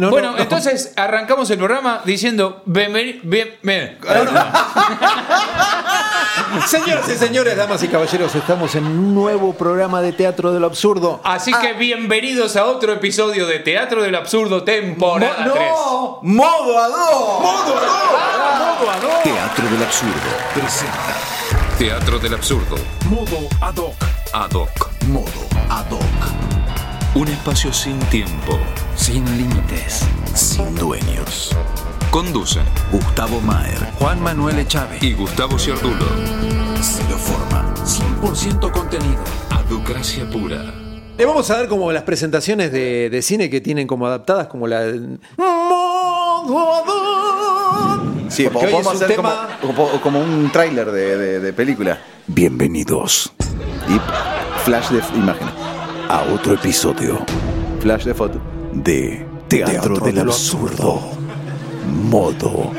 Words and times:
No, 0.00 0.10
bueno, 0.10 0.30
no, 0.30 0.36
no. 0.38 0.42
entonces 0.42 0.92
arrancamos 0.96 1.50
el 1.50 1.58
programa 1.58 2.00
diciendo 2.06 2.62
bienvenido. 2.64 3.18
Bien, 3.24 3.58
bien. 3.62 3.98
Señoras 6.66 7.08
y 7.08 7.16
señores, 7.16 7.56
damas 7.56 7.82
y 7.82 7.88
caballeros, 7.88 8.34
estamos 8.34 8.74
en 8.74 8.86
un 8.86 9.14
nuevo 9.14 9.52
programa 9.52 10.00
de 10.00 10.12
Teatro 10.12 10.52
de 10.52 10.60
lo 10.60 10.66
Absurdo. 10.66 11.20
Así 11.22 11.52
que 11.52 11.74
bienvenidos 11.74 12.56
a 12.56 12.64
otro 12.64 12.92
episodio 12.92 13.46
de 13.46 13.58
Teatro 13.60 14.02
del 14.02 14.14
Absurdo 14.14 14.62
temporada 14.64 15.44
Mo- 15.46 15.52
3. 15.52 15.64
¡No! 15.70 16.18
¡Modo 16.22 16.78
a 16.78 16.88
dos! 16.88 17.40
¡Modo 17.42 17.76
a 17.76 17.80
dos! 17.80 18.80
¡Modo 18.80 18.90
a 18.90 18.96
dos! 19.00 19.22
Teatro 19.22 19.68
del 19.68 19.82
Absurdo 19.82 20.30
presenta 20.54 21.16
Teatro 21.78 22.18
del 22.18 22.34
Absurdo 22.34 22.76
Modo 23.08 23.48
ad 23.60 23.76
hoc. 23.76 23.94
Ad 24.32 24.52
hoc 24.52 24.90
Modo 25.08 25.46
ad 25.68 25.90
hoc. 25.92 26.49
Un 27.14 27.28
espacio 27.28 27.72
sin 27.72 27.98
tiempo, 28.10 28.58
Sin 28.94 29.24
límites. 29.36 30.06
Sin 30.34 30.74
dueños. 30.76 31.50
Conducen 32.10 32.62
Gustavo 32.92 33.40
Maer. 33.40 33.78
Juan 33.98 34.22
Manuel 34.22 34.58
Echave. 34.58 34.98
y 35.00 35.12
Gustavo 35.14 35.58
Ciardulo 35.58 36.04
Cero 36.80 37.16
forma. 37.18 37.74
100% 37.84 38.70
contenido. 38.72 39.22
Aducracia 39.50 40.28
pura 40.30 40.72
Le 41.18 41.24
vamos 41.24 41.50
a 41.50 41.56
dar 41.58 41.68
como 41.68 41.90
las 41.92 42.02
presentaciones 42.04 42.70
de, 42.72 43.10
de 43.10 43.22
cine 43.22 43.50
que 43.50 43.60
tienen 43.60 43.86
como 43.86 44.06
adaptadas, 44.06 44.46
como 44.46 44.66
la. 44.66 44.82
Sí, 48.28 48.48
podemos 48.48 48.86
hacer 48.86 49.08
tema- 49.08 49.58
como, 49.60 49.74
como- 49.74 50.00
como 50.00 50.20
un 50.20 50.50
tráiler 50.52 50.90
de, 50.92 51.16
de- 51.18 51.40
de 51.40 51.52
película. 51.52 51.98
Bienvenidos 52.28 53.32
Y 53.88 53.98
flash 54.64 54.90
de 54.90 55.02
imágenes. 55.18 55.52
A 56.10 56.24
otro 56.24 56.54
episodio 56.54 57.24
Flash 57.78 58.04
de 58.04 58.14
foto. 58.14 58.40
de 58.72 59.24
Teatro, 59.46 60.00
del 60.00 60.16
de 60.16 60.24
lo 60.24 60.32
Absurdo. 60.32 61.00
Modo 61.86 62.72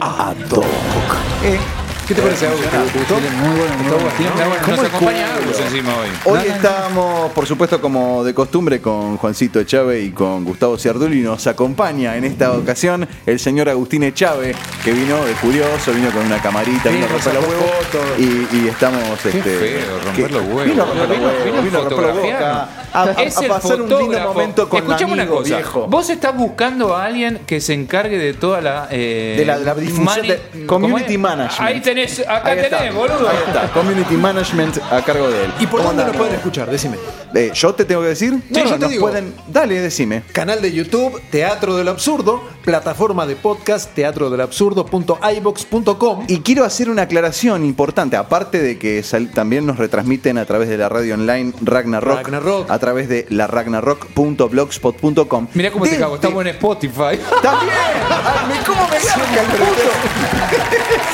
ad 0.00 0.36
hoc. 0.52 1.87
¿Qué 2.08 2.14
te 2.14 2.22
parece, 2.22 2.46
Agus? 2.46 2.60
Muy 2.60 2.70
bueno, 2.70 3.76
muy 3.76 3.88
bueno. 3.90 4.06
Bueno, 4.34 4.54
¿Cómo 4.64 4.76
nos 4.76 4.86
es 4.86 4.94
acompaña? 4.94 5.26
Agus 5.34 5.60
encima 5.60 5.90
hoy. 5.94 6.08
Hoy 6.24 6.40
estamos, 6.48 7.32
por 7.32 7.46
supuesto, 7.46 7.82
como 7.82 8.24
de 8.24 8.32
costumbre, 8.32 8.80
con 8.80 9.18
Juancito 9.18 9.60
Echave 9.60 10.00
y 10.00 10.10
con 10.12 10.42
Gustavo 10.44 10.78
Ciarduli. 10.78 11.20
Nos 11.20 11.46
acompaña 11.46 12.16
en 12.16 12.24
esta 12.24 12.52
ocasión 12.52 13.06
el 13.26 13.38
señor 13.38 13.68
Agustín 13.68 14.04
Echave, 14.04 14.54
que 14.82 14.92
vino 14.92 15.22
de 15.22 15.32
curioso, 15.34 15.92
vino 15.92 16.10
con 16.10 16.24
una 16.24 16.40
camarita, 16.40 16.88
vino 16.88 17.04
a 17.04 17.08
romper 17.10 17.34
los 17.34 17.46
huevos. 17.46 17.64
fotos. 17.90 18.06
Y, 18.18 18.56
y 18.56 18.68
estamos. 18.68 19.02
Qué 19.22 19.28
este, 19.28 19.42
feo, 19.58 19.98
romper 20.06 20.32
los 20.32 20.42
huevos. 20.44 20.64
Vino 20.64 20.82
a 20.82 20.86
romper 20.86 21.08
los 21.08 21.18
huevos, 21.18 21.64
vino 21.64 21.78
a 21.78 21.80
romper 21.82 21.98
los 22.06 22.16
huevos 22.16 22.42
a, 22.42 23.48
pasar 23.48 23.82
un 23.82 23.88
lindo 23.90 24.20
momento 24.20 24.68
con 24.68 24.78
Escuchame 24.82 25.12
una 25.12 25.26
cosa. 25.26 25.56
viejo. 25.56 25.86
Vos 25.88 26.08
estás 26.08 26.34
buscando 26.34 26.96
a 26.96 27.04
alguien 27.04 27.40
que 27.46 27.60
se 27.60 27.74
encargue 27.74 28.16
de 28.16 28.32
toda 28.32 28.62
la. 28.62 28.88
eh, 28.90 29.34
De 29.38 29.44
la- 29.44 29.58
la 29.58 29.74
difusión 29.74 30.26
de- 30.26 30.40
¿cómo 30.66 30.86
community 30.88 31.14
es? 31.14 31.18
management. 31.20 31.60
Ahí 31.60 31.80
tenés, 31.82 31.97
acá 32.28 32.50
Ahí 32.50 32.58
está, 32.58 32.78
tenés, 32.78 32.94
boludo. 32.94 33.28
Ahí 33.28 33.36
está, 33.46 33.68
Community 33.72 34.14
Management 34.16 34.78
a 34.90 35.02
cargo 35.02 35.28
de 35.28 35.44
él. 35.46 35.52
¿Y 35.60 35.66
por 35.66 35.80
¿Cómo 35.80 35.88
dónde 35.90 36.02
andás? 36.04 36.16
pueden 36.16 36.34
escuchar? 36.34 36.70
Decime. 36.70 36.96
Eh, 37.34 37.50
¿Yo 37.54 37.74
te 37.74 37.84
tengo 37.84 38.00
que 38.02 38.08
decir? 38.08 38.32
No, 38.50 38.58
yo 38.64 38.72
te 38.74 38.78
nos 38.78 38.90
digo. 38.90 39.02
pueden. 39.02 39.34
Dale, 39.48 39.80
decime. 39.80 40.22
Canal 40.32 40.60
de 40.62 40.72
YouTube, 40.72 41.20
Teatro 41.30 41.76
del 41.76 41.88
Absurdo, 41.88 42.42
plataforma 42.64 43.26
de 43.26 43.36
podcast, 43.36 43.92
teatrodelabsurdo.ibox.com. 43.94 46.24
Y 46.28 46.40
quiero 46.40 46.64
hacer 46.64 46.88
una 46.90 47.02
aclaración 47.02 47.64
importante, 47.64 48.16
aparte 48.16 48.60
de 48.62 48.78
que 48.78 49.04
también 49.34 49.66
nos 49.66 49.76
retransmiten 49.78 50.38
a 50.38 50.44
través 50.44 50.68
de 50.68 50.76
la 50.78 50.88
radio 50.88 51.14
online 51.14 51.52
Ragnarok, 51.60 52.18
Ragnarok. 52.22 52.68
a 52.70 52.78
través 52.78 53.08
de 53.08 53.26
la 53.30 53.46
ragnarok.blogspot.com. 53.46 55.46
Mirá 55.54 55.70
cómo 55.70 55.84
te 55.84 55.90
Desde- 55.90 56.02
cago, 56.02 56.14
estamos 56.16 56.40
en 56.42 56.48
Spotify. 56.48 57.18
También. 57.42 57.72
Ay, 58.10 58.58
¿Cómo 58.66 58.88
me 58.88 58.96
el 58.96 59.02
puto? 59.02 59.82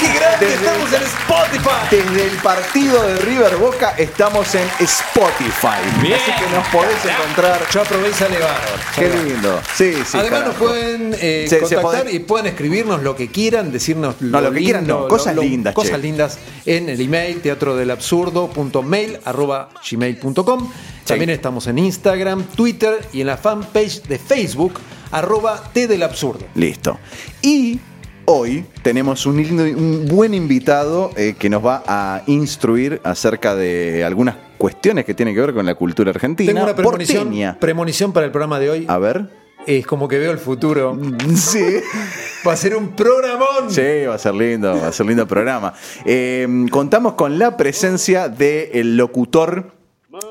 ¡Qué 0.01 0.09
grande! 0.19 0.47
Desde- 0.47 0.65
¡Estamos 0.65 0.93
en 0.93 1.03
Spotify! 1.03 1.71
Desde 1.91 2.25
el 2.31 2.37
partido 2.39 3.03
de 3.03 3.17
River 3.17 3.57
Boca 3.57 3.95
estamos 3.97 4.55
en 4.55 4.67
Spotify. 4.81 5.81
Bien. 6.05 6.15
Así 6.21 6.31
que 6.45 6.55
nos 6.55 6.69
podés 6.69 7.05
encontrar. 7.05 7.61
Yo 7.73 7.81
aprobé 7.83 8.11
y 8.11 8.13
sale 8.13 8.39
bárbaro. 8.39 8.77
Qué 8.97 9.09
lindo. 9.09 9.61
Sí, 9.75 9.93
sí. 10.05 10.17
Además 10.19 10.41
carajo. 10.41 10.49
nos 10.49 10.57
pueden 10.71 11.15
eh, 11.21 11.47
Se- 11.49 11.67
se 11.67 11.77
contactar 11.77 12.13
y 12.15 12.19
pueden 12.21 12.47
escribirnos 12.47 13.03
lo 13.03 13.17
que 13.17 13.29
quieran, 13.29 13.73
decirnos 13.73 14.17
No, 14.21 14.41
lo 14.41 14.51
que 14.53 14.57
lindo, 14.61 14.65
quieran 14.67 14.87
no, 14.87 15.09
cosas 15.09 15.35
lo- 15.35 15.43
lindas, 15.43 15.75
Cosas 15.75 15.93
che. 15.93 15.99
lindas 15.99 16.39
en 16.67 16.89
el 16.89 17.01
email 17.01 17.41
teatrodelabsurdo.mail 17.41 19.19
arroba 19.25 19.71
gmail.com. 19.91 20.71
También 21.07 21.31
estamos 21.31 21.67
en 21.67 21.79
Instagram, 21.79 22.45
Twitter 22.55 23.07
y 23.13 23.21
en 23.23 23.27
la 23.29 23.37
fanpage 23.37 24.03
de 24.03 24.19
Facebook 24.19 24.75
arroba 25.11 25.71
T 25.73 25.87
del 25.87 26.03
Absurdo. 26.03 26.47
Listo. 26.55 26.99
Y 27.43 27.79
hoy 28.27 28.65
tenemos 28.83 29.27
un, 29.27 29.37
lindo- 29.37 29.63
un 29.65 30.07
buen 30.09 30.35
invitado 30.35 31.13
eh, 31.17 31.35
que 31.39 31.49
nos 31.51 31.65
va 31.65 31.83
a 31.87 32.23
instruir 32.27 33.01
acerca 33.05 33.55
de 33.55 34.03
algunas 34.05 34.37
cuestiones 34.65 35.05
que 35.05 35.13
tienen 35.13 35.35
que 35.35 35.43
ver 35.43 35.53
con 35.53 35.67
la 35.67 35.75
cultura 35.75 36.09
argentina. 36.11 36.51
Tengo 36.51 36.65
una 36.65 36.75
premonición, 36.75 37.25
porteña. 37.25 37.61
premonición 37.61 38.13
para 38.15 38.25
el 38.25 38.33
programa 38.33 38.59
de 38.59 38.71
hoy. 38.71 38.85
A 38.89 38.97
ver. 38.97 39.29
Es 39.67 39.87
como 39.87 40.09
que 40.09 40.19
veo 40.19 40.33
el 40.33 40.39
futuro. 40.39 40.99
Sí. 41.37 41.63
Va 42.47 42.55
a 42.55 42.57
ser 42.57 42.75
un 42.75 42.97
programón. 42.97 43.71
Sí, 43.71 44.07
va 44.07 44.15
a 44.15 44.19
ser 44.19 44.35
lindo, 44.35 44.75
va 44.75 44.89
a 44.89 44.93
ser 44.93 45.05
lindo 45.05 45.27
programa. 45.27 45.75
Eh, 46.07 46.67
contamos 46.71 47.13
con 47.13 47.39
la 47.39 47.59
presencia 47.59 48.31
del 48.31 48.97
locutor. 48.97 49.73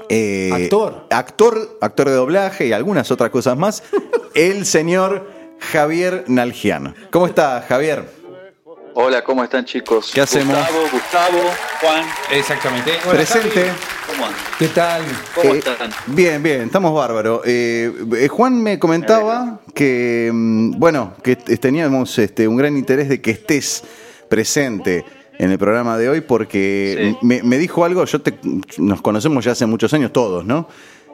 eh, 0.10 0.50
Actor. 0.52 1.06
Actor, 1.12 1.78
actor 1.80 2.10
de 2.10 2.16
doblaje 2.16 2.66
y 2.66 2.72
algunas 2.74 3.12
otras 3.12 3.30
cosas 3.30 3.56
más. 3.56 3.84
el 4.34 4.66
señor 4.66 5.28
Javier 5.60 6.26
Nalgiano. 6.28 6.96
¿Cómo 7.12 7.28
está, 7.28 7.64
Javier? 7.68 8.23
Hola, 8.96 9.24
¿cómo 9.24 9.44
están 9.44 9.66
chicos? 9.66 10.12
¿Qué 10.14 10.22
hacemos? 10.22 10.56
Gustavo, 10.56 10.82
Gustavo, 10.92 11.40
Juan, 11.82 12.06
Exactamente. 12.32 12.92
Presente. 13.10 13.66
¿cómo 14.08 14.26
andan? 14.28 14.40
¿Qué 14.60 14.68
tal? 14.68 15.02
¿Cómo 15.34 15.54
Eh, 15.56 15.58
están? 15.58 15.90
Bien, 16.08 16.44
bien, 16.44 16.62
estamos 16.64 16.94
bárbaros. 16.94 17.42
Eh, 17.46 17.92
eh, 18.20 18.28
Juan 18.28 18.62
me 18.62 18.78
comentaba 18.78 19.62
que, 19.74 20.30
mm, 20.32 20.78
bueno, 20.78 21.14
que 21.24 21.36
teníamos 21.36 22.20
este, 22.20 22.48
un 22.48 22.56
gran 22.56 22.78
interés 22.78 23.10
de 23.10 23.20
que 23.20 23.32
estés 23.32 23.84
presente 24.30 25.04
en 25.40 25.50
el 25.50 25.58
programa 25.58 25.98
de 25.98 26.10
hoy 26.10 26.22
porque 26.22 27.16
Sí. 27.20 27.26
me, 27.26 27.42
me 27.42 27.58
dijo 27.58 27.84
algo, 27.86 28.06
yo 28.06 28.22
te, 28.22 28.38
nos 28.78 29.02
conocemos 29.02 29.44
ya 29.44 29.54
hace 29.54 29.66
muchos 29.66 29.92
años 29.96 30.14
todos, 30.14 30.46
¿no? 30.46 30.68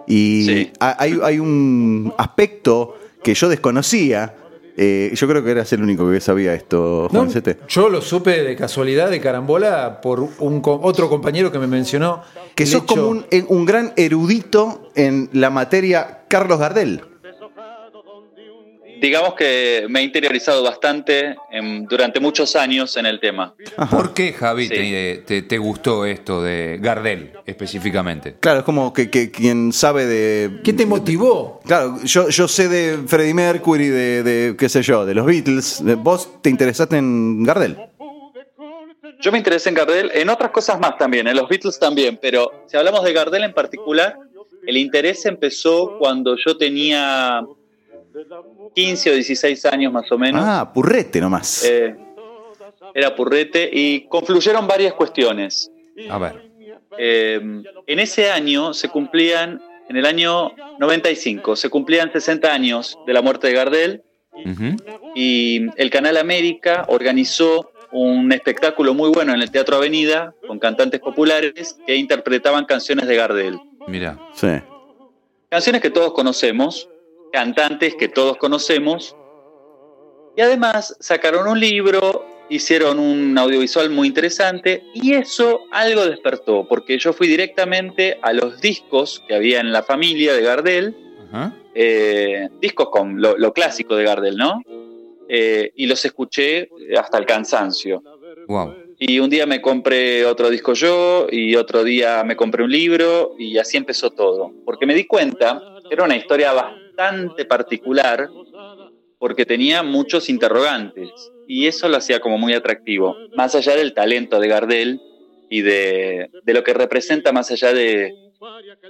Y 0.06 0.46
Sí. 0.46 0.74
ha- 0.82 0.98
hay, 1.00 1.18
hay 1.24 1.40
un 1.40 2.14
aspecto 2.18 2.98
que 3.24 3.34
yo 3.34 3.48
desconocía. 3.48 4.36
Eh, 4.82 5.12
yo 5.14 5.28
creo 5.28 5.44
que 5.44 5.52
eras 5.52 5.72
el 5.74 5.84
único 5.84 6.10
que 6.10 6.22
sabía 6.22 6.54
esto, 6.54 7.10
No, 7.12 7.20
Juan 7.20 7.30
Cete. 7.32 7.58
yo 7.68 7.90
lo 7.90 8.02
supe 8.02 8.44
de 8.44 8.56
casualidad, 8.56 9.10
de 9.10 9.20
carambola, 9.20 10.00
por 10.00 10.22
un 10.40 10.62
co- 10.62 10.80
otro 10.82 11.10
compañero 11.10 11.52
que 11.52 11.60
me 11.60 11.68
mencionó. 11.68 12.22
Que 12.56 12.66
sos 12.66 12.84
hecho- 12.84 12.86
como 12.96 13.10
un, 13.10 13.26
eh, 13.30 13.44
un 13.50 13.66
gran 13.66 13.92
erudito 13.98 14.90
en 14.96 15.30
la 15.34 15.50
materia 15.50 16.22
Carlos 16.30 16.60
Gardel. 16.60 17.02
Digamos 19.02 19.34
que 19.36 19.86
me 19.90 20.00
he 20.02 20.04
interiorizado 20.04 20.62
bastante 20.64 21.36
en- 21.52 21.86
durante 21.86 22.20
muchos 22.20 22.56
años 22.56 22.98
en 22.98 23.06
el 23.06 23.20
tema. 23.20 23.54
¿Por 23.90 24.14
qué, 24.14 24.34
Javi, 24.34 24.64
Sí. 24.68 24.70
te, 24.76 25.24
te- 25.26 25.42
te 25.44 25.58
gustó 25.58 26.06
esto 26.06 26.42
de 26.44 26.78
Gardel 26.82 27.32
específicamente? 27.46 28.36
Claro, 28.40 28.60
es 28.60 28.66
como 28.66 28.92
que, 28.94 29.10
que 29.10 29.32
quien 29.32 29.72
sabe 29.74 30.06
de. 30.06 30.60
¿Qué 30.64 30.74
te 30.74 30.86
motivó? 30.86 31.60
Claro, 31.66 31.98
yo, 32.04 32.30
yo 32.30 32.48
sé 32.48 32.68
de 32.68 33.00
Freddie 33.08 33.34
Mercury, 33.34 33.88
de, 33.88 34.24
de, 34.24 34.56
qué 34.58 34.68
sé 34.70 34.82
yo, 34.82 35.06
de 35.06 35.14
los 35.14 35.26
Beatles. 35.26 35.84
De- 35.84 35.96
¿Vos 35.96 36.42
te 36.42 36.50
interesaste 36.50 36.98
en 36.98 37.44
Gardel? 37.44 37.78
Yo 39.22 39.32
me 39.32 39.38
interesé 39.38 39.70
en 39.70 39.76
Gardel, 39.76 40.12
en 40.14 40.30
otras 40.30 40.52
cosas 40.52 40.80
más 40.80 40.98
también, 40.98 41.28
en 41.28 41.36
los 41.36 41.50
Beatles 41.50 41.78
también, 41.78 42.18
pero 42.22 42.64
si 42.68 42.78
hablamos 42.78 43.04
de 43.04 43.12
Gardel 43.12 43.44
en 43.44 43.54
particular, 43.54 44.16
el 44.66 44.78
interés 44.78 45.26
empezó 45.26 45.98
cuando 46.00 46.36
yo 46.38 46.56
tenía 46.58 47.42
15 48.74 49.10
o 49.10 49.14
16 49.14 49.66
años 49.66 49.94
más 49.94 50.12
o 50.12 50.18
menos. 50.18 50.42
Ah, 50.46 50.72
purrete 50.74 51.20
nomás. 51.22 51.64
Eh, 51.66 51.96
era 52.94 53.16
purrete 53.16 53.70
y 53.72 54.08
confluyeron 54.08 54.68
varias 54.68 54.94
cuestiones. 54.94 55.72
A 56.10 56.18
ver. 56.18 56.50
Eh, 56.98 57.40
en 57.88 58.00
ese 58.00 58.32
año 58.32 58.74
se 58.74 58.90
cumplían, 58.90 59.62
en 59.88 59.96
el 59.96 60.06
año 60.06 60.52
95, 60.80 61.56
se 61.56 61.70
cumplían 61.70 62.12
60 62.12 62.52
años 62.52 62.98
de 63.06 63.14
la 63.14 63.22
muerte 63.22 63.48
de 63.48 63.54
Gardel 63.54 64.04
y 65.16 65.68
el 65.76 65.90
Canal 65.90 66.18
América 66.18 66.86
organizó 66.88 67.72
un 67.92 68.32
espectáculo 68.32 68.94
muy 68.94 69.10
bueno 69.10 69.34
en 69.34 69.42
el 69.42 69.52
Teatro 69.52 69.78
Avenida 69.78 70.34
con 70.48 70.60
cantantes 70.60 71.00
populares 71.00 71.78
que 71.86 71.96
interpretaban 71.96 72.66
canciones 72.66 73.08
de 73.08 73.16
Gardel. 73.16 73.60
Mira. 73.88 74.20
Sí. 74.34 74.48
Canciones 75.50 75.82
que 75.82 75.90
todos 75.90 76.14
conocemos, 76.14 76.90
cantantes 77.32 77.96
que 77.96 78.08
todos 78.08 78.38
conocemos. 78.38 79.16
Y 80.36 80.42
además 80.42 80.96
sacaron 81.00 81.48
un 81.48 81.60
libro, 81.60 82.26
hicieron 82.50 83.00
un 83.00 83.38
audiovisual 83.38 83.90
muy 83.90 84.08
interesante 84.08 84.84
y 84.94 85.14
eso 85.14 85.62
algo 85.72 86.06
despertó, 86.06 86.68
porque 86.68 86.98
yo 86.98 87.14
fui 87.14 87.28
directamente 87.28 88.20
a 88.22 88.34
los 88.34 88.62
discos 88.62 89.24
que 89.28 89.36
había 89.36 89.60
en 89.60 89.72
la 89.72 89.84
familia 89.84 90.34
de 90.34 90.42
Gardel 90.42 90.96
eh, 91.74 92.50
discos 92.60 92.90
con 92.90 93.22
lo, 93.22 93.38
lo 93.38 93.54
clásico 93.54 93.96
de 93.96 94.04
Gardel, 94.04 94.36
¿no? 94.36 94.62
Eh, 95.28 95.72
y 95.76 95.86
los 95.86 96.04
escuché 96.06 96.70
hasta 96.98 97.18
el 97.18 97.26
cansancio. 97.26 98.04
Wow. 98.48 98.74
Y 98.98 99.20
un 99.20 99.30
día 99.30 99.46
me 99.46 99.62
compré 99.62 100.26
otro 100.26 100.50
disco 100.50 100.74
yo, 100.74 101.28
y 101.32 101.56
otro 101.56 101.84
día 101.84 102.24
me 102.24 102.36
compré 102.36 102.64
un 102.64 102.72
libro, 102.72 103.36
y 103.38 103.58
así 103.58 103.78
empezó 103.78 104.10
todo. 104.10 104.52
Porque 104.66 104.86
me 104.86 104.96
di 104.96 105.06
cuenta 105.06 105.62
que 105.88 105.94
era 105.94 106.04
una 106.04 106.18
historia 106.18 106.52
bastante 107.04 107.46
particular, 107.46 108.30
porque 109.18 109.46
tenía 109.46 109.84
muchos 109.84 110.30
interrogantes, 110.30 111.10
y 111.48 111.68
eso 111.68 111.88
lo 111.90 111.98
hacía 111.98 112.20
como 112.20 112.38
muy 112.38 112.54
atractivo, 112.54 113.16
más 113.36 113.56
allá 113.56 113.76
del 113.76 113.94
talento 113.94 114.40
de 114.40 114.48
Gardel 114.48 115.02
y 115.50 115.62
de, 115.62 116.30
de 116.44 116.54
lo 116.54 116.64
que 116.64 116.74
representa 116.74 117.32
más 117.32 117.50
allá 117.52 117.74
de 117.74 118.14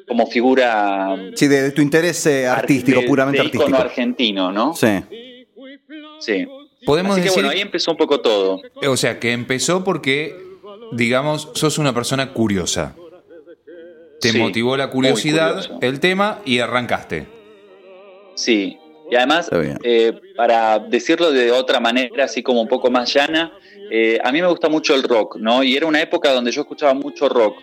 como 0.07 0.27
figura 0.27 1.15
Sí, 1.35 1.47
de, 1.47 1.61
de 1.63 1.71
tu 1.71 1.81
interés 1.81 2.23
eh, 2.27 2.45
artístico, 2.47 3.01
de- 3.01 3.07
puramente 3.07 3.39
artístico. 3.41 3.75
argentino, 3.77 4.51
¿no? 4.51 4.75
Sí. 4.75 4.87
Sí. 6.19 6.45
Podemos 6.85 7.13
Así 7.13 7.21
que 7.21 7.25
decir, 7.29 7.43
bueno, 7.43 7.49
ahí 7.49 7.61
empezó 7.61 7.91
un 7.91 7.97
poco 7.97 8.19
todo. 8.21 8.61
o 8.87 8.97
sea, 8.97 9.19
que 9.19 9.31
empezó 9.31 9.83
porque, 9.83 10.35
digamos, 10.91 11.49
sos 11.55 11.77
una 11.77 11.93
persona 11.93 12.33
curiosa. 12.33 12.95
Te 14.21 14.31
Sí, 14.31 14.37
motivó 14.37 14.75
la 14.77 14.89
curiosidad, 14.89 15.65
el 15.81 15.99
tema 16.01 16.39
y 16.45 16.59
arrancaste. 16.59 17.25
Sí. 18.35 18.77
Y 19.11 19.15
además, 19.15 19.49
eh, 19.83 20.13
para 20.35 20.77
decirlo 20.79 21.31
de 21.31 21.51
otra 21.51 21.79
manera, 21.79 22.25
así 22.25 22.43
como 22.43 22.61
un 22.61 22.67
poco 22.67 22.91
más 22.91 23.11
llana, 23.13 23.51
eh, 23.91 24.19
a 24.23 24.31
mí 24.31 24.39
me 24.41 24.47
gusta 24.47 24.69
mucho 24.69 24.93
el 24.93 25.01
rock, 25.03 25.37
¿no? 25.37 25.63
Y 25.63 25.75
era 25.75 25.87
una 25.87 25.99
época 26.01 26.31
donde 26.31 26.51
yo 26.51 26.61
escuchaba 26.61 26.93
mucho 26.93 27.27
rock. 27.27 27.57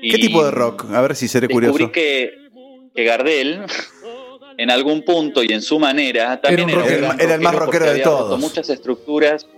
¿Qué 0.00 0.16
tipo 0.18 0.44
de 0.44 0.52
rock? 0.52 0.86
A 0.92 1.00
ver 1.00 1.16
si 1.16 1.26
seré 1.26 1.48
Descubrí 1.48 1.70
curioso. 1.70 1.92
que, 1.92 2.34
que 2.94 3.04
Gardel, 3.04 3.62
en 4.58 4.70
algún 4.70 5.02
punto 5.02 5.42
y 5.42 5.52
en 5.52 5.60
su 5.60 5.78
manera, 5.80 6.40
también 6.40 6.68
Era 6.70 6.78
un 6.78 6.84
era, 6.84 6.98
rockero. 7.08 7.24
Era 7.24 7.34
el 7.34 7.40
más 7.40 7.54
rockero 7.56 7.84
de 7.86 7.90
había 7.90 8.04
todos. 8.04 8.38
muchas 8.38 8.70
estructuras 8.70 9.48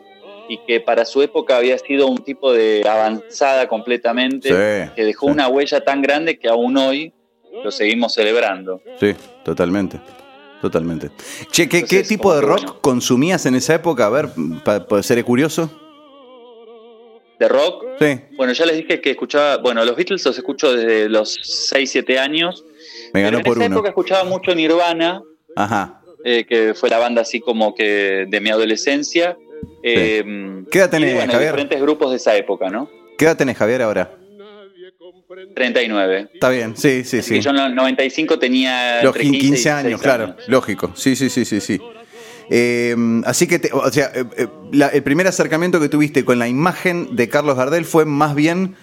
y 0.48 0.56
que 0.66 0.80
para 0.80 1.04
su 1.04 1.20
época 1.20 1.58
había 1.58 1.76
sido 1.76 2.06
un 2.06 2.18
tipo 2.24 2.54
de 2.54 2.82
avanzada 2.88 3.68
completamente, 3.68 4.48
Sí, 4.48 4.90
que 4.96 5.04
dejó 5.04 5.26
sí. 5.26 5.32
una 5.32 5.48
huella 5.48 5.84
tan 5.84 6.00
grande 6.00 6.38
que 6.38 6.48
aún 6.48 6.74
hoy 6.78 7.12
lo 7.62 7.70
seguimos 7.70 8.14
celebrando. 8.14 8.80
Sí, 8.98 9.14
totalmente. 9.44 10.00
Totalmente. 10.60 11.10
Che, 11.52 11.68
¿qué, 11.68 11.84
qué 11.84 12.02
tipo 12.02 12.34
de 12.34 12.40
rock 12.40 12.58
bueno. 12.62 12.80
consumías 12.80 13.46
en 13.46 13.54
esa 13.54 13.74
época? 13.74 14.06
A 14.06 14.10
ver, 14.10 14.28
para 14.64 15.02
ser 15.02 15.22
curioso. 15.24 15.70
De 17.38 17.48
rock, 17.48 17.84
Sí, 18.00 18.20
bueno, 18.36 18.52
ya 18.52 18.66
les 18.66 18.76
dije 18.78 19.00
que 19.00 19.10
escuchaba, 19.10 19.58
bueno, 19.58 19.84
los 19.84 19.94
Beatles 19.96 20.24
los 20.24 20.36
escucho 20.36 20.72
desde 20.74 21.08
los 21.08 21.38
6, 21.42 21.88
7 21.88 22.18
años. 22.18 22.64
me 23.12 23.22
ganó 23.22 23.38
pero 23.38 23.38
en 23.38 23.44
por 23.44 23.56
esa 23.58 23.66
uno. 23.66 23.76
época 23.76 23.88
escuchaba 23.90 24.24
mucho 24.24 24.52
Nirvana, 24.56 25.22
Ajá. 25.54 26.00
eh, 26.24 26.44
que 26.48 26.74
fue 26.74 26.90
la 26.90 26.98
banda 26.98 27.22
así 27.22 27.38
como 27.40 27.74
que 27.76 28.26
de 28.28 28.40
mi 28.40 28.50
adolescencia. 28.50 29.36
Eh, 29.84 30.64
¿Qué 30.70 30.78
edad 30.80 30.90
tenés, 30.90 31.12
y, 31.12 31.14
bueno, 31.14 31.32
Javier? 31.32 31.50
diferentes 31.52 31.80
grupos 31.80 32.10
de 32.10 32.16
esa 32.16 32.36
época, 32.36 32.70
¿no? 32.70 32.90
¿Qué 33.16 33.24
edad 33.24 33.36
tenés, 33.36 33.56
Javier, 33.56 33.82
ahora? 33.82 34.16
39. 35.54 36.30
Está 36.34 36.48
bien, 36.48 36.76
sí, 36.76 37.04
sí, 37.04 37.18
Así 37.18 37.28
sí. 37.28 37.34
que 37.34 37.40
yo 37.42 37.50
en 37.50 37.56
el 37.58 37.74
95 37.74 38.38
tenía 38.38 39.02
Los 39.02 39.14
entre 39.14 39.22
15, 39.30 39.38
15, 39.40 39.68
y 39.68 39.72
años, 39.72 39.84
16 40.00 40.02
claro, 40.02 40.36
lógico. 40.46 40.92
Sí, 40.94 41.16
sí, 41.16 41.28
sí, 41.28 41.44
sí, 41.44 41.60
sí. 41.60 41.78
Eh, 42.50 42.96
así 43.26 43.46
que, 43.46 43.58
te- 43.58 43.70
o 43.72 43.90
sea, 43.92 44.10
eh, 44.14 44.24
eh, 44.38 44.46
la- 44.72 44.88
el 44.88 45.02
primer 45.02 45.26
acercamiento 45.26 45.80
que 45.80 45.88
tuviste 45.90 46.24
con 46.24 46.38
la 46.38 46.48
imagen 46.48 47.14
de 47.14 47.28
Carlos 47.28 47.56
Gardel 47.56 47.84
fue 47.84 48.04
más 48.06 48.34
bien 48.34 48.74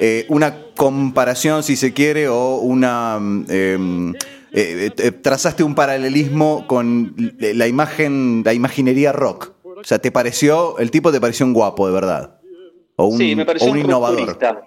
eh, 0.00 0.26
una 0.28 0.56
comparación, 0.76 1.62
si 1.62 1.76
se 1.76 1.92
quiere, 1.92 2.28
o 2.28 2.56
una... 2.56 3.18
mm, 3.20 4.14
eh, 4.54 4.90
eh, 4.96 5.10
trazaste 5.12 5.62
un 5.64 5.74
paralelismo 5.74 6.66
con 6.66 7.14
la 7.40 7.66
imagen, 7.66 8.42
la 8.44 8.52
imaginería 8.54 9.12
rock. 9.12 9.52
O 9.64 9.82
sea, 9.84 9.98
¿te 9.98 10.10
pareció, 10.12 10.78
el 10.78 10.90
tipo 10.90 11.10
te 11.10 11.20
pareció 11.20 11.46
un 11.46 11.52
guapo, 11.52 11.86
de 11.86 11.92
verdad? 11.94 12.38
O 12.96 13.06
un, 13.06 13.18
Sí, 13.18 13.34
me 13.34 13.44
pareció 13.46 13.68
o 13.68 13.72
un 13.72 13.78
un 13.78 13.84
innovador. 13.84 14.18
rupturista. 14.18 14.62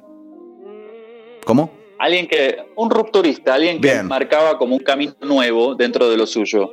¿Cómo? 1.45 1.71
Alguien 1.97 2.27
que, 2.27 2.57
un 2.75 2.89
rupturista, 2.89 3.53
alguien 3.53 3.79
que 3.79 3.93
Bien. 3.93 4.07
marcaba 4.07 4.57
como 4.57 4.75
un 4.75 4.83
camino 4.83 5.15
nuevo 5.21 5.75
dentro 5.75 6.09
de 6.09 6.17
lo 6.17 6.27
suyo. 6.27 6.71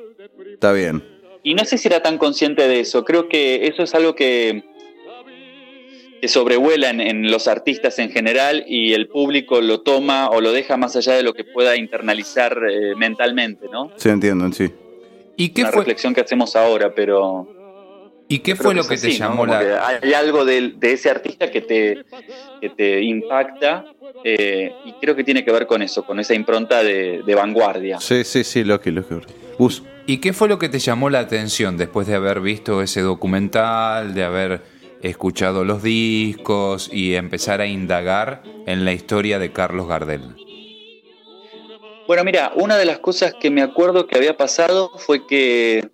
Está 0.52 0.72
bien. 0.72 1.02
Y 1.44 1.54
no 1.54 1.64
sé 1.64 1.78
si 1.78 1.88
era 1.88 2.02
tan 2.02 2.18
consciente 2.18 2.66
de 2.66 2.80
eso. 2.80 3.04
Creo 3.04 3.28
que 3.28 3.66
eso 3.66 3.82
es 3.82 3.94
algo 3.94 4.14
que, 4.14 4.64
que 6.20 6.28
sobrevuela 6.28 6.90
en, 6.90 7.00
en 7.00 7.30
los 7.30 7.48
artistas 7.48 7.98
en 7.98 8.10
general 8.10 8.64
y 8.66 8.94
el 8.94 9.08
público 9.08 9.60
lo 9.60 9.80
toma 9.80 10.28
o 10.30 10.40
lo 10.40 10.52
deja 10.52 10.76
más 10.76 10.96
allá 10.96 11.14
de 11.14 11.22
lo 11.22 11.34
que 11.34 11.44
pueda 11.44 11.76
internalizar 11.76 12.58
eh, 12.68 12.94
mentalmente, 12.96 13.66
¿no? 13.70 13.92
Sí, 13.96 14.08
entiendo, 14.08 14.50
sí. 14.52 14.72
¿Y 15.36 15.48
qué 15.50 15.62
Una 15.62 15.70
fue, 15.72 15.80
reflexión 15.80 16.14
que 16.14 16.20
hacemos 16.20 16.54
ahora, 16.54 16.94
pero 16.94 17.48
¿y 18.28 18.38
qué 18.40 18.54
fue 18.54 18.74
lo 18.74 18.86
que 18.86 18.96
te 18.96 19.10
llamó 19.10 19.46
la... 19.46 19.98
hay 20.00 20.12
algo 20.12 20.44
de, 20.44 20.74
de 20.76 20.92
ese 20.92 21.10
artista 21.10 21.50
que 21.50 21.60
te, 21.60 22.04
que 22.60 22.68
te 22.70 23.02
impacta 23.02 23.86
eh, 24.24 24.74
y 24.84 24.92
creo 24.94 25.14
que 25.16 25.24
tiene 25.24 25.44
que 25.44 25.52
ver 25.52 25.66
con 25.66 25.82
eso, 25.82 26.04
con 26.04 26.20
esa 26.20 26.34
impronta 26.34 26.82
de, 26.82 27.22
de 27.24 27.34
vanguardia. 27.34 28.00
Sí, 28.00 28.24
sí, 28.24 28.44
sí, 28.44 28.64
Loki, 28.64 28.90
Loki. 28.90 29.14
Gus. 29.58 29.82
¿Y 30.06 30.18
qué 30.18 30.32
fue 30.32 30.48
lo 30.48 30.58
que 30.58 30.68
te 30.68 30.78
llamó 30.78 31.10
la 31.10 31.20
atención 31.20 31.76
después 31.76 32.06
de 32.06 32.14
haber 32.14 32.40
visto 32.40 32.82
ese 32.82 33.02
documental, 33.02 34.14
de 34.14 34.24
haber 34.24 34.60
escuchado 35.02 35.64
los 35.64 35.82
discos 35.82 36.88
y 36.92 37.14
empezar 37.14 37.60
a 37.60 37.66
indagar 37.66 38.42
en 38.66 38.84
la 38.84 38.92
historia 38.92 39.38
de 39.38 39.52
Carlos 39.52 39.88
Gardel? 39.88 40.22
Bueno, 42.06 42.24
mira, 42.24 42.52
una 42.56 42.76
de 42.76 42.84
las 42.84 42.98
cosas 42.98 43.34
que 43.34 43.50
me 43.50 43.62
acuerdo 43.62 44.06
que 44.06 44.16
había 44.16 44.36
pasado 44.36 44.90
fue 44.96 45.26
que 45.26 45.88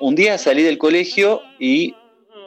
un 0.00 0.14
día 0.14 0.38
salí 0.38 0.62
del 0.62 0.78
colegio 0.78 1.42
y 1.58 1.94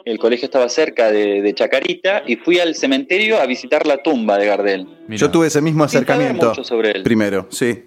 el 0.04 0.18
colegio 0.18 0.46
estaba 0.46 0.68
cerca 0.68 1.10
de, 1.10 1.42
de 1.42 1.54
Chacarita 1.54 2.22
y 2.26 2.36
fui 2.36 2.58
al 2.58 2.74
cementerio 2.74 3.40
a 3.40 3.46
visitar 3.46 3.86
la 3.86 4.02
tumba 4.02 4.38
de 4.38 4.46
Gardel. 4.46 4.86
Yo 5.08 5.30
tuve 5.30 5.46
ese 5.48 5.60
mismo 5.60 5.84
acercamiento. 5.84 6.48
mucho 6.50 6.64
sobre 6.64 6.90
él. 6.92 7.02
Primero, 7.02 7.46
sí. 7.50 7.84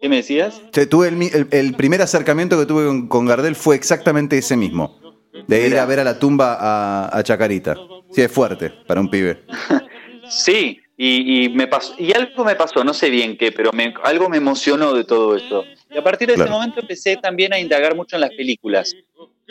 ¿Qué 0.00 0.08
me 0.08 0.16
decías? 0.16 0.60
Te- 0.70 0.86
Tuve 0.86 1.08
el, 1.08 1.22
el- 1.22 1.48
el 1.50 1.74
primer 1.74 2.02
acercamiento 2.02 2.58
que 2.58 2.66
tuve 2.66 2.86
con, 2.86 3.08
con 3.08 3.26
Gardel 3.26 3.54
fue 3.54 3.74
exactamente 3.76 4.36
ese 4.36 4.56
mismo. 4.56 5.00
De 5.48 5.66
ir 5.66 5.76
a 5.78 5.84
ver 5.86 5.98
a 6.00 6.04
la 6.04 6.18
tumba 6.18 6.56
a, 6.60 7.16
a 7.18 7.22
Chacarita. 7.22 7.74
Sí, 8.10 8.20
es 8.22 8.30
fuerte 8.30 8.70
para 8.86 9.00
un 9.00 9.08
pibe. 9.10 9.42
Sí, 10.26 10.80
y, 10.96 11.44
y 11.44 11.48
me 11.50 11.66
pasó, 11.66 11.94
y 11.98 12.12
algo 12.14 12.46
me 12.46 12.54
pasó, 12.54 12.82
no 12.82 12.94
sé 12.94 13.10
bien 13.10 13.36
qué, 13.36 13.52
pero 13.52 13.72
me- 13.74 13.92
algo 14.04 14.30
me 14.30 14.38
emocionó 14.38 14.94
de 14.94 15.04
todo 15.04 15.36
eso. 15.36 15.64
Y 15.94 15.98
a 15.98 16.02
partir 16.02 16.28
de 16.28 16.34
Claro. 16.34 16.48
ese 16.48 16.58
momento 16.58 16.80
empecé 16.80 17.18
también 17.18 17.52
a 17.52 17.58
indagar 17.58 17.94
mucho 17.94 18.16
en 18.16 18.20
las 18.22 18.30
películas. 18.30 18.94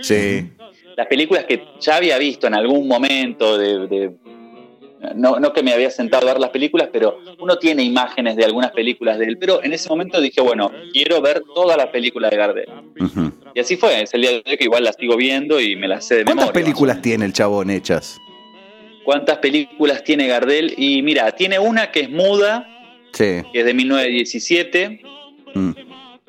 Sí. 0.02 0.50
Las 0.98 1.08
películas 1.08 1.46
que 1.46 1.64
ya 1.80 1.96
había 1.98 2.18
visto 2.18 2.48
en 2.48 2.54
algún 2.56 2.88
momento 2.88 3.58
de... 3.58 3.88
de- 3.88 4.12
no, 5.16 5.38
no 5.38 5.52
que 5.52 5.62
me 5.64 5.74
había 5.74 5.92
sentado 5.92 6.30
a 6.30 6.32
ver 6.34 6.40
las 6.40 6.52
películas, 6.52 6.88
pero 6.94 7.20
uno 7.38 7.58
tiene 7.58 7.84
imágenes 7.84 8.38
de 8.38 8.46
algunas 8.46 8.72
películas 8.72 9.20
de 9.20 9.26
él. 9.26 9.38
Pero 9.38 9.62
en 9.62 9.74
ese 9.74 9.90
momento 9.90 10.22
dije, 10.22 10.40
bueno, 10.40 10.72
quiero 10.94 11.20
ver 11.22 11.44
todas 11.54 11.76
las 11.76 11.88
películas 11.88 12.32
de 12.32 12.38
Gardel. 12.38 12.70
Y 13.54 13.60
así 13.60 13.76
fue, 13.76 14.02
es 14.02 14.14
el 14.14 14.22
día 14.22 14.32
de 14.32 14.44
hoy 14.46 14.58
que 14.58 14.64
igual 14.64 14.86
las 14.86 14.96
sigo 14.96 15.18
viendo 15.18 15.60
y 15.60 15.76
me 15.76 15.90
las 15.90 16.06
sé 16.08 16.16
de 16.16 16.24
¿Cuántas 16.24 16.46
memoria. 16.48 16.64
películas 16.64 17.02
tiene 17.02 17.26
el 17.26 17.34
chabón 17.34 17.70
hechas? 17.70 18.18
¿Cuántas 19.04 19.40
películas 19.40 20.06
tiene 20.06 20.28
Gardel? 20.28 20.74
Y 20.78 21.02
mira, 21.02 21.30
tiene 21.34 21.60
una 21.60 21.92
que 21.92 22.00
es 22.02 22.10
muda, 22.10 22.66
Sí. 23.12 23.42
que 23.52 23.60
es 23.60 23.66
de 23.66 23.74
1917. 23.74 25.02
Mm. 25.54 25.72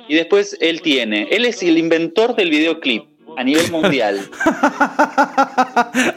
Y 0.09 0.15
después 0.17 0.59
él 0.61 0.83
tiene, 0.83 1.29
él 1.31 1.45
es 1.45 1.63
el 1.63 1.79
inventor 1.79 2.35
del 2.35 2.51
videoclip 2.51 3.05
a 3.37 3.45
nivel 3.45 3.71
mundial. 3.71 4.21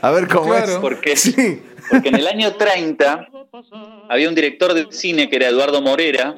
a 0.02 0.12
ver 0.12 0.28
cómo 0.28 0.48
Claro. 0.52 0.74
es. 0.74 0.78
Porque, 0.80 1.16
Sí. 1.16 1.62
porque 1.90 2.10
en 2.10 2.16
el 2.16 2.28
año 2.28 2.54
30 2.56 3.28
había 4.10 4.30
un 4.30 4.36
director 4.36 4.74
de 4.74 4.88
cine 4.92 5.30
que 5.30 5.36
era 5.38 5.48
Eduardo 5.48 5.82
Morera, 5.82 6.36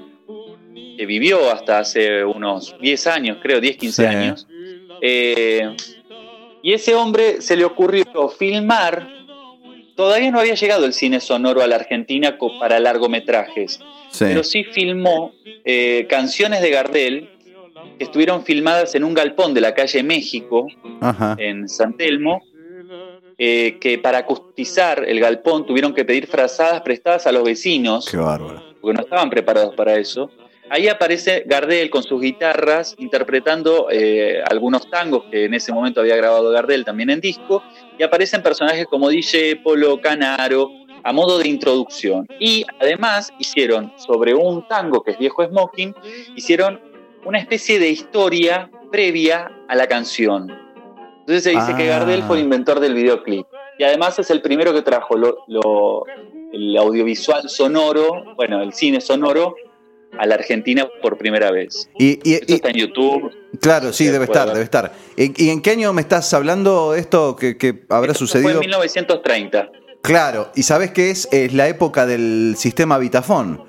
que 0.98 1.05
vivió 1.05 1.51
hasta 1.51 1.79
hace 1.79 2.24
unos 2.25 2.75
10 2.81 3.07
años, 3.07 3.38
creo, 3.41 3.62
10, 3.62 3.77
15 3.77 4.03
Sí. 4.03 4.07
años. 4.07 4.48
Eh, 5.01 5.75
y 6.62 6.74
ese 6.74 6.93
hombre 6.95 7.41
se 7.41 7.55
le 7.55 7.63
ocurrió 7.65 8.05
filmar, 8.38 9.07
todavía 9.95 10.29
no 10.31 10.39
había 10.39 10.55
llegado 10.55 10.86
el 10.86 10.93
cine 10.93 11.19
sonoro 11.21 11.62
a 11.62 11.67
la 11.67 11.75
Argentina 11.77 12.38
para 12.59 12.79
largometrajes, 12.79 13.79
Sí. 14.12 14.25
pero 14.27 14.43
sí 14.43 14.63
filmó 14.65 15.33
eh, 15.65 16.07
canciones 16.09 16.62
de 16.62 16.69
Gardel 16.71 17.29
que 17.98 18.03
estuvieron 18.03 18.43
filmadas 18.43 18.95
en 18.95 19.03
un 19.03 19.13
galpón 19.13 19.53
de 19.53 19.62
la 19.62 19.74
calle 19.74 20.03
México, 20.03 20.67
Ajá. 21.01 21.36
en 21.39 21.67
San 21.67 21.95
Telmo, 21.98 22.41
eh, 23.38 23.77
que 23.79 23.98
para 23.98 24.19
acustizar 24.19 25.03
el 25.07 25.19
galpón 25.19 25.65
tuvieron 25.65 25.93
que 25.93 26.03
pedir 26.05 26.27
frazadas 26.27 26.81
prestadas 26.81 27.25
a 27.27 27.31
los 27.31 27.43
vecinos, 27.43 28.07
Qué 28.09 28.17
bárbaro. 28.17 28.62
porque 28.81 28.98
no 28.98 29.03
estaban 29.03 29.29
preparados 29.29 29.75
para 29.75 29.95
eso. 29.98 30.29
Ahí 30.71 30.88
aparece 30.88 31.43
Gardel 31.48 31.89
con 31.89 32.03
sus 32.03 32.21
guitarras 32.21 32.95
interpretando 33.00 33.88
eh, 33.89 34.43
algunos 34.48 34.88
tangos 34.89 35.24
que 35.31 35.45
en 35.45 35.53
ese 35.55 35.71
momento 35.74 36.00
había 36.01 36.15
grabado 36.15 36.51
Gardel 36.51 36.86
también 36.86 37.09
en 37.09 37.19
disco, 37.21 37.63
y 37.98 38.03
aparecen 38.03 38.43
personajes 38.43 38.86
como 38.86 39.09
DJ 39.09 39.55
Polo, 39.63 40.00
Canaro, 40.00 40.69
a 41.01 41.12
modo 41.13 41.39
de 41.39 41.48
introducción. 41.48 42.27
Y 42.39 42.65
además 42.79 43.31
hicieron 43.39 43.91
sobre 43.98 44.33
un 44.36 44.67
tango 44.67 45.01
que 45.01 45.12
es 45.12 45.17
Viejo 45.17 45.43
Smoking, 45.48 45.95
hicieron 46.36 46.79
una 47.25 47.39
especie 47.39 47.79
de 47.79 47.89
historia 47.89 48.69
previa 48.91 49.51
a 49.67 49.75
la 49.75 49.88
canción. 49.88 50.49
Entonces 51.21 51.43
se 51.43 51.51
dice 51.51 51.75
que 51.75 51.91
Ah. 51.91 51.99
Gardel 51.99 52.23
fue 52.23 52.38
el 52.38 52.43
inventor 52.43 52.79
del 52.79 52.93
videoclip. 52.93 53.45
Y 53.77 53.83
además 53.83 54.17
es 54.19 54.29
el 54.31 54.41
primero 54.41 54.73
que 54.73 54.81
trajo 54.81 55.15
lo- 55.15 55.38
lo- 55.47 56.03
el 56.51 56.75
audiovisual 56.77 57.47
sonoro, 57.49 58.35
bueno, 58.35 58.61
el 58.61 58.73
cine 58.73 58.99
sonoro, 58.99 59.55
a 60.17 60.25
la 60.25 60.35
Argentina 60.35 60.88
por 61.03 61.17
primera 61.19 61.51
vez. 61.51 61.88
Y, 61.99 62.19
y- 62.27 62.33
Esto 62.33 62.45
y- 62.51 62.55
está 62.55 62.69
en 62.71 62.77
YouTube. 62.77 63.31
claro, 63.61 63.93
sí, 63.93 64.07
debe 64.07 64.25
estar, 64.25 64.47
ver. 64.47 64.55
debe 64.55 64.63
estar. 64.63 64.91
¿Y, 65.15 65.45
y 65.45 65.49
en 65.51 65.61
qué 65.61 65.69
año 65.71 65.93
me 65.93 66.01
estás 66.01 66.33
hablando 66.33 66.95
esto 66.95 67.35
que, 67.35 67.57
que 67.57 67.83
habrá 67.89 68.13
Esto 68.13 68.25
sucedido? 68.25 68.49
Fue 68.49 68.53
en 68.53 68.59
1930. 68.61 69.69
Claro, 70.01 70.49
y 70.55 70.63
sabes 70.63 70.91
qué 70.91 71.11
es? 71.11 71.27
Es 71.31 71.53
la 71.53 71.67
época 71.67 72.05
del 72.07 72.55
sistema 72.57 72.97
Vitafone. 72.97 73.59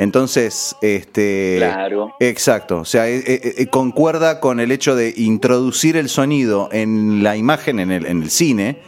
Entonces, 0.00 0.76
este. 0.80 1.56
Claro. 1.58 2.14
Exacto, 2.20 2.78
o 2.78 2.84
sea, 2.86 3.06
eh, 3.06 3.22
eh, 3.26 3.54
eh, 3.58 3.66
concuerda 3.66 4.40
con 4.40 4.58
el 4.58 4.72
hecho 4.72 4.96
de 4.96 5.12
introducir 5.14 5.98
el 5.98 6.08
sonido 6.08 6.70
en 6.72 7.22
la 7.22 7.36
imagen, 7.36 7.78
en 7.78 7.92
el, 7.92 8.06
en 8.06 8.22
el 8.22 8.30
cine, 8.30 8.78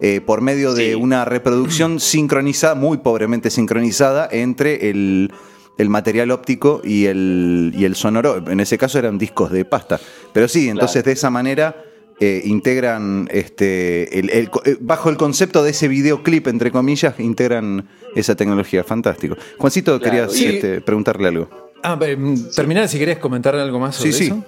eh, 0.00 0.20
por 0.20 0.42
medio 0.42 0.74
de 0.74 0.96
una 0.96 1.24
reproducción 1.24 1.98
sincronizada, 1.98 2.74
muy 2.74 2.98
pobremente 2.98 3.48
sincronizada, 3.48 4.28
entre 4.30 4.90
el, 4.90 5.32
el 5.78 5.88
material 5.88 6.30
óptico 6.30 6.82
y 6.84 7.06
el, 7.06 7.72
y 7.74 7.86
el 7.86 7.94
sonoro. 7.94 8.44
En 8.46 8.60
ese 8.60 8.76
caso 8.76 8.98
eran 8.98 9.16
discos 9.16 9.50
de 9.50 9.64
pasta. 9.64 9.98
Pero 10.34 10.46
sí, 10.46 10.68
entonces 10.68 11.02
Claro. 11.02 11.06
de 11.06 11.12
esa 11.12 11.30
manera 11.30 11.84
eh, 12.20 12.42
integran, 12.44 13.28
este, 13.32 14.18
el- 14.18 14.30
el 14.30 14.50
co- 14.50 14.62
eh, 14.64 14.76
bajo 14.80 15.08
el 15.08 15.16
concepto 15.16 15.62
de 15.62 15.70
ese 15.70 15.88
videoclip, 15.88 16.46
entre 16.48 16.70
comillas, 16.70 17.18
integran 17.18 17.88
esa 18.14 18.34
tecnología. 18.34 18.84
Fantástico. 18.84 19.36
Juancito, 19.58 19.98
Claro, 19.98 20.04
quería 20.04 20.28
sí. 20.28 20.46
este, 20.56 20.80
preguntarle 20.82 21.28
algo. 21.28 21.48
Ah, 21.82 21.96
mm, 21.96 22.50
terminar 22.54 22.88
si 22.88 22.98
querés 22.98 23.18
comentar 23.18 23.54
algo 23.56 23.78
más 23.78 23.96
sobre 23.96 24.12
Sí, 24.12 24.18
sí. 24.18 24.24
eso. 24.26 24.44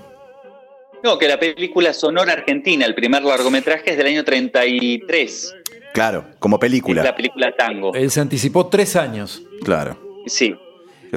No, 1.03 1.19
que 1.19 1.27
la 1.27 1.41
película 1.41 1.93
Sonora 1.93 2.33
Argentina, 2.35 2.85
el 2.87 2.95
primer 2.95 3.25
largometraje, 3.25 3.91
es 3.93 3.97
del 3.97 4.07
año 4.07 4.23
33. 4.23 5.55
Claro, 5.95 6.25
como 6.39 6.57
Es 6.57 6.61
película. 6.61 7.03
la 7.03 7.17
película 7.17 7.55
Tango. 7.57 7.93
Él 7.95 8.11
se 8.11 8.21
anticipó 8.21 8.67
tres 8.69 8.97
años. 8.97 9.43
Claro, 9.65 9.99
Sí. 10.27 10.55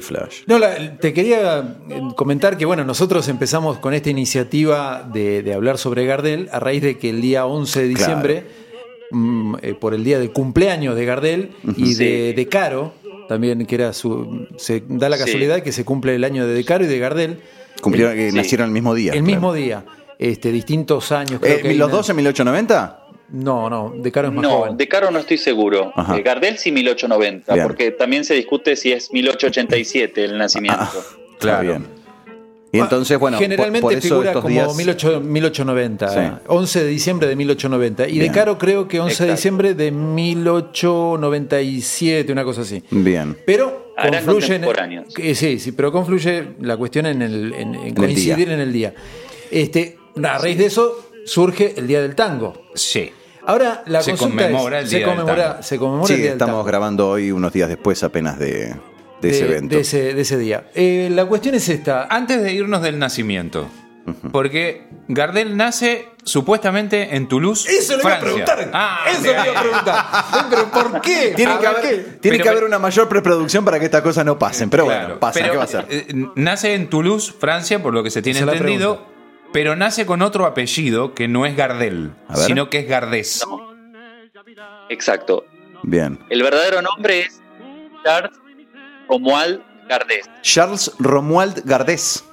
Flash. 0.01 0.41
No, 0.47 0.59
la- 0.59 0.97
te 0.97 1.13
quería 1.13 1.77
eh, 1.89 2.01
comentar 2.15 2.57
que, 2.57 2.65
bueno, 2.65 2.83
nosotros 2.85 3.27
empezamos 3.29 3.77
con 3.79 3.93
esta 3.93 4.09
iniciativa 4.09 5.07
de, 5.13 5.41
de 5.43 5.53
hablar 5.53 5.77
sobre 5.77 6.05
Gardel 6.05 6.49
a 6.51 6.59
raíz 6.59 6.81
de 6.81 6.97
que 6.97 7.09
el 7.09 7.21
día 7.21 7.45
11 7.45 7.81
de 7.81 7.87
diciembre, 7.87 8.43
mm, 9.11 9.55
eh, 9.61 9.73
por 9.79 9.93
el 9.93 10.03
día 10.03 10.19
del 10.19 10.31
cumpleaños 10.31 10.95
de 10.95 11.05
Gardel 11.05 11.51
y 11.77 11.93
de, 11.95 12.29
Sí. 12.29 12.33
de 12.35 12.47
Caro, 12.49 12.93
también 13.27 13.65
que 13.65 13.75
era 13.75 13.93
su. 13.93 14.47
Se 14.57 14.83
da 14.87 15.09
la 15.09 15.17
Sí. 15.17 15.23
casualidad 15.25 15.61
que 15.63 15.71
se 15.71 15.83
cumple 15.85 16.13
el 16.15 16.23
año 16.23 16.45
de 16.45 16.53
De 16.53 16.63
Caro 16.65 16.83
y 16.85 16.87
de 16.87 16.99
Gardel. 16.99 17.39
Cumplieron, 17.81 18.13
el, 18.13 18.17
que 18.19 18.31
sí. 18.31 18.37
nacieron 18.37 18.67
el 18.67 18.73
mismo 18.73 18.93
día. 18.95 19.13
el 19.13 19.19
claro. 19.19 19.25
mismo 19.31 19.53
día. 19.53 19.85
Este, 20.17 20.51
distintos 20.51 21.11
años. 21.11 21.39
creo 21.41 21.57
Eh, 21.57 21.61
que 21.61 21.73
¿Los 21.75 21.91
dos 21.91 22.09
en 22.09 22.15
1890? 22.15 23.04
No, 23.29 23.69
no, 23.69 23.93
De 23.97 24.11
Caro 24.11 24.27
es 24.27 24.33
más 24.33 24.43
No, 24.43 24.49
joven. 24.59 24.77
de 24.77 24.87
Caro 24.87 25.09
no 25.11 25.19
estoy 25.19 25.37
seguro. 25.37 25.91
Ajá. 25.95 26.15
De 26.15 26.21
Gardel 26.21 26.57
sí 26.57 26.71
1890, 26.71 27.53
Bien. 27.53 27.65
porque 27.67 27.91
también 27.91 28.23
se 28.23 28.33
discute 28.35 28.75
si 28.75 28.91
es 28.91 29.11
1887 29.11 30.23
el 30.25 30.37
nacimiento. 30.37 30.79
Ah, 30.81 30.91
Claro. 31.39 31.63
Bien. 31.63 31.85
Y 32.71 32.79
entonces, 32.79 33.17
bueno, 33.17 33.37
por- 33.37 33.43
Generalmente 33.43 33.81
por, 33.81 33.93
eso 33.93 34.01
figura 34.01 34.29
estos 34.31 34.41
como 34.43 34.53
días- 34.53 34.75
18 34.75 35.21
1890, 35.21 36.07
Sí. 36.09 36.19
11 36.47 36.83
de 36.83 36.89
diciembre 36.89 37.27
de 37.29 37.35
1890. 37.37 38.07
Y 38.07 38.13
Bien. 38.19 38.27
de 38.27 38.31
Caro 38.37 38.57
creo 38.57 38.85
que 38.87 38.99
11 38.99 39.23
de 39.23 39.31
Exacto. 39.31 39.35
diciembre 39.37 39.73
de 39.75 39.91
1897, 39.91 42.31
una 42.31 42.43
cosa 42.43 42.61
así. 42.61 42.83
Bien. 42.91 43.37
Pero 43.45 43.93
Harán 43.97 44.25
confluye 44.25 44.55
en 44.55 44.61
que- 45.15 45.35
sí, 45.35 45.59
sí, 45.59 45.71
pero 45.71 45.91
confluye 45.91 46.43
la 46.61 46.75
cuestión 46.77 47.05
en, 47.05 47.21
el, 47.21 47.53
en- 47.53 47.75
en 47.75 47.93
coincidir 47.95 48.37
día. 48.47 48.53
en 48.53 48.59
el 48.59 48.73
día. 48.73 48.93
Este, 49.51 49.97
a 50.21 50.37
raíz 50.37 50.57
de 50.57 50.65
eso 50.65 50.99
surge 51.25 51.73
el 51.77 51.87
Día 51.87 52.01
del 52.01 52.15
Tango. 52.15 52.69
Sí. 52.75 53.11
Ahora 53.47 53.83
la 53.85 54.01
Se 54.01 54.11
consulta 54.11 54.43
conmemora 54.45 54.79
es, 54.79 54.83
el 54.85 54.89
se 54.89 54.95
Día 54.97 55.05
del 55.07 55.15
conmemora, 55.17 55.49
Tango. 55.51 55.63
se 55.63 55.77
conmemora 55.77 56.07
Sí, 56.07 56.13
el 56.13 56.17
Día 56.19 56.25
del 56.29 56.33
estamos 56.35 56.53
Tango. 56.55 56.63
grabando 56.63 57.09
hoy 57.09 57.31
unos 57.31 57.53
días 57.53 57.69
después 57.69 58.03
apenas 58.03 58.39
de, 58.39 58.75
de 59.21 59.29
ese 59.29 59.45
evento. 59.45 59.75
de 59.75 59.81
ese, 59.81 60.13
de 60.13 60.21
ese 60.21 60.37
día. 60.37 60.69
Eh, 60.73 61.09
la 61.11 61.25
cuestión 61.25 61.53
es 61.55 61.69
esta. 61.69 62.07
Antes 62.09 62.41
de 62.41 62.53
irnos 62.53 62.81
del 62.81 62.97
nacimiento, 62.97 63.67
porque 64.31 64.87
Gardel 65.07 65.55
nace 65.57 66.07
supuestamente 66.23 67.15
en 67.15 67.27
Toulouse, 67.27 67.67
Eso 67.69 67.95
le 67.97 68.01
iba 68.03 68.13
a 68.13 68.17
Francia. 68.19 68.45
preguntar. 68.45 68.71
Ah, 68.73 68.99
Eso 69.11 69.21
le 69.21 69.31
iba 69.31 69.41
a 69.59 69.61
preguntar. 69.61 70.05
Eh, 70.33 70.45
Pero 70.49 70.71
¿por 70.71 71.01
qué? 71.01 71.33
Tiene 71.35 71.51
A 71.53 71.59
que 71.59 71.67
ver, 71.67 71.75
haber, 71.77 71.81
¿qué? 72.05 72.11
tiene 72.19 72.37
Pero- 72.37 72.43
que 72.43 72.49
haber 72.49 72.63
una 72.63 72.79
mayor 72.79 73.07
preproducción 73.09 73.63
para 73.65 73.79
que 73.79 73.85
estas 73.85 74.01
cosas 74.01 74.25
no 74.25 74.37
pasen. 74.39 74.69
Pero 74.69 74.85
Claro, 74.85 75.01
bueno, 75.05 75.19
pasa, 75.19 75.39
pero, 75.39 75.51
¿qué 75.51 75.57
va 75.57 75.63
a 75.63 75.65
hacer? 75.65 75.85
eh, 75.89 76.07
nace 76.35 76.73
en 76.73 76.89
Toulouse, 76.89 77.33
Francia, 77.39 77.81
por 77.81 77.93
lo 77.93 78.03
que 78.03 78.09
se 78.11 78.21
tiene 78.23 78.39
Esa 78.39 78.51
entendido. 78.51 79.13
Pero 79.55 79.73
nace 79.77 80.05
con 80.05 80.21
otro 80.21 80.45
apellido 80.45 81.13
que 81.13 81.29
no 81.29 81.45
es 81.45 81.55
Gardel, 81.55 82.11
sino 82.33 82.69
que 82.69 82.79
es 82.79 82.89
Gardés. 82.89 83.41
Exacto. 84.89 85.45
Bien. 85.83 86.19
El 86.29 86.43
verdadero 86.43 86.81
nombre 86.81 87.21
es 87.21 87.41
Charles 88.03 88.37
Romuald 89.07 89.61
Gardés. 89.87 90.29
Charles 90.41 90.91
Romuald 90.99 91.61
Gardés. 91.63 92.25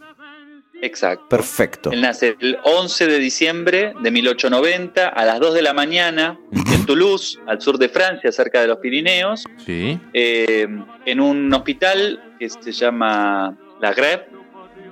Exacto. 0.81 1.29
Perfecto. 1.29 1.93
Él 1.93 2.01
nace 2.01 2.37
el 2.41 2.59
11 2.65 3.07
de 3.07 3.19
diciembre 3.21 3.95
de 4.01 4.11
1890 4.11 5.07
a 5.09 5.25
las 5.25 5.39
2 5.39 5.55
de 5.55 5.63
la 5.63 5.73
mañana 5.75 6.41
en 6.51 6.87
Toulouse, 6.87 7.39
al 7.47 7.61
sur 7.61 7.79
de 7.79 7.89
Francia, 7.89 8.33
cerca 8.33 8.61
de 8.61 8.67
los 8.67 8.79
Pirineos, 8.79 9.45
Sí. 9.65 10.01
eh, 10.13 10.67
en 11.07 11.21
un 11.21 11.55
hospital 11.55 12.35
que 12.41 12.49
se 12.51 12.73
llama 12.73 13.57
La 13.81 13.93
Greve, 13.95 14.27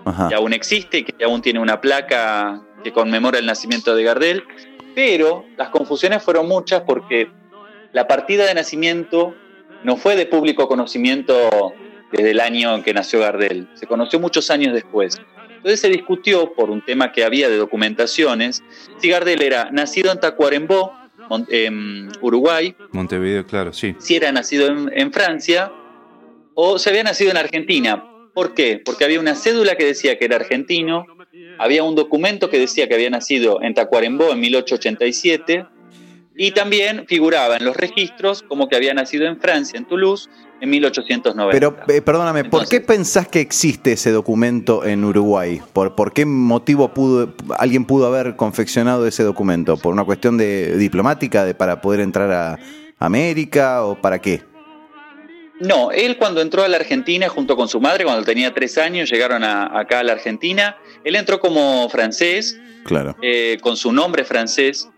Ajá. 0.04 0.28
que 0.28 0.34
aún 0.34 0.52
existe 0.52 0.98
y 0.98 1.04
que 1.04 1.24
aún 1.24 1.42
tiene 1.42 1.60
una 1.60 1.80
placa 1.80 2.62
que 2.82 2.92
conmemora 2.92 3.38
el 3.38 3.46
nacimiento 3.46 3.94
de 3.94 4.02
Gardel, 4.04 4.44
pero 4.94 5.44
las 5.56 5.68
confusiones 5.68 6.22
fueron 6.22 6.48
muchas 6.48 6.82
porque 6.82 7.30
la 7.92 8.06
partida 8.08 8.46
de 8.46 8.54
nacimiento 8.54 9.34
no 9.84 9.96
fue 9.96 10.16
de 10.16 10.26
público 10.26 10.68
conocimiento 10.68 11.34
desde 12.12 12.30
el 12.32 12.40
año 12.40 12.74
en 12.74 12.82
que 12.82 12.92
nació 12.94 13.20
Gardel, 13.20 13.68
se 13.74 13.86
conoció 13.86 14.18
muchos 14.20 14.50
años 14.50 14.72
después. 14.74 15.20
Entonces 15.56 15.80
se 15.80 15.88
discutió 15.90 16.52
por 16.54 16.70
un 16.70 16.82
tema 16.82 17.12
que 17.12 17.22
había 17.22 17.48
de 17.50 17.56
documentaciones 17.58 18.62
si 18.98 19.08
Gardel 19.10 19.42
era 19.42 19.70
nacido 19.70 20.10
en 20.10 20.18
Tacuarembó, 20.18 20.92
Mon- 21.28 21.46
en 21.50 22.08
Uruguay, 22.22 22.74
Montevideo, 22.92 23.46
claro, 23.46 23.72
sí. 23.72 23.94
si 23.98 24.16
era 24.16 24.32
nacido 24.32 24.66
en, 24.68 24.90
en 24.94 25.12
Francia 25.12 25.70
o 26.54 26.78
se 26.78 26.88
había 26.90 27.02
nacido 27.04 27.30
en 27.30 27.36
Argentina. 27.36 28.04
¿Por 28.34 28.54
qué? 28.54 28.80
Porque 28.84 29.04
había 29.04 29.20
una 29.20 29.34
cédula 29.34 29.76
que 29.76 29.84
decía 29.84 30.18
que 30.18 30.24
era 30.24 30.36
argentino, 30.36 31.06
había 31.58 31.82
un 31.82 31.94
documento 31.94 32.50
que 32.50 32.58
decía 32.58 32.88
que 32.88 32.94
había 32.94 33.10
nacido 33.10 33.60
en 33.62 33.74
Tacuarembó 33.74 34.32
en 34.32 34.40
1887 34.40 35.66
y 36.36 36.52
también 36.52 37.04
figuraba 37.06 37.56
en 37.56 37.64
los 37.64 37.76
registros 37.76 38.42
como 38.42 38.68
que 38.68 38.76
había 38.76 38.94
nacido 38.94 39.26
en 39.26 39.38
Francia, 39.38 39.78
en 39.78 39.84
Toulouse, 39.84 40.28
en 40.60 40.70
1890. 40.70 41.52
Pero 41.52 41.76
eh, 41.94 42.00
perdóname, 42.02 42.44
¿por 42.44 42.68
qué 42.68 42.80
pensás 42.80 43.28
que 43.28 43.40
existe 43.40 43.92
ese 43.92 44.10
documento 44.10 44.84
en 44.84 45.04
Uruguay? 45.04 45.60
¿Por, 45.72 45.94
por 45.94 46.12
qué 46.12 46.24
motivo 46.24 46.94
pudo, 46.94 47.34
alguien 47.58 47.84
pudo 47.84 48.06
haber 48.06 48.36
confeccionado 48.36 49.06
ese 49.06 49.22
documento? 49.22 49.76
¿Por 49.76 49.92
una 49.92 50.04
cuestión 50.04 50.38
de 50.38 50.76
diplomática 50.76 51.44
de, 51.44 51.54
para 51.54 51.80
poder 51.80 52.00
entrar 52.00 52.30
a 52.30 52.58
América 52.98 53.84
o 53.84 54.00
para 54.00 54.18
qué? 54.20 54.49
No, 55.60 55.90
él 55.92 56.16
cuando 56.16 56.40
entró 56.40 56.64
a 56.64 56.68
la 56.68 56.78
Argentina 56.78 57.28
junto 57.28 57.54
con 57.54 57.68
su 57.68 57.80
madre, 57.80 58.04
cuando 58.04 58.24
tenía 58.24 58.52
tres 58.54 58.78
años, 58.78 59.10
llegaron 59.10 59.44
a- 59.44 59.78
acá 59.78 60.00
a 60.00 60.02
la 60.02 60.12
Argentina, 60.12 60.76
él 61.04 61.16
entró 61.16 61.38
como 61.38 61.88
francés, 61.90 62.58
Claro. 62.84 63.14
eh, 63.22 63.58
con 63.60 63.76
su 63.76 63.92
nombre 63.92 64.24
francés. 64.24 64.88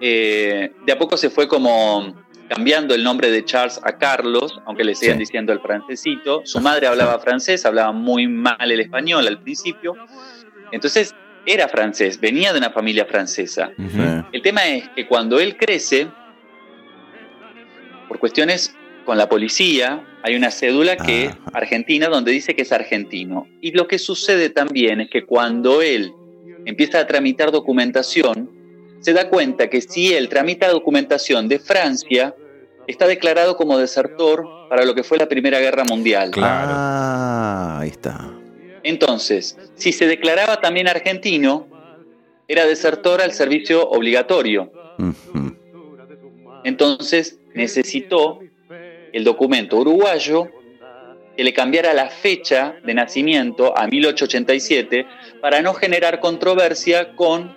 Eh, 0.00 0.72
de 0.84 0.92
a 0.92 0.98
poco 0.98 1.16
se 1.16 1.30
fue 1.30 1.48
como 1.48 2.14
cambiando 2.48 2.94
el 2.94 3.02
nombre 3.02 3.30
de 3.30 3.44
Charles 3.44 3.80
a 3.82 3.98
Carlos, 3.98 4.60
aunque 4.66 4.84
le 4.84 4.94
sigan 4.94 5.16
Sí. 5.16 5.20
diciendo 5.20 5.52
el 5.52 5.60
francesito. 5.60 6.42
Su 6.44 6.60
madre 6.60 6.86
hablaba 6.86 7.18
francés, 7.18 7.66
hablaba 7.66 7.90
muy 7.92 8.28
mal 8.28 8.70
el 8.70 8.78
español 8.80 9.26
al 9.26 9.40
principio. 9.40 9.94
Entonces 10.70 11.14
era 11.46 11.66
francés, 11.66 12.20
venía 12.20 12.52
de 12.52 12.58
una 12.58 12.70
familia 12.70 13.06
francesa. 13.06 13.72
El 14.32 14.42
tema 14.42 14.66
es 14.66 14.88
que 14.90 15.08
cuando 15.08 15.40
él 15.40 15.56
crece, 15.56 16.06
por 18.06 18.18
cuestiones 18.20 18.76
con 19.06 19.16
la 19.16 19.28
policía, 19.28 20.04
hay 20.22 20.34
una 20.36 20.50
cédula 20.50 20.96
que 20.96 21.26
es 21.26 21.32
Ah. 21.32 21.50
argentina 21.54 22.08
donde 22.08 22.32
dice 22.32 22.54
que 22.54 22.62
es 22.62 22.72
argentino. 22.72 23.46
Y 23.62 23.70
lo 23.70 23.86
que 23.86 23.98
sucede 23.98 24.50
también 24.50 25.00
es 25.00 25.08
que 25.08 25.24
cuando 25.24 25.80
él 25.80 26.12
empieza 26.66 26.98
a 26.98 27.06
tramitar 27.06 27.52
documentación, 27.52 28.50
se 29.00 29.12
da 29.12 29.28
cuenta 29.28 29.70
que 29.70 29.80
si 29.80 30.12
él 30.12 30.28
tramita 30.28 30.68
documentación 30.68 31.48
de 31.48 31.58
Francia, 31.60 32.34
está 32.86 33.06
declarado 33.06 33.56
como 33.56 33.78
desertor 33.78 34.46
para 34.68 34.84
lo 34.84 34.94
que 34.94 35.04
fue 35.04 35.16
la 35.16 35.28
Primera 35.28 35.60
Guerra 35.60 35.84
Mundial. 35.84 36.32
Claro. 36.32 36.72
Ah, 36.72 37.78
ahí 37.80 37.90
está. 37.90 38.32
Entonces, 38.82 39.56
si 39.76 39.92
se 39.92 40.06
declaraba 40.06 40.60
también 40.60 40.88
argentino, 40.88 41.68
era 42.48 42.66
desertor 42.66 43.20
al 43.20 43.32
servicio 43.32 43.88
obligatorio. 43.88 44.70
Entonces, 46.64 47.38
necesitó 47.54 48.40
el 49.16 49.24
documento 49.24 49.78
uruguayo 49.78 50.50
que 51.34 51.42
le 51.42 51.54
cambiara 51.54 51.94
la 51.94 52.10
fecha 52.10 52.76
de 52.84 52.92
nacimiento 52.92 53.76
a 53.76 53.86
1887 53.86 55.06
para 55.40 55.62
no 55.62 55.72
generar 55.72 56.20
controversia 56.20 57.16
con 57.16 57.56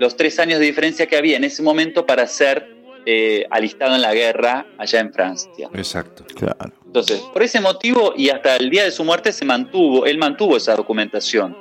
los 0.00 0.16
tres 0.16 0.40
años 0.40 0.58
de 0.58 0.66
diferencia 0.66 1.06
que 1.06 1.16
había 1.16 1.36
en 1.36 1.44
ese 1.44 1.62
momento 1.62 2.04
para 2.04 2.26
ser 2.26 2.68
eh, 3.06 3.46
alistado 3.48 3.94
en 3.94 4.02
la 4.02 4.12
guerra 4.12 4.66
allá 4.76 4.98
en 4.98 5.12
Francia. 5.12 5.68
Exacto. 5.72 6.24
Claro. 6.34 6.72
Entonces, 6.84 7.20
por 7.32 7.44
ese 7.44 7.60
motivo 7.60 8.12
y 8.16 8.30
hasta 8.30 8.56
el 8.56 8.68
día 8.68 8.82
de 8.82 8.90
su 8.90 9.04
muerte 9.04 9.30
se 9.30 9.44
mantuvo, 9.44 10.04
él 10.04 10.18
mantuvo 10.18 10.56
esa 10.56 10.74
documentación. 10.74 11.56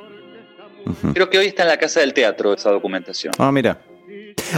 Creo 1.13 1.29
que 1.29 1.37
hoy 1.37 1.45
está 1.45 1.61
en 1.61 1.69
la 1.69 1.77
Casa 1.77 1.99
del 1.99 2.13
Teatro 2.13 2.55
esa 2.55 2.71
documentación. 2.71 3.33
Ah, 3.37 3.51
mira. 3.51 3.79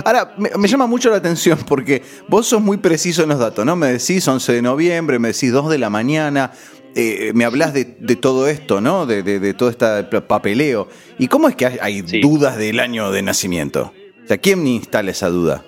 Ahora, 0.06 0.34
me, 0.38 0.50
me 0.58 0.68
llama 0.68 0.86
mucho 0.88 1.10
la 1.10 1.18
atención 1.18 1.58
porque 1.68 2.02
vos 2.28 2.48
sos 2.48 2.62
muy 2.62 2.78
preciso 2.78 3.24
en 3.24 3.30
los 3.30 3.40
datos, 3.40 3.66
¿no? 3.66 3.76
Me 3.76 3.88
decís 3.94 4.28
11 4.28 4.54
de 4.54 4.62
noviembre, 4.62 5.18
me 5.20 5.30
decís 5.30 5.52
2 5.52 5.70
de 5.70 5.78
la 5.80 5.90
mañana, 5.90 6.52
eh, 6.96 7.32
me 7.34 7.46
hablas 7.46 7.74
de, 7.74 7.86
de 8.00 8.16
todo 8.16 8.48
esto, 8.48 8.82
¿no? 8.82 9.06
De, 9.06 9.24
de- 9.24 9.40
de 9.40 9.54
todo 9.54 9.70
este 9.70 10.04
papeleo. 10.22 10.88
¿Y 11.18 11.28
cómo 11.28 11.50
es 11.50 11.56
que 11.56 11.66
hay, 11.66 11.78
hay 11.82 12.04
Sí. 12.08 12.20
dudas 12.22 12.58
del 12.58 12.80
año 12.80 13.12
de 13.12 13.22
nacimiento? 13.22 13.94
O 14.24 14.28
sea, 14.28 14.38
¿quién 14.38 14.66
instala 14.68 15.12
esa 15.12 15.30
duda? 15.30 15.64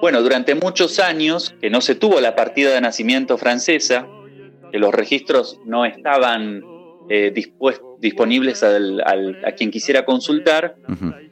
Bueno, 0.00 0.22
durante 0.22 0.54
muchos 0.54 0.98
años 0.98 1.54
que 1.60 1.70
no 1.70 1.80
se 1.80 1.94
tuvo 1.94 2.20
la 2.20 2.36
partida 2.36 2.72
de 2.72 2.80
nacimiento 2.80 3.38
francesa, 3.38 4.06
que 4.70 4.78
los 4.78 4.92
registros 4.94 5.60
no 5.64 5.84
estaban 5.84 6.62
eh, 7.08 7.32
disponibles 8.00 8.62
al- 8.62 9.02
al- 9.04 9.40
a 9.44 9.52
quien 9.52 9.70
quisiera 9.70 10.04
consultar, 10.04 10.76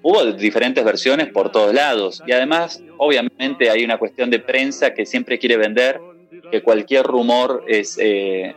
hubo 0.02 0.24
diferentes 0.32 0.84
versiones 0.84 1.28
por 1.28 1.50
todos 1.52 1.72
lados. 1.74 2.22
Y 2.26 2.32
además, 2.32 2.82
obviamente, 2.98 3.70
hay 3.70 3.84
una 3.84 3.98
cuestión 3.98 4.30
de 4.30 4.38
prensa 4.38 4.92
que 4.94 5.06
siempre 5.06 5.38
quiere 5.38 5.56
vender 5.56 6.00
que 6.50 6.62
cualquier 6.62 7.04
rumor 7.04 7.64
es 7.68 7.96
eh, 8.00 8.54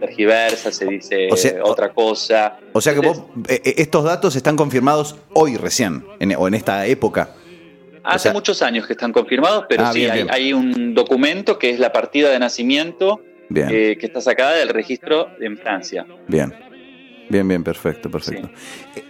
tergiversa, 0.00 0.72
se 0.72 0.84
dice 0.86 1.28
O 1.30 1.36
sea, 1.36 1.62
otra 1.64 1.90
cosa. 1.92 2.58
O 2.72 2.80
sea 2.80 2.92
que 2.94 3.00
vos, 3.00 3.22
eh, 3.48 3.60
eh, 3.64 3.74
estos 3.78 4.04
datos 4.04 4.34
están 4.36 4.56
confirmados 4.56 5.16
hoy 5.32 5.56
recién, 5.56 6.04
en- 6.18 6.34
o 6.36 6.48
en 6.48 6.54
esta 6.54 6.86
época. 6.86 7.30
Hace 8.04 8.16
o 8.16 8.18
sea- 8.18 8.32
muchos 8.32 8.62
años 8.62 8.86
que 8.86 8.94
están 8.94 9.12
confirmados, 9.12 9.64
pero 9.68 9.84
Ah, 9.84 9.92
sí, 9.92 10.00
bien, 10.00 10.10
hay, 10.10 10.22
bien. 10.24 10.34
hay 10.34 10.52
un 10.52 10.92
documento 10.94 11.58
que 11.58 11.70
es 11.70 11.78
la 11.78 11.92
partida 11.92 12.30
de 12.30 12.38
nacimiento 12.40 13.20
Bien, 13.52 13.68
eh, 13.70 13.96
que 13.98 14.06
está 14.06 14.20
sacada 14.20 14.52
del 14.54 14.68
registro 14.70 15.28
en 15.40 15.56
Francia. 15.58 16.06
bien. 16.28 16.54
Bien, 17.28 17.48
bien, 17.48 17.64
perfecto, 17.64 18.10
perfecto. 18.10 18.50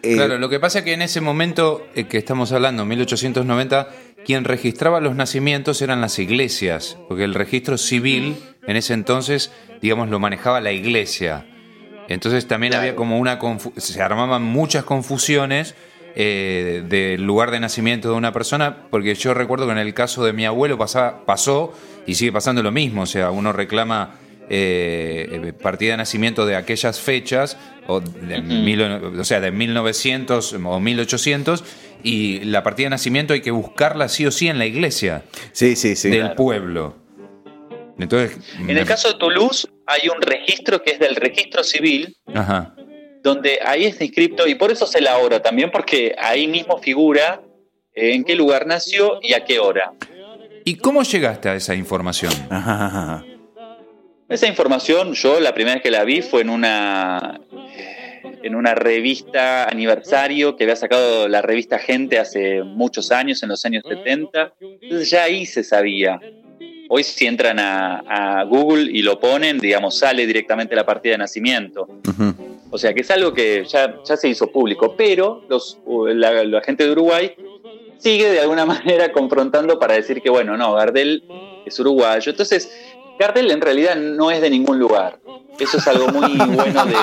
Eh, 0.02 0.14
Claro, 0.14 0.38
lo 0.38 0.49
que 0.49 0.61
pasa 0.61 0.80
es 0.80 0.84
que 0.84 0.92
en 0.92 1.02
ese 1.02 1.20
momento 1.20 1.88
eh, 1.96 2.04
que 2.04 2.18
estamos 2.18 2.52
hablando, 2.52 2.84
1890, 2.84 3.88
quien 4.25 4.44
registraba 4.44 5.00
los 5.00 5.16
nacimientos 5.16 5.82
eran 5.82 6.00
las 6.00 6.20
iglesias, 6.20 6.96
porque 7.08 7.25
el 7.25 7.34
registro 7.34 7.78
civil 7.78 8.37
en 8.68 8.76
ese 8.76 8.94
entonces, 8.94 9.50
digamos, 9.80 10.08
lo 10.08 10.20
manejaba 10.20 10.61
la 10.61 10.70
iglesia. 10.70 11.46
Entonces 12.06 12.46
también 12.46 12.72
Claro. 12.72 12.82
había 12.82 12.94
como 12.96 13.18
una 13.18 13.40
confu- 13.40 13.72
se 13.76 14.00
armaban 14.00 14.42
muchas 14.44 14.84
confusiones 14.84 15.75
eh, 16.14 16.84
del 16.88 17.22
lugar 17.25 17.50
de 17.50 17.58
nacimiento 17.58 18.11
de 18.11 18.14
una 18.16 18.32
persona, 18.32 18.76
porque 18.90 19.14
yo 19.16 19.34
recuerdo 19.34 19.66
que 19.66 19.72
en 19.72 19.78
el 19.78 19.94
caso 19.94 20.25
de 20.25 20.32
mi 20.32 20.44
abuelo 20.44 20.76
pasaba, 20.78 21.25
pasó 21.25 21.72
y 22.06 22.14
sigue 22.14 22.30
pasando 22.30 22.62
lo 22.62 22.70
mismo, 22.70 23.02
o 23.02 23.06
sea, 23.06 23.30
uno 23.30 23.52
reclama 23.52 24.16
eh, 24.54 25.40
eh, 25.47 25.52
partida 25.54 25.92
de 25.92 25.97
nacimiento 25.97 26.44
de 26.44 26.56
aquellas 26.56 27.00
fechas, 27.00 27.56
o, 27.87 28.00
de 28.00 28.42
mil- 28.42 28.82
o 28.82 29.25
sea, 29.25 29.40
de 29.40 29.50
1900 29.50 30.52
o 30.62 30.78
1800, 30.78 31.64
y 32.04 32.40
la 32.44 32.62
partida 32.62 32.87
de 32.87 32.90
nacimiento 32.90 33.32
hay 33.32 33.40
que 33.40 33.50
buscarla 33.50 34.09
sí 34.09 34.26
o 34.26 34.30
sí 34.30 34.49
en 34.49 34.59
la 34.59 34.66
iglesia 34.66 35.23
sí, 35.52 35.75
sí, 35.75 35.97
sí. 35.97 36.11
del 36.11 36.32
pueblo. 36.35 36.97
Entonces, 37.99 38.37
En 38.59 38.76
el 38.76 38.85
caso 38.85 39.09
de 39.09 39.14
Toulouse 39.18 39.68
hay 39.87 40.09
un 40.09 40.21
registro 40.21 40.82
que 40.82 40.92
es 40.92 40.99
del 40.99 41.16
registro 41.16 41.62
civil, 41.64 42.16
Ajá. 42.35 42.75
donde 43.23 43.59
ahí 43.64 43.85
está 43.87 44.04
inscrito, 44.04 44.47
y 44.47 44.54
por 44.54 44.71
eso 44.71 44.87
se 44.87 45.00
la 45.00 45.16
hora 45.18 45.40
también, 45.40 45.71
porque 45.71 46.14
ahí 46.18 46.47
mismo 46.47 46.78
figura 46.78 47.40
en 47.94 48.25
qué 48.25 48.35
lugar 48.35 48.66
nació 48.66 49.18
y 49.23 49.32
a 49.35 49.44
qué 49.44 49.59
hora. 49.61 49.92
¿Y 50.64 50.76
cómo 50.76 51.03
llegaste 51.03 51.48
a 51.48 51.55
esa 51.55 51.74
información? 51.74 52.33
Ajá, 52.50 52.74
ajá, 52.87 52.87
ajá. 52.87 53.24
Esa 54.33 54.47
información, 54.47 55.12
yo 55.12 55.40
la 55.40 55.53
primera 55.53 55.75
vez 55.75 55.83
que 55.83 55.90
la 55.90 56.05
vi 56.05 56.23
fue 56.23 56.40
en 56.40 56.49
una 56.49 57.38
en 58.42 58.55
una 58.55 58.75
revista 58.75 59.68
aniversario 59.68 60.57
que 60.57 60.64
había 60.64 60.77
sacado 60.77 61.29
la 61.29 61.42
revista 61.42 61.79
Gente 61.79 62.18
hace 62.18 62.62
muchos 62.62 63.12
años, 63.12 63.42
en 63.42 63.51
los 63.51 63.64
años 63.66 63.85
70. 63.87 64.55
Entonces 64.59 65.11
ya 65.11 65.25
ahí 65.25 65.45
se 65.45 65.62
sabía. 65.62 66.18
Hoy 66.88 67.05
si 67.05 67.27
entran 67.27 67.59
a, 67.59 67.99
a 68.40 68.45
Google 68.45 68.90
y 68.90 69.03
lo 69.03 69.21
ponen, 69.21 69.59
digamos, 69.59 69.99
sale 69.99 70.27
directamente 70.27 70.75
la 70.75 70.87
partida 70.87 71.12
de 71.12 71.18
nacimiento. 71.18 71.88
O 72.71 72.79
sea 72.79 72.95
que 72.95 73.03
es 73.03 73.11
algo 73.11 73.35
que 73.35 73.64
ya, 73.66 73.97
ya 74.03 74.16
se 74.16 74.29
hizo 74.29 74.51
público, 74.51 74.95
pero 74.97 75.45
los, 75.51 75.79
la, 75.87 76.42
la 76.45 76.62
gente 76.62 76.85
de 76.85 76.92
Uruguay 76.92 77.33
sigue 77.99 78.31
de 78.31 78.40
alguna 78.40 78.64
manera 78.66 79.12
confrontando 79.12 79.79
para 79.79 79.95
decir 79.95 80.21
que, 80.21 80.31
bueno, 80.31 80.57
no, 80.57 80.75
Gardel 80.75 81.23
es 81.64 81.79
uruguayo. 81.79 82.31
Entonces, 82.31 82.71
Gardel 83.18 83.51
en 83.51 83.61
realidad 83.61 83.94
no 83.96 84.31
es 84.31 84.40
de 84.40 84.51
ningún 84.51 84.79
lugar. 84.79 85.18
Eso 85.61 85.77
es 85.77 85.87
algo 85.87 86.09
muy 86.09 86.37
bueno 86.55 86.87
de... 86.87 86.94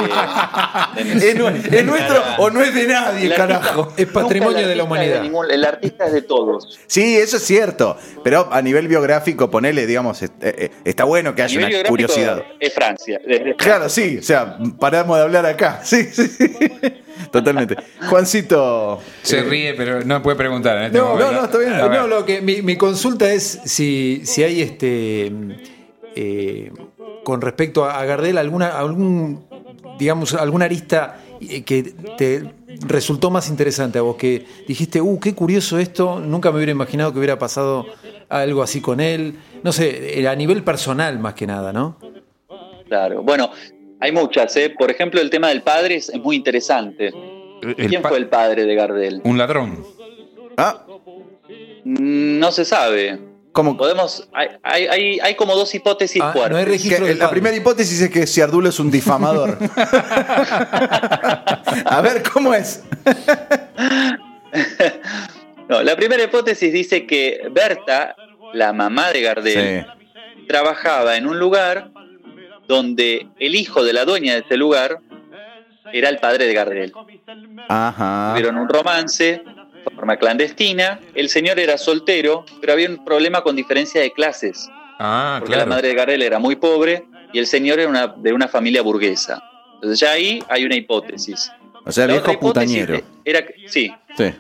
de- 1.04 1.30
¿Es, 1.30 1.36
nu- 1.36 1.48
es 1.48 1.86
nuestro 1.86 2.22
o 2.40 2.50
no 2.50 2.62
es 2.62 2.74
de 2.74 2.88
nadie, 2.88 3.28
El 3.28 3.36
carajo? 3.36 3.82
artista- 3.84 4.02
Es 4.02 4.08
patrimonio 4.10 4.68
de 4.68 4.76
la 4.76 4.84
humanidad. 4.84 5.22
ningún- 5.22 5.50
el 5.50 5.64
artista 5.64 6.08
es 6.08 6.14
de 6.14 6.22
todos. 6.24 6.80
Sí, 6.88 7.16
eso 7.16 7.38
es 7.38 7.44
cierto. 7.44 7.96
Pero 8.24 8.50
a 8.52 8.62
nivel 8.62 8.88
biográfico, 8.88 9.50
ponele, 9.52 9.86
digamos, 9.86 10.22
eh, 10.24 10.30
eh, 10.42 10.72
está 10.84 11.04
bueno 11.06 11.36
que 11.36 11.44
haya 11.44 11.60
una 11.68 11.84
curiosidad. 11.88 12.44
Es 12.60 12.74
Francia. 12.74 13.22
Claro, 13.58 13.88
sí, 13.88 14.18
o 14.20 14.24
sea, 14.24 14.58
paramos 14.80 15.18
de 15.18 15.24
hablar 15.24 15.46
acá. 15.46 15.82
Sí, 15.86 16.04
sí, 16.12 16.28
sí. 16.28 16.50
Totalmente. 17.32 17.76
Juancito. 18.10 19.00
Se 19.22 19.40
eh, 19.40 19.44
ríe, 19.44 19.74
pero 19.76 20.04
no 20.04 20.22
puede 20.24 20.38
preguntar 20.38 20.78
en 20.78 20.84
este 20.86 20.98
No, 20.98 21.10
momento. 21.10 21.32
no, 21.32 21.40
no, 21.40 21.46
está 21.46 21.58
bien. 21.60 21.78
No, 21.78 22.08
lo 22.08 22.26
que, 22.26 22.42
mi, 22.42 22.62
mi 22.62 22.76
consulta 22.78 23.32
es 23.32 23.60
si, 23.66 24.22
si 24.26 24.44
hay 24.44 24.62
este 24.62 25.32
eh, 26.16 26.72
con 27.24 27.42
respecto 27.42 27.86
a 27.86 28.04
Gardel 28.06 28.38
alguna, 28.38 28.78
algún 28.78 29.46
digamos, 29.98 30.34
alguna 30.34 30.66
arista 30.66 31.20
eh, 31.42 31.64
que 31.64 31.84
te 32.18 32.44
resultó 32.88 33.30
más 33.30 33.50
interesante 33.50 34.00
a 34.00 34.02
vos, 34.02 34.16
que 34.16 34.46
dijiste, 34.68 35.02
uh, 35.02 35.20
qué 35.20 35.36
curioso 35.36 35.78
esto, 35.78 36.20
nunca 36.20 36.52
me 36.52 36.58
hubiera 36.58 36.72
imaginado 36.72 37.12
que 37.12 37.20
hubiera 37.20 37.38
pasado 37.38 37.86
algo 38.30 38.64
así 38.64 38.82
con 38.82 39.00
él. 39.00 39.36
No 39.64 39.72
sé, 39.72 40.20
eh, 40.20 40.28
a 40.28 40.36
nivel 40.36 40.64
personal 40.64 41.20
más 41.20 41.34
que 41.34 41.46
nada, 41.46 41.74
¿no? 41.74 41.98
Claro. 42.88 43.22
Bueno, 43.22 43.52
hay 44.00 44.12
muchas. 44.12 44.56
¿eh? 44.56 44.74
Por 44.78 44.90
ejemplo, 44.90 45.20
el 45.20 45.30
tema 45.30 45.50
del 45.50 45.62
padre 45.62 45.96
es, 45.96 46.12
muy 46.16 46.38
interesante. 46.38 47.12
El 47.62 47.76
¿Quién 47.76 48.02
fue 48.02 48.18
el 48.18 48.28
padre 48.28 48.64
de 48.66 48.74
Gardel? 48.76 49.22
Un 49.26 49.38
ladrón. 49.38 49.84
Ah, 50.56 50.86
Mm, 51.84 52.40
No 52.40 52.52
se 52.52 52.66
sabe. 52.66 53.20
¿Cómo? 53.64 53.78
Podemos. 53.78 54.28
Hay, 54.34 54.50
hay, 54.64 55.20
hay, 55.20 55.36
como 55.36 55.56
dos 55.56 55.74
hipótesis 55.76 56.22
Ah, 56.22 56.32
fuertes. 56.34 56.52
no 56.52 56.58
hay 56.58 56.66
Que, 56.66 56.72
registro 56.72 57.06
del 57.06 57.20
la 57.20 57.30
primera 57.30 57.56
hipótesis 57.56 58.02
es 58.02 58.10
que 58.10 58.26
Ciardulo 58.28 58.70
es 58.70 58.80
un 58.80 58.90
difamador. 58.92 59.58
a 61.86 62.02
ver, 62.02 62.24
¿cómo 62.24 62.54
es? 62.54 62.84
No, 65.68 65.84
la 65.84 65.96
primera 65.96 66.24
hipótesis 66.24 66.74
dice 66.74 67.06
que 67.06 67.42
Berta, 67.52 68.16
la 68.54 68.74
mamá 68.74 69.12
de 69.12 69.22
Gardel, 69.22 69.86
Sí. 69.86 70.46
trabajaba 70.48 71.16
en 71.16 71.28
un 71.28 71.38
lugar 71.38 71.92
donde 72.68 73.28
el 73.40 73.54
hijo 73.56 73.84
de 73.84 73.94
la 73.94 74.04
dueña 74.06 74.34
de 74.34 74.40
ese 74.40 74.58
lugar 74.58 74.98
era 75.94 76.10
el 76.10 76.18
padre 76.18 76.48
de 76.48 76.54
Gardel. 76.56 76.92
Ajá. 77.68 78.32
Tuvieron 78.34 78.58
un 78.58 78.68
romance 78.68 79.44
forma 79.92 80.18
clandestina. 80.18 81.00
El 81.16 81.30
señor 81.30 81.60
era 81.60 81.78
soltero, 81.78 82.46
pero 82.62 82.74
había 82.74 82.90
un 82.90 83.04
problema 83.04 83.42
con 83.42 83.56
diferencia 83.56 84.02
de 84.02 84.12
clases. 84.12 84.70
Ah, 85.00 85.38
porque 85.40 85.54
claro. 85.54 85.70
la 85.70 85.76
madre 85.76 85.88
de 85.90 85.96
Gardel 85.96 86.22
era 86.22 86.40
muy 86.40 86.56
pobre 86.56 87.06
y 87.32 87.40
el 87.40 87.48
señor 87.48 87.80
era 87.80 87.90
una, 87.90 88.08
de 88.08 88.34
una 88.34 88.48
familia 88.48 88.82
burguesa. 88.82 89.42
Entonces 89.76 90.00
ya 90.00 90.12
ahí 90.12 90.44
hay 90.50 90.66
una 90.66 90.76
hipótesis. 90.76 91.52
O 91.86 91.92
sea, 91.92 92.06
La 92.08 92.14
viejo 92.14 92.40
putañero. 92.40 93.02
Era, 93.24 93.46
sí, 93.68 93.92
Sí. 94.18 94.34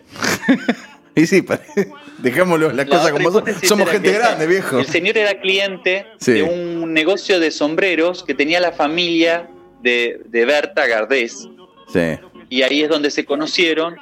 y 1.15 1.25
sí, 1.25 1.45
dejémoslo 2.17 2.67
las 2.73 2.87
La 2.87 2.97
cosas 2.97 3.11
como 3.11 3.31
son. 3.31 3.43
Somos 3.63 3.89
gente 3.89 4.11
grande, 4.11 4.45
viejo. 4.47 4.79
El 4.79 4.85
señor 4.85 5.17
era 5.17 5.39
cliente 5.39 6.05
Sí. 6.19 6.33
de 6.33 6.43
un 6.43 6.93
negocio 6.93 7.39
de 7.39 7.51
sombreros 7.51 8.23
que 8.23 8.33
tenía 8.33 8.59
la 8.59 8.73
familia 8.73 9.49
de, 9.81 10.21
de 10.25 10.45
Berta 10.45 10.85
Gardés. 10.87 11.47
Sí. 11.93 12.19
Y 12.49 12.63
ahí 12.63 12.81
es 12.83 12.89
donde 12.89 13.11
se 13.11 13.23
conocieron. 13.25 13.95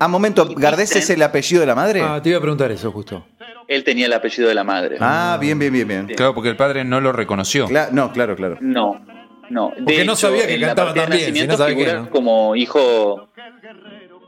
Ah, 0.00 0.08
momento, 0.08 0.48
¿Gardés 0.56 0.94
es 0.96 1.10
el 1.10 1.22
apellido 1.22 1.60
de 1.60 1.66
la 1.66 1.74
madre? 1.74 2.00
Ah, 2.02 2.20
te 2.22 2.30
iba 2.30 2.38
a 2.38 2.40
preguntar 2.40 2.70
eso 2.72 2.90
justo. 2.90 3.26
Él 3.68 3.84
tenía 3.84 4.06
el 4.06 4.12
apellido 4.12 4.48
de 4.48 4.54
la 4.54 4.64
madre. 4.64 4.96
Ah, 5.00 5.38
bien, 5.40 5.58
bien, 5.58 5.72
bien, 5.72 5.86
bien. 5.86 6.06
Claro, 6.08 6.34
porque 6.34 6.48
el 6.48 6.56
padre 6.56 6.84
no 6.84 7.00
lo 7.00 7.12
reconoció. 7.12 7.68
Cla- 7.68 7.90
no, 7.92 8.12
claro, 8.12 8.34
claro. 8.34 8.58
No, 8.60 9.00
no. 9.50 9.70
De 9.76 9.82
Porque 9.82 10.04
no 10.04 10.16
sabía 10.16 10.46
que 10.46 10.54
en 10.54 10.60
la 10.60 10.66
cantaba 10.68 10.88
partida 10.94 11.04
de 11.06 11.08
tan 11.08 11.16
bien, 11.18 11.26
si 11.34 11.40
nacimiento 11.46 11.62
no 11.62 11.68
figura 11.68 11.94
¿no? 12.00 12.10
como 12.10 12.56
hijo. 12.56 13.28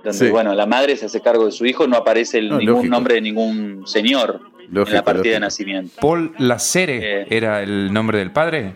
Donde, 0.05 0.19
Sí. 0.19 0.29
bueno, 0.31 0.55
la 0.55 0.67
madre 0.67 0.97
se 0.97 1.07
hace 1.07 1.21
cargo 1.21 1.47
de 1.47 1.53
su 1.53 1.65
hijo, 1.67 1.87
no 1.87 1.97
aparece 1.97 2.39
el- 2.39 2.51
No, 2.51 2.59
ningún 2.59 2.75
lógico. 2.77 2.91
nombre 2.95 3.15
de 3.15 3.21
ningún 3.23 3.87
señor. 3.87 4.41
Lógico, 4.71 4.89
en 4.91 4.95
la 4.95 5.03
partida 5.03 5.23
de 5.23 5.29
lógico. 5.31 5.41
nacimiento. 5.47 6.01
Paul 6.01 6.35
Lacere 6.39 7.23
Eh. 7.23 7.27
era 7.31 7.63
el 7.63 7.93
nombre 7.93 8.19
del 8.19 8.31
padre. 8.33 8.75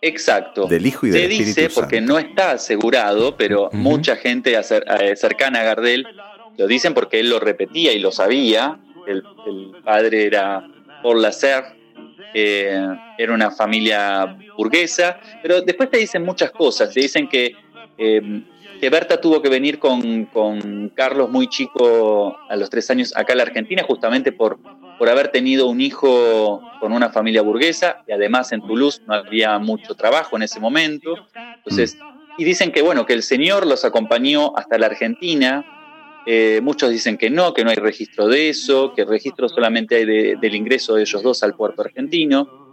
Exacto. 0.00 0.66
Del 0.66 0.86
Hijo 0.86 1.06
y 1.06 1.12
Se 1.12 1.18
del 1.20 1.30
dice, 1.30 1.50
Espíritu 1.50 1.74
porque 1.74 2.00
no 2.00 2.18
está 2.18 2.52
asegurado, 2.52 3.36
pero 3.36 3.70
mucha 3.72 4.16
gente 4.16 4.56
eh, 4.56 5.16
cercana 5.16 5.60
a 5.60 5.64
Gardel 5.64 6.06
lo 6.56 6.66
dicen 6.66 6.94
porque 6.94 7.20
él 7.20 7.30
lo 7.30 7.38
repetía 7.38 7.92
y 7.92 7.98
lo 7.98 8.12
sabía. 8.12 8.78
El, 9.06 9.22
el 9.46 9.72
padre 9.84 10.26
era 10.26 10.66
Paul 11.02 11.22
Lasserre, 11.22 11.76
eh, 12.34 12.86
era 13.18 13.32
una 13.32 13.50
familia 13.50 14.36
burguesa, 14.56 15.18
pero 15.42 15.62
después 15.62 15.90
te 15.90 15.98
dicen 15.98 16.24
muchas 16.24 16.50
cosas. 16.50 16.92
Te 16.92 17.00
dicen 17.00 17.28
que, 17.28 17.54
eh, 17.96 18.42
que 18.80 18.90
Berta 18.90 19.20
tuvo 19.20 19.40
que 19.40 19.48
venir 19.48 19.78
con, 19.78 20.26
con 20.26 20.90
Carlos 20.94 21.30
muy 21.30 21.48
chico 21.48 22.36
a 22.48 22.56
los 22.56 22.68
tres 22.68 22.90
años 22.90 23.16
acá 23.16 23.32
a 23.32 23.36
la 23.36 23.44
Argentina, 23.44 23.82
justamente 23.84 24.32
por, 24.32 24.58
por 24.98 25.08
haber 25.08 25.28
tenido 25.28 25.66
un 25.66 25.80
hijo 25.80 26.62
con 26.80 26.92
una 26.92 27.10
familia 27.10 27.42
burguesa, 27.42 28.02
y 28.08 28.12
además 28.12 28.52
en 28.52 28.60
Toulouse 28.62 29.02
no 29.06 29.14
había 29.14 29.58
mucho 29.58 29.94
trabajo 29.94 30.36
en 30.36 30.42
ese 30.42 30.60
momento. 30.60 31.14
Entonces, 31.58 31.96
y 32.38 32.44
dicen 32.44 32.70
que 32.72 32.82
bueno, 32.82 33.06
que 33.06 33.12
el 33.14 33.22
señor 33.22 33.66
los 33.66 33.84
acompañó 33.84 34.56
hasta 34.56 34.78
la 34.78 34.86
Argentina. 34.86 35.64
Eh, 36.26 36.60
muchos 36.62 36.90
dicen 36.90 37.16
que 37.18 37.30
no, 37.30 37.54
que 37.54 37.62
no 37.64 37.70
hay 37.70 37.76
registro 37.76 38.26
de 38.26 38.48
eso, 38.48 38.92
que 38.94 39.02
el 39.02 39.08
registro 39.08 39.48
solamente 39.48 39.94
hay 39.96 40.04
de- 40.04 40.36
del 40.40 40.54
ingreso 40.56 40.94
de 40.94 41.02
ellos 41.02 41.22
dos 41.22 41.42
al 41.44 41.54
puerto 41.54 41.82
argentino. 41.82 42.68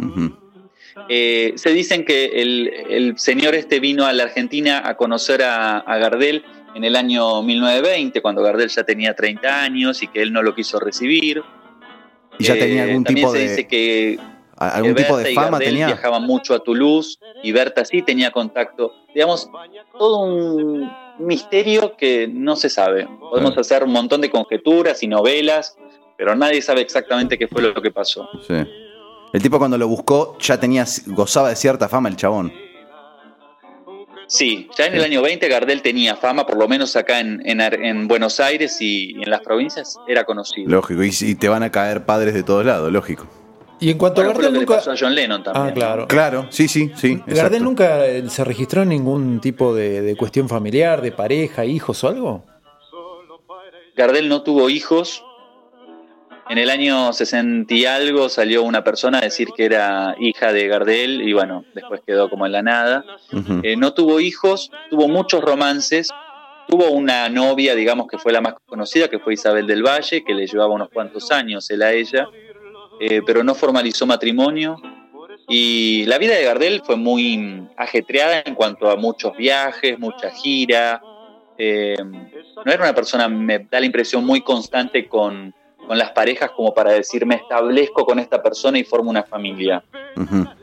Eh, 1.09 1.53
se 1.55 1.71
dicen 1.71 2.05
que 2.05 2.25
el, 2.41 2.71
el 2.89 3.17
señor 3.17 3.55
este 3.55 3.79
vino 3.79 4.05
a 4.05 4.13
la 4.13 4.23
Argentina 4.23 4.81
a 4.85 4.95
conocer 4.95 5.41
a, 5.43 5.79
a 5.79 5.97
Gardel 5.97 6.43
en 6.75 6.83
el 6.83 6.95
año 6.95 7.41
1920, 7.43 8.21
cuando 8.21 8.41
Gardel 8.43 8.69
ya 8.69 8.83
tenía 8.83 9.13
30 9.15 9.63
años 9.63 10.01
y 10.03 10.07
que 10.07 10.21
él 10.21 10.31
no 10.33 10.41
lo 10.43 10.55
quiso 10.55 10.79
recibir. 10.79 11.41
Y 12.39 12.43
ya 12.45 12.55
Eh, 12.55 12.59
tenía 12.59 12.83
algún 12.83 13.03
también 13.03 13.25
tipo 13.25 13.31
se 13.33 13.39
de 13.39 13.49
dice 13.49 13.67
que 13.67 14.19
algún 14.57 14.95
tipo 14.95 15.17
de 15.17 15.31
y 15.31 15.35
fama 15.35 15.51
Gardel 15.51 15.67
tenía. 15.69 15.87
viajaban 15.87 16.23
mucho 16.23 16.53
a 16.53 16.59
Toulouse 16.59 17.17
y 17.43 17.51
Berta 17.51 17.83
sí 17.85 18.01
tenía 18.01 18.31
contacto. 18.31 18.91
Digamos, 19.13 19.49
todo 19.97 20.19
un 20.21 20.89
misterio 21.19 21.95
que 21.97 22.27
no 22.27 22.55
se 22.55 22.69
sabe. 22.69 23.07
Podemos 23.19 23.57
hacer 23.57 23.83
un 23.83 23.91
montón 23.91 24.21
de 24.21 24.29
conjeturas 24.29 25.03
y 25.03 25.07
novelas, 25.07 25.75
pero 26.17 26.35
nadie 26.35 26.61
sabe 26.61 26.81
exactamente 26.81 27.37
qué 27.37 27.47
fue 27.47 27.61
lo 27.61 27.81
que 27.81 27.91
pasó. 27.91 28.27
Sí. 28.47 28.53
El 29.33 29.41
tipo 29.41 29.57
cuando 29.57 29.77
lo 29.77 29.87
buscó 29.87 30.37
ya 30.39 30.59
tenía 30.59 30.85
gozaba 31.07 31.49
de 31.49 31.55
cierta 31.55 31.89
fama 31.89 32.07
el 32.09 32.15
chabón. 32.15 32.53
Sí, 34.35 34.67
ya 34.75 34.87
en 34.87 34.95
el 34.95 35.03
año 35.03 35.21
20 35.21 35.47
Gardel 35.47 35.83
tenía 35.83 36.15
fama, 36.15 36.47
por 36.47 36.57
lo 36.57 36.67
menos 36.67 36.95
acá 36.95 37.19
en, 37.19 37.39
en 37.45 37.61
Ar- 37.61 37.75
en 37.83 38.07
Buenos 38.07 38.39
Aires 38.39 38.81
y 38.81 39.11
en 39.21 39.29
las 39.29 39.41
provincias 39.41 39.97
era 40.07 40.23
conocido. 40.23 40.67
Lógico. 40.71 41.03
Y, 41.03 41.11
y 41.21 41.35
te 41.35 41.47
van 41.49 41.61
a 41.61 41.69
caer 41.71 42.03
padres 42.05 42.33
de 42.33 42.41
todos 42.41 42.65
lados, 42.65 42.91
lógico. 42.91 43.27
Y 43.79 43.91
en 43.91 43.97
cuanto 43.99 44.21
Bueno, 44.21 44.31
a 44.31 44.33
lo 44.33 44.39
Gardel 44.39 44.53
que 44.53 44.59
le 44.59 44.65
nunca. 44.65 44.75
pasó 44.77 44.91
a 44.91 44.95
John 44.99 45.13
Lennon 45.13 45.43
también. 45.43 45.67
Ah, 45.67 45.73
claro. 45.73 46.07
Claro, 46.07 46.47
sí, 46.49 46.67
sí, 46.67 46.89
sí. 46.95 47.15
Gardel 47.27 47.31
exacto. 47.37 47.59
nunca 47.63 48.05
eh, 48.07 48.23
se 48.29 48.43
registró 48.43 48.81
en 48.81 48.89
ningún 48.89 49.39
tipo 49.39 49.75
de, 49.75 50.01
de 50.01 50.15
cuestión 50.15 50.49
familiar, 50.49 51.01
de 51.01 51.11
pareja, 51.11 51.65
hijos 51.65 52.03
o 52.03 52.07
algo. 52.07 52.43
Gardel 53.95 54.29
no 54.29 54.41
tuvo 54.41 54.69
hijos. 54.69 55.23
En 56.49 56.57
el 56.57 56.69
año 56.69 57.13
60 57.13 57.73
y 57.73 57.85
algo 57.85 58.27
salió 58.27 58.63
una 58.63 58.83
persona 58.83 59.19
a 59.19 59.21
decir 59.21 59.49
que 59.55 59.65
era 59.65 60.15
hija 60.19 60.51
de 60.51 60.67
Gardel 60.67 61.21
y 61.21 61.33
bueno, 61.33 61.63
después 61.73 62.01
quedó 62.05 62.29
como 62.29 62.45
en 62.45 62.51
la 62.51 62.61
nada. 62.61 63.05
Eh, 63.63 63.75
no 63.77 63.93
tuvo 63.93 64.19
hijos, 64.19 64.69
tuvo 64.89 65.07
muchos 65.07 65.41
romances. 65.41 66.09
Tuvo 66.67 66.91
una 66.91 67.29
novia, 67.29 67.75
digamos 67.75 68.07
que 68.07 68.17
fue 68.17 68.31
la 68.31 68.41
más 68.41 68.55
conocida, 68.65 69.09
que 69.09 69.19
fue 69.19 69.33
Isabel 69.33 69.67
del 69.67 69.83
Valle, 69.83 70.23
que 70.23 70.33
le 70.33 70.47
llevaba 70.47 70.73
unos 70.73 70.89
cuantos 70.89 71.29
años 71.31 71.69
él 71.69 71.81
a 71.81 71.91
ella, 71.91 72.27
eh, 73.01 73.21
pero 73.25 73.43
no 73.43 73.53
formalizó 73.53 74.05
matrimonio. 74.05 74.77
Y 75.49 76.05
la 76.05 76.17
vida 76.17 76.35
de 76.35 76.45
Gardel 76.45 76.81
fue 76.85 76.95
muy 76.95 77.67
ajetreada 77.77 78.43
en 78.45 78.55
cuanto 78.55 78.89
a 78.89 78.95
muchos 78.95 79.35
viajes, 79.35 79.99
mucha 79.99 80.31
gira. 80.31 81.01
Eh, 81.57 81.97
no 82.01 82.71
era 82.71 82.83
una 82.83 82.95
persona, 82.95 83.27
me 83.27 83.59
da 83.59 83.79
la 83.79 83.85
impresión, 83.85 84.25
muy 84.25 84.41
constante 84.41 85.07
con, 85.07 85.53
con 85.87 85.97
las 85.97 86.11
parejas 86.11 86.51
como 86.51 86.73
para 86.73 86.91
decir 86.91 87.25
me 87.25 87.35
establezco 87.35 88.05
con 88.05 88.19
esta 88.19 88.41
persona 88.41 88.79
y 88.79 88.83
formo 88.83 89.09
una 89.09 89.23
familia. 89.23 89.83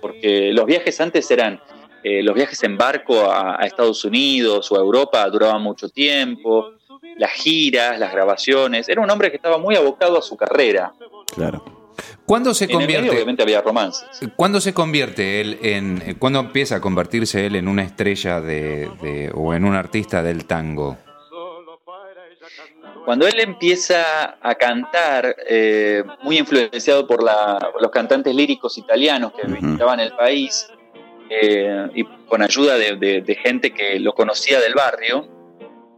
Porque 0.01 0.53
los 0.53 0.65
viajes 0.67 1.01
antes 1.01 1.31
eran, 1.31 1.61
eh, 2.03 2.23
los 2.23 2.35
viajes 2.35 2.63
en 2.63 2.77
barco 2.77 3.31
a, 3.31 3.61
a 3.63 3.67
Estados 3.67 4.05
Unidos 4.05 4.71
o 4.73 4.77
a 4.77 4.81
Europa 4.81 5.29
duraban 5.29 5.63
mucho 5.63 5.89
tiempo, 5.89 6.73
las 7.17 7.33
giras, 7.33 7.99
las 7.99 8.13
grabaciones. 8.13 8.89
Era 8.89 9.01
un 9.01 9.11
hombre 9.11 9.31
que 9.31 9.37
estaba 9.37 9.59
muy 9.59 9.77
abocado 9.77 10.19
a 10.19 10.23
su 10.23 10.37
carrera. 10.37 10.93
Claro. 11.35 11.65
¿Cuándo 12.25 12.55
se 12.55 12.65
En 12.65 12.71
el 12.71 12.77
medio, 12.79 12.87
convierte? 12.95 13.17
obviamente 13.17 13.43
había 13.43 13.61
romances. 13.61 14.09
¿Cuándo 14.37 14.61
se 14.61 14.73
convierte 14.73 15.41
él 15.41 15.59
en. 15.63 16.17
¿Cuándo 16.19 16.39
empieza 16.41 16.77
a 16.77 16.81
convertirse 16.81 17.45
él 17.47 17.57
en 17.57 17.69
una 17.69 17.83
estrella 17.83 18.41
de, 18.41 18.89
de- 19.03 19.31
o 19.35 19.53
en 19.53 19.65
un 19.65 19.75
artista 19.75 20.23
del 20.23 20.47
tango? 20.47 20.97
Cuando 23.05 23.27
él 23.27 23.41
empieza 23.41 24.37
a 24.41 24.55
cantar, 24.55 25.35
eh, 25.49 26.05
muy 26.23 26.39
influenciado 26.39 27.07
por 27.07 27.23
la- 27.23 27.59
los 27.81 27.91
cantantes 27.91 28.35
líricos 28.35 28.77
italianos 28.79 29.33
que 29.33 29.47
Ujú. 29.47 29.55
visitaban 29.57 30.01
el 30.01 30.13
país, 30.13 30.69
eh, 31.31 31.89
y 31.95 32.05
con 32.29 32.43
ayuda 32.43 32.77
de, 32.77 32.97
de- 32.97 33.21
de 33.23 33.35
gente 33.37 33.73
que 33.73 33.99
lo 34.01 34.13
conocía 34.13 34.61
del 34.61 34.75
barrio, 34.75 35.27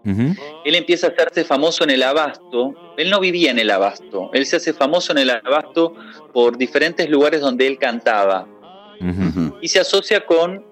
Ujú. 0.04 0.34
él 0.64 0.74
empieza 0.74 1.08
a 1.08 1.10
hacerse 1.10 1.44
famoso 1.44 1.84
en 1.84 1.90
el 1.90 2.02
abasto. 2.02 2.74
Él 2.96 3.10
no 3.10 3.18
vivía 3.20 3.50
en 3.50 3.58
el 3.58 3.70
abasto, 3.70 4.30
él 4.32 4.46
se 4.46 4.56
hace 4.56 4.72
famoso 4.72 5.12
en 5.12 5.18
el 5.18 5.30
abasto 5.30 5.94
por 6.32 6.56
diferentes 6.56 7.08
lugares 7.10 7.40
donde 7.40 7.66
él 7.66 7.78
cantaba 7.78 8.46
Ujú. 9.00 9.28
Ujú. 9.28 9.58
y 9.60 9.68
se 9.68 9.80
asocia 9.80 10.24
con, 10.24 10.64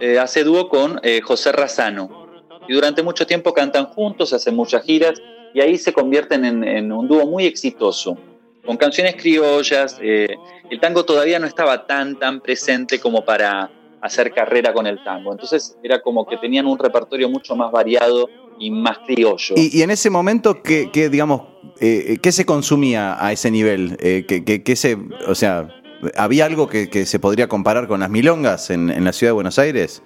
eh, 0.00 0.18
hace 0.18 0.44
dúo 0.44 0.68
con 0.68 1.00
eh, 1.02 1.20
José 1.22 1.52
Razano. 1.52 2.26
Y 2.68 2.74
durante 2.74 3.02
mucho 3.02 3.26
tiempo 3.26 3.54
cantan 3.54 3.86
juntos, 3.86 4.32
hacen 4.34 4.54
muchas 4.54 4.82
giras 4.84 5.20
y 5.58 5.60
ahí 5.60 5.76
se 5.76 5.92
convierten 5.92 6.44
en, 6.44 6.92
un 6.92 7.08
dúo 7.08 7.26
muy 7.26 7.44
exitoso, 7.44 8.16
con 8.64 8.76
canciones 8.76 9.16
criollas. 9.16 9.98
eh, 10.00 10.36
el 10.70 10.78
tango 10.78 11.04
todavía 11.04 11.40
no 11.40 11.48
estaba 11.48 11.84
tan, 11.84 12.16
tan 12.16 12.40
presente 12.40 13.00
como 13.00 13.24
para 13.24 13.68
hacer 14.00 14.32
carrera 14.32 14.72
con 14.72 14.86
el 14.86 15.02
tango. 15.02 15.32
Entonces 15.32 15.76
era 15.82 16.00
como 16.00 16.24
que 16.28 16.36
tenían 16.36 16.66
un 16.66 16.78
repertorio 16.78 17.28
mucho 17.28 17.56
más 17.56 17.72
variado 17.72 18.28
y 18.60 18.70
más 18.70 18.98
criollo. 18.98 19.56
Y, 19.56 19.82
en 19.82 19.90
ese 19.90 20.10
momento, 20.10 20.62
¿qué, 20.62 21.08
digamos, 21.10 21.42
eh, 21.80 22.18
qué 22.22 22.30
se 22.30 22.46
consumía 22.46 23.16
a 23.18 23.32
ese 23.32 23.50
nivel? 23.50 23.96
Eh, 23.98 24.26
¿qué, 24.26 24.76
se, 24.76 24.96
o 25.26 25.34
sea, 25.34 25.68
¿había 26.16 26.46
algo 26.46 26.68
que, 26.68 26.86
se 27.04 27.18
podría 27.18 27.48
comparar 27.48 27.88
con 27.88 27.98
las 27.98 28.10
milongas 28.10 28.70
en, 28.70 28.90
en 28.90 29.04
la 29.04 29.12
ciudad 29.12 29.30
de 29.30 29.34
Buenos 29.34 29.58
Aires? 29.58 30.04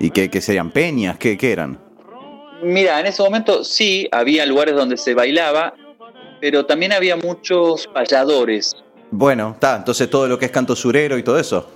¿Y 0.00 0.10
qué, 0.10 0.40
serían 0.40 0.72
peñas? 0.72 1.18
¿Qué, 1.18 1.38
qué 1.38 1.52
eran? 1.52 1.87
Mira, 2.62 3.00
en 3.00 3.06
ese 3.06 3.22
momento 3.22 3.64
sí, 3.64 4.08
había 4.10 4.44
lugares 4.46 4.74
donde 4.74 4.96
se 4.96 5.14
bailaba, 5.14 5.74
pero 6.40 6.66
también 6.66 6.92
había 6.92 7.16
muchos 7.16 7.86
payadores. 7.88 8.76
Bueno, 9.10 9.52
está, 9.54 9.76
entonces 9.76 10.10
todo 10.10 10.28
lo 10.28 10.38
que 10.38 10.46
es 10.46 10.50
canto 10.50 10.76
surero 10.76 11.16
y 11.18 11.22
todo 11.22 11.38
eso. 11.38 11.70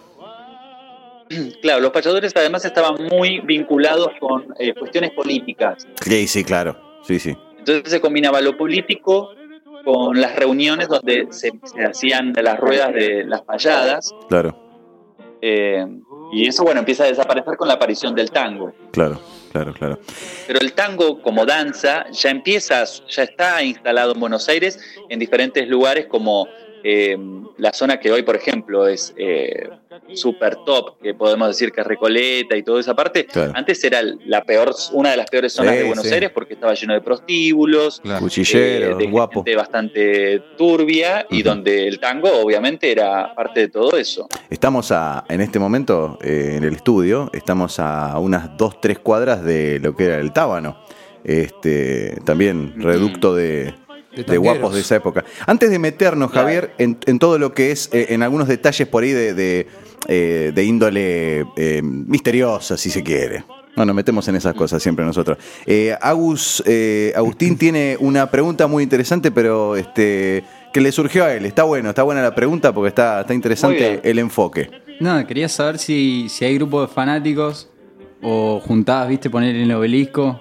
Claro, 1.62 1.80
los 1.80 1.92
payadores 1.92 2.32
además 2.36 2.62
estaban 2.64 3.04
muy 3.10 3.40
vinculados 3.40 4.08
con 4.20 4.54
eh, 4.58 4.74
cuestiones 4.74 5.12
políticas. 5.12 5.86
Sí, 6.02 6.26
sí, 6.26 6.44
claro. 6.44 6.76
Sí, 7.04 7.18
sí. 7.18 7.34
Entonces 7.58 7.90
se 7.90 8.00
combinaba 8.02 8.42
lo 8.42 8.56
político 8.56 9.30
con 9.82 10.20
las 10.20 10.36
reuniones 10.36 10.88
donde 10.88 11.28
se, 11.30 11.52
se 11.64 11.84
hacían 11.84 12.34
las 12.34 12.60
ruedas 12.60 12.92
de 12.92 13.24
las 13.24 13.40
payadas. 13.42 14.14
Claro, 14.28 14.62
eh, 15.44 15.84
y 16.32 16.46
eso, 16.46 16.62
bueno, 16.62 16.78
empieza 16.78 17.02
a 17.02 17.08
desaparecer 17.08 17.56
con 17.56 17.66
la 17.66 17.74
aparición 17.74 18.14
del 18.14 18.30
tango. 18.30 18.72
claro, 18.92 19.20
claro, 19.52 19.72
claro. 19.72 19.98
Pero 20.46 20.60
el 20.60 20.72
tango 20.72 21.22
como 21.22 21.46
danza 21.46 22.06
ya 22.10 22.30
empieza, 22.30 22.84
ya 22.84 23.22
está 23.22 23.62
instalado 23.62 24.12
en 24.14 24.20
Buenos 24.20 24.48
Aires 24.48 24.78
en 25.08 25.18
diferentes 25.18 25.68
lugares 25.68 26.06
como 26.06 26.48
eh, 26.82 27.16
la 27.58 27.72
zona 27.72 28.00
que 28.00 28.10
hoy, 28.10 28.22
por 28.22 28.34
ejemplo, 28.34 28.88
es 28.88 29.14
eh, 29.16 29.68
super 30.14 30.56
top, 30.64 30.98
que 31.02 31.14
podemos 31.14 31.48
decir 31.48 31.72
que 31.72 31.80
es 31.80 31.86
Recoleta 31.86 32.56
y 32.56 32.62
toda 32.62 32.80
esa 32.80 32.94
parte. 32.94 33.26
Claro. 33.26 33.52
Antes 33.54 33.82
era 33.84 34.00
la 34.26 34.42
peor, 34.44 34.74
una 34.92 35.10
de 35.10 35.16
las 35.16 35.28
peores 35.30 35.52
zonas 35.52 35.72
Sí, 35.72 35.78
de 35.78 35.84
Buenos 35.84 36.06
sí. 36.06 36.14
Aires 36.14 36.30
porque 36.30 36.54
estaba 36.54 36.74
lleno 36.74 36.94
de 36.94 37.00
prostíbulos, 37.00 38.00
Claro. 38.02 38.26
Eh, 38.26 38.94
de 38.98 39.06
guapo. 39.06 39.40
gente 39.44 39.56
bastante 39.56 40.42
turbia 40.56 41.26
y 41.30 41.42
donde 41.42 41.86
el 41.88 41.98
tango 42.00 42.30
obviamente 42.42 42.90
era 42.90 43.34
parte 43.34 43.60
de 43.60 43.68
todo 43.68 43.96
eso. 43.96 44.28
Estamos 44.50 44.90
a, 44.92 45.24
en 45.28 45.40
este 45.40 45.58
momento 45.58 46.18
eh, 46.22 46.54
en 46.56 46.64
el 46.64 46.74
estudio, 46.74 47.30
estamos 47.32 47.78
a 47.78 48.18
unas 48.18 48.56
dos, 48.56 48.80
tres 48.80 48.98
cuadras 48.98 49.44
de 49.44 49.78
lo 49.80 49.94
que 49.96 50.04
era 50.04 50.18
el 50.18 50.32
Tábano. 50.32 50.76
Este, 51.24 52.18
también 52.24 52.74
reducto 52.82 53.34
de, 53.34 53.74
De 54.16 54.24
de 54.24 54.36
guapos 54.38 54.74
de 54.74 54.80
esa 54.80 54.96
época. 54.96 55.24
Antes 55.46 55.70
de 55.70 55.78
meternos. 55.78 56.32
Javier, 56.32 56.72
en, 56.78 56.98
en 57.06 57.18
todo 57.18 57.38
lo 57.38 57.54
que 57.54 57.70
es, 57.70 57.88
eh, 57.92 58.06
en 58.10 58.22
algunos 58.22 58.48
detalles 58.48 58.88
por 58.88 59.04
ahí 59.04 59.12
de, 59.12 59.32
de, 59.34 59.66
eh, 60.08 60.52
de 60.54 60.64
índole 60.64 61.44
eh, 61.56 61.80
misteriosa, 61.82 62.76
si 62.76 62.90
se 62.90 63.02
quiere. 63.02 63.44
No, 63.76 63.84
nos 63.86 63.94
metemos 63.94 64.28
en 64.28 64.36
esas 64.36 64.54
cosas 64.54 64.82
siempre 64.82 65.04
nosotros. 65.04 65.38
Eh, 65.64 65.96
Agus, 66.00 66.62
eh, 66.66 67.12
Agustín 67.16 67.56
tiene 67.56 67.96
una 68.00 68.30
pregunta 68.30 68.66
muy 68.66 68.82
interesante, 68.82 69.30
pero 69.30 69.76
este, 69.76 70.44
que 70.74 70.80
le 70.82 70.92
surgió 70.92 71.24
a 71.24 71.32
él. 71.34 71.46
Está 71.46 71.62
bueno, 71.62 71.88
está 71.88 72.02
buena 72.02 72.20
la 72.22 72.34
pregunta 72.34 72.72
porque 72.74 72.88
está, 72.88 73.22
está 73.22 73.32
interesante 73.32 74.00
el 74.04 74.18
enfoque. 74.18 74.68
Nada, 75.00 75.26
quería 75.26 75.48
saber 75.48 75.78
si, 75.78 76.26
si 76.28 76.44
hay 76.44 76.56
grupos 76.56 76.88
de 76.88 76.94
fanáticos 76.94 77.70
o 78.20 78.60
juntadas, 78.60 79.08
viste, 79.08 79.30
poner 79.30 79.56
en 79.56 79.62
el 79.62 79.72
obelisco 79.72 80.40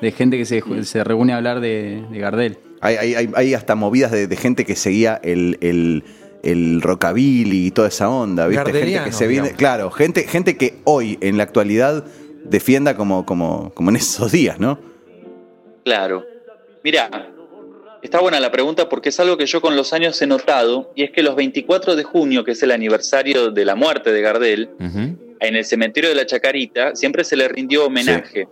de 0.00 0.10
gente 0.12 0.38
que 0.38 0.46
se, 0.46 0.62
se 0.84 1.04
reúne 1.04 1.32
a 1.34 1.36
hablar 1.36 1.60
de, 1.60 2.02
de 2.10 2.18
Gardel. 2.18 2.58
Hay, 2.80 2.96
hay- 2.96 3.14
hay- 3.14 3.30
hay 3.34 3.54
hasta 3.54 3.74
movidas 3.74 4.10
de, 4.10 4.26
de 4.26 4.36
gente 4.36 4.64
que 4.64 4.74
seguía 4.74 5.20
el, 5.22 5.58
el, 5.60 6.02
el 6.44 6.82
rockabilly 6.82 7.66
y 7.66 7.70
toda 7.70 7.88
esa 7.88 8.08
onda, 8.08 8.46
¿viste? 8.46 8.72
Gente 8.72 9.04
que 9.04 9.12
se 9.12 9.26
viene, 9.26 9.48
digamos. 9.48 9.58
claro, 9.58 9.90
gente, 9.90 10.24
gente 10.24 10.56
que 10.56 10.74
hoy 10.84 11.18
en 11.20 11.36
la 11.36 11.42
actualidad 11.42 12.04
defienda 12.44 12.96
como, 12.96 13.24
como, 13.24 13.72
como 13.74 13.90
en 13.90 13.96
esos 13.96 14.30
días, 14.30 14.60
¿no? 14.60 14.78
Claro. 15.84 16.24
Mira, 16.82 17.10
está 18.02 18.20
buena 18.20 18.38
la 18.40 18.52
pregunta 18.52 18.88
porque 18.88 19.08
es 19.08 19.18
algo 19.20 19.36
que 19.36 19.46
yo 19.46 19.60
con 19.60 19.76
los 19.76 19.92
años 19.92 20.20
he 20.20 20.26
notado 20.26 20.92
y 20.94 21.02
es 21.02 21.10
que 21.10 21.22
los 21.22 21.34
24 21.36 21.96
de 21.96 22.02
junio, 22.02 22.44
que 22.44 22.52
es 22.52 22.62
el 22.62 22.70
aniversario 22.70 23.50
de 23.50 23.64
la 23.64 23.74
muerte 23.74 24.12
de 24.12 24.20
Gardel, 24.20 24.70
en 24.78 25.56
el 25.56 25.64
cementerio 25.64 26.10
de 26.10 26.16
la 26.16 26.26
Chacarita 26.26 26.94
siempre 26.94 27.24
se 27.24 27.36
le 27.36 27.48
rindió 27.48 27.86
homenaje. 27.86 28.48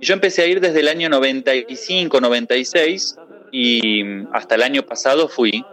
Y 0.00 0.06
yo 0.06 0.14
empecé 0.14 0.42
a 0.42 0.46
ir 0.46 0.60
desde 0.60 0.80
el 0.80 0.88
año 0.88 1.08
95, 1.08 2.20
96 2.20 3.16
y 3.50 4.02
hasta 4.32 4.56
el 4.56 4.62
año 4.62 4.82
pasado 4.82 5.28
fui. 5.28 5.64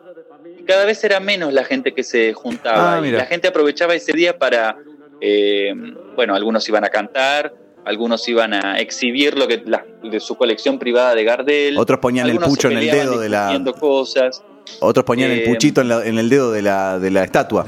Cada 0.71 0.85
vez 0.85 1.03
era 1.03 1.19
menos 1.19 1.51
la 1.51 1.65
gente 1.65 1.93
que 1.93 2.01
se 2.01 2.31
juntaba. 2.31 2.95
Ah, 2.95 3.05
y 3.05 3.11
la 3.11 3.25
gente 3.25 3.49
aprovechaba 3.49 3.93
ese 3.93 4.13
día 4.13 4.37
para, 4.37 4.77
eh, 5.19 5.73
bueno, 6.15 6.33
algunos 6.33 6.67
iban 6.69 6.85
a 6.85 6.89
cantar, 6.89 7.53
algunos 7.83 8.25
iban 8.29 8.53
a 8.53 8.79
exhibir 8.79 9.37
lo 9.37 9.49
que 9.49 9.61
la- 9.65 9.85
de 10.01 10.19
su 10.21 10.35
colección 10.35 10.79
privada 10.79 11.13
de 11.13 11.25
Gardel. 11.25 11.77
Otros 11.77 11.99
ponían 11.99 12.29
el 12.29 12.39
pucho 12.39 12.69
en 12.69 12.77
el 12.77 12.89
dedo 12.89 13.19
de 13.19 13.27
la- 13.27 13.61
cosas. 13.77 14.41
Otros 14.79 15.03
ponían 15.03 15.31
el 15.31 15.39
Eh, 15.39 15.45
puchito 15.49 15.81
en, 15.81 15.89
la- 15.89 16.05
en 16.05 16.17
el 16.17 16.29
dedo 16.29 16.53
de 16.53 16.61
la, 16.61 16.99
de 16.99 17.11
la 17.11 17.23
estatua. 17.25 17.65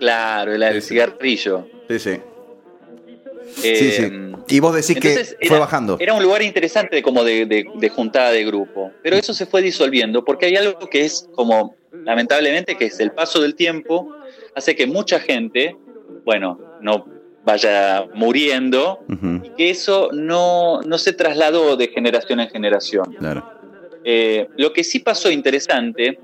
Claro, 0.00 0.52
el, 0.54 0.62
el 0.64 0.82
cigarrillo. 0.82 1.66
Sí, 1.88 1.98
sí. 2.00 2.10
Eh, 2.10 3.76
Sí, 3.76 3.90
sí. 3.92 4.29
Y 4.50 4.60
vos 4.60 4.74
decís 4.74 4.96
Entonces, 4.96 5.36
que 5.40 5.48
fue 5.48 5.56
era- 5.56 5.64
bajando. 5.66 5.96
Era 6.00 6.14
un 6.14 6.22
lugar 6.22 6.42
interesante 6.42 7.02
como 7.02 7.24
de, 7.24 7.46
de- 7.46 7.66
de 7.74 7.88
juntada 7.88 8.30
de 8.32 8.44
grupo, 8.44 8.90
pero 9.02 9.16
eso 9.16 9.32
se 9.34 9.46
fue 9.46 9.62
disolviendo 9.62 10.24
porque 10.24 10.46
hay 10.46 10.56
algo 10.56 10.78
que 10.88 11.04
es 11.04 11.28
como, 11.34 11.76
lamentablemente, 11.92 12.76
que 12.76 12.86
es 12.86 13.00
el 13.00 13.12
paso 13.12 13.40
del 13.40 13.54
tiempo, 13.54 14.12
hace 14.54 14.74
que 14.74 14.86
mucha 14.86 15.20
gente, 15.20 15.76
bueno, 16.24 16.58
no 16.80 17.06
vaya 17.44 18.04
muriendo 18.14 19.00
y 19.42 19.48
que 19.50 19.70
eso 19.70 20.10
no, 20.12 20.80
no 20.82 20.98
se 20.98 21.12
trasladó 21.12 21.76
de 21.76 21.88
generación 21.88 22.40
en 22.40 22.48
generación. 22.50 23.14
claro. 23.18 23.58
Eh, 24.02 24.48
lo 24.56 24.72
que 24.72 24.82
sí 24.82 25.00
pasó 25.00 25.30
interesante 25.30 26.18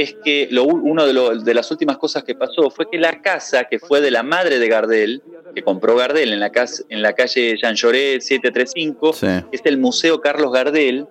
es 0.00 0.14
que 0.24 0.46
lo, 0.52 0.62
una 0.64 1.04
de, 1.04 1.12
lo- 1.12 1.34
de 1.36 1.54
las 1.54 1.70
últimas 1.70 1.98
cosas 1.98 2.22
que 2.22 2.34
pasó 2.34 2.70
fue 2.70 2.88
que 2.88 2.98
la 2.98 3.20
casa 3.20 3.64
que 3.64 3.78
fue 3.80 4.00
de 4.00 4.10
la 4.12 4.22
madre 4.22 4.58
de 4.60 4.68
Gardel, 4.68 5.22
que 5.54 5.62
compró 5.62 5.96
Gardel 5.96 6.32
en 6.32 6.38
la, 6.40 6.50
casa, 6.50 6.84
en 6.88 7.02
la 7.02 7.14
calle 7.14 7.56
Jean 7.60 7.74
Lloret 7.74 8.20
735, 8.20 9.12
Sí. 9.12 9.26
es 9.50 9.60
el 9.64 9.76
Museo 9.78 10.20
Carlos 10.20 10.52
Gardel, 10.52 11.06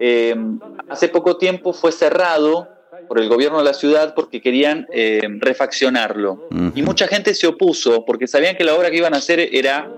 eh, 0.00 0.34
hace 0.88 1.08
poco 1.08 1.36
tiempo 1.36 1.72
fue 1.72 1.92
cerrado 1.92 2.68
por 3.08 3.20
el 3.20 3.28
gobierno 3.28 3.58
de 3.58 3.64
la 3.64 3.74
ciudad 3.74 4.14
porque 4.14 4.40
querían 4.40 4.86
eh, 4.92 5.20
refaccionarlo. 5.40 6.48
Y 6.74 6.82
mucha 6.82 7.06
gente 7.06 7.34
se 7.34 7.46
opuso 7.46 8.04
porque 8.06 8.26
sabían 8.26 8.56
que 8.56 8.64
la 8.64 8.74
obra 8.74 8.90
que 8.90 8.96
iban 8.96 9.12
a 9.14 9.18
hacer 9.18 9.40
era 9.52 9.90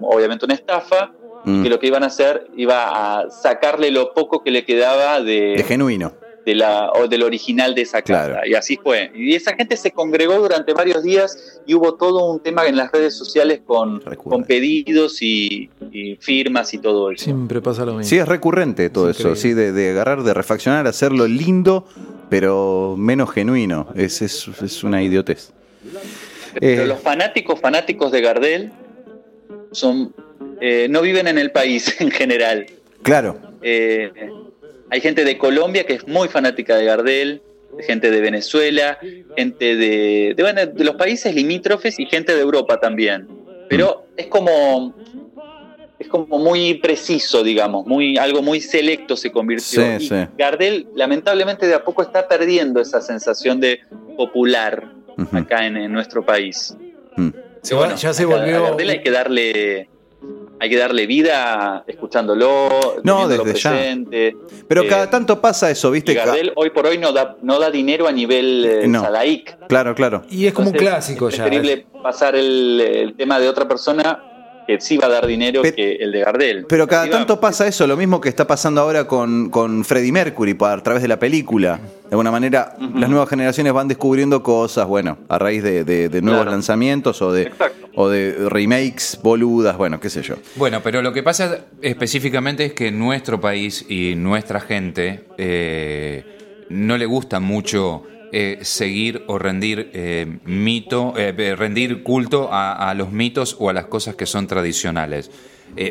obviamente 0.00 0.44
una 0.44 0.54
estafa 0.54 1.12
Mm. 1.44 1.62
que 1.62 1.68
lo 1.70 1.78
que 1.78 1.86
iban 1.86 2.02
a 2.02 2.06
hacer 2.06 2.48
iba 2.56 3.20
a 3.20 3.30
sacarle 3.30 3.92
lo 3.92 4.12
poco 4.12 4.42
que 4.42 4.50
le 4.50 4.64
quedaba 4.64 5.20
de, 5.22 5.54
De 5.56 5.62
genuino. 5.62 6.12
De 6.48 6.54
la, 6.54 6.90
o 6.92 7.06
del 7.08 7.22
original 7.24 7.74
de 7.74 7.82
esa 7.82 8.00
casa. 8.00 8.30
Claro. 8.30 8.46
Y 8.46 8.54
así 8.54 8.78
fue. 8.82 9.10
Y 9.14 9.34
esa 9.34 9.54
gente 9.54 9.76
se 9.76 9.90
congregó 9.90 10.38
durante 10.38 10.72
varios 10.72 11.02
días 11.02 11.60
y 11.66 11.74
hubo 11.74 11.94
todo 11.96 12.24
un 12.32 12.40
tema 12.40 12.66
en 12.66 12.74
las 12.76 12.90
redes 12.90 13.14
sociales 13.14 13.60
con, 13.66 14.00
con 14.16 14.44
pedidos 14.44 15.20
y, 15.20 15.68
y 15.92 16.16
firmas 16.16 16.72
y 16.72 16.78
todo 16.78 17.10
eso. 17.10 17.24
Siempre 17.24 17.60
pasa 17.60 17.84
lo 17.84 17.92
mismo. 17.92 18.08
Sí, 18.08 18.16
es 18.16 18.26
recurrente 18.26 18.88
todo 18.88 19.10
Es 19.10 19.20
eso, 19.20 19.36
sí, 19.36 19.52
de, 19.52 19.72
de 19.72 19.90
agarrar, 19.90 20.22
de 20.22 20.32
refaccionar, 20.32 20.86
hacerlo 20.86 21.28
lindo, 21.28 21.84
pero 22.30 22.94
menos 22.96 23.30
genuino. 23.30 23.88
Es, 23.94 24.22
es, 24.22 24.48
es 24.62 24.82
una 24.82 25.02
idiotez. 25.02 25.52
Pero 26.58 26.82
Eh, 26.82 26.86
los 26.86 27.00
fanáticos, 27.00 27.60
fanáticos 27.60 28.10
de 28.10 28.20
Gardel, 28.22 28.72
son, 29.72 30.14
eh, 30.62 30.86
no 30.88 31.02
viven 31.02 31.28
en 31.28 31.36
el 31.36 31.50
país 31.50 31.94
en 32.00 32.10
general. 32.10 32.64
Claro, 33.02 33.38
Eh, 33.60 34.10
hay 34.90 35.00
gente 35.00 35.24
de 35.24 35.36
Colombia 35.38 35.84
que 35.84 35.94
es 35.94 36.06
muy 36.08 36.28
fanática 36.28 36.76
de 36.76 36.84
Gardel, 36.84 37.42
gente 37.80 38.10
de 38.10 38.20
Venezuela, 38.20 38.98
gente 39.36 39.76
de, 39.76 40.34
de, 40.36 40.42
bueno, 40.42 40.66
de 40.66 40.84
los 40.84 40.96
países 40.96 41.34
limítrofes 41.34 41.98
y 41.98 42.06
gente 42.06 42.34
de 42.34 42.40
Europa 42.40 42.80
también. 42.80 43.28
Pero 43.68 44.06
es 44.16 44.26
como 44.26 44.94
es 45.98 46.06
como 46.06 46.38
muy 46.38 46.74
preciso, 46.74 47.42
digamos, 47.42 47.84
muy 47.86 48.16
algo 48.16 48.40
muy 48.40 48.60
selecto 48.60 49.16
se 49.16 49.30
convirtió. 49.32 49.82
Sí, 49.98 50.04
y 50.04 50.08
sí. 50.08 50.14
Gardel 50.38 50.86
lamentablemente 50.94 51.66
de 51.66 51.74
a 51.74 51.84
poco 51.84 52.02
está 52.02 52.28
perdiendo 52.28 52.80
esa 52.80 53.00
sensación 53.00 53.58
de 53.60 53.80
popular 54.16 54.84
acá 55.32 55.66
en, 55.66 55.76
en 55.76 55.92
nuestro 55.92 56.24
país. 56.24 56.76
Mm. 57.16 57.30
Se 57.62 57.74
Bueno, 57.74 57.96
ya 57.96 58.12
se 58.14 58.22
a- 58.22 58.26
a 58.26 58.28
volvió. 58.28 58.62
Gardel 58.62 58.90
hay 58.90 59.02
que 59.02 59.10
darle 59.10 59.88
hay 60.60 60.68
que 60.70 60.76
darle 60.76 61.06
vida 61.06 61.84
escuchándolo, 61.86 62.96
No, 63.04 63.28
desde 63.28 63.44
ya. 63.58 63.70
presente. 63.70 64.36
Pero 64.66 64.82
Eh, 64.82 64.86
cada 64.88 65.08
tanto 65.10 65.40
pasa 65.40 65.70
eso, 65.70 65.88
Y 65.88 65.92
¿viste? 65.92 66.14
Ca- 66.14 66.26
Gardel 66.26 66.52
hoy 66.56 66.70
por 66.70 66.86
hoy 66.86 66.98
no 66.98 67.12
da, 67.12 67.36
no 67.42 67.58
da 67.58 67.70
dinero 67.70 68.08
a 68.08 68.12
nivel 68.12 68.64
eh, 68.64 68.88
No. 68.88 69.02
Salaic. 69.02 69.56
Claro, 69.68 69.94
claro. 69.94 70.22
Y 70.30 70.46
es 70.46 70.52
como 70.52 70.70
un 70.70 70.76
clásico 70.76 71.28
es 71.28 71.36
ya. 71.36 71.44
preferible 71.44 71.86
pasar 72.02 72.34
el, 72.36 72.80
el 72.80 73.14
tema 73.14 73.38
de 73.40 73.48
otra 73.48 73.66
persona 73.68 74.24
que 74.68 74.78
sí 74.82 74.98
va 74.98 75.06
a 75.06 75.10
dar 75.10 75.26
dinero 75.26 75.62
Pe- 75.62 75.72
que 75.72 75.92
el 75.96 76.12
de 76.12 76.20
Gardel. 76.20 76.66
Pero 76.68 76.86
cada 76.86 77.02
Así 77.02 77.10
va. 77.10 77.16
tanto 77.18 77.40
pasa 77.40 77.66
eso, 77.66 77.86
lo 77.86 77.96
mismo 77.96 78.20
que 78.20 78.28
está 78.28 78.46
pasando 78.46 78.82
ahora 78.82 79.06
con, 79.08 79.48
con 79.48 79.82
Freddie 79.82 80.12
Mercury 80.12 80.54
a 80.60 80.82
través 80.82 81.00
de 81.00 81.08
la 81.08 81.18
película. 81.18 81.80
De 82.04 82.10
alguna 82.10 82.30
manera, 82.30 82.76
las 82.94 83.08
nuevas 83.08 83.28
generaciones 83.30 83.72
van 83.72 83.88
descubriendo 83.88 84.42
cosas, 84.42 84.86
bueno, 84.86 85.16
a 85.28 85.38
raíz 85.38 85.62
de, 85.62 85.84
de- 85.84 86.10
de 86.10 86.20
nuevos 86.22 86.42
Claro. 86.42 86.50
lanzamientos 86.50 87.20
o 87.22 87.32
de, 87.32 87.44
Exacto. 87.44 87.88
o 87.94 88.08
de 88.10 88.48
remakes 88.50 89.18
boludas, 89.22 89.78
bueno, 89.78 89.98
qué 90.00 90.10
sé 90.10 90.20
yo. 90.20 90.34
Bueno, 90.56 90.80
pero 90.82 91.00
lo 91.00 91.14
que 91.14 91.22
pasa 91.22 91.60
específicamente 91.80 92.66
es 92.66 92.72
que 92.74 92.90
nuestro 92.92 93.40
país 93.40 93.86
y 93.88 94.14
nuestra 94.16 94.60
gente 94.60 95.24
eh, 95.38 96.66
no 96.68 96.98
le 96.98 97.06
gusta 97.06 97.40
mucho 97.40 98.02
eh, 98.32 98.58
seguir 98.62 99.24
o 99.26 99.38
rendir 99.38 99.90
eh, 99.92 100.38
mito, 100.44 101.14
eh, 101.16 101.32
rendir 101.56 102.02
culto 102.02 102.48
a, 102.52 102.92
los 102.94 103.12
mitos 103.12 103.56
o 103.58 103.70
a 103.70 103.72
las 103.72 103.86
cosas 103.86 104.16
que 104.16 104.26
son 104.26 104.46
tradicionales. 104.46 105.30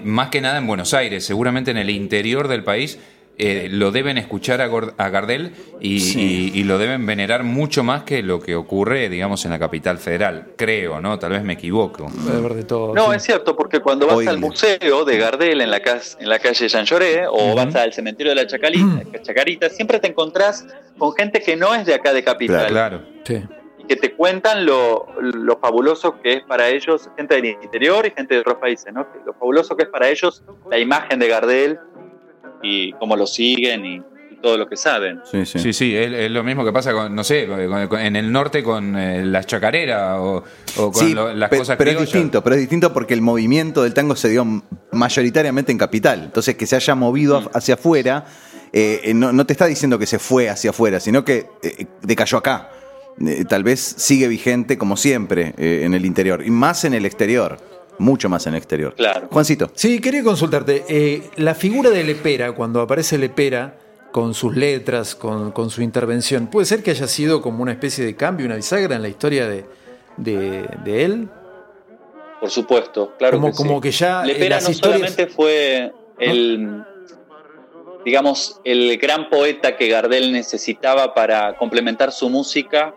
Más 0.03 0.29
que 0.29 0.41
nada 0.41 0.57
en 0.57 0.65
Buenos 0.65 0.93
Aires, 0.93 1.23
seguramente 1.23 1.71
en 1.71 1.77
el 1.77 1.89
interior 1.89 2.47
del 2.47 2.63
país. 2.63 2.99
Eh, 3.39 3.67
lo 3.71 3.91
deben 3.91 4.17
escuchar 4.17 4.61
a, 4.61 4.67
Gor- 4.67 4.93
a 4.97 5.09
Gardel 5.09 5.53
y, 5.79 5.99
Sí. 5.99 6.51
y- 6.55 6.59
y 6.59 6.63
lo 6.63 6.77
deben 6.79 7.05
venerar 7.05 7.43
mucho 7.43 7.83
más 7.83 8.03
que 8.03 8.23
lo 8.23 8.39
que 8.41 8.55
ocurre, 8.55 9.09
digamos, 9.09 9.45
en 9.45 9.51
la 9.51 9.59
capital 9.59 9.97
federal. 9.99 10.53
Creo, 10.57 11.01
¿no? 11.01 11.19
Tal 11.19 11.31
vez 11.31 11.43
me 11.43 11.53
equivoco. 11.53 12.07
De 12.55 12.63
todo. 12.63 12.93
No, 12.95 13.11
sí. 13.11 13.17
es 13.17 13.23
cierto, 13.23 13.55
porque 13.55 13.79
cuando 13.79 14.07
vas 14.07 14.25
al 14.27 14.39
museo 14.39 15.05
de 15.05 15.17
Gardel 15.17 15.61
en 15.61 15.69
la, 15.71 15.77
en 16.19 16.29
la 16.29 16.39
calle 16.39 16.67
Jean 16.67 16.85
Lloré 16.85 17.27
o 17.27 17.55
vas 17.55 17.75
al 17.75 17.93
cementerio 17.93 18.31
de 18.31 18.35
la 18.35 18.47
Chacalita, 18.47 19.03
Chacarita, 19.21 19.69
siempre 19.69 19.99
te 19.99 20.07
encontrás 20.07 20.65
con 20.97 21.13
gente 21.13 21.41
que 21.41 21.55
no 21.55 21.75
es 21.75 21.85
de 21.85 21.93
acá 21.93 22.13
de 22.13 22.23
Capital. 22.23 22.67
Claro. 22.67 23.01
Sí. 23.23 23.43
y 23.79 23.83
que 23.85 23.95
te 23.97 24.13
cuentan 24.13 24.65
lo, 24.65 25.05
lo 25.21 25.57
fabuloso 25.59 26.19
que 26.21 26.33
es 26.33 26.43
para 26.43 26.69
ellos, 26.69 27.09
gente 27.15 27.35
del 27.35 27.45
interior 27.61 28.05
y 28.05 28.11
gente 28.11 28.33
de 28.33 28.39
otros 28.41 28.55
países, 28.55 28.91
¿no? 28.93 29.05
Lo 29.25 29.33
fabuloso 29.33 29.77
que 29.77 29.83
es 29.83 29.89
para 29.89 30.09
ellos 30.09 30.43
la 30.71 30.79
imagen 30.79 31.19
de 31.19 31.27
Gardel 31.27 31.79
y 32.63 32.91
cómo 32.93 33.15
lo 33.15 33.25
siguen 33.27 33.85
y, 33.85 33.95
y 33.95 34.35
todo 34.41 34.57
lo 34.57 34.67
que 34.67 34.77
saben. 34.77 35.19
Sí, 35.29 35.45
sí. 35.45 35.59
Sí, 35.59 35.73
sí, 35.73 35.95
es, 35.95 36.11
es 36.11 36.31
lo 36.31 36.43
mismo 36.43 36.63
que 36.65 36.71
pasa 36.71 36.91
con, 36.93 37.13
no 37.15 37.23
sé, 37.23 37.47
con- 37.47 37.87
con- 37.87 37.99
en 37.99 38.15
el 38.15 38.31
norte 38.31 38.61
con 38.63 38.95
eh, 38.97 39.23
las 39.25 39.45
chacareras 39.47 40.17
o, 40.19 40.43
o 40.77 40.91
con 40.91 41.05
Sí, 41.07 41.13
lo- 41.13 41.33
las 41.33 41.49
pe- 41.49 41.57
cosas 41.57 41.77
pero 41.77 41.91
es 41.91 41.99
distinto, 41.99 42.43
pero 42.43 42.55
es 42.55 42.61
distinto 42.61 42.93
porque 42.93 43.13
el 43.13 43.21
movimiento 43.21 43.83
del 43.83 43.93
tango 43.93 44.15
se 44.15 44.29
dio 44.29 44.45
mayoritariamente 44.91 45.71
en 45.71 45.77
capital. 45.77 46.23
Entonces, 46.25 46.55
que 46.55 46.65
se 46.65 46.75
haya 46.75 46.95
movido 46.95 47.41
Mm. 47.41 47.47
hacia 47.53 47.73
afuera, 47.75 48.25
eh, 48.73 49.01
eh, 49.05 49.13
no, 49.13 49.31
no 49.31 49.45
te 49.45 49.53
está 49.53 49.65
diciendo 49.65 49.97
que 49.99 50.05
se 50.05 50.19
fue 50.19 50.49
hacia 50.49 50.71
afuera, 50.71 50.99
sino 50.99 51.23
que 51.23 51.45
eh, 51.63 51.85
decayó 52.01 52.37
acá. 52.37 52.69
Eh, 53.25 53.45
tal 53.47 53.63
vez 53.63 53.79
sigue 53.79 54.27
vigente 54.27 54.77
como 54.77 54.95
siempre 54.97 55.53
eh, 55.57 55.81
en 55.83 55.93
el 55.95 56.05
interior, 56.05 56.43
y 56.45 56.51
más 56.51 56.83
en 56.85 56.93
el 56.93 57.05
exterior, 57.05 57.57
mucho 57.99 58.29
más 58.29 58.45
en 58.47 58.53
el 58.53 58.57
exterior. 58.57 58.93
Claro. 58.95 59.27
Juancito. 59.31 59.69
Sí, 59.73 59.99
quería 59.99 60.23
consultarte. 60.23 60.85
eh, 60.87 61.29
la 61.37 61.55
figura 61.55 61.89
de 61.89 62.03
Lepera, 62.03 62.51
cuando 62.53 62.81
aparece 62.81 63.17
Lepera 63.17 63.77
con 64.11 64.33
sus 64.33 64.55
letras, 64.55 65.15
con, 65.15 65.51
con 65.51 65.69
su 65.69 65.81
intervención, 65.81 66.47
¿puede 66.47 66.65
ser 66.65 66.83
que 66.83 66.91
haya 66.91 67.07
sido 67.07 67.41
como 67.41 67.61
una 67.63 67.71
especie 67.71 68.05
de 68.05 68.15
cambio, 68.15 68.45
una 68.45 68.55
bisagra 68.55 68.95
en 68.95 69.01
la 69.01 69.09
historia 69.09 69.47
de, 69.47 69.65
de- 70.17 70.67
de 70.83 71.05
él? 71.05 71.27
Por 72.39 72.49
supuesto, 72.51 73.13
claro 73.17 73.39
Como- 73.39 73.81
que 73.81 73.91
sí. 73.91 73.97
que 73.97 74.05
ya, 74.05 74.23
Lepera 74.25 74.55
las 74.55 74.63
no 74.65 74.69
historias- 74.71 74.99
solamente 74.99 75.27
fue 75.27 75.91
el 76.19 76.83
digamos, 78.05 78.61
el 78.63 78.97
gran 78.97 79.29
poeta 79.29 79.75
que 79.75 79.89
Gardel 79.89 80.31
necesitaba 80.31 81.13
para 81.13 81.57
complementar 81.57 82.11
su 82.13 82.29
música, 82.29 82.95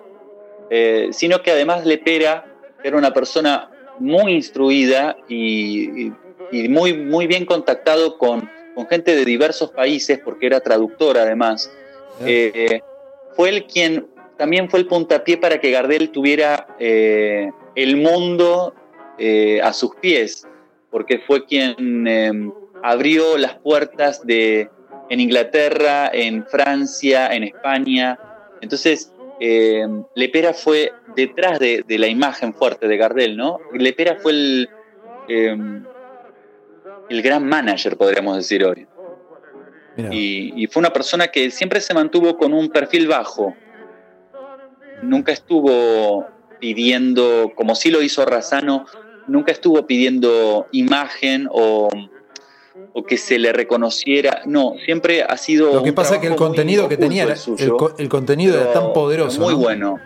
eh, 0.70 1.08
sino 1.12 1.42
que 1.42 1.50
además 1.50 1.84
Lepera 1.84 2.46
era 2.84 2.96
una 2.96 3.12
persona 3.12 3.69
muy 4.00 4.32
instruida 4.32 5.16
y, 5.28 6.06
y- 6.08 6.12
y 6.52 6.68
muy, 6.68 6.94
muy 6.94 7.28
bien 7.28 7.44
contactado 7.46 8.18
con, 8.18 8.50
con 8.74 8.86
gente 8.88 9.14
de 9.14 9.24
diversos 9.24 9.70
países, 9.70 10.18
porque 10.24 10.46
era 10.46 10.58
traductor 10.60 11.16
además. 11.16 11.70
Eh, 12.26 12.80
fue 13.36 13.50
el 13.50 13.66
quien 13.66 14.06
también 14.36 14.68
fue 14.68 14.80
el 14.80 14.86
puntapié 14.86 15.36
para 15.36 15.60
que 15.60 15.70
Gardel 15.70 16.10
tuviera 16.10 16.66
eh, 16.80 17.50
el 17.76 17.96
mundo 17.98 18.74
eh, 19.18 19.60
a 19.62 19.72
sus 19.72 19.94
pies, 19.96 20.46
porque 20.90 21.18
fue 21.20 21.44
quien 21.46 22.06
eh, 22.08 22.32
abrió 22.82 23.36
las 23.38 23.54
puertas 23.58 24.26
de 24.26 24.68
en 25.08 25.20
Inglaterra, 25.20 26.10
en 26.12 26.44
Francia, 26.46 27.28
en 27.34 27.44
España. 27.44 28.18
Entonces, 28.60 29.09
eh, 29.40 29.86
Lepera 30.14 30.52
fue 30.52 30.92
detrás 31.16 31.58
de, 31.58 31.84
de 31.86 31.98
la 31.98 32.06
imagen 32.06 32.54
fuerte 32.54 32.86
de 32.86 32.96
Gardel, 32.96 33.36
¿no? 33.36 33.58
Lepera 33.72 34.16
fue 34.16 34.32
el, 34.32 34.68
eh, 35.28 35.56
el 37.08 37.22
gran 37.22 37.46
manager, 37.46 37.96
podríamos 37.96 38.36
decir 38.36 38.64
hoy. 38.64 38.86
Y, 40.10 40.52
y 40.62 40.66
fue 40.66 40.80
una 40.80 40.92
persona 40.92 41.28
que 41.28 41.50
siempre 41.50 41.80
se 41.80 41.92
mantuvo 41.92 42.38
con 42.38 42.54
un 42.54 42.70
perfil 42.70 43.08
bajo. 43.08 43.54
Nunca 45.02 45.32
estuvo 45.32 46.26
pidiendo, 46.58 47.52
como 47.54 47.74
sí 47.74 47.90
lo 47.90 48.00
hizo 48.00 48.24
Razano, 48.24 48.86
nunca 49.26 49.52
estuvo 49.52 49.86
pidiendo 49.86 50.68
imagen 50.72 51.48
o, 51.50 51.88
o 52.92 53.02
que 53.04 53.16
se 53.16 53.38
le 53.38 53.52
reconociera. 53.52 54.42
No, 54.46 54.74
siempre 54.84 55.22
ha 55.22 55.36
sido. 55.36 55.72
Lo 55.74 55.82
que 55.82 55.92
pasa 55.92 56.16
es 56.16 56.20
que 56.20 56.26
el 56.28 56.36
contenido 56.36 56.88
que 56.88 56.96
tenía, 56.96 57.22
era- 57.24 57.32
el 57.32 57.38
suyo, 57.38 57.64
el, 57.64 57.70
co- 57.76 57.92
el 57.98 58.08
contenido 58.08 58.60
era 58.60 58.72
tan 58.72 58.92
poderoso. 58.92 59.40
Muy 59.40 59.54
¿no? 59.54 59.58
bueno. 59.60 59.98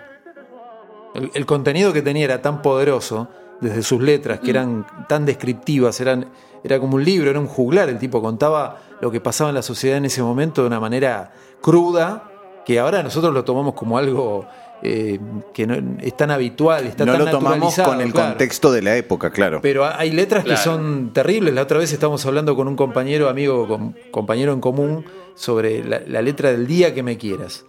El, 1.14 1.30
el 1.34 1.46
contenido 1.46 1.92
que 1.92 2.02
tenía 2.02 2.24
era 2.24 2.42
tan 2.42 2.60
poderoso, 2.62 3.28
desde 3.60 3.82
sus 3.82 4.02
letras, 4.02 4.40
Mm. 4.40 4.44
que 4.44 4.50
eran 4.50 4.86
tan 5.08 5.24
descriptivas, 5.24 6.00
eran, 6.00 6.26
era 6.64 6.78
como 6.80 6.96
un 6.96 7.04
libro, 7.04 7.30
era 7.30 7.38
un 7.38 7.46
juglar. 7.46 7.88
El 7.88 7.98
tipo 7.98 8.20
contaba 8.20 8.78
lo 9.00 9.10
que 9.10 9.20
pasaba 9.20 9.50
en 9.50 9.54
la 9.54 9.62
sociedad 9.62 9.96
en 9.98 10.06
ese 10.06 10.22
momento 10.22 10.62
de 10.62 10.66
una 10.66 10.80
manera 10.80 11.32
cruda, 11.60 12.30
que 12.66 12.78
ahora 12.78 13.02
nosotros 13.02 13.32
lo 13.32 13.44
tomamos 13.44 13.74
como 13.74 13.96
algo 13.98 14.46
eh, 14.82 15.18
que 15.54 15.66
no, 15.66 15.76
es 16.02 16.16
tan 16.16 16.30
habitual, 16.30 16.86
está 16.86 17.04
no 17.06 17.12
tan 17.12 17.24
lo 17.24 17.30
tomamos 17.30 17.74
con 17.78 18.00
el 18.00 18.12
claro. 18.12 18.28
contexto 18.30 18.70
de 18.72 18.82
la 18.82 18.96
época, 18.96 19.30
claro. 19.30 19.60
Pero 19.62 19.84
hay 19.86 20.10
letras 20.10 20.44
que 20.44 20.56
son 20.56 21.12
terribles. 21.12 21.54
La 21.54 21.62
otra 21.62 21.78
vez 21.78 21.92
estábamos 21.92 22.24
hablando 22.26 22.54
con 22.56 22.68
un 22.68 22.76
compañero, 22.76 23.28
amigo, 23.28 23.66
com- 23.66 23.94
compañero 24.10 24.52
en 24.52 24.60
común, 24.60 25.04
sobre 25.36 25.82
la, 25.82 26.00
la 26.06 26.22
letra 26.22 26.52
del 26.52 26.66
día 26.66 26.94
que 26.94 27.02
me 27.02 27.16
quieras. 27.18 27.64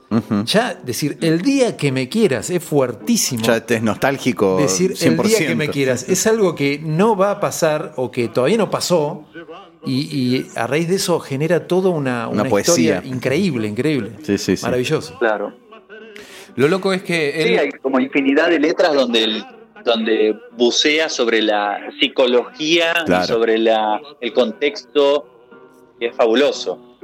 Ya 0.46 0.76
decir 0.76 1.18
el 1.22 1.42
día 1.42 1.76
que 1.78 1.92
me 1.92 2.10
quieras 2.10 2.50
es 2.52 2.64
fuertísimo. 2.64 3.44
Ya 3.44 3.66
te 3.66 3.76
es 3.76 3.82
nostálgico. 3.84 4.58
decir 4.58 4.94
100%. 4.94 5.06
el 5.22 5.28
día 5.28 5.48
que 5.48 5.56
me 5.56 5.70
quieras 5.70 6.08
es 6.08 6.28
algo 6.28 6.54
que 6.54 6.80
no 6.84 7.16
va 7.16 7.32
a 7.32 7.40
pasar 7.40 7.94
o 7.96 8.12
que 8.12 8.28
todavía 8.28 8.58
no 8.58 8.70
pasó. 8.70 9.26
Y, 9.88 10.02
y 10.16 10.48
a 10.56 10.66
raíz 10.68 10.88
de 10.90 10.96
eso 10.96 11.20
genera 11.20 11.68
toda 11.68 11.90
una, 11.90 12.28
Una 12.28 12.42
una 12.42 12.50
poesía. 12.50 12.96
historia 12.98 13.04
increíble, 13.16 13.68
increíble. 13.68 14.12
Sí, 14.24 14.38
sí, 14.38 14.58
sí. 14.58 14.64
Maravilloso. 14.64 15.18
Claro. 15.20 15.54
Lo 16.56 16.68
loco 16.68 16.94
es 16.94 17.04
que 17.04 17.42
él, 17.42 17.48
Sí, 17.50 17.58
hay 17.58 17.70
como 17.82 18.00
infinidad 18.00 18.50
de 18.50 18.60
letras 18.60 18.94
donde, 18.94 19.24
el- 19.24 19.44
donde 19.84 20.36
bucea 20.58 21.10
sobre 21.10 21.42
la 21.42 21.80
psicología 22.00 22.94
Claro. 23.06 23.24
y 23.24 23.28
sobre 23.28 23.58
la, 23.58 24.02
el 24.22 24.34
contexto, 24.34 25.28
y 26.00 26.06
es 26.06 26.16
fabuloso. 26.16 26.98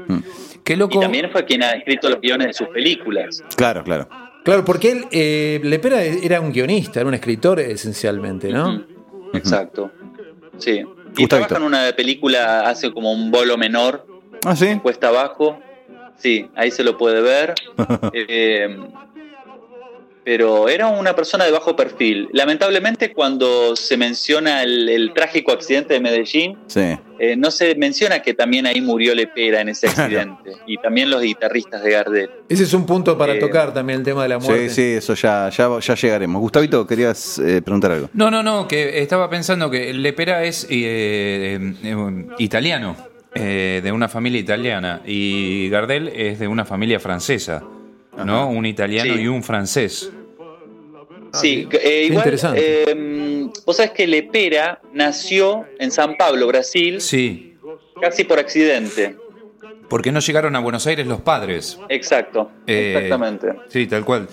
qué 0.64 0.74
Y 0.74 0.76
loco. 0.78 1.00
también 1.00 1.30
fue 1.32 1.46
quien 1.46 1.64
ha 1.64 1.72
escrito 1.72 2.10
los 2.10 2.20
guiones 2.22 2.48
de 2.48 2.54
sus 2.54 2.68
películas. 2.70 3.44
Claro, 3.56 3.84
claro. 3.84 4.08
Claro, 4.44 4.66
porque 4.66 4.92
él, 4.92 5.06
eh, 5.12 5.60
Lepera 5.64 6.02
era 6.04 6.42
un 6.42 6.52
guionista, 6.52 7.00
era 7.00 7.08
un 7.08 7.14
escritor 7.14 7.60
esencialmente, 7.60 8.50
¿no? 8.52 8.84
Exacto. 9.34 9.92
Sí. 10.58 10.80
Y 10.80 10.84
Gustavito. 10.84 11.28
trabaja 11.28 11.58
en 11.58 11.64
una 11.64 11.92
película, 11.96 12.62
hace 12.62 12.92
como 12.92 13.12
un 13.14 13.30
bolo 13.30 13.58
menor, 13.58 14.08
Ah, 14.46 14.56
sí. 14.56 14.80
cuesta 14.82 15.10
abajo. 15.10 15.60
Sí, 16.18 16.50
ahí 16.56 16.72
se 16.72 16.84
lo 16.84 16.98
puede 16.98 17.22
ver. 17.22 17.54
Eh, 18.14 18.76
pero 20.24 20.70
era 20.70 20.88
una 20.88 21.16
persona 21.16 21.46
de 21.46 21.52
bajo 21.52 21.76
perfil. 21.76 22.30
Lamentablemente, 22.32 23.12
cuando 23.14 23.76
se 23.76 23.98
menciona 23.98 24.62
el, 24.64 24.88
el 24.88 25.14
trágico 25.14 25.52
accidente 25.52 25.96
de 25.96 26.00
Medellín, 26.00 26.58
Sí. 26.68 26.96
eh, 27.20 27.36
no 27.36 27.50
se 27.50 27.74
menciona 27.76 28.22
que 28.22 28.34
también 28.36 28.68
ahí 28.68 28.82
murió 28.82 29.16
Lepera 29.16 29.62
en 29.62 29.70
ese 29.70 29.88
accidente. 29.90 30.52
Y 30.68 30.78
también 30.78 31.10
los 31.10 31.22
guitarristas 31.22 31.82
de 31.84 31.92
Gardel. 31.92 32.30
Ese 32.48 32.64
es 32.64 32.74
un 32.74 32.86
punto 32.86 33.18
para 33.18 33.34
Eh, 33.34 33.40
tocar 33.40 33.74
también 33.74 34.00
el 34.00 34.06
tema 34.06 34.24
de 34.24 34.30
la 34.30 34.38
muerte. 34.40 34.70
Sí, 34.70 34.76
sí, 34.76 34.82
eso 34.98 35.16
ya, 35.16 35.50
ya, 35.50 35.80
ya 35.80 35.96
llegaremos. 35.96 36.40
Gustavito, 36.42 36.86
querías 36.86 37.40
eh, 37.40 37.62
preguntar 37.64 37.92
algo. 37.94 38.10
No, 38.14 38.30
no, 38.30 38.44
no, 38.44 38.68
que 38.68 39.02
estaba 39.02 39.30
pensando 39.30 39.70
que 39.72 39.92
Lepera 39.94 40.44
es 40.44 40.68
eh, 40.70 41.58
eh, 41.84 42.26
italiano, 42.38 42.96
eh, 43.34 43.82
de 43.84 43.92
una 43.92 44.08
familia 44.08 44.40
italiana, 44.40 45.02
y 45.06 45.70
Gardel 45.70 46.10
es 46.10 46.38
de 46.40 46.48
una 46.48 46.66
familia 46.66 47.00
francesa, 47.00 47.64
¿no? 48.18 48.50
Un 48.50 48.66
italiano 48.66 49.14
Sí. 49.16 49.22
y 49.22 49.28
un 49.28 49.44
francés. 49.44 50.12
Sí, 51.34 51.68
sí. 51.72 51.78
eh, 51.82 52.04
igual. 52.08 52.18
interesante. 52.18 52.84
eh, 52.92 53.50
vos 53.66 53.78
sabés 53.78 53.92
que 53.92 54.06
Lepera 54.06 54.82
nació 54.94 55.66
en 55.80 55.90
San 55.92 56.18
Pablo, 56.18 56.46
Brasil, 56.48 57.00
Sí, 57.00 57.56
casi 58.02 58.24
por 58.26 58.38
accidente. 58.40 59.16
porque 59.90 60.12
no 60.12 60.20
llegaron 60.20 60.56
a 60.56 60.60
Buenos 60.60 60.86
Aires 60.88 61.08
los 61.08 61.22
padres. 61.22 61.80
Exacto, 61.90 62.52
Eh, 62.68 62.94
exactamente. 62.96 63.48
Sí, 63.70 63.88
tal 63.88 64.04
cual. 64.06 64.28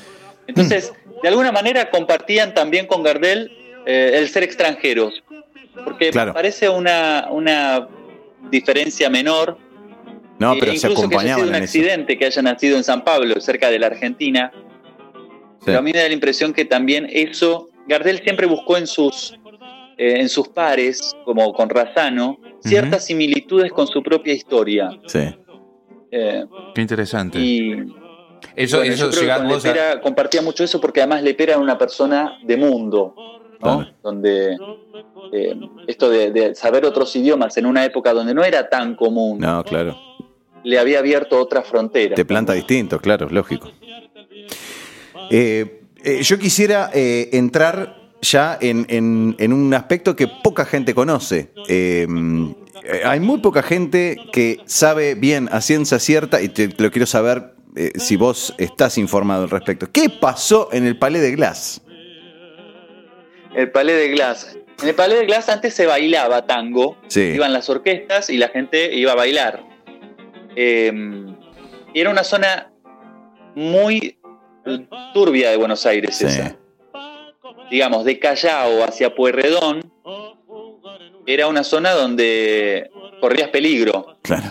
Entonces, 0.49 0.93
de 1.23 1.29
alguna 1.29 1.53
manera 1.53 1.91
compartían 1.91 2.55
también 2.55 2.87
con 2.87 3.03
Gardel 3.03 3.51
eh, 3.87 4.13
el 4.15 4.29
ser 4.29 4.43
extranjeros, 4.43 5.23
porque 5.85 6.11
Claro. 6.11 6.33
parece 6.35 6.69
una, 6.69 7.29
una 7.31 7.87
diferencia 8.51 9.09
menor. 9.11 9.57
No, 10.39 10.55
eh, 10.55 10.57
pero 10.61 10.73
se 10.77 10.87
incluso 10.89 11.09
que 11.09 11.17
haya 11.17 11.21
sido 11.23 11.35
acompañaban 11.35 11.49
un 11.49 11.55
eso. 11.55 11.65
accidente 11.65 12.19
que 12.19 12.27
haya 12.27 12.43
nacido 12.43 12.77
en 12.77 12.85
San 12.85 13.03
Pablo, 13.05 13.41
cerca 13.41 13.71
de 13.71 13.79
la 13.79 13.87
Argentina. 13.89 14.53
Sí. 14.55 15.65
Pero 15.67 15.79
a 15.79 15.83
mí 15.83 15.91
me 15.93 15.99
da 16.01 16.07
la 16.09 16.15
impresión 16.15 16.53
que 16.53 16.65
también 16.65 17.09
eso, 17.11 17.69
Gardel 17.89 18.21
siempre 18.23 18.47
buscó 18.47 18.77
en 18.77 18.87
sus, 18.87 19.35
eh, 19.97 20.21
en 20.21 20.29
sus 20.29 20.49
pares, 20.49 21.17
como 21.25 21.53
con 21.53 21.69
Razano, 21.69 22.39
ciertas 22.61 23.05
similitudes 23.07 23.73
con 23.73 23.87
su 23.89 24.03
propia 24.03 24.33
historia. 24.33 24.91
Sí. 25.07 25.21
Eh, 26.11 26.45
Qué 26.75 26.81
interesante. 26.81 27.39
y 27.39 27.73
eso 28.55 28.79
bueno, 28.79 28.93
eso 28.95 29.07
yo 29.07 29.11
creo 29.11 29.23
que 29.35 29.43
con 29.43 29.47
a- 29.47 29.55
Lepera 29.57 30.01
compartía 30.01 30.43
mucho 30.43 30.65
eso 30.65 30.81
porque 30.81 31.01
además 31.01 31.23
Lepera 31.23 31.55
era 31.55 31.61
una 31.63 31.77
persona 31.77 32.39
de 32.45 32.57
mundo, 32.57 33.15
¿no? 33.61 33.79
Claro. 33.79 33.87
Donde 34.03 34.57
eh, 35.33 35.55
esto 35.89 36.09
de, 36.09 36.31
de 36.31 36.55
saber 36.55 36.85
otros 36.87 37.15
idiomas 37.17 37.57
en 37.59 37.67
una 37.67 37.85
época 37.85 38.13
donde 38.15 38.33
no 38.33 38.45
era 38.45 38.69
tan 38.71 38.95
común, 38.95 39.39
No, 39.41 39.63
claro. 39.65 39.99
Le 40.65 40.79
había 40.79 40.99
abierto 40.99 41.39
otras 41.39 41.67
fronteras. 41.67 42.17
Te 42.17 42.25
planta 42.25 42.53
distinto, 42.53 43.01
claro, 43.01 43.29
lógico. 43.31 43.71
Eh, 45.31 45.81
eh, 46.05 46.23
yo 46.23 46.39
quisiera 46.39 46.91
eh, 46.95 47.29
entrar 47.33 47.97
ya 48.23 48.59
en, 48.61 48.87
en- 48.89 49.37
en 49.39 49.53
un 49.53 49.73
aspecto 49.75 50.17
que 50.17 50.27
poca 50.43 50.65
gente 50.65 50.95
conoce. 50.95 51.51
Hay 53.05 53.21
muy 53.21 53.39
poca 53.41 53.63
gente 53.63 54.17
que 54.33 54.59
sabe 54.67 55.15
bien 55.15 55.49
a 55.53 55.61
ciencia 55.61 55.99
cierta, 55.99 56.41
y 56.41 56.49
te, 56.49 56.69
te 56.69 56.83
lo 56.83 56.91
quiero 56.91 57.07
saber 57.07 57.55
si 57.97 58.17
vos 58.17 58.55
estás 58.59 58.99
informado 58.99 59.45
al 59.45 59.51
respecto. 59.51 59.89
¿Qué 59.93 60.09
pasó 60.11 60.69
en 60.73 60.87
el 60.87 60.99
Palais 60.99 61.23
de 61.23 61.33
Glass? 61.33 61.81
El 63.55 63.71
Palais 63.71 63.97
de 63.99 64.09
Glass. 64.09 64.57
En 64.83 64.89
el 64.89 64.95
Palais 64.95 65.19
de 65.21 65.27
Glass 65.27 65.49
antes 65.49 65.75
se 65.75 65.87
bailaba 65.87 66.47
tango, 66.47 66.97
Sí. 67.09 67.21
iban 67.21 67.53
las 67.53 67.69
orquestas 67.69 68.31
y 68.31 68.37
la 68.37 68.49
gente 68.49 68.95
iba 68.97 69.13
a 69.13 69.17
bailar. 69.17 69.63
Eh, 70.61 70.93
era 71.95 72.11
una 72.11 72.25
zona 72.25 72.73
muy 73.55 74.19
turbia 75.15 75.51
de 75.51 75.57
Buenos 75.57 75.87
Aires 75.87 76.17
Sí. 76.17 76.27
esa. 76.27 76.57
Digamos, 77.71 78.05
de 78.05 78.19
Callao 78.19 78.83
hacia 78.83 79.15
Pueyrredón, 79.15 79.93
era 81.27 81.47
una 81.47 81.63
zona 81.63 81.93
donde 81.93 82.91
corrías 83.21 83.51
peligro, 83.51 84.17
Claro. 84.23 84.47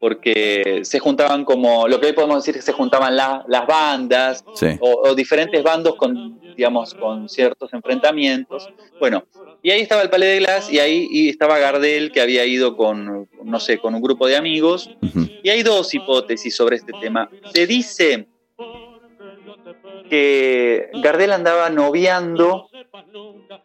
porque 0.00 0.80
se 0.84 0.98
juntaban 0.98 1.44
como, 1.44 1.88
lo 1.88 2.00
que 2.00 2.06
hoy 2.06 2.12
podemos 2.14 2.36
decir 2.42 2.54
que 2.54 2.62
se 2.62 2.72
juntaban 2.72 3.14
la- 3.14 3.44
las 3.46 3.66
bandas, 3.66 4.44
Sí. 4.54 4.68
o, 4.80 5.08
o 5.10 5.14
diferentes 5.14 5.62
bandos 5.62 5.96
con, 5.96 6.40
digamos, 6.56 6.94
con 6.94 7.28
ciertos 7.28 7.70
enfrentamientos. 7.74 8.66
Bueno, 8.98 9.24
y 9.64 9.70
ahí 9.70 9.80
estaba 9.80 10.02
el 10.02 10.10
Palais 10.10 10.30
de 10.30 10.38
Glass 10.40 10.70
y 10.70 10.78
ahí 10.78 11.08
y 11.10 11.30
estaba 11.30 11.58
Gardel 11.58 12.12
que 12.12 12.20
había 12.20 12.44
ido 12.44 12.76
con, 12.76 13.26
no 13.42 13.60
sé, 13.60 13.78
con 13.78 13.94
un 13.94 14.02
grupo 14.02 14.26
de 14.26 14.36
amigos. 14.36 14.90
Y 15.42 15.48
hay 15.48 15.62
dos 15.62 15.94
hipótesis 15.94 16.54
sobre 16.54 16.76
este 16.76 16.92
tema. 17.00 17.30
Se 17.54 17.66
dice 17.66 18.26
que 20.10 20.90
Gardel 21.02 21.32
andaba 21.32 21.70
noviando 21.70 22.68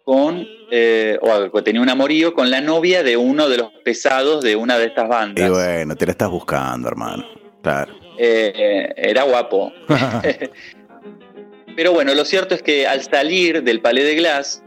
con, 0.05 0.47
eh, 0.71 1.19
o 1.21 1.63
tenía 1.63 1.81
un 1.81 1.89
amorío 1.89 2.33
con 2.33 2.49
la 2.49 2.61
novia 2.61 3.03
de 3.03 3.17
uno 3.17 3.49
de 3.49 3.57
los 3.57 3.69
pesados 3.83 4.41
de 4.41 4.55
una 4.55 4.79
de 4.79 4.85
estas 4.85 5.09
bandas. 5.09 5.45
Y 5.45 5.51
bueno, 5.51 5.97
te 5.97 6.05
la 6.05 6.13
estás 6.13 6.29
buscando, 6.29 6.87
hermano. 6.87 7.25
Claro. 7.61 7.93
Eh, 8.17 8.93
era 8.95 9.23
guapo. 9.23 9.73
Pero 11.75 11.91
bueno, 11.91 12.13
lo 12.13 12.23
cierto 12.23 12.55
es 12.55 12.63
que 12.63 12.87
al 12.87 13.01
salir 13.03 13.63
del 13.63 13.81
Palais 13.81 14.05
de 14.05 14.15
Glass, 14.15 14.63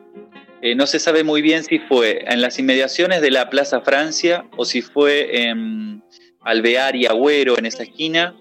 eh, 0.63 0.75
no 0.77 0.87
se 0.87 0.99
sabe 1.01 1.25
muy 1.25 1.43
bien 1.43 1.65
si 1.65 1.81
fue 1.81 2.25
en 2.27 2.41
las 2.41 2.59
inmediaciones 2.59 3.21
de 3.21 3.31
la 3.33 3.51
Plaza 3.51 3.81
Francia 3.81 4.47
o 4.57 4.65
si 4.65 4.81
fue 4.81 5.43
en 5.43 6.03
Alvear 6.41 6.95
y 6.97 7.07
Agüero, 7.07 7.59
en 7.59 7.67
esa 7.67 7.83
esquina. 7.83 8.35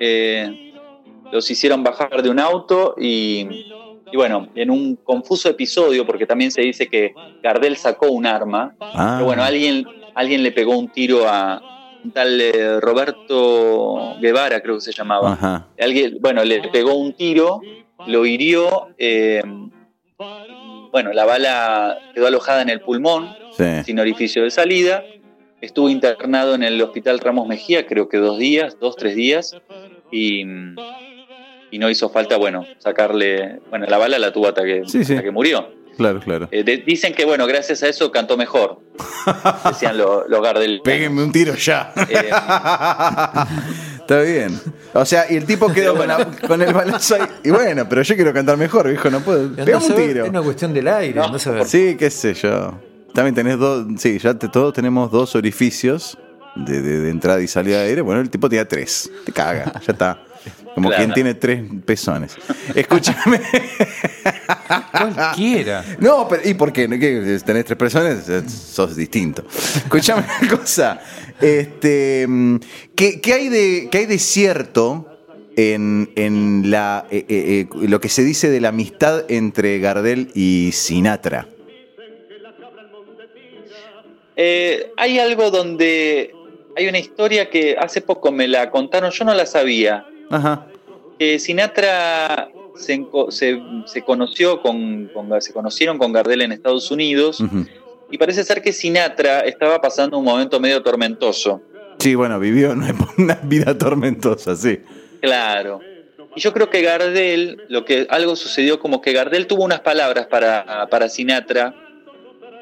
Eh, 0.00 0.72
los 1.32 1.48
hicieron 1.50 1.84
bajar 1.84 2.22
de 2.22 2.28
un 2.28 2.40
auto 2.40 2.96
y, 2.98 3.46
y, 4.10 4.16
bueno, 4.16 4.48
en 4.56 4.68
un 4.70 4.96
confuso 4.96 5.48
episodio, 5.48 6.04
porque 6.04 6.26
también 6.26 6.50
se 6.50 6.62
dice 6.62 6.88
que 6.88 7.14
Gardel 7.42 7.76
sacó 7.76 8.10
un 8.10 8.26
arma, 8.26 8.74
Ah. 8.80 9.14
pero 9.14 9.26
bueno, 9.26 9.44
alguien, 9.44 9.86
alguien 10.16 10.42
le 10.42 10.50
pegó 10.50 10.76
un 10.76 10.88
tiro 10.88 11.28
a 11.28 11.62
un 12.02 12.10
tal 12.10 12.40
eh, 12.40 12.80
Roberto 12.80 14.16
Guevara, 14.20 14.60
creo 14.60 14.76
que 14.76 14.80
se 14.80 14.92
llamaba. 14.92 15.34
Ajá. 15.34 15.68
Alguien, 15.78 16.18
bueno, 16.20 16.42
le 16.42 16.68
pegó 16.70 16.94
un 16.94 17.12
tiro, 17.12 17.60
lo 18.06 18.26
hirió, 18.26 18.88
eh, 18.98 19.42
bueno, 20.92 21.12
la 21.12 21.24
bala 21.24 21.98
quedó 22.14 22.26
alojada 22.26 22.62
en 22.62 22.68
el 22.70 22.80
pulmón, 22.80 23.28
Sí. 23.56 23.64
sin 23.84 23.98
orificio 24.00 24.42
de 24.44 24.50
salida. 24.50 25.04
Estuvo 25.60 25.90
internado 25.90 26.54
en 26.54 26.62
el 26.62 26.80
hospital 26.80 27.18
Ramos 27.18 27.46
Mejía, 27.46 27.86
creo 27.86 28.08
que 28.08 28.16
dos 28.16 28.38
días, 28.38 28.78
dos, 28.80 28.96
tres 28.96 29.14
días, 29.14 29.56
y, 30.10 30.40
y 31.70 31.78
no 31.78 31.90
hizo 31.90 32.08
falta, 32.08 32.36
bueno, 32.38 32.64
sacarle, 32.78 33.60
bueno, 33.68 33.86
la 33.86 33.98
bala 33.98 34.18
la 34.18 34.32
tuvo 34.32 34.48
hasta 34.48 34.64
que, 34.64 34.82
Sí, 34.86 35.04
sí. 35.04 35.12
hasta 35.12 35.22
que 35.22 35.30
murió. 35.30 35.78
Claro, 35.98 36.20
claro. 36.20 36.48
Eh, 36.50 36.62
de- 36.64 36.78
dicen 36.78 37.12
que, 37.12 37.26
bueno, 37.26 37.46
gracias 37.46 37.82
a 37.82 37.88
eso 37.88 38.10
cantó 38.10 38.38
mejor, 38.38 38.80
decían 39.66 39.98
lo- 39.98 40.26
los 40.28 40.40
Gardel. 40.42 40.80
Péguenme 40.82 41.22
un 41.24 41.30
tiro 41.32 41.54
ya. 41.56 41.92
Eh, 42.08 42.30
Está 44.10 44.22
bien. 44.22 44.60
O 44.92 45.04
sea, 45.04 45.30
y 45.30 45.36
el 45.36 45.44
tipo 45.44 45.72
quedó 45.72 45.96
con, 45.96 46.08
la- 46.08 46.26
con 46.48 46.60
el 46.60 46.72
balazo 46.72 47.14
ahí. 47.14 47.22
Y 47.44 47.50
bueno, 47.50 47.88
pero 47.88 48.02
yo 48.02 48.16
quiero 48.16 48.32
cantar 48.32 48.56
mejor, 48.56 48.88
viejo, 48.88 49.08
no 49.08 49.20
puedo. 49.20 49.44
Andá 49.44 49.62
a 49.62 49.64
Pegame 49.66 49.84
un 49.84 49.90
saber, 49.92 50.08
tiro. 50.08 50.24
Es 50.24 50.30
una 50.30 50.42
cuestión 50.42 50.74
del 50.74 50.88
aire, 50.88 51.14
No, 51.20 51.38
saber. 51.38 51.64
Sí, 51.66 51.94
qué 51.96 52.10
sé 52.10 52.34
yo. 52.34 52.76
También 53.14 53.36
tenés 53.36 53.56
dos. 53.58 53.86
Sí, 53.98 54.18
ya 54.18 54.34
te- 54.34 54.48
todos 54.48 54.72
tenemos 54.74 55.12
dos 55.12 55.36
orificios 55.36 56.18
de, 56.56 56.82
de- 56.82 56.98
de 57.02 57.10
entrada 57.10 57.40
y 57.40 57.46
salida 57.46 57.78
de 57.82 57.88
aire. 57.88 58.00
Bueno, 58.00 58.20
el 58.20 58.30
tipo 58.30 58.48
tenía 58.48 58.66
tres. 58.66 59.08
Te 59.24 59.30
caga, 59.32 59.72
ya 59.86 59.92
está. 59.92 60.22
Como 60.74 60.88
Claro. 60.88 61.04
quien 61.04 61.14
tiene 61.14 61.34
tres 61.34 61.62
pezones. 61.84 62.34
Escúchame. 62.74 63.40
Cualquiera. 64.90 65.84
No, 65.98 66.26
pero 66.28 66.42
¿y 66.48 66.54
por 66.54 66.72
qué? 66.72 66.88
¿No? 66.88 66.98
¿Qué? 66.98 67.38
¿Tenés 67.44 67.64
tres 67.64 67.78
personas? 67.78 68.28
Eh, 68.28 68.42
Sos 68.48 68.96
distinto. 68.96 69.44
Escúchame 69.76 70.24
una 70.42 70.50
cosa. 70.56 71.00
Este, 71.40 72.26
mm, 72.28 72.56
¿qué, 72.94 73.20
qué 73.20 73.32
hay, 73.32 73.48
de, 73.48 73.88
qué 73.90 73.98
hay 73.98 74.06
de 74.06 74.18
cierto 74.18 75.06
en, 75.56 76.10
en 76.16 76.70
la, 76.70 77.06
eh, 77.10 77.24
eh, 77.28 77.66
eh, 77.72 77.88
lo 77.88 78.00
que 78.00 78.08
se 78.08 78.22
dice 78.24 78.50
de 78.50 78.60
la 78.60 78.68
amistad 78.68 79.24
entre 79.30 79.78
Gardel 79.78 80.30
y 80.34 80.70
Sinatra? 80.72 81.48
Hay 84.96 85.18
algo 85.18 85.50
donde 85.50 86.34
hay 86.76 86.88
una 86.88 86.98
historia 86.98 87.50
que 87.50 87.76
hace 87.78 88.00
poco 88.00 88.32
me 88.32 88.48
la 88.48 88.70
contaron, 88.70 89.10
yo 89.10 89.24
no 89.24 89.34
la 89.34 89.44
sabía. 89.46 90.06
Ajá. 90.30 90.66
Que 91.18 91.38
Sinatra 91.38 92.48
se, 92.76 93.04
se- 93.30 93.60
se 93.86 94.02
conoció 94.02 94.62
con, 94.62 95.10
con- 95.12 95.42
se 95.42 95.52
conocieron 95.52 95.98
con 95.98 96.12
Gardel 96.12 96.40
en 96.42 96.52
Estados 96.52 96.90
Unidos. 96.90 97.42
Y 98.10 98.18
parece 98.18 98.44
ser 98.44 98.60
que 98.62 98.72
Sinatra 98.72 99.40
estaba 99.40 99.80
pasando 99.80 100.18
un 100.18 100.24
momento 100.24 100.58
medio 100.60 100.82
tormentoso. 100.82 101.62
Sí, 101.98 102.14
bueno, 102.14 102.38
vivió 102.38 102.72
una, 102.72 102.94
una 103.18 103.38
vida 103.42 103.76
tormentosa, 103.76 104.56
sí. 104.56 104.80
Claro. 105.20 105.80
Y 106.34 106.40
yo 106.40 106.52
creo 106.52 106.70
que 106.70 106.80
Gardel, 106.82 107.64
lo 107.68 107.84
que 107.84 108.06
algo 108.08 108.36
sucedió 108.36 108.78
como 108.78 109.00
que 109.00 109.12
Gardel 109.12 109.46
tuvo 109.46 109.64
unas 109.64 109.80
palabras 109.80 110.26
para, 110.28 110.86
para 110.88 111.08
Sinatra, 111.08 111.74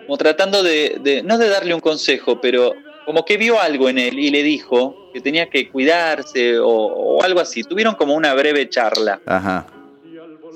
como 0.07 0.17
tratando 0.17 0.63
de, 0.63 0.99
de- 1.03 1.23
no 1.23 1.37
de 1.39 1.49
darle 1.49 1.75
un 1.75 1.81
consejo, 1.81 2.41
pero 2.41 2.73
como 3.05 3.25
que 3.25 3.37
vio 3.37 3.61
algo 3.61 3.89
en 3.89 3.99
él 3.99 4.19
y 4.19 4.31
le 4.31 4.43
dijo 4.43 5.11
que 5.13 5.21
tenía 5.21 5.49
que 5.51 5.69
cuidarse 5.71 6.59
o, 6.59 6.67
o 6.69 7.23
algo 7.23 7.41
así. 7.41 7.63
Tuvieron 7.63 7.95
como 7.95 8.15
una 8.15 8.33
breve 8.35 8.69
charla. 8.69 9.21
Ajá. 9.27 9.67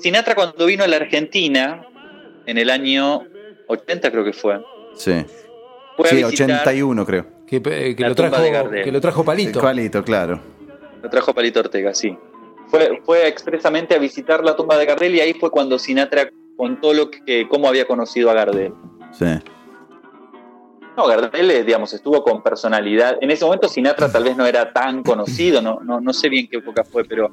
Sinatra 0.01 0.35
cuando 0.35 0.65
vino 0.65 0.83
a 0.83 0.87
la 0.87 0.97
Argentina, 0.97 1.85
en 2.45 2.57
el 2.57 2.69
año 2.69 3.25
80 3.67 4.11
creo 4.11 4.25
que 4.25 4.33
fue, 4.33 4.59
Sí. 4.95 5.25
fue 5.97 6.09
Sí, 6.09 6.23
a 6.23 6.27
visitar, 6.27 6.49
81 6.49 7.05
creo. 7.05 7.25
Que, 7.45 7.57
eh, 7.57 7.95
que 7.95 8.03
lo 8.03 8.15
trajo, 8.15 8.37
que 8.71 8.91
lo 8.91 9.01
trajo 9.01 9.23
Palito. 9.23 9.59
Cualito, 9.59 10.03
claro. 10.03 10.39
lo 11.01 11.09
trajo 11.09 11.33
Palito 11.33 11.59
Ortega, 11.59 11.93
sí. 11.93 12.17
Fue, 12.67 13.01
fue 13.05 13.27
expresamente 13.27 13.93
a 13.93 13.99
visitar 13.99 14.43
la 14.43 14.55
tumba 14.55 14.77
de 14.77 14.85
Gardel 14.85 15.15
y 15.15 15.19
ahí 15.19 15.33
fue 15.33 15.51
cuando 15.51 15.77
Sinatra 15.77 16.31
contó 16.55 16.93
lo 16.93 17.11
que, 17.11 17.47
cómo 17.47 17.67
había 17.67 17.85
conocido 17.85 18.31
a 18.31 18.33
Gardel. 18.33 18.73
Sí. 19.11 19.25
No, 20.95 21.07
Gardel, 21.07 21.51
eh, 21.51 21.63
digamos, 21.63 21.93
estuvo 21.93 22.23
con 22.23 22.41
personalidad. 22.43 23.17
En 23.21 23.31
ese 23.31 23.45
momento 23.45 23.67
Sinatra 23.67 24.11
tal 24.11 24.23
vez 24.23 24.37
no 24.37 24.45
era 24.45 24.73
tan 24.73 25.03
conocido, 25.03 25.61
no, 25.61 25.79
no, 25.83 25.99
no 25.99 26.13
sé 26.13 26.29
bien 26.29 26.47
qué 26.47 26.57
época 26.57 26.83
fue, 26.83 27.03
pero 27.05 27.31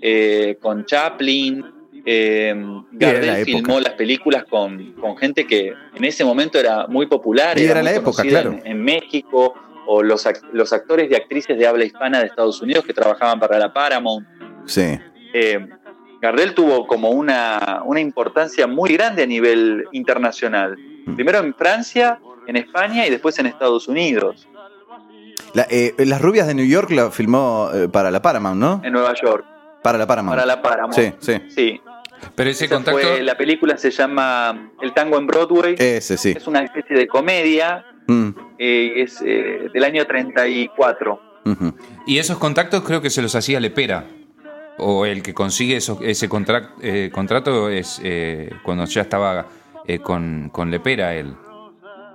eh, 0.00 0.58
con 0.60 0.84
Chaplin, 0.84 1.64
eh, 2.04 2.54
la 2.56 3.12
Gardel 3.12 3.44
filmó 3.44 3.78
las 3.80 3.94
películas 3.94 4.44
con, 4.48 4.92
con 4.94 5.16
gente 5.16 5.46
que 5.46 5.72
en 5.94 6.04
ese 6.04 6.24
momento 6.24 6.58
era 6.58 6.86
muy 6.86 7.06
popular, 7.06 7.58
Y 7.58 7.64
era 7.64 7.82
la 7.82 7.92
época, 7.94 8.22
claro. 8.22 8.52
en, 8.52 8.66
en 8.66 8.82
México, 8.82 9.54
o 9.86 10.02
los, 10.02 10.26
los 10.52 10.72
actores 10.72 11.10
y 11.10 11.14
actrices 11.14 11.58
de 11.58 11.66
habla 11.66 11.84
hispana 11.84 12.20
de 12.20 12.26
Estados 12.26 12.60
Unidos 12.62 12.84
que 12.84 12.92
trabajaban 12.94 13.38
para 13.40 13.58
la 13.58 13.72
Paramount. 13.72 14.26
Sí. 14.66 14.98
Eh, 15.34 15.66
Gardel 16.20 16.54
tuvo 16.54 16.86
como 16.86 17.10
una, 17.10 17.82
una 17.84 17.98
importancia 18.00 18.66
muy 18.68 18.92
grande 18.94 19.24
a 19.24 19.26
nivel 19.26 19.84
internacional. 19.92 20.76
Mm. 21.06 21.14
Primero 21.16 21.38
en 21.38 21.52
Francia, 21.54 22.20
en 22.46 22.56
España 22.56 23.06
y 23.06 23.10
después 23.10 23.36
en 23.40 23.46
Estados 23.46 23.88
Unidos, 23.88 24.46
La- 25.54 25.66
eh, 25.68 25.94
Las 25.98 26.20
rubias 26.22 26.46
de 26.46 26.54
New 26.54 26.64
York 26.66 26.90
la 26.90 27.10
filmó 27.10 27.70
eh, 27.74 27.88
para 27.88 28.10
la 28.12 28.22
Paramount, 28.22 28.58
¿no? 28.60 28.80
en 28.84 28.92
Nueva 28.92 29.14
York, 29.20 29.44
Para 29.82 29.98
la 29.98 30.06
Paramount. 30.06 30.36
para 30.36 30.46
la 30.46 30.62
Paramount. 30.62 30.94
Sí, 30.94 31.12
sí. 31.18 31.32
Sí. 31.48 31.80
Pero 32.34 32.50
ese 32.50 32.66
Esa 32.66 32.74
contacto. 32.76 33.00
fue- 33.00 33.22
la 33.22 33.36
película 33.36 33.76
se 33.76 33.90
llama 33.90 34.70
El 34.80 34.92
tango 34.94 35.18
en 35.18 35.26
Broadway. 35.26 35.74
Ese, 35.78 36.16
sí. 36.16 36.34
Es 36.36 36.46
una 36.46 36.60
especie 36.62 36.96
de 36.96 37.06
comedia. 37.06 37.84
Mm, 38.06 38.30
eh, 38.58 38.92
es 38.96 39.22
eh, 39.24 39.68
del 39.72 39.84
año 39.84 40.04
34. 40.06 41.20
ujú. 41.44 41.74
Y 42.06 42.18
esos 42.18 42.38
contactos 42.38 42.82
creo 42.82 43.00
que 43.00 43.10
se 43.10 43.22
los 43.22 43.34
hacía 43.34 43.60
Lepera. 43.60 44.06
O 44.78 45.04
el 45.06 45.22
que 45.22 45.34
consigue 45.34 45.76
esos- 45.76 45.98
ese 46.02 46.28
contract- 46.28 46.72
eh, 46.82 47.10
contrato 47.12 47.68
es 47.68 48.00
eh, 48.02 48.50
cuando 48.64 48.84
ya 48.86 49.02
estaba 49.02 49.46
eh, 49.86 49.98
con, 49.98 50.48
con 50.50 50.70
Lepera 50.70 51.14
él. 51.14 51.34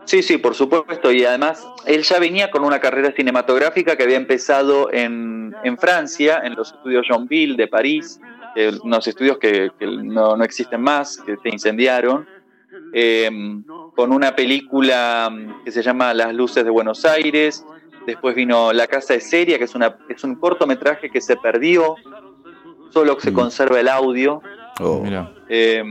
Sí, 0.06 0.24
sí, 0.24 0.38
por 0.38 0.56
supuesto. 0.56 1.12
Y 1.12 1.26
además, 1.26 1.66
él 1.86 2.02
ya 2.04 2.18
venía 2.18 2.50
con 2.50 2.64
una 2.64 2.80
carrera 2.80 3.12
cinematográfica 3.16 3.96
que 3.98 4.04
había 4.04 4.16
empezado 4.18 4.92
en, 4.92 5.54
en 5.64 5.78
Francia, 5.78 6.42
en 6.44 6.56
los 6.56 6.72
estudios 6.74 7.06
Jeanville 7.10 7.58
de 7.58 7.68
París, 7.68 8.20
eh, 8.60 8.72
unos 8.84 9.08
estudios 9.08 9.38
que, 9.38 9.70
que 9.78 9.86
no, 9.86 10.36
no 10.36 10.44
existen 10.44 10.82
más, 10.82 11.18
que 11.26 11.38
se 11.38 11.50
incendiaron, 11.50 12.28
eh, 12.92 13.30
con 13.96 14.12
una 14.12 14.36
película 14.36 15.30
mm, 15.32 15.64
que 15.64 15.72
se 15.72 15.84
llama 15.84 16.14
Las 16.14 16.34
Luces 16.34 16.64
de 16.64 16.70
Buenos 16.72 17.06
Aires. 17.06 17.64
Después 18.08 18.36
vino 18.36 18.74
La 18.74 18.88
Casa 18.88 19.14
de 19.14 19.20
Seria, 19.22 19.58
que 19.58 19.66
es, 19.66 19.76
una, 19.76 19.98
es 20.10 20.24
un 20.24 20.36
cortometraje 20.36 21.10
que 21.10 21.22
se 21.22 21.36
perdió, 21.38 21.96
solo 22.90 23.20
se 23.20 23.30
Mm. 23.32 23.34
conserva 23.36 23.80
el 23.80 23.88
audio. 23.90 24.42
Oh. 24.80 25.02
Mira. 25.04 25.32
Eh, 25.50 25.84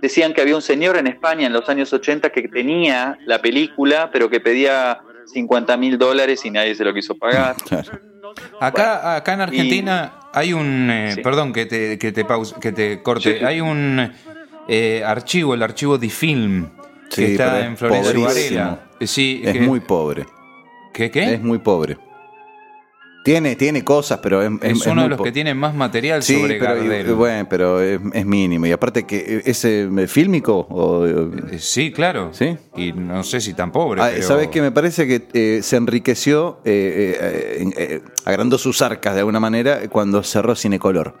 decían 0.00 0.34
que 0.34 0.40
había 0.42 0.54
un 0.56 0.62
señor 0.62 0.96
en 0.96 1.06
España 1.08 1.46
en 1.46 1.52
los 1.52 1.68
años 1.68 1.92
80 1.92 2.30
que 2.30 2.48
tenía 2.48 3.18
la 3.26 3.40
película, 3.40 4.10
pero 4.12 4.28
que 4.30 4.40
pedía 4.40 5.00
50 5.26 5.76
mil 5.76 5.98
dólares 5.98 6.44
y 6.44 6.50
nadie 6.50 6.74
se 6.74 6.84
lo 6.84 6.92
quiso 6.94 7.14
pagar. 7.16 7.56
Claro. 7.68 8.11
Acá, 8.60 9.16
acá 9.16 9.34
en 9.34 9.40
Argentina 9.40 10.12
hay 10.32 10.52
un. 10.52 10.88
eh, 10.90 11.12
Sí. 11.16 11.20
Perdón 11.22 11.52
que 11.52 11.66
te, 11.66 11.98
que 11.98 12.12
te, 12.12 12.24
pause- 12.24 12.58
que 12.60 12.72
te 12.72 13.02
corte. 13.02 13.38
Sí. 13.38 13.44
Hay 13.44 13.60
un 13.60 14.12
eh, 14.68 15.02
archivo, 15.04 15.54
el 15.54 15.62
archivo 15.62 15.98
de 15.98 16.08
film, 16.08 16.68
que 17.10 17.14
Sí, 17.26 17.32
está 17.32 17.60
es 17.60 17.66
en 17.66 17.76
Florencio. 17.76 18.22
Varela. 18.22 18.80
Eh, 19.00 19.06
Sí, 19.06 19.42
Es 19.44 19.52
que- 19.54 19.60
muy 19.60 19.80
pobre. 19.80 20.26
¿Qué? 20.92 21.10
qué? 21.10 21.34
Es 21.34 21.42
muy 21.42 21.58
pobre. 21.58 21.96
Tiene, 23.24 23.54
tiene 23.54 23.84
cosas, 23.84 24.18
pero 24.20 24.42
es, 24.42 24.50
Es, 24.62 24.80
es 24.80 24.86
uno 24.86 25.04
de 25.04 25.08
los 25.10 25.22
que 25.22 25.30
tiene 25.30 25.54
más 25.54 25.74
material 25.74 26.22
Sí, 26.24 26.34
sobre 26.40 26.58
pero, 26.58 26.74
Gardel. 26.74 27.08
y- 27.08 27.12
bueno, 27.12 27.46
pero 27.48 27.80
es, 27.80 28.00
es 28.14 28.26
mínimo. 28.26 28.66
Y 28.66 28.72
aparte 28.72 29.04
que 29.06 29.42
ese 29.44 29.82
eh, 29.96 30.06
fílmico 30.08 30.66
o, 30.68 31.06
Eh, 31.06 31.58
Sí, 31.58 31.92
claro. 31.92 32.30
¿Sí? 32.32 32.56
Y 32.76 32.92
no 32.92 33.22
sé 33.22 33.40
si 33.40 33.54
tan 33.54 33.70
pobre. 33.70 34.02
Ah, 34.02 34.10
pero- 34.12 34.26
¿Sabes 34.26 34.48
qué? 34.48 34.60
Me 34.60 34.72
parece 34.72 35.06
que 35.06 35.22
eh, 35.34 35.62
se 35.62 35.76
enriqueció, 35.76 36.58
eh, 36.64 37.16
eh, 37.20 37.70
eh, 37.76 38.00
agrandó 38.24 38.58
sus 38.58 38.82
arcas 38.82 39.14
de 39.14 39.20
alguna 39.20 39.38
manera 39.38 39.88
cuando 39.88 40.22
cerró 40.24 40.56
Cinecolor. 40.56 41.14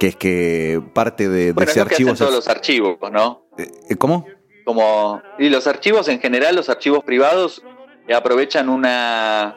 Que 0.00 0.08
es 0.08 0.16
que 0.16 0.82
parte 0.92 1.28
de, 1.28 1.46
de 1.46 1.52
Bueno, 1.52 1.70
es 1.70 1.76
ese 1.76 1.80
lo 1.80 1.86
que 1.86 1.94
archivo. 1.94 2.10
hacen 2.10 2.26
todos 2.26 2.34
los 2.34 2.48
archivos, 2.48 2.98
¿no? 3.12 3.46
Eh, 3.58 3.94
¿Cómo? 3.96 4.26
como 4.64 5.20
y 5.38 5.50
los 5.50 5.66
archivos 5.66 6.08
en 6.08 6.18
general, 6.20 6.56
los 6.56 6.68
archivos 6.70 7.04
privados 7.04 7.62
eh, 8.08 8.14
aprovechan 8.14 8.68
una 8.70 9.56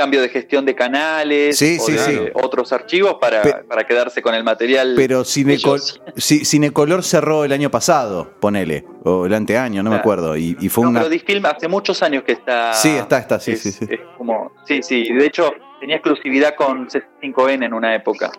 cambio 0.00 0.22
de 0.22 0.30
gestión 0.30 0.64
de 0.64 0.74
canales 0.74 1.58
Sí, 1.58 1.76
o 1.78 1.84
sí, 1.84 1.92
de 1.92 1.98
sí. 1.98 2.18
otros 2.32 2.72
archivos 2.72 3.16
para, 3.20 3.42
Pe- 3.42 3.64
para 3.68 3.84
quedarse 3.86 4.22
con 4.22 4.34
el 4.34 4.42
material. 4.42 4.94
Pero 4.96 5.24
Cineco- 5.24 5.78
Cinecolor 6.16 7.02
cerró 7.02 7.44
el 7.44 7.52
año 7.52 7.70
pasado, 7.70 8.30
ponele, 8.40 8.86
o 9.04 9.26
el 9.26 9.34
anteaño, 9.34 9.82
no 9.82 9.90
me 9.90 9.96
Claro. 9.96 10.00
acuerdo. 10.00 10.36
Y, 10.38 10.56
y 10.58 10.68
fue 10.70 10.84
No, 10.84 10.90
una. 10.90 11.00
pero 11.00 11.10
Disfilm 11.10 11.44
hace 11.44 11.68
muchos 11.68 12.02
años 12.02 12.22
que 12.24 12.32
está. 12.32 12.72
Sí, 12.72 12.88
está, 12.96 13.18
está, 13.18 13.38
sí, 13.38 13.52
es- 13.52 13.62
sí, 13.62 13.72
sí. 13.72 13.86
es 13.90 14.00
como, 14.16 14.52
sí, 14.66 14.82
sí. 14.82 15.12
De 15.12 15.26
hecho, 15.26 15.52
tenía 15.80 15.96
exclusividad 15.96 16.54
con 16.54 16.88
C5N 16.88 17.66
en 17.66 17.74
una 17.74 17.94
época. 17.94 18.30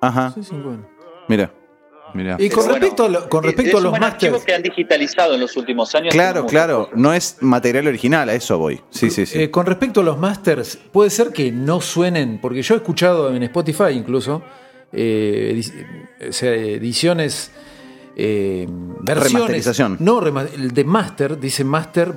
Ajá, 0.00 0.30
Sí, 0.34 0.42
sí, 0.42 0.54
bueno. 0.56 0.86
mira. 1.28 1.52
Mirá. 2.14 2.36
Y 2.38 2.48
con 2.50 2.64
Pero 2.64 2.74
respecto, 2.78 3.02
bueno, 3.04 3.18
a, 3.18 3.20
lo- 3.22 3.28
con 3.28 3.44
es- 3.44 3.46
respecto 3.48 3.78
es 3.78 3.82
a 3.84 3.88
los 3.88 3.98
masters, 3.98 4.44
que 4.44 4.54
han 4.54 4.62
digitalizado 4.62 5.34
en 5.34 5.40
los 5.40 5.56
últimos 5.56 5.94
años. 5.94 6.12
Claro, 6.12 6.46
claro, 6.46 6.90
no 6.94 7.12
es 7.14 7.36
material 7.40 7.86
original, 7.86 8.28
a 8.28 8.34
eso 8.34 8.58
voy. 8.58 8.80
Sí, 8.90 9.10
sí, 9.10 9.26
sí. 9.26 9.42
eh, 9.42 9.50
con 9.50 9.66
respecto 9.66 10.00
a 10.00 10.04
los 10.04 10.18
masters, 10.18 10.78
puede 10.92 11.10
ser 11.10 11.30
que 11.32 11.50
no 11.52 11.80
suenen, 11.80 12.38
porque 12.40 12.62
yo 12.62 12.74
he 12.74 12.78
escuchado 12.78 13.34
en 13.34 13.42
Spotify 13.44 13.90
incluso, 13.94 14.42
eh, 14.92 15.62
sea, 16.30 16.52
ediciones, 16.52 17.50
eh, 18.14 18.66
versiones. 19.00 19.32
Remasterización. 19.32 19.96
No, 20.00 20.20
el 20.22 20.72
de 20.72 20.84
master, 20.84 21.40
dice 21.40 21.64
master 21.64 22.12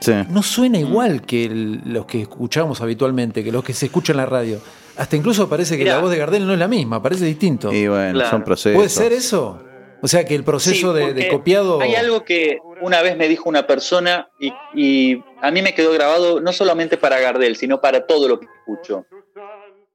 Sí. 0.00 0.12
no 0.28 0.42
suena 0.42 0.78
igual 0.78 1.22
que 1.22 1.44
el- 1.44 1.82
los 1.84 2.04
que 2.06 2.22
escuchamos 2.22 2.80
habitualmente, 2.80 3.44
que 3.44 3.52
los 3.52 3.62
que 3.62 3.72
se 3.72 3.86
escuchan 3.86 4.14
en 4.14 4.18
la 4.18 4.26
radio. 4.26 4.60
Hasta 4.96 5.16
incluso 5.16 5.48
parece 5.48 5.76
que 5.76 5.84
Mirá. 5.84 5.96
la 5.96 6.02
voz 6.02 6.10
de 6.10 6.18
Gardel 6.18 6.46
no 6.46 6.52
es 6.52 6.58
la 6.58 6.68
misma, 6.68 7.02
parece 7.02 7.24
distinto. 7.24 7.72
y 7.72 7.88
bueno, 7.88 8.12
claro. 8.14 8.30
son 8.30 8.44
procesos. 8.44 8.76
¿Puede 8.76 8.88
ser 8.88 9.12
eso? 9.12 9.60
O 10.02 10.08
sea, 10.08 10.24
que 10.24 10.34
el 10.34 10.44
proceso 10.44 10.94
Sí, 10.94 11.12
de, 11.14 11.28
copiado... 11.28 11.80
Hay 11.80 11.94
algo 11.94 12.24
que 12.24 12.58
una 12.82 13.00
vez 13.00 13.16
me 13.16 13.26
dijo 13.26 13.48
una 13.48 13.66
persona 13.66 14.28
y, 14.38 14.52
y 14.74 15.22
a 15.40 15.50
mí 15.50 15.62
me 15.62 15.74
quedó 15.74 15.92
grabado 15.92 16.40
no 16.40 16.52
solamente 16.52 16.98
para 16.98 17.18
Gardel, 17.20 17.56
sino 17.56 17.80
para 17.80 18.06
todo 18.06 18.28
lo 18.28 18.38
que 18.38 18.46
escucho. 18.46 19.06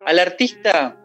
Al 0.04 0.18
artista 0.18 0.98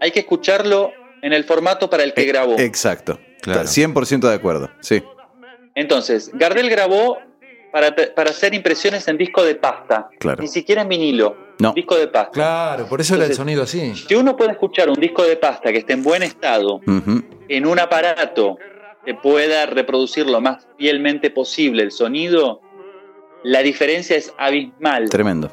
hay 0.00 0.10
que 0.10 0.20
escucharlo 0.20 0.90
en 1.20 1.32
el 1.34 1.44
formato 1.44 1.90
para 1.90 2.02
el 2.02 2.14
que 2.14 2.22
Eh, 2.22 2.26
grabó. 2.26 2.58
Exacto. 2.58 3.18
Claro. 3.42 3.62
100% 3.68 4.20
de 4.28 4.34
acuerdo. 4.34 4.70
Sí. 4.80 5.02
Entonces, 5.74 6.30
Gardel 6.32 6.70
grabó 6.70 7.18
para, 7.74 7.92
para 8.14 8.30
hacer 8.30 8.54
impresiones 8.54 9.08
en 9.08 9.18
disco 9.18 9.42
de 9.42 9.56
pasta, 9.56 10.08
Claro. 10.20 10.40
ni 10.40 10.46
siquiera 10.46 10.82
en 10.82 10.88
vinilo, 10.88 11.36
No. 11.58 11.72
disco 11.72 11.96
de 11.96 12.06
pasta. 12.06 12.30
Claro, 12.30 12.86
por 12.86 13.00
eso 13.00 13.16
era 13.16 13.24
el 13.24 13.34
sonido 13.34 13.64
así. 13.64 13.92
Si 13.96 14.14
uno 14.14 14.36
puede 14.36 14.52
escuchar 14.52 14.88
un 14.88 14.94
disco 14.94 15.24
de 15.24 15.34
pasta 15.36 15.72
que 15.72 15.78
esté 15.78 15.94
en 15.94 16.04
buen 16.04 16.22
estado, 16.22 16.80
en 17.48 17.66
un 17.66 17.80
aparato 17.80 18.58
que 19.04 19.14
pueda 19.14 19.66
reproducir 19.66 20.24
lo 20.26 20.40
más 20.40 20.68
fielmente 20.78 21.30
posible 21.30 21.82
el 21.82 21.90
sonido, 21.90 22.60
la 23.42 23.60
diferencia 23.60 24.16
es 24.16 24.32
abismal. 24.38 25.08
Tremendo. 25.10 25.50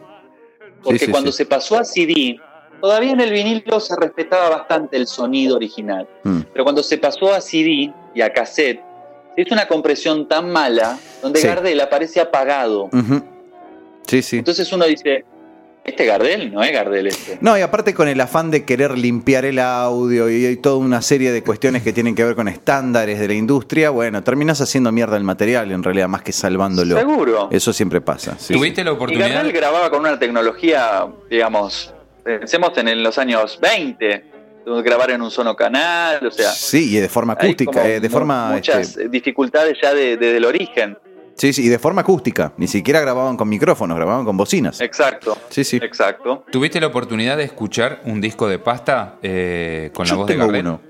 Porque 0.84 1.00
sí, 1.08 1.12
cuando 1.12 1.32
sí. 1.32 1.38
se 1.38 1.46
pasó 1.48 1.80
a 1.80 1.84
CD, 1.84 2.40
todavía 2.82 3.14
en 3.14 3.20
el 3.22 3.32
vinilo 3.32 3.80
se 3.80 3.96
respetaba 4.00 4.48
bastante 4.50 4.96
el 4.96 5.08
sonido 5.08 5.56
original. 5.56 6.08
Mm. 6.24 6.42
Pero 6.54 6.64
cuando 6.66 6.84
se 6.84 7.00
pasó 7.00 7.34
a 7.34 7.42
CD 7.42 7.92
y 8.14 8.22
a 8.22 8.32
cassette, 8.32 8.80
hizo 9.38 9.54
una 9.54 9.68
compresión 9.68 10.28
tan 10.28 10.52
mala 10.52 10.98
donde 11.22 11.40
Sí. 11.40 11.48
Gardel 11.48 11.80
aparece 11.82 12.20
apagado. 12.20 12.90
Sí, 14.08 14.22
sí. 14.22 14.38
Entonces 14.38 14.72
uno 14.74 14.86
dice, 14.86 15.24
este 15.84 16.06
Gardel 16.06 16.54
no 16.54 16.62
es 16.62 16.72
Gardel 16.72 17.08
este. 17.08 17.38
No, 17.42 17.58
y 17.58 17.62
aparte 17.62 17.94
con 17.94 18.08
el 18.08 18.20
afán 18.22 18.52
de 18.52 18.66
querer 18.66 18.98
limpiar 18.98 19.46
el 19.46 19.58
audio 19.60 20.30
y 20.30 20.46
hay 20.46 20.58
toda 20.58 20.78
una 20.78 21.02
serie 21.02 21.32
de 21.32 21.44
cuestiones 21.44 21.82
que 21.82 21.92
tienen 21.92 22.14
que 22.14 22.24
ver 22.24 22.36
con 22.36 22.48
estándares 22.48 23.20
de 23.20 23.28
la 23.28 23.34
industria, 23.34 23.90
bueno, 23.90 24.24
terminas 24.24 24.62
haciendo 24.62 24.92
mierda 24.92 25.18
el 25.18 25.24
material 25.24 25.72
en 25.72 25.82
realidad, 25.82 26.08
más 26.08 26.22
que 26.22 26.34
salvándolo. 26.34 26.98
Seguro. 26.98 27.50
Eso 27.52 27.74
siempre 27.74 28.02
pasa. 28.02 28.36
sí, 28.38 28.54
¿Tuviste 28.54 28.84
la 28.84 28.92
Y 28.92 28.94
oportunidad? 28.94 29.34
Gardel 29.34 29.54
grababa 29.54 29.90
con 29.90 30.02
una 30.02 30.20
tecnología, 30.20 31.08
digamos, 31.30 31.94
pensemos 32.24 32.78
en, 32.78 33.02
los 33.02 33.18
años 33.18 33.58
20, 33.60 34.06
de 34.06 34.24
grabar 34.66 35.12
en 35.12 35.22
un 35.22 35.32
solo 35.32 35.56
canal, 35.56 36.26
o 36.26 36.32
sea, 36.32 36.52
Sí, 36.52 36.96
y 36.96 37.00
de 37.00 37.10
forma 37.10 37.34
acústica, 37.34 37.88
eh, 37.88 38.00
de 38.00 38.10
forma... 38.10 38.52
muchas 38.52 38.90
este, 38.90 39.10
dificultades 39.10 39.78
ya 39.82 39.94
de- 39.94 40.18
desde 40.18 40.38
el 40.38 40.46
origen. 40.46 40.98
sí, 41.36 41.52
sí, 41.54 41.66
y 41.66 41.70
de 41.70 41.80
forma 41.80 42.02
acústica. 42.02 42.54
Ni 42.58 42.68
siquiera 42.68 43.00
grababan 43.02 43.38
con 43.38 43.50
micrófonos, 43.50 43.98
grababan 43.98 44.26
con 44.26 44.38
bocinas. 44.38 44.80
Exacto. 44.82 45.38
Sí, 45.50 45.64
sí. 45.64 45.78
Exacto. 45.78 46.46
¿Tuviste 46.52 46.80
la 46.80 46.88
oportunidad 46.88 47.38
de 47.38 47.44
escuchar 47.46 48.02
un 48.06 48.22
disco 48.22 48.48
de 48.48 48.60
pasta 48.60 49.18
eh, 49.24 49.90
con 49.94 50.08
la 50.08 50.14
voz 50.16 50.28
de 50.28 50.36
Gardel? 50.38 50.62
uno. 50.62 50.82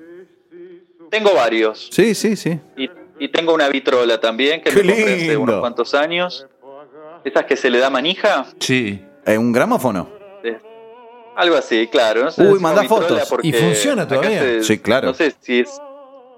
Tengo 1.10 1.34
varios. 1.34 1.90
Sí, 1.92 2.16
sí, 2.16 2.36
sí. 2.36 2.60
Y, 2.78 2.90
y 3.20 3.30
tengo 3.30 3.54
una 3.54 3.68
vitrola 3.70 4.20
también 4.20 4.62
que 4.62 4.70
¡Qué 4.72 4.84
me 4.84 4.94
compré 4.94 5.14
hace 5.14 5.38
unos 5.38 5.60
cuantos 5.60 5.94
años. 5.94 6.48
Esas 7.24 7.46
que 7.46 7.56
se 7.58 7.70
le 7.70 7.80
da 7.80 7.90
manija. 7.90 8.46
Sí. 8.60 9.04
Eh, 9.26 9.38
¿Un 9.38 9.52
gramófono? 9.52 10.10
Algo 11.36 11.56
así, 11.56 11.88
claro. 11.88 12.26
No 12.26 12.32
sé, 12.32 12.42
Uy, 12.44 12.60
manda 12.60 12.84
fotos. 12.84 13.32
¿Y 13.44 13.54
funciona 13.54 14.08
todavía? 14.08 14.42
se- 14.42 14.64
Sí, 14.64 14.80
claro. 14.80 15.08
No 15.10 15.14
sé 15.14 15.34
si 15.40 15.60
es. 15.62 15.70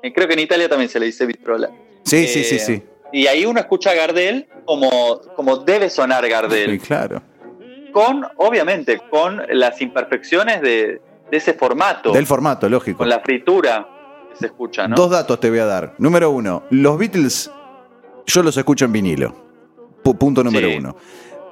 eh, 0.03 0.13
Creo 0.13 0.27
que 0.27 0.33
en 0.33 0.39
Italia 0.39 0.69
también 0.69 0.89
se 0.89 0.99
le 0.99 1.07
dice 1.07 1.25
vitrola. 1.25 1.69
Sí, 2.03 2.27
sí, 2.27 2.43
sí, 2.43 2.55
Eh, 2.55 2.59
sí. 2.59 2.83
Y 3.11 3.27
ahí 3.27 3.45
uno 3.45 3.59
escucha 3.59 3.91
a 3.91 3.93
Gardel 3.95 4.47
como, 4.65 5.21
como 5.35 5.57
debe 5.57 5.89
sonar 5.89 6.23
Sí, 6.23 6.29
Gardel. 6.29 6.79
claro. 6.79 7.21
Con, 7.91 8.25
obviamente, 8.37 8.99
con 9.09 9.41
las 9.49 9.79
imperfecciones 9.81 10.61
de, 10.61 10.99
de 11.29 11.37
ese 11.37 11.53
formato. 11.53 12.11
Del 12.11 12.25
formato, 12.25 12.67
lógico. 12.69 12.99
con 12.99 13.09
la 13.09 13.19
fritura 13.19 13.87
que 14.31 14.37
se 14.37 14.45
escucha, 14.47 14.87
¿no? 14.87 14.95
Dos 14.95 15.11
datos 15.11 15.39
te 15.39 15.49
voy 15.49 15.59
a 15.59 15.65
dar. 15.65 15.93
Número 15.99 16.31
uno, 16.31 16.63
los 16.71 16.97
Beatles 16.97 17.51
yo 18.25 18.41
los 18.41 18.57
escucho 18.57 18.85
en 18.85 18.91
vinilo. 18.93 19.35
Pu- 20.03 20.17
punto 20.17 20.43
número 20.43 20.69
Sí. 20.69 20.75
uno. 20.79 20.95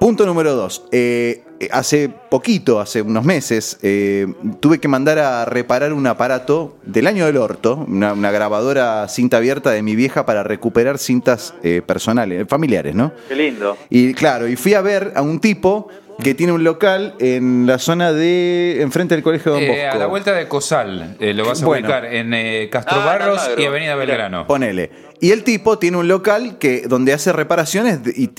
Punto 0.02 0.26
número 0.26 0.56
dos. 0.56 0.82
eh, 0.90 1.44
hace 1.70 2.08
poquito, 2.08 2.80
hace 2.80 3.02
unos 3.02 3.24
meses, 3.24 3.78
eh, 3.82 4.26
tuve 4.58 4.80
que 4.80 4.88
mandar 4.88 5.20
a 5.20 5.44
reparar 5.44 5.92
un 5.92 6.04
aparato 6.08 6.76
del 6.82 7.06
año 7.06 7.24
del 7.24 7.36
orto, 7.36 7.84
una, 7.86 8.12
una 8.12 8.32
grabadora 8.32 9.06
cinta 9.06 9.36
abierta 9.36 9.70
de 9.70 9.80
mi 9.80 9.94
vieja 9.94 10.26
para 10.26 10.42
recuperar 10.42 10.98
cintas 10.98 11.54
eh, 11.62 11.82
personales, 11.86 12.48
familiares, 12.48 12.96
¿no? 12.96 13.12
Qué 13.28 13.36
lindo. 13.36 13.76
Y 13.90 14.12
claro, 14.14 14.48
y 14.48 14.56
fui 14.56 14.74
a 14.74 14.80
ver 14.80 15.12
a 15.14 15.22
un 15.22 15.38
tipo 15.38 15.86
que 16.22 16.34
tiene 16.34 16.52
un 16.52 16.64
local 16.64 17.14
en 17.18 17.66
la 17.66 17.78
zona 17.78 18.12
de. 18.12 18.80
enfrente 18.82 19.14
del 19.14 19.22
colegio 19.22 19.52
Don 19.52 19.60
Bosco. 19.60 19.74
Eh, 19.74 19.88
a 19.88 19.96
la 19.96 20.06
vuelta 20.06 20.32
de 20.32 20.48
Cosal, 20.48 21.16
eh, 21.20 21.34
lo 21.34 21.44
vas 21.44 21.62
a 21.62 21.66
Bueno. 21.66 21.86
ubicar 21.86 22.04
en 22.06 22.32
eh, 22.34 22.68
Castro 22.70 22.98
Ah, 23.00 23.04
Barros 23.04 23.50
y 23.58 23.64
Avenida. 23.64 23.94
Belgrano. 23.96 24.46
Ponele. 24.46 24.90
Y 25.20 25.30
el 25.30 25.44
tipo 25.44 25.78
tiene 25.78 25.96
un 25.98 26.08
local 26.08 26.58
que 26.58 26.82
donde 26.88 27.12
hace 27.12 27.32
reparaciones 27.32 28.02
de- 28.02 28.12
y, 28.16 28.30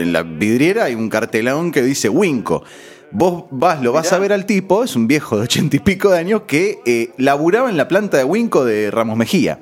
en 0.00 0.12
la 0.12 0.22
vidriera 0.22 0.84
hay 0.84 0.94
un 0.94 1.08
cartelón 1.08 1.72
que 1.72 1.82
dice 1.82 2.08
Winco. 2.08 2.64
Vos 3.10 3.44
vas, 3.50 3.80
lo 3.82 3.92
vas 3.92 4.06
Mirá. 4.06 4.16
a 4.16 4.20
ver 4.20 4.32
al 4.32 4.44
tipo, 4.46 4.82
es 4.82 4.96
un 4.96 5.06
viejo 5.06 5.36
de 5.36 5.44
ochenta 5.44 5.76
y 5.76 5.78
pico 5.78 6.10
de 6.10 6.18
años 6.18 6.42
que 6.46 6.78
eh, 6.84 7.10
laburaba 7.16 7.70
en 7.70 7.76
la 7.76 7.86
planta 7.88 8.16
de 8.16 8.24
Winco 8.24 8.64
de 8.64 8.90
Ramos 8.90 9.16
Mejía. 9.16 9.60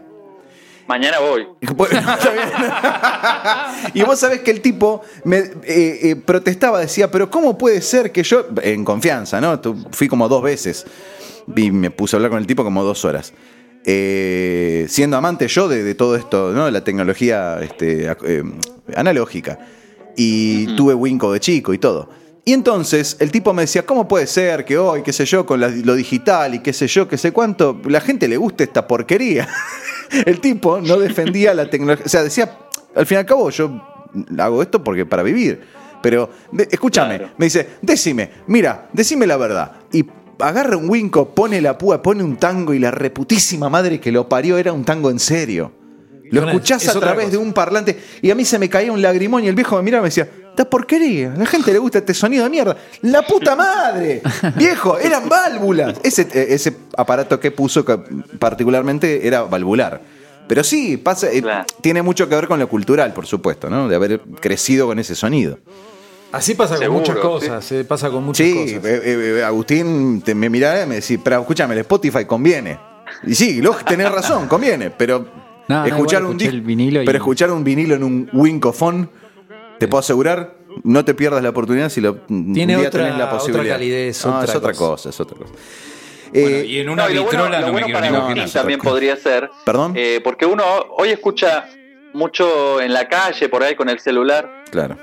Mañana 0.93 1.21
voy. 1.21 1.47
Bueno, 1.75 1.99
está 1.99 2.31
bien. 2.33 3.93
y 3.95 4.03
vos 4.03 4.19
sabés 4.19 4.41
que 4.41 4.51
el 4.51 4.61
tipo 4.61 5.01
me 5.25 5.39
eh, 5.39 5.51
eh, 5.65 6.17
protestaba, 6.17 6.81
decía, 6.81 7.11
pero 7.11 7.31
¿cómo 7.31 7.57
puede 7.57 7.81
ser 7.81 8.13
que 8.13 8.23
yo, 8.23 8.45
en 8.63 8.85
confianza, 8.85 9.41
¿no? 9.41 9.59
Fui 9.91 10.07
como 10.07 10.29
dos 10.29 10.43
veces 10.43 10.85
y 11.57 11.71
me 11.71 11.91
puse 11.91 12.15
a 12.15 12.19
hablar 12.19 12.29
con 12.31 12.41
el 12.41 12.47
tipo 12.47 12.63
como 12.63 12.85
dos 12.85 13.07
horas. 13.07 13.33
Eh, 13.87 14.85
siendo 14.91 15.17
amante 15.17 15.49
yo 15.49 15.67
de, 15.67 15.83
de 15.83 15.95
todo 15.95 16.15
esto, 16.15 16.53
¿no? 16.53 16.67
De 16.67 16.71
la 16.73 16.85
tecnología 16.85 17.59
este, 17.63 18.15
eh, 18.27 18.43
analógica. 18.95 19.61
Y 20.15 20.77
tuve 20.77 20.93
Winco 20.93 21.33
de 21.33 21.41
chico 21.41 21.73
y 21.73 21.79
todo. 21.79 22.11
Y 22.45 22.53
entonces 22.53 23.17
el 23.21 23.31
tipo 23.31 23.55
me 23.55 23.63
decía, 23.63 23.87
¿cómo 23.87 24.07
puede 24.09 24.27
ser 24.27 24.65
que 24.67 24.77
hoy, 24.77 25.03
qué 25.03 25.13
sé 25.13 25.25
yo, 25.25 25.47
con 25.47 25.59
la- 25.61 25.69
lo 25.69 25.95
digital 25.95 26.55
y 26.57 26.59
qué 26.59 26.73
sé 26.73 26.87
yo, 26.89 27.07
qué 27.09 27.17
sé 27.17 27.31
cuánto, 27.33 27.81
la 27.87 28.01
gente 28.01 28.27
le 28.29 28.37
guste 28.37 28.65
esta 28.65 28.87
porquería? 28.87 29.49
el 30.27 30.41
tipo 30.41 30.81
no 30.81 30.99
defendía 30.99 31.55
la 31.55 31.69
tecnología. 31.71 32.05
O 32.07 32.09
sea, 32.09 32.23
decía, 32.23 32.59
al 32.95 33.07
fin 33.07 33.17
y 33.17 33.19
al 33.21 33.27
cabo, 33.27 33.51
yo 33.51 33.71
hago 34.39 34.63
esto 34.63 34.83
porque 34.83 35.07
para 35.07 35.23
vivir. 35.23 35.61
Pero, 36.03 36.31
de- 36.51 36.69
escúchame, 36.71 37.19
Claro. 37.19 37.33
me 37.37 37.47
dice, 37.47 37.69
decime, 37.81 38.31
mira, 38.49 38.89
decime 38.93 39.27
la 39.27 39.37
verdad. 39.37 39.73
Y 39.93 40.05
agarra 40.41 40.77
un 40.77 40.89
winco, 40.91 41.29
pone 41.35 41.61
la 41.61 41.79
púa, 41.79 42.03
pone 42.03 42.25
un 42.25 42.37
tango 42.37 42.75
y 42.75 42.79
la 42.81 42.91
reputísima 42.91 43.69
madre 43.69 44.01
que 44.01 44.11
lo 44.11 44.29
parió 44.29 44.59
era 44.59 44.73
un 44.73 44.85
tango 44.85 45.11
en 45.11 45.19
serio. 45.21 45.73
Lo 46.33 46.49
escuchás 46.49 46.83
es 46.83 46.89
a 46.97 46.99
través 47.01 47.27
cosa. 47.27 47.31
de 47.31 47.37
un 47.39 47.53
parlante 47.53 47.99
y 48.21 48.31
a 48.31 48.35
mí 48.35 48.45
se 48.45 48.59
me 48.59 48.69
caía 48.69 48.91
un 48.93 49.01
lagrimón 49.03 49.45
y 49.45 49.49
el 49.49 49.55
viejo 49.55 49.77
me 49.77 49.83
miraba 49.83 50.01
y 50.01 50.05
me 50.05 50.09
decía, 50.09 50.29
esta 50.51 50.69
porquería, 50.69 51.33
a 51.35 51.37
la 51.39 51.47
gente 51.47 51.73
le 51.73 51.79
gusta 51.79 51.99
este 51.99 52.13
sonido 52.15 52.45
de 52.45 52.51
mierda. 52.51 52.77
¡La 53.03 53.23
puta 53.23 53.55
madre! 53.57 54.21
Viejo, 54.57 54.99
eran 54.99 55.29
válvulas. 55.29 55.99
Ese, 56.03 56.23
eh, 56.33 56.47
ese 56.51 56.77
aparato 56.97 57.39
que 57.41 57.51
puso 57.51 57.85
que 57.85 57.99
particularmente 58.39 59.27
era 59.27 59.43
valvular. 59.43 60.01
Pero 60.49 60.65
sí, 60.65 60.97
pasa, 60.99 61.29
eh, 61.31 61.43
tiene 61.81 62.03
mucho 62.03 62.29
que 62.29 62.35
ver 62.35 62.49
con 62.49 62.59
lo 62.59 62.69
cultural, 62.69 63.13
por 63.15 63.27
supuesto, 63.27 63.71
¿no? 63.71 63.89
De 63.89 63.95
haber 63.97 64.21
crecido 64.41 64.87
con 64.87 64.99
ese 64.99 65.15
sonido. 65.15 65.59
Así 66.33 66.55
pasa 66.55 66.77
Seguro, 66.77 66.89
con 67.05 67.15
muchas 67.15 67.17
cosas, 67.19 67.73
eh, 67.73 67.85
pasa 67.85 68.11
con 68.11 68.25
muchas 68.25 68.47
Sí, 68.47 68.55
cosas. 68.55 68.85
eh, 68.91 69.39
eh, 69.39 69.45
Agustín 69.45 70.23
te- 70.23 70.35
me 70.35 70.49
miraba 70.51 70.83
y 70.83 70.87
me 70.87 70.95
decía, 70.97 71.19
pero 71.23 71.41
escúchame, 71.41 71.75
el 71.75 71.81
Spotify 71.81 72.25
conviene. 72.25 72.79
Y 73.25 73.35
sí, 73.35 73.61
lógico, 73.63 73.85
tenés 73.89 74.11
razón, 74.11 74.49
conviene, 74.49 74.91
pero 74.91 75.27
No, 75.69 75.81
no, 75.81 75.87
escuchar 75.87 76.21
igual 76.23 76.33
un 76.33 76.39
disco, 76.39 76.57
vinilo 76.63 77.03
y- 77.03 77.07
pero 77.07 77.19
escuchar 77.19 77.51
un 77.51 77.63
vinilo 77.65 77.95
en 77.95 78.05
un 78.05 78.29
Wincofone, 78.33 79.09
te 79.79 79.89
puedo 79.89 80.01
asegurar, 80.01 80.57
no 80.85 81.05
te 81.05 81.15
pierdas 81.15 81.43
la 81.43 81.51
oportunidad 81.51 81.89
si 81.89 82.01
lo 82.01 82.17
Tiene 82.17 82.43
un 82.47 82.53
día 82.55 82.79
otra- 82.79 82.91
tenés 83.05 83.19
la 83.19 83.25
otra 83.27 83.39
posibilidad. 83.39 83.75
calidez, 83.75 84.25
No, 84.27 84.33
otra 84.39 84.45
es 84.51 84.57
otra 84.57 84.73
cosa. 84.73 85.09
es 85.11 85.21
otra 85.21 85.39
cosa. 85.39 85.53
Bueno, 86.33 86.49
y 86.65 86.79
en 86.79 86.89
una 86.89 87.05
No, 87.05 87.11
y 87.11 87.15
lo 87.15 87.25
bueno- 87.25 87.45
vitrola 87.45 87.61
no 87.67 87.73
bueno 87.73 87.87
para 87.93 88.07
imaginar. 88.09 88.51
También 88.51 88.81
podría 88.81 89.17
ser. 89.17 89.51
¿Perdón? 89.67 89.93
eh, 89.97 90.21
porque 90.25 90.47
uno 90.47 90.65
hoy 90.97 91.11
escucha 91.11 91.69
mucho 92.15 92.81
en 92.81 92.93
la 92.95 93.07
calle, 93.09 93.49
por 93.49 93.63
ahí 93.63 93.75
con 93.75 93.89
el 93.89 93.99
celular, 94.01 94.65
claro. 94.71 94.97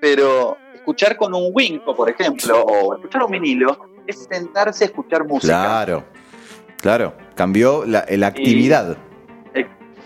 pero 0.00 0.56
escuchar 0.74 1.16
con 1.16 1.34
un 1.34 1.50
Winco, 1.52 1.94
por 1.96 2.08
ejemplo, 2.08 2.62
o 2.62 2.94
escuchar 2.94 3.22
un 3.24 3.30
vinilo, 3.32 3.78
es 4.06 4.26
sentarse 4.30 4.84
a 4.84 4.86
escuchar 4.86 5.26
música. 5.26 5.52
Claro. 5.52 6.04
Claro. 6.80 7.14
Cambió 7.34 7.84
la, 7.84 8.04
la 8.08 8.26
actividad. 8.28 8.96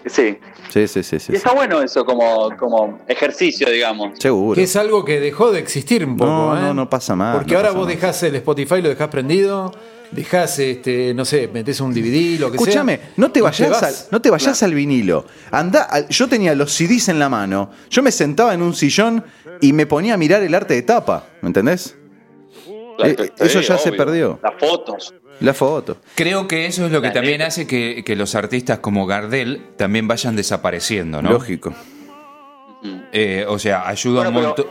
Sí. 0.07 0.38
Sí, 0.68 0.86
sí, 0.86 1.03
sí, 1.03 1.18
sí. 1.18 1.32
Y 1.32 1.36
está 1.36 1.53
bueno 1.53 1.82
eso 1.82 2.05
como, 2.05 2.57
como 2.57 3.01
ejercicio, 3.09 3.68
digamos. 3.70 4.18
Seguro. 4.18 4.55
Que 4.55 4.62
es 4.62 4.76
algo 4.76 5.05
que 5.05 5.18
dejó 5.20 5.51
de 5.51 5.59
existir 5.59 6.05
un 6.05 6.16
poco. 6.16 6.30
No, 6.30 6.57
¿eh? 6.57 6.61
no, 6.61 6.74
no 6.74 6.88
pasa 6.90 7.16
más, 7.16 7.36
Porque 7.38 7.53
no 7.53 7.59
ahora 7.59 7.70
vos 7.72 7.86
más. 7.86 7.94
dejás 7.94 8.22
el 8.22 8.36
Spotify, 8.36 8.80
lo 8.80 8.88
dejás 8.88 9.09
prendido, 9.09 9.72
dejás, 10.12 10.59
este, 10.61 11.12
no 11.14 11.24
sé, 11.24 11.48
metés 11.48 11.80
un 11.80 11.92
DVD, 11.92 12.38
lo 12.38 12.51
que 12.53 12.57
Escúchame, 12.59 12.96
sea. 12.98 13.11
no 13.16 13.32
te 13.32 13.40
y 13.40 13.42
vayas, 13.42 13.70
vas. 13.70 13.82
al, 13.82 13.94
no 14.12 14.20
te 14.22 14.30
vayas 14.30 14.62
al 14.62 14.74
vinilo. 14.74 15.24
Anda, 15.51 15.82
al- 15.82 16.09
yo 16.09 16.28
tenía 16.28 16.55
los 16.55 16.72
CDs 16.72 17.09
en 17.09 17.18
la 17.18 17.28
mano. 17.28 17.70
Yo 17.90 18.03
me 18.05 18.12
sentaba 18.12 18.55
en 18.55 18.62
un 18.62 18.74
sillón 18.74 19.24
y 19.61 19.72
me 19.72 19.86
ponía 19.86 20.14
a 20.14 20.16
mirar 20.16 20.42
el 20.42 20.55
arte 20.55 20.74
de 20.74 20.82
tapa. 20.82 21.26
¿Me 21.42 21.48
entendés? 21.48 21.96
Eh, 23.03 23.16
eso 23.38 23.61
ya 23.61 23.78
se 23.78 23.92
perdió. 23.92 24.38
Las 24.42 24.55
fotos. 24.61 25.14
La 25.41 25.55
foto. 25.55 25.99
Creo 26.14 26.47
que 26.47 26.66
eso 26.66 26.86
es 26.86 26.93
lo 26.93 27.01
que 27.01 27.09
La 27.09 27.12
también 27.14 27.43
hace 27.43 27.66
que, 27.66 28.03
que 28.05 28.14
los 28.16 28.34
artistas 28.34 28.78
como 28.80 29.07
Gardel 29.07 29.68
también 29.76 30.07
vayan 30.07 30.36
desapareciendo, 30.36 31.22
¿no? 31.22 31.30
Lógico. 31.30 31.74
Eh, 33.12 33.45
o 33.49 33.59
sea, 33.59 33.86
ayuda 33.88 34.28
un 34.28 34.34
montón. 34.34 34.66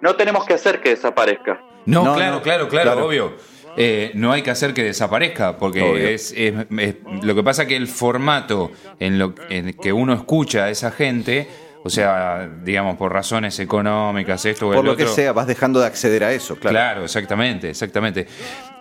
No 0.00 0.14
tenemos 0.16 0.44
que 0.44 0.54
hacer 0.54 0.80
que 0.80 0.90
desaparezca. 0.90 1.60
No, 1.86 2.04
No, 2.04 2.14
claro, 2.14 2.36
no, 2.36 2.42
claro, 2.42 2.68
claro, 2.68 2.92
claro. 2.92 3.06
obvio. 3.06 3.36
Eh, 3.76 4.12
no 4.14 4.30
hay 4.32 4.42
que 4.42 4.50
hacer 4.50 4.72
que 4.72 4.84
desaparezca, 4.84 5.58
porque 5.58 6.14
es, 6.14 6.32
es- 6.36 6.54
es- 6.78 6.94
lo 7.22 7.34
que 7.34 7.42
pasa 7.42 7.66
que 7.66 7.74
el 7.76 7.88
formato 7.88 8.70
en 9.00 9.18
lo 9.18 9.34
en 9.48 9.72
que 9.74 9.92
uno 9.92 10.12
escucha 10.14 10.64
a 10.66 10.70
esa 10.70 10.92
gente, 10.92 11.48
o 11.82 11.90
sea, 11.90 12.48
digamos 12.62 12.96
por 12.96 13.12
razones 13.12 13.58
económicas, 13.58 14.44
esto 14.44 14.68
o 14.68 14.70
Por 14.70 14.78
el 14.78 14.86
lo 14.86 14.96
que 14.96 15.02
otro, 15.04 15.14
sea, 15.16 15.32
vas 15.32 15.48
dejando 15.48 15.80
de 15.80 15.86
acceder 15.86 16.22
a 16.22 16.32
eso, 16.32 16.54
claro. 16.56 16.72
Claro, 16.74 17.04
exactamente, 17.04 17.68
exactamente. 17.70 18.28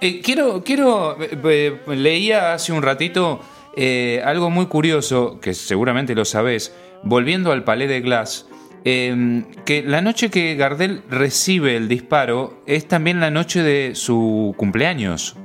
Eh, 0.04 0.20
quiero, 0.22 0.64
quiero, 0.66 1.16
eh, 1.22 1.38
eh, 1.46 1.96
leía 1.96 2.54
hace 2.54 2.74
un 2.74 2.82
ratito 2.82 3.40
eh, 3.78 4.22
algo 4.26 4.50
muy 4.50 4.66
curioso, 4.66 5.40
que 5.40 5.54
seguramente 5.54 6.14
lo 6.14 6.26
sabés, 6.26 6.76
volviendo 7.04 7.54
al 7.54 7.64
Palais 7.64 7.88
de 7.90 8.02
Glass, 8.02 8.46
eh, 8.84 9.46
que 9.66 9.82
la 9.82 10.02
noche 10.02 10.30
que 10.30 10.56
Gardel 10.56 11.04
recibe 11.10 11.78
el 11.78 11.88
disparo 11.88 12.62
es 12.68 12.86
también 12.86 13.22
la 13.22 13.32
noche 13.32 13.64
de 13.64 13.96
su 13.96 14.54
cumpleaños. 14.58 15.38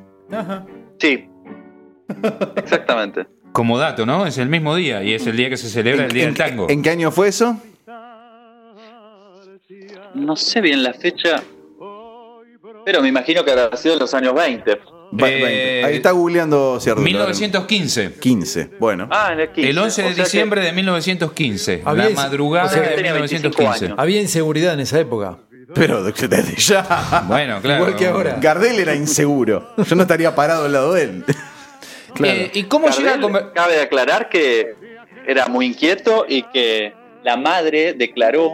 Sí. 0.99 1.29
Exactamente. 2.57 3.29
Como 3.53 3.79
dato, 3.79 4.07
¿no? 4.07 4.27
Es 4.27 4.39
el 4.39 4.49
mismo 4.49 4.75
día 4.75 5.05
y 5.05 5.15
es 5.15 5.25
el 5.29 5.37
día 5.37 5.51
que 5.51 5.57
se 5.57 5.69
celebra 5.69 6.07
el 6.07 6.13
Día 6.13 6.25
¿En, 6.25 6.35
del 6.35 6.37
Tango. 6.37 6.67
en 6.69 6.83
qué 6.83 6.91
año 6.91 7.13
fue 7.13 7.29
eso? 7.29 7.61
No 10.15 10.35
sé 10.35 10.61
bien 10.61 10.83
la 10.83 10.95
fecha, 10.95 11.45
pero 12.89 13.03
me 13.03 13.09
imagino 13.09 13.45
que 13.45 13.51
habrá 13.51 13.77
sido 13.77 13.93
en 13.95 14.01
los 14.01 14.15
años 14.15 14.33
20. 14.35 14.77
Va- 14.77 15.29
Eh, 15.29 15.43
20. 15.43 15.85
Ahí 15.85 15.97
está 15.97 16.11
googleando 16.13 16.81
cierto. 16.81 17.03
1915. 17.03 18.15
15. 18.19 18.71
Bueno. 18.81 19.09
Ah, 19.11 19.29
en 19.35 19.41
el 19.41 19.53
15. 19.53 19.69
El 19.71 19.79
11 19.79 20.03
de 20.03 20.09
O 20.09 20.15
sea 20.15 20.17
que- 20.17 20.23
diciembre 20.31 20.61
de 20.63 20.73
1915. 20.73 21.83
Había 21.85 22.05
la 22.09 22.11
madrugada 22.17 22.65
o 22.65 22.69
sea 22.71 22.81
de 22.81 22.89
tenía 22.97 23.13
25 23.13 23.49
1915. 23.51 23.85
años. 23.85 23.99
Había 23.99 24.23
inseguridad 24.23 24.73
en 24.73 24.81
esa 24.81 24.99
época. 24.99 25.37
Pero 25.75 26.03
desde 26.03 26.57
ya. 26.57 27.25
Bueno, 27.29 27.61
claro. 27.61 27.83
Igual 27.85 27.97
que 27.99 28.07
ahora. 28.07 28.39
Gardel 28.41 28.79
era 28.81 28.95
inseguro. 28.95 29.75
Yo 29.77 29.97
no 29.97 30.03
estaría 30.03 30.35
parado 30.35 30.65
al 30.65 30.73
lado 30.73 30.95
de 30.95 31.03
él. 31.03 31.25
Claro. 32.15 32.33
Eh, 32.41 32.51
¿Y 32.55 32.63
cómo 32.65 32.89
llega 32.89 33.01
a 33.01 33.17
Gardel, 33.17 33.21
comer? 33.21 33.53
Cabe 33.55 33.81
aclarar 33.83 34.31
que 34.31 34.75
era 35.27 35.47
muy 35.47 35.67
inquieto 35.67 36.25
y 36.27 36.43
que 36.45 36.95
la 37.23 37.37
madre 37.37 37.93
declaró, 37.93 38.51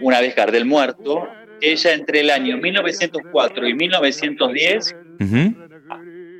una 0.00 0.20
vez 0.20 0.34
Gardel 0.36 0.64
muerto, 0.64 1.26
ella 1.62 1.92
entre 1.92 2.20
el 2.20 2.30
año 2.30 2.58
1904 2.58 3.68
y 3.68 3.74
1910 3.74 4.96
Ujú. 5.20 5.54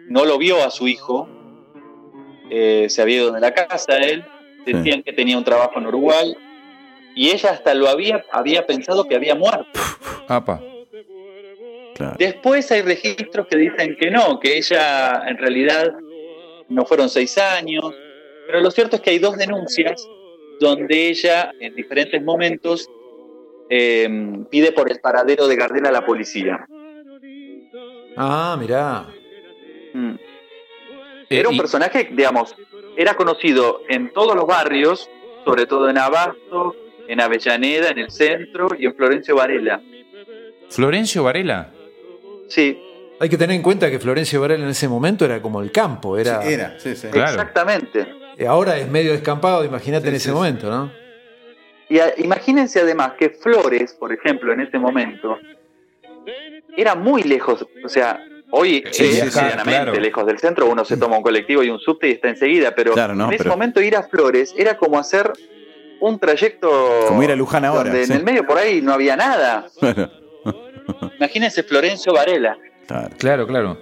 no 0.09 0.25
lo 0.25 0.37
vio 0.39 0.65
a 0.65 0.71
su 0.71 0.89
hijo, 0.89 1.29
eh, 2.51 2.87
se 2.89 3.01
había 3.01 3.17
ido 3.17 3.33
de 3.33 3.41
la 3.41 3.55
casa 3.55 3.97
él, 3.99 4.25
decían 4.67 5.03
que 5.03 5.13
tenía 5.13 5.39
un 5.39 5.45
trabajo 5.45 5.79
en 5.79 5.87
Uruguay 5.87 6.35
y 7.15 7.31
ella 7.31 7.51
hasta 7.51 7.75
lo 7.75 7.89
había, 7.89 8.25
había 8.31 8.67
pensado 8.67 9.07
que 9.07 9.15
había 9.15 9.35
muerto. 9.35 9.67
Apa. 10.29 10.63
Claro. 11.95 12.17
Después 12.19 12.71
hay 12.73 12.83
registros 12.83 13.47
que 13.49 13.57
dicen 13.57 13.97
que 13.97 14.11
no, 14.11 14.41
que 14.41 14.57
ella 14.57 15.23
en 15.27 15.39
realidad 15.39 15.93
no 16.69 16.85
fueron 16.85 17.09
seis 17.09 17.37
años, 17.39 17.95
pero 18.47 18.61
lo 18.61 18.71
cierto 18.71 18.97
es 18.97 19.03
que 19.03 19.11
hay 19.11 19.19
dos 19.19 19.37
denuncias 19.37 20.07
donde 20.59 21.09
ella 21.09 21.53
en 21.61 21.75
diferentes 21.75 22.23
momentos 22.23 22.89
eh, 23.75 24.07
pide 24.51 24.73
por 24.73 24.91
el 24.91 25.01
paradero 25.01 25.49
de 25.49 25.57
Gardel 25.57 25.87
a 25.87 25.91
la 25.91 26.05
policía. 26.05 26.67
Ah, 28.17 28.55
mirá. 28.61 29.07
Mm. 29.95 30.11
Eh, 30.15 30.19
Era 31.31 31.49
un 31.49 31.57
personaje, 31.57 32.11
digamos, 32.13 32.55
era 32.97 33.15
conocido 33.15 33.81
en 33.89 34.13
todos 34.13 34.37
los 34.37 34.47
barrios, 34.47 35.09
sobre 35.47 35.65
todo 35.65 35.89
en 35.89 35.97
Abasto, 35.97 36.77
en 37.09 37.21
Avellaneda, 37.23 37.89
en 37.89 37.99
el 37.99 38.11
centro 38.11 38.69
y 38.79 38.85
en 38.85 38.95
Florencio 38.95 39.37
Varela. 39.37 39.81
Florencio 40.69 41.25
Varela. 41.25 41.71
Sí, 42.49 42.79
Hay 43.21 43.29
que 43.31 43.39
tener 43.39 43.57
en 43.57 43.63
cuenta 43.63 43.91
que 43.91 43.99
Florencio 43.99 44.41
Varela 44.43 44.65
en 44.65 44.71
ese 44.71 44.89
momento 44.89 45.25
era 45.25 45.41
como 45.41 45.63
el 45.63 45.71
campo. 45.73 46.19
Era, 46.19 46.43
Sí, 46.43 46.53
era, 46.53 46.79
sí, 46.79 46.95
sí. 46.97 47.09
Claro. 47.09 47.31
exactamente. 47.31 48.07
Eh, 48.37 48.47
Ahora 48.47 48.77
es 48.77 48.89
medio 48.91 49.13
descampado, 49.13 49.65
imagínate 49.65 50.09
en 50.09 50.17
ese 50.17 50.33
momento, 50.33 50.69
¿no? 50.69 50.93
Y 51.93 51.99
a- 52.01 52.15
imagínense 52.17 52.81
además 52.81 53.13
que 53.19 53.29
Flores, 53.31 53.93
por 53.93 54.13
ejemplo, 54.15 54.51
en 54.53 54.61
ese 54.61 54.79
momento, 54.79 55.37
era 56.77 56.95
muy 56.95 57.23
lejos. 57.23 57.67
O 57.85 57.89
sea, 57.89 58.25
hoy 58.51 58.83
Sí, 58.91 59.05
es 59.05 59.11
sí, 59.21 59.31
sí, 59.31 59.39
medianamente 59.41 59.83
claro. 59.85 60.01
lejos 60.01 60.27
del 60.27 60.39
centro, 60.39 60.67
uno 60.71 60.85
se 60.87 60.97
toma 60.97 61.19
un 61.19 61.23
colectivo 61.23 61.63
y 61.63 61.69
un 61.69 61.79
subte 61.79 62.09
y 62.09 62.13
está 62.13 62.29
enseguida, 62.31 62.75
pero 62.75 62.93
Claro, 62.93 63.15
no, 63.15 63.27
en 63.27 63.35
ese 63.35 63.45
pero- 63.45 63.51
momento 63.51 63.83
ir 63.83 63.95
a 63.97 64.05
Flores 64.05 64.55
era 64.57 64.79
como 64.79 64.99
hacer 64.99 65.33
un 66.01 66.19
trayecto. 66.19 67.05
Como 67.09 67.23
ir 67.23 67.31
a 67.31 67.37
Luján 67.37 67.65
ahora, 67.67 67.91
Donde 67.91 68.07
sí. 68.07 68.13
en 68.13 68.19
el 68.19 68.25
medio 68.25 68.47
por 68.47 68.57
ahí 68.57 68.81
no 68.81 68.95
había 68.95 69.15
nada. 69.17 69.67
Bueno, 69.81 70.11
Imagínense 71.19 71.63
Florencio 71.63 72.15
Varela. 72.15 72.57
claro. 72.87 73.09
Claro, 73.19 73.47
claro. 73.47 73.79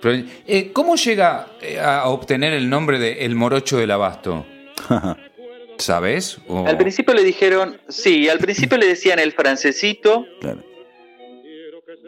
Pero, 0.00 0.24
eh, 0.46 0.70
¿Cómo 0.72 0.94
llega 0.94 1.48
eh, 1.60 1.80
a 1.80 2.06
obtener 2.08 2.52
el 2.52 2.70
nombre 2.70 2.98
de 3.00 3.24
El 3.24 3.34
Morocho 3.34 3.78
del 3.78 3.90
Abasto? 3.90 4.46
¿Sabes? 5.78 6.38
O- 6.48 6.66
Al 6.66 6.76
principio 6.76 7.14
le 7.14 7.24
dijeron, 7.24 7.80
sí, 7.88 8.28
al 8.28 8.38
principio 8.38 8.78
le 8.78 8.86
decían 8.86 9.18
el 9.18 9.32
francesito 9.32 10.24
claro. 10.40 10.62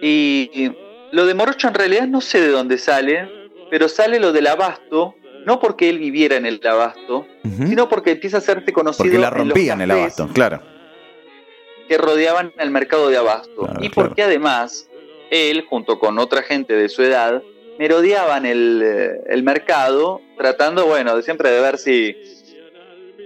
y, 0.01 0.51
y 0.55 0.73
lo 1.12 1.27
de 1.27 1.35
Morocho 1.35 1.69
en 1.69 1.75
realidad 1.75 2.07
no 2.07 2.21
sé 2.21 2.41
de 2.41 2.49
dónde 2.49 2.79
sale, 2.79 3.29
pero 3.71 3.89
sale 3.89 4.21
lo 4.21 4.33
del 4.33 4.47
abasto, 4.47 5.15
no 5.47 5.61
porque 5.61 5.89
él 5.89 5.99
viviera 5.99 6.37
en 6.37 6.47
el 6.47 6.61
abasto, 6.67 7.27
sino 7.43 7.89
porque 7.89 8.12
empieza 8.12 8.37
a 8.37 8.41
hacerte 8.41 8.73
conocido 8.73 9.05
Porque 9.05 9.19
la 9.19 9.29
en 9.29 9.35
los 9.35 9.49
rompían 9.49 9.81
el 9.81 9.89
cafés 9.89 10.03
abasto, 10.19 10.29
claro. 10.33 10.62
que 11.89 11.99
rodeaban 11.99 12.53
el 12.59 12.71
mercado 12.71 13.09
de 13.09 13.17
abasto. 13.17 13.62
Claro, 13.67 13.85
y 13.85 13.89
porque 13.91 14.23
además 14.23 14.89
él, 15.31 15.65
junto 15.69 15.99
con 15.99 16.19
otra 16.19 16.43
gente 16.43 16.75
de 16.75 16.89
su 16.89 17.03
edad, 17.03 17.43
merodeaban 17.79 18.47
el, 18.47 18.83
eh, 18.85 19.21
el 19.29 19.43
mercado 19.43 20.21
tratando, 20.39 20.87
bueno, 20.87 21.17
de 21.17 21.23
siempre 21.23 21.51
de 21.51 21.61
ver 21.61 21.79
si 21.79 22.17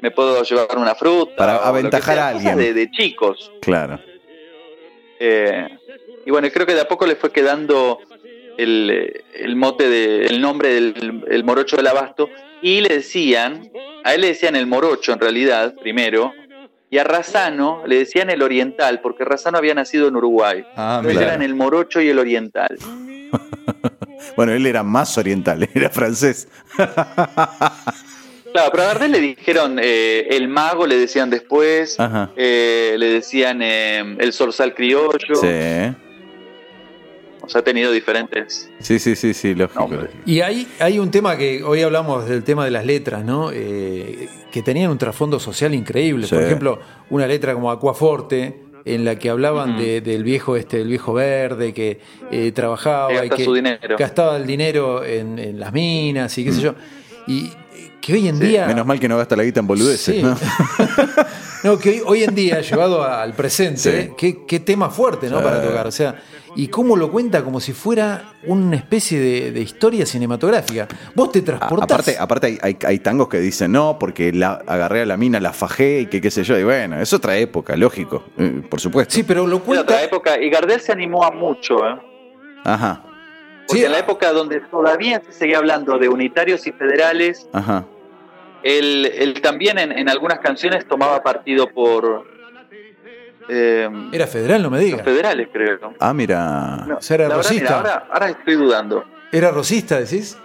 me 0.02 0.10
puedo 0.10 0.42
llevar 0.42 0.76
una 0.76 0.94
fruta. 0.94 1.36
Para 1.36 1.56
aventajar 1.56 2.14
sea, 2.14 2.26
a 2.26 2.28
alguien. 2.30 2.56
De, 2.56 2.72
de 2.74 2.90
chicos. 2.90 3.52
Claro. 3.60 4.00
Eh, 5.20 5.68
y 6.26 6.30
bueno, 6.30 6.48
creo 6.52 6.66
que 6.66 6.74
de 6.74 6.82
a 6.82 6.88
poco 6.88 7.06
le 7.06 7.16
fue 7.16 7.32
quedando 7.32 7.98
el, 8.56 8.90
eh, 8.90 9.24
el 9.34 9.56
mote 9.56 9.88
de, 9.88 10.26
el 10.26 10.40
nombre 10.40 10.68
del 10.72 11.24
el 11.28 11.44
morocho 11.44 11.76
del 11.76 11.86
abasto. 11.86 12.28
Y 12.60 12.80
le 12.80 12.96
decían, 12.96 13.70
a 14.04 14.14
él 14.14 14.22
le 14.22 14.28
decían 14.28 14.56
el 14.56 14.66
morocho 14.66 15.12
en 15.12 15.20
realidad, 15.20 15.74
primero, 15.80 16.32
y 16.90 16.98
a 16.98 17.04
Razano 17.04 17.82
le 17.86 17.98
decían 17.98 18.30
el 18.30 18.42
oriental, 18.42 19.00
porque 19.00 19.24
Razano 19.24 19.58
había 19.58 19.74
nacido 19.74 20.08
en 20.08 20.16
Uruguay. 20.16 20.64
Ah, 20.74 20.98
Entonces 21.00 21.22
eran 21.22 21.42
el 21.42 21.54
morocho 21.54 22.00
y 22.00 22.08
el 22.08 22.18
oriental. 22.18 22.76
Bueno, 24.36 24.52
él 24.52 24.66
era 24.66 24.82
más 24.82 25.16
oriental, 25.18 25.68
era 25.74 25.90
francés. 25.90 26.48
Claro, 28.58 28.70
pero 28.72 28.82
a 28.82 28.86
Gardel 28.86 29.12
le 29.12 29.20
dijeron 29.20 29.78
eh, 29.80 30.26
el 30.30 30.48
mago, 30.48 30.86
le 30.86 30.96
decían 30.96 31.30
después, 31.30 31.98
Ajá. 32.00 32.30
eh, 32.36 32.96
le 32.98 33.06
decían 33.06 33.60
eh, 33.62 34.16
el 34.18 34.32
zorzal 34.32 34.74
criollo. 34.74 35.36
Sí. 35.36 35.46
digamos, 35.46 35.96
ha 37.54 37.62
tenido 37.62 37.92
diferentes 37.92 38.70
Sí, 38.80 38.98
sí, 38.98 39.16
sí, 39.16 39.32
sí, 39.34 39.54
lógico. 39.54 39.80
nombres. 39.88 40.10
Y 40.26 40.40
hay, 40.40 40.66
hay 40.80 40.98
un 40.98 41.10
tema 41.10 41.36
que 41.36 41.62
hoy 41.62 41.82
hablamos 41.82 42.28
del 42.28 42.42
tema 42.44 42.64
de 42.64 42.70
las 42.70 42.84
letras, 42.84 43.24
¿no? 43.24 43.50
Eh, 43.52 44.28
que 44.50 44.62
tenían 44.62 44.90
un 44.90 44.98
trasfondo 44.98 45.38
social 45.40 45.74
increíble. 45.74 46.26
Sí. 46.26 46.34
Por 46.34 46.44
ejemplo, 46.44 46.80
una 47.10 47.26
letra 47.26 47.54
como 47.54 47.70
Aquaforte, 47.70 48.62
en 48.84 49.04
la 49.04 49.16
que 49.18 49.28
hablaban 49.30 49.76
de- 49.78 50.00
del 50.00 50.24
viejo 50.24 50.56
este, 50.56 50.80
el 50.80 50.88
viejo 50.88 51.12
verde, 51.12 51.74
que 51.74 52.00
eh, 52.30 52.52
trabajaba 52.52 53.08
Que 53.20 53.26
y 53.26 53.30
que 53.30 53.44
su 53.44 53.54
dinero. 53.54 53.96
gastaba 53.98 54.36
el 54.36 54.46
dinero 54.46 55.04
en, 55.04 55.38
en 55.38 55.60
las 55.60 55.72
minas 55.72 56.36
y 56.38 56.44
qué 56.44 56.52
sé 56.52 56.60
yo. 56.62 56.74
Y 57.26 57.52
que 58.08 58.14
hoy 58.14 58.26
en 58.28 58.38
día. 58.40 58.66
Menos 58.66 58.86
mal 58.86 58.98
que 58.98 59.06
no 59.06 59.18
gasta 59.18 59.36
la 59.36 59.44
guita 59.44 59.60
en 59.60 59.66
boludeces, 59.66 60.16
Sí. 60.16 60.22
¿no? 60.22 60.34
No, 61.64 61.76
que 61.78 61.90
hoy, 61.90 62.02
hoy 62.06 62.22
en 62.24 62.34
día, 62.36 62.60
llevado 62.60 63.02
al 63.02 63.34
presente, 63.34 63.78
Sí. 64.04 64.10
qué, 64.16 64.46
qué 64.46 64.60
tema 64.60 64.90
fuerte, 64.90 65.28
¿no? 65.28 65.38
Sí. 65.38 65.44
Para 65.44 65.60
tocar. 65.60 65.86
O 65.88 65.90
sea, 65.90 66.14
y 66.54 66.68
cómo 66.68 66.96
lo 66.96 67.10
cuenta 67.10 67.42
como 67.42 67.58
si 67.60 67.72
fuera 67.72 68.32
una 68.44 68.76
especie 68.76 69.18
de, 69.18 69.50
de 69.52 69.60
historia 69.60 70.06
cinematográfica. 70.06 70.86
Vos 71.16 71.32
te 71.32 71.40
A- 71.40 71.44
transportás. 71.44 71.90
Aparte, 71.90 72.16
aparte 72.18 72.46
hay, 72.46 72.58
hay- 72.62 72.78
hay 72.86 72.98
tangos 73.00 73.28
que 73.28 73.40
dicen 73.40 73.72
no, 73.72 73.98
porque 73.98 74.32
la 74.32 74.62
agarré 74.66 75.02
a 75.02 75.06
la 75.06 75.16
mina, 75.16 75.40
la 75.40 75.52
fajé 75.52 76.02
y 76.02 76.06
que 76.06 76.20
qué 76.20 76.30
sé 76.30 76.44
yo. 76.44 76.56
Y 76.56 76.62
bueno, 76.64 77.00
es 77.00 77.12
otra 77.12 77.36
época, 77.36 77.76
lógico, 77.76 78.24
eh, 78.38 78.62
por 78.70 78.80
supuesto. 78.80 79.14
Sí, 79.14 79.24
pero 79.24 79.44
lo 79.46 79.60
cuenta. 79.62 79.82
otra 79.82 80.02
época, 80.02 80.40
y 80.40 80.48
Gardel 80.50 80.80
se 80.80 80.92
animó 80.92 81.24
a 81.24 81.32
mucho, 81.32 81.84
¿eh? 81.86 81.96
Ajá, 82.64 83.02
Porque 83.66 83.80
Sí, 83.80 83.84
en 83.84 83.92
la 83.92 83.98
época 83.98 84.32
donde 84.32 84.60
todavía 84.70 85.20
se 85.26 85.32
seguía 85.32 85.58
hablando 85.58 85.98
de 85.98 86.08
unitarios 86.08 86.66
y 86.68 86.72
federales, 86.72 87.48
ajá. 87.52 87.84
Él, 88.62 89.10
él 89.14 89.40
también 89.40 89.78
en, 89.78 89.92
en 89.92 90.08
algunas 90.08 90.38
canciones 90.40 90.86
tomaba 90.86 91.22
partido 91.22 91.68
por 91.68 92.26
eh, 93.48 93.88
Era 94.12 94.26
federal, 94.26 94.62
no 94.62 94.70
me 94.70 94.76
los 94.78 94.84
digas. 94.86 95.02
federales, 95.02 95.48
creo. 95.52 95.94
Ah, 96.00 96.12
mira. 96.12 96.84
No, 96.86 96.96
O 96.96 97.00
sea, 97.02 97.14
era 97.14 97.24
verdad, 97.28 97.36
rosista. 97.38 97.62
mira, 97.64 97.76
ahora, 97.76 98.06
ahora 98.12 98.28
estoy 98.30 98.54
dudando. 98.54 99.04
¿Era 99.32 99.50
rosista, 99.50 99.98
decís? 100.00 100.38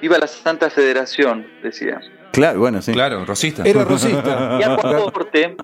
Viva 0.00 0.18
la 0.18 0.26
Santa 0.26 0.68
Federación, 0.70 1.46
decía. 1.62 2.00
Claro, 2.32 2.60
bueno, 2.60 2.82
sí. 2.82 2.92
Claro, 2.92 3.24
rosista. 3.24 3.62
Era 3.64 3.84
rosista. 3.84 4.56
Y 4.60 4.62
Acuaporte 4.62 5.56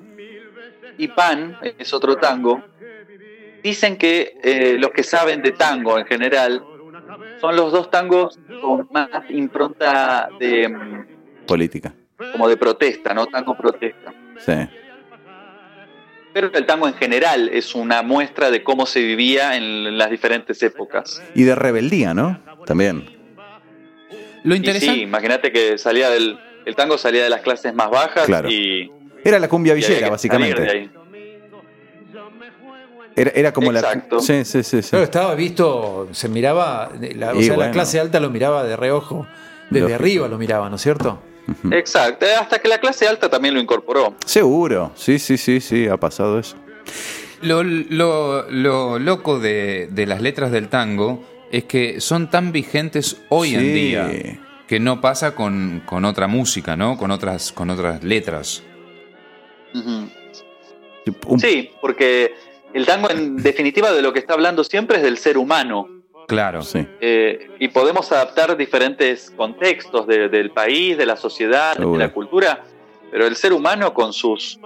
y 0.99 1.09
Pan, 1.09 1.57
es 1.78 1.93
otro 1.95 2.16
tango, 2.16 2.62
dicen 3.62 3.97
que 3.97 4.36
eh, 4.43 4.76
los 4.78 4.91
que 4.91 5.03
saben 5.05 5.43
de 5.43 5.53
tango 5.53 5.99
en 5.99 6.07
general 6.07 6.64
son 7.41 7.57
los 7.57 7.72
dos 7.72 7.91
tangos 7.91 8.39
con 8.61 8.89
más 8.91 9.09
impronta 9.30 10.28
de 10.39 10.68
mm, 10.68 11.47
Política. 11.47 11.95
como 12.32 12.49
de 12.49 12.57
protesta, 12.57 13.14
¿no? 13.14 13.26
Tango 13.26 13.57
protesta. 13.57 14.12
Sí. 14.39 14.53
Pero 16.32 16.51
el 16.53 16.66
tango 16.66 16.86
en 16.86 16.95
general 16.95 17.49
es 17.53 17.74
una 17.74 18.03
muestra 18.03 18.51
de 18.51 18.62
cómo 18.62 18.86
se 18.86 19.01
vivía 19.01 19.57
en 19.57 19.97
las 19.97 20.11
diferentes 20.11 20.62
épocas. 20.62 21.22
Y 21.34 21.45
de 21.45 21.55
rebeldía, 21.55 22.14
¿no? 22.14 22.41
También. 22.66 23.07
Lo 24.45 24.55
Y 24.55 24.59
sí, 24.59 24.64
interesante. 24.64 25.01
imagínate 25.01 25.53
que 25.53 25.78
salía 25.78 26.11
del 26.11 26.39
el 26.68 26.76
tango 26.76 26.99
salía 26.99 27.24
de 27.24 27.30
las 27.30 27.41
clases 27.41 27.72
más 27.72 27.89
bajas 27.89 28.26
Claro. 28.26 28.51
y, 28.51 28.93
Era 29.24 29.39
la 29.39 29.49
cumbia 29.49 29.72
villera, 29.72 30.11
básicamente. 30.11 30.91
Era, 33.21 33.31
era 33.35 33.53
como 33.53 33.73
Exacto. 33.73 34.16
la. 34.16 34.23
Sí, 34.23 34.45
sí, 34.45 34.62
sí. 34.62 34.83
sí. 34.83 34.91
Claro, 34.91 35.05
estaba 35.05 35.35
visto, 35.35 36.09
se 36.12 36.29
miraba, 36.29 36.91
la, 37.16 37.33
o 37.33 37.37
Y 37.41 37.45
sea, 37.45 37.55
bueno. 37.55 37.69
la 37.69 37.71
clase 37.73 37.99
alta 38.01 38.21
lo 38.21 38.31
miraba 38.31 38.64
de 38.64 38.77
reojo, 38.77 39.27
desde 39.71 39.81
Lógico. 39.89 39.95
arriba 40.03 40.29
lo 40.29 40.39
miraba, 40.39 40.69
¿no 40.71 40.77
es 40.77 40.83
cierto? 40.83 41.21
Exacto, 41.71 42.27
hasta 42.39 42.59
que 42.59 42.69
la 42.69 42.79
clase 42.79 43.09
alta 43.09 43.31
también 43.31 43.55
lo 43.55 43.61
incorporó. 43.61 44.14
Seguro. 44.27 44.93
Sí, 44.95 45.19
sí, 45.19 45.39
sí, 45.39 45.61
sí, 45.61 45.89
ha 45.89 45.97
pasado 45.97 46.39
eso. 46.39 46.57
Lo, 47.41 47.62
lo- 47.62 48.51
lo 48.51 48.99
loco 48.99 49.39
de, 49.39 49.89
de 49.91 50.07
las 50.07 50.21
letras 50.21 50.51
del 50.53 50.69
tango 50.69 51.25
es 51.51 51.64
que 51.64 52.01
son 52.03 52.29
tan 52.31 52.53
vigentes 52.53 53.23
hoy 53.31 53.55
en 53.55 53.73
día 53.75 54.11
que 54.66 54.81
no 54.81 55.01
pasa 55.01 55.35
con, 55.35 55.83
con 55.87 56.05
otra 56.05 56.27
música, 56.27 56.77
¿no? 56.77 56.99
Con 56.99 57.11
otras, 57.11 57.53
con 57.53 57.71
otras 57.71 58.05
letras. 58.05 58.62
Sí, 61.39 61.71
porque 61.81 62.35
el 62.75 62.87
tango 62.87 63.11
en 63.11 63.37
definitiva 63.37 63.93
de 63.93 64.03
lo 64.03 64.12
que 64.12 64.19
está 64.19 64.35
hablando 64.35 64.62
siempre 64.64 64.99
es 64.99 65.03
del 65.03 65.19
ser 65.19 65.39
humano. 65.39 65.89
Claro. 66.27 66.61
Sí. 66.62 66.87
Eh, 67.01 67.51
y 67.59 67.69
podemos 67.69 68.12
adaptar 68.12 68.55
diferentes 68.57 69.31
contextos 69.37 70.07
de- 70.07 70.29
del 70.29 70.51
país, 70.51 70.97
de 70.99 71.07
la 71.07 71.16
sociedad, 71.16 71.75
Seguro. 71.77 71.93
de 71.99 71.99
la 72.07 72.12
cultura, 72.12 72.64
pero 73.11 73.27
el 73.27 73.35
ser 73.37 73.55
humano 73.55 73.95
con 73.95 74.12
sus 74.12 74.59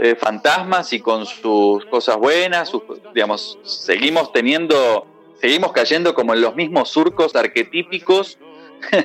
eh, 0.00 0.16
fantasmas 0.16 0.92
y 0.92 0.98
con 1.00 1.24
sus 1.26 1.84
cosas 1.86 2.16
buenas, 2.16 2.68
sus- 2.68 2.82
digamos, 3.14 3.58
seguimos 3.62 4.32
teniendo, 4.32 5.06
seguimos 5.40 5.70
cayendo 5.72 6.14
como 6.14 6.34
en 6.34 6.40
los 6.40 6.56
mismos 6.56 6.88
surcos 6.90 7.36
arquetípicos 7.36 8.36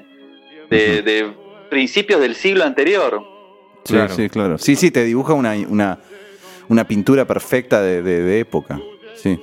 de, 0.70 1.02
de 1.02 1.32
principios 1.70 2.20
del 2.22 2.36
siglo 2.36 2.64
anterior. 2.64 3.22
Sí, 3.84 3.94
Claro. 3.94 4.16
sí, 4.16 4.30
claro. 4.30 4.58
Sí, 4.58 4.76
sí, 4.76 4.92
te 4.92 5.04
dibuja 5.04 5.34
una, 5.34 5.54
una, 5.68 6.00
una 6.70 6.86
pintura 6.88 7.26
perfecta 7.26 7.82
de, 7.82 8.02
de- 8.02 8.24
de 8.24 8.40
época. 8.40 8.80
Sí. 9.16 9.40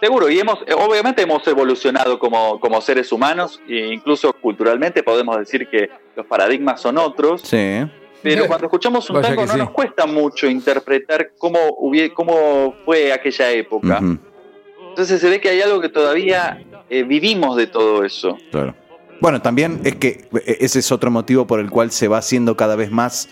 Seguro, 0.00 0.28
y 0.28 0.38
hemos, 0.40 0.58
eh, 0.66 0.74
obviamente 0.74 1.22
hemos 1.22 1.46
evolucionado 1.46 2.18
como, 2.18 2.58
como 2.58 2.80
seres 2.80 3.12
humanos, 3.12 3.60
e 3.68 3.92
incluso 3.92 4.32
culturalmente 4.32 5.02
podemos 5.02 5.36
decir 5.38 5.68
que 5.68 5.90
los 6.16 6.26
paradigmas 6.26 6.80
son 6.80 6.98
otros, 6.98 7.42
Sí. 7.42 7.84
pero 8.22 8.46
cuando 8.48 8.66
escuchamos 8.66 9.08
un 9.10 9.16
Vaya 9.16 9.28
tango 9.28 9.46
no 9.46 9.52
sí. 9.52 9.58
nos 9.58 9.70
cuesta 9.70 10.06
mucho 10.06 10.48
interpretar 10.48 11.32
cómo, 11.38 11.58
hubie- 11.78 12.12
cómo 12.12 12.74
fue 12.84 13.12
aquella 13.12 13.50
época. 13.52 14.00
Entonces 14.88 15.20
se 15.20 15.30
ve 15.30 15.40
que 15.40 15.48
hay 15.50 15.60
algo 15.62 15.80
que 15.80 15.88
todavía 15.88 16.62
eh, 16.90 17.02
vivimos 17.04 17.56
de 17.56 17.66
todo 17.66 18.04
eso. 18.04 18.36
claro. 18.50 18.74
Bueno, 19.20 19.40
también 19.40 19.82
es 19.84 19.94
que 19.94 20.26
eh, 20.44 20.56
ese 20.60 20.80
es 20.80 20.90
otro 20.90 21.08
motivo 21.12 21.46
por 21.46 21.60
el 21.60 21.70
cual 21.70 21.92
se 21.92 22.08
va 22.08 22.18
haciendo 22.18 22.56
cada 22.56 22.74
vez 22.74 22.90
más 22.90 23.28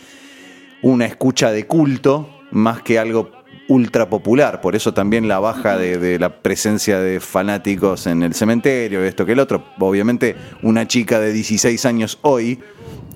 una 0.82 1.04
escucha 1.04 1.50
de 1.50 1.66
culto, 1.66 2.28
más 2.50 2.82
que 2.82 2.98
algo 2.98 3.30
ultra 3.68 4.08
popular. 4.10 4.60
Por 4.60 4.74
eso 4.74 4.92
también 4.92 5.28
la 5.28 5.38
baja 5.38 5.78
de, 5.78 5.98
de 5.98 6.18
la 6.18 6.42
presencia 6.42 6.98
de 6.98 7.20
fanáticos 7.20 8.06
en 8.06 8.22
el 8.22 8.34
cementerio, 8.34 9.02
esto 9.04 9.24
que 9.24 9.32
el 9.32 9.38
otro. 9.38 9.64
Obviamente, 9.78 10.34
una 10.62 10.88
chica 10.88 11.20
de 11.20 11.32
16 11.32 11.86
años 11.86 12.18
hoy, 12.22 12.58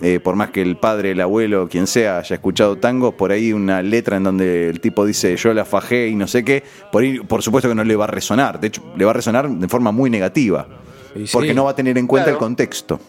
eh, 0.01 0.21
por 0.21 0.37
más 0.37 0.51
que 0.51 0.63
el 0.63 0.77
padre, 0.77 1.11
el 1.13 1.21
abuelo, 1.21 1.69
quien 1.69 1.87
sea, 1.89 2.19
haya 2.19 2.35
escuchado 2.35 2.77
tango, 2.77 3.17
por 3.17 3.33
ahí 3.33 3.53
una 3.53 3.83
letra 3.83 4.17
en 4.17 4.25
donde 4.25 4.69
el 4.69 4.81
tipo 4.81 5.05
dice 5.05 5.37
yo 5.37 5.53
la 5.55 5.65
fajé 5.65 6.09
y 6.09 6.15
no 6.15 6.29
sé 6.29 6.45
qué, 6.45 6.63
por, 6.93 7.03
ahí, 7.03 7.19
por 7.19 7.43
supuesto 7.43 7.69
que 7.69 7.75
no 7.75 7.83
le 7.85 7.97
va 7.97 8.05
a 8.05 8.09
resonar. 8.09 8.61
De 8.61 8.69
hecho, 8.69 8.83
le 8.97 9.05
va 9.05 9.11
a 9.11 9.15
resonar 9.15 9.49
de 9.49 9.69
forma 9.69 9.91
muy 9.91 10.09
negativa. 10.09 10.69
Sí. 11.17 11.25
Porque 11.33 11.55
no 11.55 11.65
va 11.65 11.71
a 11.73 11.77
tener 11.77 11.97
en 11.99 12.07
cuenta 12.07 12.27
Claro. 12.27 12.39
el 12.39 12.41
contexto. 12.41 13.01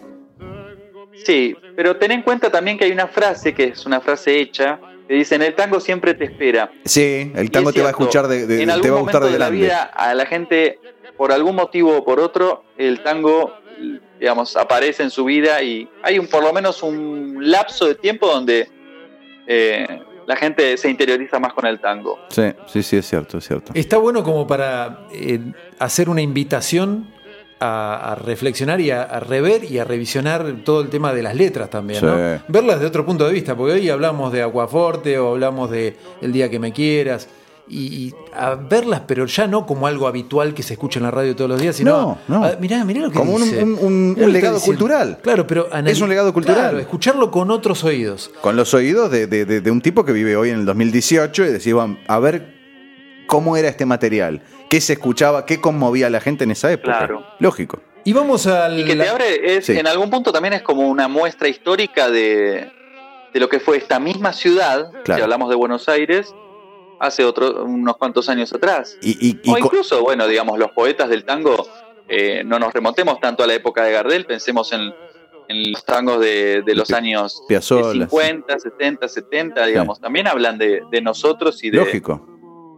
Sí, 1.26 1.56
pero 1.76 1.96
ten 1.98 2.12
en 2.12 2.22
cuenta 2.22 2.52
también 2.52 2.78
que 2.78 2.86
hay 2.86 2.92
una 2.92 3.08
frase, 3.08 3.54
que 3.54 3.66
es 3.70 3.86
una 3.86 4.00
frase 4.02 4.40
hecha, 4.40 4.80
que 5.08 5.14
dice, 5.14 5.36
en 5.36 5.42
el 5.44 5.54
tango 5.56 5.80
siempre 5.80 6.14
te 6.14 6.26
espera. 6.26 6.72
Sí, 6.86 7.32
el 7.36 7.52
tango 7.52 7.72
te 7.72 7.82
va 7.82 7.88
a 7.88 7.92
escuchar 7.92 8.28
de, 8.28 8.48
de- 8.48 8.64
en 8.64 8.82
te 8.82 8.90
va 8.90 8.98
a 8.98 9.02
gustar 9.02 9.24
de 9.24 9.38
la 9.40 9.50
vida 9.50 9.84
a 9.84 10.14
la 10.14 10.26
gente 10.26 10.80
por 11.18 11.32
algún 11.32 11.56
motivo 11.56 11.98
o 11.98 12.04
por 12.04 12.20
otro 12.20 12.64
el 12.78 13.02
tango 13.04 13.54
digamos 14.20 14.56
aparece 14.56 15.04
en 15.04 15.10
su 15.12 15.26
vida 15.26 15.62
y 15.62 15.88
hay 16.02 16.18
un 16.20 16.28
por 16.28 16.42
lo 16.44 16.52
menos 16.54 16.82
un 16.84 17.38
lapso 17.42 17.86
de 17.86 17.96
tiempo 17.96 18.28
donde 18.28 18.68
eh, 19.48 20.02
la 20.26 20.36
gente 20.36 20.76
se 20.78 20.90
interioriza 20.90 21.40
más 21.40 21.54
con 21.54 21.66
el 21.66 21.80
tango 21.80 22.20
Sí, 22.30 22.44
sí, 22.68 22.82
sí, 22.84 22.98
es 22.98 23.08
cierto, 23.08 23.38
es 23.38 23.48
cierto. 23.48 23.72
Está 23.76 23.98
bueno 23.98 24.24
como 24.24 24.48
para 24.48 25.06
eh, 25.12 25.40
hacer 25.80 26.10
una 26.10 26.22
invitación 26.22 27.14
a, 27.60 28.12
a 28.12 28.16
reflexionar 28.16 28.82
y 28.82 28.92
a, 28.92 29.04
a 29.04 29.20
rever 29.20 29.64
y 29.64 29.80
a 29.80 29.84
revisionar 29.86 30.46
todo 30.64 30.82
el 30.82 30.90
tema 30.90 31.14
de 31.14 31.24
las 31.24 31.36
letras 31.36 31.70
también, 31.70 32.00
Sí. 32.00 32.06
¿no? 32.06 32.16
Verlas 32.48 32.80
de 32.80 32.86
otro 32.86 33.06
punto 33.06 33.26
de 33.28 33.34
vista, 33.34 33.56
porque 33.56 33.74
hoy 33.74 33.90
hablamos 33.90 34.32
de 34.34 34.42
Aguaforte 34.42 35.18
o 35.20 35.32
hablamos 35.32 35.72
de 35.72 35.96
El 36.22 36.32
día 36.34 36.50
que 36.50 36.60
me 36.60 36.72
quieras. 36.74 37.28
Y, 37.68 37.80
y 37.88 38.14
a 38.36 38.54
verlas, 38.54 39.02
pero 39.08 39.26
ya 39.26 39.48
no 39.48 39.66
como 39.66 39.88
algo 39.88 40.08
habitual 40.08 40.54
que 40.54 40.62
se 40.62 40.74
escucha 40.74 41.00
en 41.00 41.04
la 41.06 41.10
radio 41.10 41.36
todos 41.36 41.50
los 41.50 41.60
días, 41.60 41.76
sino 41.76 42.20
No, 42.28 42.40
no. 42.40 42.46
a- 42.46 42.58
mirá, 42.60 42.84
mirá 42.86 43.02
lo 43.02 43.10
que 43.10 43.18
Como 43.18 43.34
un- 43.34 43.42
dice. 43.42 43.64
un- 43.64 44.16
legado 44.32 44.60
cultural. 44.60 45.18
Claro, 45.24 45.48
pero 45.48 45.68
Es 45.74 46.00
un 46.00 46.10
legado 46.10 46.32
cultural. 46.32 46.60
Claro, 46.62 46.78
escucharlo 46.80 47.32
con 47.32 47.50
otros 47.50 47.84
oídos. 47.84 48.30
Con 48.42 48.56
los 48.56 48.76
oídos 48.76 49.10
de, 49.10 49.26
de- 49.26 49.46
de- 49.46 49.62
de 49.62 49.72
un 49.72 49.82
tipo 49.82 50.06
que 50.06 50.12
vive 50.12 50.36
hoy 50.38 50.52
en 50.52 50.60
el 50.60 50.66
2018 50.66 51.44
y 51.44 51.48
decís, 51.54 51.74
"Bueno, 51.74 51.98
a 52.08 52.20
ver 52.20 52.54
cómo 53.28 53.58
era 53.58 53.68
este 53.68 53.86
material, 53.86 54.42
qué 54.70 54.82
se 54.82 54.94
escuchaba, 54.94 55.46
qué 55.46 55.60
conmovía 55.62 56.08
a 56.08 56.10
la 56.10 56.20
gente 56.22 56.44
en 56.44 56.52
esa 56.52 56.72
época. 56.72 56.98
Claro. 57.00 57.26
Lógico. 57.40 57.80
Y 58.04 58.14
vamos 58.14 58.46
al. 58.48 58.80
y 58.80 58.86
que 58.86 58.96
te 58.96 59.08
abre 59.10 59.56
es 59.58 59.66
Sí. 59.66 59.78
en 59.78 59.88
algún 59.88 60.10
punto 60.10 60.32
también 60.32 60.54
es 60.54 60.62
como 60.62 60.88
una 60.88 61.08
muestra 61.08 61.48
histórica 61.48 62.10
de, 62.10 62.72
de 63.34 63.40
lo 63.40 63.50
que 63.50 63.60
fue 63.60 63.78
esta 63.78 64.00
misma 64.00 64.32
ciudad 64.34 64.92
Claro. 65.04 65.16
si 65.20 65.22
hablamos 65.24 65.50
de 65.50 65.56
Buenos 65.56 65.90
Aires 65.90 66.34
hace 67.00 67.26
otro, 67.26 67.64
unos 67.66 67.98
cuantos 67.98 68.30
años 68.30 68.54
atrás 68.54 68.98
Y, 69.02 69.12
y- 69.28 69.40
y 69.44 69.50
o 69.50 69.54
co- 69.54 69.60
incluso, 69.60 70.02
bueno, 70.02 70.28
digamos, 70.28 70.58
los 70.60 70.72
poetas 70.72 71.10
del 71.10 71.26
tango, 71.26 71.68
eh, 72.08 72.44
no 72.46 72.60
nos 72.60 72.72
remontemos 72.74 73.20
tanto 73.20 73.44
a 73.44 73.48
la 73.48 73.54
época 73.56 73.84
de 73.84 73.92
Gardel, 73.92 74.26
pensemos 74.26 74.72
en, 74.72 74.94
en 75.50 75.72
los 75.72 75.84
tangos 75.84 76.20
de, 76.22 76.62
de 76.66 76.76
los 76.76 76.92
años 76.92 77.44
Piazzolla, 77.48 78.08
50, 78.08 78.60
70, 78.60 79.08
70, 79.08 79.66
digamos, 79.66 80.00
también 80.00 80.28
hablan 80.28 80.58
de, 80.58 80.82
de 80.92 81.02
nosotros 81.02 81.64
y 81.64 81.70
de, 81.72 81.78
lógico. 81.78 82.35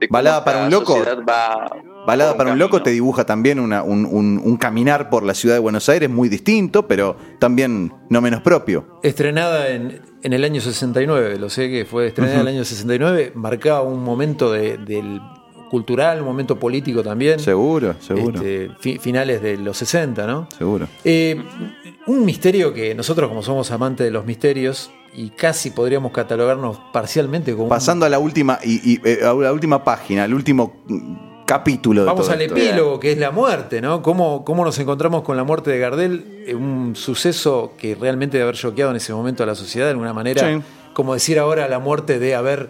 Balada 0.10 0.44
para 0.44 0.64
un 0.66 0.72
loco. 0.72 0.98
va 1.28 1.70
Balada 2.06 2.38
para 2.38 2.52
un 2.54 2.58
loco 2.60 2.82
te 2.82 2.90
dibuja 2.92 3.26
también 3.26 3.60
una- 3.60 3.84
un, 3.84 4.06
un- 4.06 4.42
un 4.42 4.56
caminar 4.58 5.10
por 5.10 5.24
la 5.24 5.34
ciudad 5.34 5.56
de 5.56 5.60
Buenos 5.60 5.90
Aires 5.90 6.10
muy 6.10 6.30
distinto, 6.30 6.88
pero 6.88 7.18
también 7.40 7.92
no 8.10 8.22
menos 8.22 8.42
propio. 8.42 9.00
Estrenada 9.04 9.68
en, 9.70 10.02
en 10.24 10.34
el 10.34 10.44
año 10.46 10.62
69, 10.62 11.38
lo 11.38 11.50
sé 11.50 11.70
que 11.70 11.84
fue 11.86 12.08
estrenada 12.08 12.36
en 12.36 12.42
el 12.42 12.48
año 12.48 12.64
69, 12.64 13.34
marcaba 13.36 13.82
un 13.82 14.04
momento 14.04 14.52
de- 14.54 14.78
del 14.78 15.20
cultural, 15.70 16.22
un 16.22 16.28
momento 16.28 16.58
político 16.58 17.04
también. 17.04 17.40
Seguro, 17.42 17.96
seguro, 18.00 18.38
Este, 18.40 18.70
fi- 18.80 19.00
finales 19.00 19.42
de 19.42 19.58
los 19.58 19.76
60, 19.76 20.26
¿no? 20.26 20.48
seguro. 20.58 20.88
Eh, 21.04 21.44
un 22.08 22.26
misterio 22.26 22.74
que 22.74 22.96
nosotros, 22.96 23.30
como 23.30 23.44
somos 23.44 23.70
amantes 23.72 24.06
de 24.06 24.12
los 24.12 24.26
misterios, 24.26 24.90
y 25.14 25.30
casi 25.32 25.72
podríamos 25.72 26.12
catalogarnos 26.12 26.80
parcialmente 26.94 27.52
como. 27.54 27.64
un- 27.66 27.70
Pasando 27.70 28.06
a 28.06 28.10
la 28.10 28.20
última 28.20 28.60
y, 28.64 28.94
y, 28.94 29.02
eh, 29.04 29.20
a 29.24 29.34
la 29.34 29.52
última 29.54 29.84
página, 29.84 30.24
al 30.26 30.34
último 30.34 30.82
mm, 30.88 31.46
capítulo 31.46 32.02
de 32.02 32.08
Vamos 32.08 32.26
todo 32.26 32.34
al 32.36 32.42
esto. 32.42 32.56
epílogo, 32.56 33.00
que 33.00 33.14
es 33.14 33.18
la 33.18 33.32
muerte, 33.32 33.82
¿no? 33.82 34.02
¿Cómo, 34.02 34.44
¿Cómo 34.46 34.64
nos 34.66 34.78
encontramos 34.80 35.24
con 35.24 35.38
la 35.38 35.44
muerte 35.44 35.72
de 35.72 35.80
Gardel? 35.80 36.44
Eh, 36.46 36.54
Un 36.56 36.96
suceso 36.96 37.74
que 37.78 37.96
realmente 37.96 38.38
debe 38.38 38.50
haber 38.50 38.56
choqueado 38.60 38.92
en 38.92 38.98
ese 38.98 39.14
momento 39.14 39.44
a 39.44 39.46
la 39.46 39.56
sociedad 39.56 39.88
de 39.88 39.92
alguna 39.92 40.14
manera. 40.14 40.42
Sí. 40.48 40.62
Como 40.94 41.14
decir 41.14 41.40
ahora 41.40 41.68
la 41.68 41.80
muerte 41.80 42.20
de 42.20 42.36
haber 42.36 42.70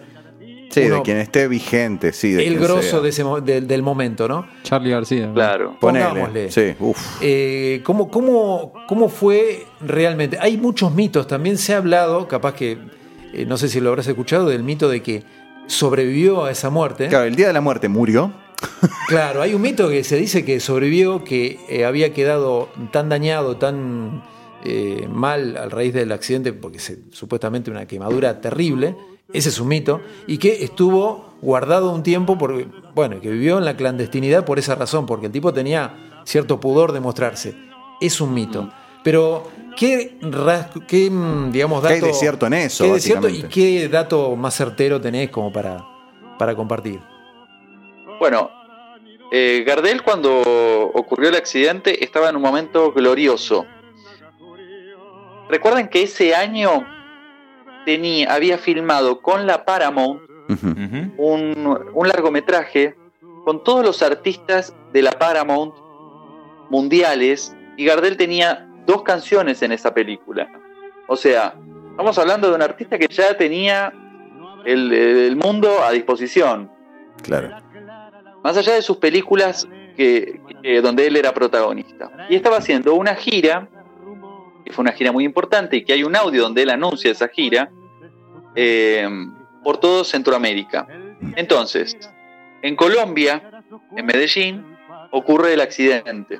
Sí, 0.70 0.82
de 0.82 1.02
quien 1.02 1.16
esté 1.18 1.48
vigente, 1.48 2.12
sí. 2.12 2.32
De 2.32 2.46
el 2.46 2.58
grosso 2.58 2.82
sea. 2.82 3.00
de 3.00 3.08
ese, 3.08 3.24
del- 3.66 3.82
momento, 3.82 4.28
¿no? 4.28 4.46
Charlie 4.62 4.90
García. 4.90 5.30
Claro. 5.32 5.76
Pongámosle. 5.80 6.50
Sí, 6.50 6.74
uf. 6.78 6.98
Eh, 7.22 7.80
¿cómo, 7.84 8.10
cómo, 8.10 8.72
cómo 8.86 9.08
fue 9.08 9.66
realmente? 9.80 10.36
Hay 10.40 10.56
muchos 10.58 10.92
mitos, 10.94 11.26
también 11.26 11.56
se 11.58 11.74
ha 11.74 11.78
hablado, 11.78 12.28
capaz 12.28 12.54
que, 12.54 12.78
eh, 13.32 13.46
no 13.46 13.56
sé 13.56 13.68
si 13.68 13.80
lo 13.80 13.88
habrás 13.88 14.06
escuchado, 14.08 14.46
del 14.48 14.62
mito 14.62 14.88
de 14.88 15.02
que 15.02 15.22
sobrevivió 15.66 16.44
a 16.44 16.50
esa 16.50 16.70
muerte. 16.70 17.08
Claro, 17.08 17.24
el 17.24 17.34
día 17.36 17.46
de 17.46 17.52
la 17.52 17.60
muerte 17.60 17.88
murió. 17.88 18.32
Claro, 19.08 19.40
hay 19.40 19.54
un 19.54 19.62
mito 19.62 19.88
que 19.88 20.04
se 20.04 20.16
dice 20.16 20.44
que 20.44 20.60
sobrevivió, 20.60 21.24
que 21.24 21.58
eh, 21.70 21.86
había 21.86 22.12
quedado 22.12 22.68
tan 22.92 23.08
dañado, 23.08 23.56
tan 23.56 24.22
eh, 24.64 25.08
mal 25.10 25.56
a 25.56 25.66
raíz 25.68 25.94
del 25.94 26.12
accidente, 26.12 26.52
porque 26.52 26.78
se, 26.78 26.98
supuestamente 27.10 27.70
una 27.70 27.86
quemadura 27.86 28.40
terrible, 28.42 28.94
ese 29.32 29.48
es 29.50 29.60
un 29.60 29.68
mito, 29.68 30.00
y 30.26 30.38
que 30.38 30.64
estuvo 30.64 31.34
guardado 31.42 31.90
un 31.92 32.02
tiempo, 32.02 32.38
porque, 32.38 32.66
bueno, 32.94 33.20
que 33.20 33.30
vivió 33.30 33.58
en 33.58 33.64
la 33.64 33.76
clandestinidad 33.76 34.44
por 34.44 34.58
esa 34.58 34.74
razón, 34.74 35.06
porque 35.06 35.26
el 35.26 35.32
tipo 35.32 35.52
tenía 35.52 36.22
cierto 36.24 36.60
pudor 36.60 36.92
de 36.92 37.00
mostrarse. 37.00 37.54
Es 38.00 38.20
un 38.20 38.32
mito. 38.32 38.70
Pero, 39.02 39.44
¿qué, 39.76 40.18
qué 40.86 41.10
mm, 41.10 41.52
digamos, 41.52 41.82
¿Qué 41.82 41.94
hay 41.94 42.00
de 42.00 42.12
cierto 42.14 42.46
en 42.46 42.54
eso, 42.54 42.84
¿Qué 42.84 42.92
de 42.92 43.00
cierto 43.00 43.28
y 43.28 43.42
qué 43.44 43.88
dato 43.88 44.34
más 44.34 44.54
certero 44.54 45.00
tenés 45.00 45.30
como 45.30 45.52
para, 45.52 45.84
para 46.38 46.54
compartir? 46.56 47.00
Bueno, 48.18 48.50
eh, 49.30 49.62
Gardel 49.66 50.02
cuando 50.02 50.40
ocurrió 50.40 51.28
el 51.28 51.36
accidente 51.36 52.02
estaba 52.02 52.30
en 52.30 52.36
un 52.36 52.42
momento 52.42 52.92
glorioso. 52.92 53.66
Recuerden 55.48 55.88
que 55.88 56.02
ese 56.02 56.34
año 56.34 56.84
tenía, 57.88 58.30
había 58.34 58.58
filmado 58.58 59.22
con 59.22 59.46
la 59.46 59.64
Paramount 59.64 60.20
un, 61.16 61.78
un 61.94 62.08
largometraje 62.08 62.94
con 63.46 63.64
todos 63.64 63.82
los 63.82 64.02
artistas 64.02 64.74
de 64.92 65.00
la 65.00 65.12
Paramount 65.12 65.74
mundiales 66.68 67.56
y 67.78 67.86
Gardel 67.86 68.18
tenía 68.18 68.68
dos 68.84 69.02
canciones 69.04 69.62
en 69.62 69.72
esa 69.72 69.94
película. 69.94 70.48
O 71.06 71.16
sea, 71.16 71.54
estamos 71.92 72.18
hablando 72.18 72.50
de 72.50 72.56
un 72.56 72.60
artista 72.62 72.98
que 72.98 73.08
ya 73.08 73.34
tenía 73.38 73.90
el, 74.66 74.92
el 74.92 75.36
mundo 75.36 75.82
a 75.82 75.90
disposición. 75.92 76.70
Claro. 77.22 77.56
Más 78.44 78.54
allá 78.58 78.74
de 78.74 78.82
sus 78.82 78.98
películas 78.98 79.66
que, 79.96 80.42
que- 80.62 80.82
donde 80.82 81.06
él 81.06 81.16
era 81.16 81.32
protagonista. 81.32 82.10
Y 82.28 82.36
estaba 82.36 82.58
haciendo 82.58 82.94
una 82.94 83.14
gira, 83.14 83.66
que 84.64 84.72
fue 84.74 84.82
una 84.82 84.92
gira 84.92 85.10
muy 85.10 85.24
importante, 85.24 85.78
y 85.78 85.84
que 85.84 85.94
hay 85.94 86.04
un 86.04 86.14
audio 86.14 86.42
donde 86.42 86.62
él 86.64 86.70
anuncia 86.70 87.10
esa 87.10 87.28
gira, 87.28 87.70
eh, 88.54 89.08
por 89.62 89.78
todo 89.78 90.04
Centroamérica. 90.04 90.86
Entonces, 91.36 91.96
en 92.62 92.76
Colombia, 92.76 93.42
en 93.96 94.06
Medellín, 94.06 94.64
ocurre 95.10 95.54
el 95.54 95.60
accidente. 95.60 96.38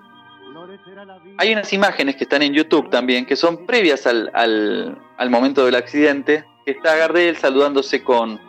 Hay 1.39 1.53
unas 1.53 1.73
imágenes 1.73 2.17
que 2.17 2.25
están 2.25 2.43
en 2.43 2.53
YouTube 2.53 2.91
también, 2.91 3.25
que 3.27 3.37
son 3.37 3.65
previas 3.67 4.07
al, 4.07 4.31
al- 4.35 4.99
al 5.17 5.31
momento 5.31 5.65
del 5.65 5.75
accidente, 5.77 6.45
que 6.65 6.73
está 6.73 6.97
Gardel 6.97 7.37
saludándose 7.37 8.03
con, 8.03 8.41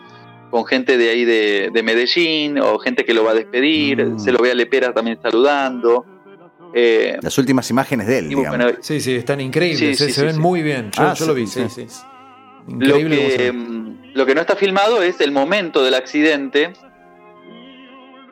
con 0.50 0.66
gente 0.66 0.98
de 0.98 1.10
ahí 1.10 1.26
de, 1.26 1.70
de 1.72 1.84
Medellín, 1.84 2.58
o 2.60 2.80
gente 2.80 3.06
que 3.06 3.14
lo 3.14 3.24
va 3.24 3.32
a 3.32 3.36
despedir, 3.36 4.04
Mm. 4.06 4.20
se 4.20 4.32
lo 4.32 4.40
ve 4.40 4.52
a 4.52 4.56
Lepera 4.56 4.94
también 4.94 5.20
saludando. 5.22 6.06
Eh, 6.74 7.18
Las 7.22 7.38
últimas 7.38 7.70
imágenes 7.70 8.08
de 8.08 8.20
él, 8.20 8.26
y 8.26 8.30
digamos. 8.30 8.58
bueno, 8.58 8.78
Sí, 8.82 9.00
sí, 9.02 9.16
están 9.16 9.42
increíbles, 9.42 9.80
Sí, 9.80 9.86
eh, 9.88 9.96
sí, 9.96 10.14
se 10.14 10.20
sí, 10.22 10.26
ven 10.26 10.36
sí. 10.36 10.40
muy 10.42 10.62
bien. 10.62 10.92
Yo, 10.92 11.02
Ah, 11.04 11.14
yo 11.16 11.26
lo 11.28 11.34
sí, 11.36 11.40
vi, 11.42 11.48
sí, 11.48 11.64
sí. 11.70 11.88
Lo 12.78 12.98
que, 12.98 13.52
mm, 13.52 14.12
lo 14.14 14.26
que 14.26 14.36
no 14.36 14.42
está 14.42 14.56
filmado 14.56 15.02
es 15.02 15.22
el 15.22 15.32
momento 15.32 15.84
del 15.84 15.96
accidente. 15.96 16.74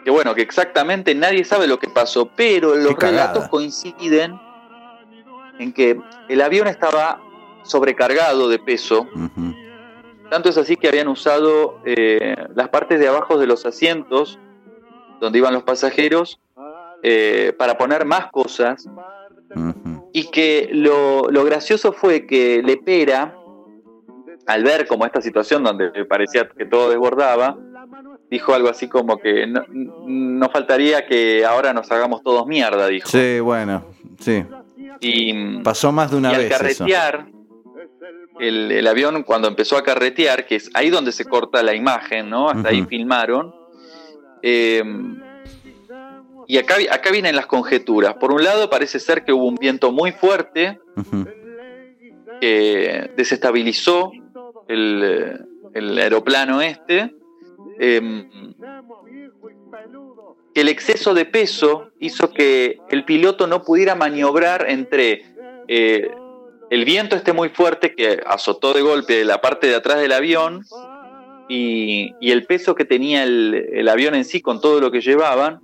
Que 0.03 0.11
bueno, 0.11 0.35
que 0.35 0.41
exactamente 0.41 1.13
nadie 1.15 1.43
sabe 1.43 1.67
lo 1.67 1.79
que 1.79 1.89
pasó, 1.89 2.29
pero 2.35 2.75
los 2.75 2.95
relatos 2.95 3.49
coinciden 3.49 4.39
en 5.59 5.73
que 5.73 5.99
el 6.29 6.41
avión 6.41 6.67
estaba 6.67 7.21
sobrecargado 7.63 8.47
de 8.47 8.59
peso. 8.59 9.07
Tanto 10.29 10.49
es 10.49 10.57
así 10.57 10.77
que 10.77 10.87
habían 10.87 11.07
usado 11.07 11.79
eh, 11.85 12.35
las 12.55 12.69
partes 12.69 12.99
de 12.99 13.07
abajo 13.07 13.37
de 13.37 13.47
los 13.47 13.65
asientos 13.65 14.39
donde 15.19 15.39
iban 15.39 15.53
los 15.53 15.63
pasajeros 15.63 16.39
eh, 17.03 17.53
para 17.57 17.77
poner 17.77 18.05
más 18.05 18.31
cosas 18.31 18.87
y 20.13 20.29
que 20.31 20.69
lo, 20.71 21.29
lo 21.29 21.43
gracioso 21.43 21.93
fue 21.93 22.25
que 22.25 22.61
Lepera, 22.63 23.36
al 24.47 24.63
ver 24.63 24.87
como 24.87 25.05
esta 25.05 25.21
situación 25.21 25.63
donde 25.63 25.89
parecía 26.05 26.47
que 26.47 26.65
todo 26.65 26.89
desbordaba, 26.89 27.57
dijo 28.29 28.53
algo 28.53 28.69
así 28.69 28.87
como 28.87 29.19
que 29.19 29.45
no, 29.47 29.63
no 29.69 30.49
faltaría 30.49 31.05
que 31.05 31.45
ahora 31.45 31.73
nos 31.73 31.91
hagamos 31.91 32.23
todos 32.23 32.47
mierda, 32.47 32.87
dijo. 32.87 33.07
Sí, 33.07 33.39
bueno, 33.39 33.85
sí. 34.19 34.43
Y, 34.99 35.59
Pasó 35.63 35.91
más 35.91 36.11
de 36.11 36.17
una 36.17 36.31
y 36.31 36.35
al 36.35 36.41
vez 36.41 36.51
eso. 36.51 36.57
carretear, 36.85 37.27
el, 38.39 38.71
el 38.71 38.87
avión 38.87 39.23
cuando 39.23 39.47
empezó 39.47 39.77
a 39.77 39.83
carretear, 39.83 40.45
que 40.45 40.55
es 40.55 40.69
ahí 40.73 40.89
donde 40.89 41.11
se 41.11 41.25
corta 41.25 41.61
la 41.61 41.73
imagen, 41.75 42.29
¿no? 42.29 42.49
Hasta 42.49 42.69
ahí 42.69 42.83
filmaron. 42.85 43.53
eh, 44.41 44.83
y 46.49 46.57
acá, 46.57 46.75
acá 46.91 47.11
vienen 47.11 47.35
las 47.35 47.45
conjeturas. 47.45 48.13
Por 48.13 48.31
un 48.31 48.41
lado, 48.41 48.69
parece 48.69 48.99
ser 48.99 49.25
que 49.25 49.33
hubo 49.33 49.45
un 49.47 49.55
viento 49.55 49.91
muy 49.91 50.13
fuerte 50.13 50.79
que 52.39 53.11
desestabilizó 53.17 54.11
el, 54.67 55.45
el 55.73 55.97
aeroplano 55.97 56.61
este. 56.61 57.13
eh, 57.79 58.29
que 60.53 60.61
el 60.61 60.69
exceso 60.69 61.13
de 61.13 61.25
peso 61.25 61.91
hizo 61.99 62.31
que 62.31 62.79
el 62.89 63.05
piloto 63.05 63.47
no 63.47 63.63
pudiera 63.63 63.95
maniobrar 63.95 64.65
entre 64.69 65.25
eh, 65.67 66.09
el 66.69 66.85
viento 66.85 67.15
este 67.15 67.33
muy 67.33 67.49
fuerte 67.49 67.93
que 67.95 68.21
azotó 68.25 68.73
de 68.73 68.81
golpe 68.81 69.23
la 69.23 69.39
parte 69.39 69.67
de 69.67 69.75
atrás 69.75 69.99
del 69.99 70.11
avión 70.11 70.63
y, 71.47 72.13
y 72.19 72.31
el 72.31 72.45
peso 72.45 72.75
que 72.75 72.85
tenía 72.85 73.23
el, 73.23 73.53
el 73.71 73.87
avión 73.87 74.15
en 74.15 74.25
sí 74.25 74.41
con 74.41 74.59
todo 74.59 74.81
lo 74.81 74.91
que 74.91 75.01
llevaban. 75.01 75.61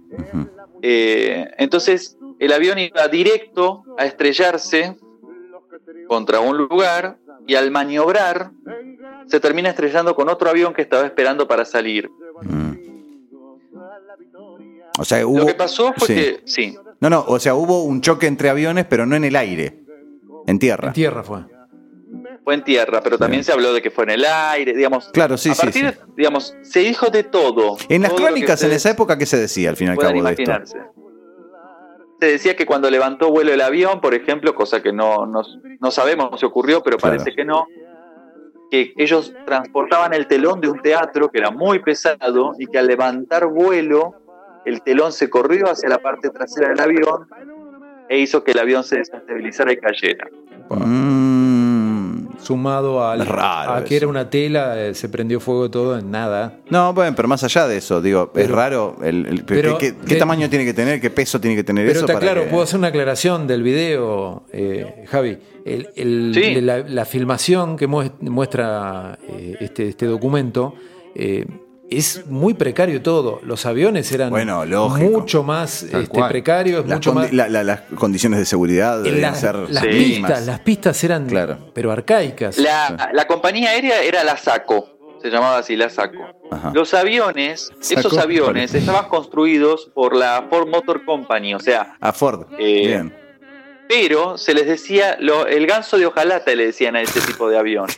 Eh, 0.81 1.49
entonces 1.57 2.17
el 2.39 2.53
avión 2.53 2.77
iba 2.77 3.07
directo 3.07 3.83
a 3.97 4.05
estrellarse 4.05 4.95
contra 6.07 6.39
un 6.39 6.57
lugar 6.57 7.17
y 7.47 7.55
al 7.55 7.71
maniobrar 7.71 8.51
se 9.27 9.39
termina 9.39 9.69
estrellando 9.69 10.15
con 10.15 10.29
otro 10.29 10.49
avión 10.49 10.73
que 10.73 10.81
estaba 10.81 11.05
esperando 11.05 11.47
para 11.47 11.65
salir. 11.65 12.09
Mm. 12.41 12.73
O 14.99 15.05
sea, 15.05 15.25
hubo. 15.25 15.39
Lo 15.39 15.45
que 15.47 15.53
pasó 15.55 15.93
fue 15.97 16.07
sí. 16.07 16.13
que, 16.13 16.41
sí, 16.45 16.77
No, 16.99 17.09
no, 17.09 17.25
o 17.27 17.39
sea, 17.39 17.55
hubo 17.55 17.83
un 17.83 18.01
choque 18.01 18.27
entre 18.27 18.49
aviones, 18.49 18.85
pero 18.85 19.05
no 19.05 19.15
en 19.15 19.23
el 19.23 19.35
aire. 19.35 19.79
En 20.45 20.59
tierra. 20.59 20.89
En 20.89 20.93
tierra 20.93 21.23
fue. 21.23 21.39
fue 22.43 22.53
en 22.55 22.63
tierra, 22.63 23.01
pero 23.01 23.17
también 23.17 23.43
se 23.43 23.51
habló 23.53 23.73
de 23.73 23.81
que 23.81 23.89
fue 23.89 24.03
en 24.03 24.11
el 24.11 24.25
aire, 24.25 24.73
digamos. 24.73 25.09
Claro, 25.13 25.37
sí, 25.37 25.49
a 25.49 25.55
sí, 25.55 25.61
partir 25.61 25.81
sí. 25.81 25.87
de- 25.87 25.97
digamos, 26.17 26.55
se 26.61 26.79
dijo 26.81 27.09
de 27.09 27.23
todo. 27.23 27.77
En 27.89 28.01
las 28.03 28.11
todo 28.13 28.25
crónicas 28.27 28.61
en 28.63 28.71
esa 28.73 28.91
época, 28.91 29.17
¿qué 29.17 29.25
se 29.25 29.37
decía 29.37 29.69
al 29.69 29.77
fin 29.77 29.87
y 29.87 29.91
al 29.91 29.97
cabo 29.97 30.21
de 30.21 30.31
esto? 30.31 30.77
Se 32.19 32.27
decía 32.27 32.55
que 32.55 32.65
cuando 32.65 32.89
levantó 32.89 33.31
vuelo 33.31 33.51
el 33.53 33.61
avión, 33.61 33.99
por 33.99 34.13
ejemplo, 34.13 34.53
cosa 34.55 34.81
que 34.81 34.93
no, 34.93 35.25
no, 35.25 35.41
no 35.81 35.91
sabemos 35.91 36.39
si 36.39 36.45
ocurrió, 36.45 36.81
pero 36.83 36.97
Claro. 36.97 37.17
parece 37.17 37.35
que 37.35 37.43
no, 37.43 37.67
que 38.73 38.91
ellos 38.97 39.31
transportaban 39.45 40.15
el 40.15 40.25
telón 40.25 40.59
de 40.59 40.67
un 40.67 40.81
teatro 40.81 41.29
que 41.29 41.37
era 41.37 41.51
muy 41.51 41.77
pesado 41.77 42.53
y 42.57 42.65
que 42.65 42.79
al 42.79 42.87
levantar 42.87 43.45
vuelo, 43.45 44.15
el 44.65 44.81
telón 44.81 45.11
se 45.11 45.29
corrió 45.29 45.69
hacia 45.69 45.89
la 45.89 45.99
parte 45.99 46.31
trasera 46.31 46.69
del 46.69 46.79
avión 46.79 47.27
e 48.09 48.17
hizo 48.17 48.43
que 48.43 48.49
el 48.49 48.57
avión 48.57 48.83
se 48.83 48.97
desestabilizara 48.97 49.73
y 49.73 49.77
cayera. 49.77 50.27
Sumado 52.43 53.05
al, 53.07 53.21
Es 53.21 53.27
raro 53.27 53.71
a 53.73 53.79
que 53.83 53.95
eso. 53.95 54.05
era 54.05 54.07
una 54.07 54.29
tela, 54.29 54.79
eh, 54.79 54.93
se 54.93 55.09
prendió 55.09 55.39
fuego 55.39 55.69
todo 55.71 55.97
en 55.97 56.11
nada. 56.11 56.57
No, 56.69 56.93
bueno, 56.93 57.15
pero 57.15 57.27
más 57.27 57.43
allá 57.43 57.67
de 57.67 57.77
eso, 57.77 58.01
digo, 58.01 58.23
es 58.25 58.29
Pero- 58.33 58.55
raro. 58.55 58.95
El, 59.03 59.25
el- 59.25 59.43
pero- 59.45 59.77
¿qué, 59.77 59.93
qué- 59.93 59.99
qué 60.05 60.13
de- 60.15 60.19
tamaño 60.19 60.49
tiene 60.49 60.65
que 60.65 60.73
tener? 60.73 60.99
¿Qué 61.01 61.09
peso 61.09 61.39
tiene 61.41 61.55
que 61.55 61.63
tener 61.63 61.85
Pero 61.85 61.97
eso? 61.99 62.05
está 62.05 62.13
para 62.13 62.25
claro, 62.25 62.43
que- 62.43 62.49
puedo 62.49 62.63
hacer 62.63 62.77
una 62.79 62.89
aclaración 62.89 63.47
del 63.47 63.63
video, 63.63 64.43
eh, 64.51 65.05
Javi. 65.07 65.37
El- 65.65 65.89
el- 65.95 66.31
Sí. 66.35 66.61
la, 66.61 66.79
la 66.79 67.05
filmación 67.05 67.77
que 67.77 67.87
mues- 67.87 68.11
muestra 68.19 69.17
eh, 69.29 69.55
este, 69.61 69.87
este 69.87 70.05
documento 70.05 70.73
eh, 71.15 71.45
es 71.89 72.25
muy 72.27 72.53
precario 72.53 73.01
todo. 73.01 73.39
Los 73.43 73.65
aviones 73.65 74.11
eran 74.11 74.29
Bueno, 74.31 74.63
mucho 74.97 75.43
más 75.43 75.83
este, 75.83 76.21
precarios, 76.27 76.85
Las, 76.87 76.97
mucho 76.97 77.13
más. 77.13 77.31
la- 77.33 77.49
la- 77.49 77.63
las 77.63 77.81
condiciones 77.97 78.39
de 78.39 78.45
seguridad 78.45 79.05
en 79.05 79.21
las, 79.21 79.39
ser 79.39 79.55
las 79.55 79.83
Sí. 79.83 79.89
pistas, 79.89 80.07
mínimas. 80.07 80.45
las 80.47 80.59
pistas 80.61 81.03
eran 81.03 81.27
Claro. 81.27 81.57
pero 81.73 81.91
arcaicas. 81.91 82.57
La, 82.57 83.09
la 83.13 83.27
compañía 83.27 83.69
aérea 83.71 84.01
era 84.01 84.23
la 84.23 84.37
SACO, 84.37 84.89
se 85.21 85.29
llamaba 85.29 85.57
así, 85.59 85.75
la 85.75 85.89
SACO. 85.89 86.23
Ajá. 86.51 86.71
Los 86.73 86.93
aviones, 86.93 87.71
esos 87.81 88.17
aviones 88.17 88.71
vale. 88.71 88.79
estaban 88.79 89.07
construidos 89.09 89.89
por 89.93 90.15
la 90.15 90.45
Ford 90.49 90.67
Motor 90.69 91.03
Company, 91.05 91.53
o 91.55 91.59
sea, 91.59 91.95
A 91.99 92.11
Ford. 92.13 92.45
Eh, 92.59 92.87
Bien. 92.87 93.13
Pero 93.87 94.37
se 94.37 94.53
les 94.53 94.65
decía, 94.67 95.17
lo- 95.19 95.45
el 95.47 95.65
ganso 95.67 95.97
de 95.97 96.05
hojalata 96.05 96.53
le 96.55 96.67
decían 96.67 96.95
a 96.95 97.01
ese 97.01 97.19
tipo 97.21 97.49
de 97.49 97.57
avión. 97.57 97.87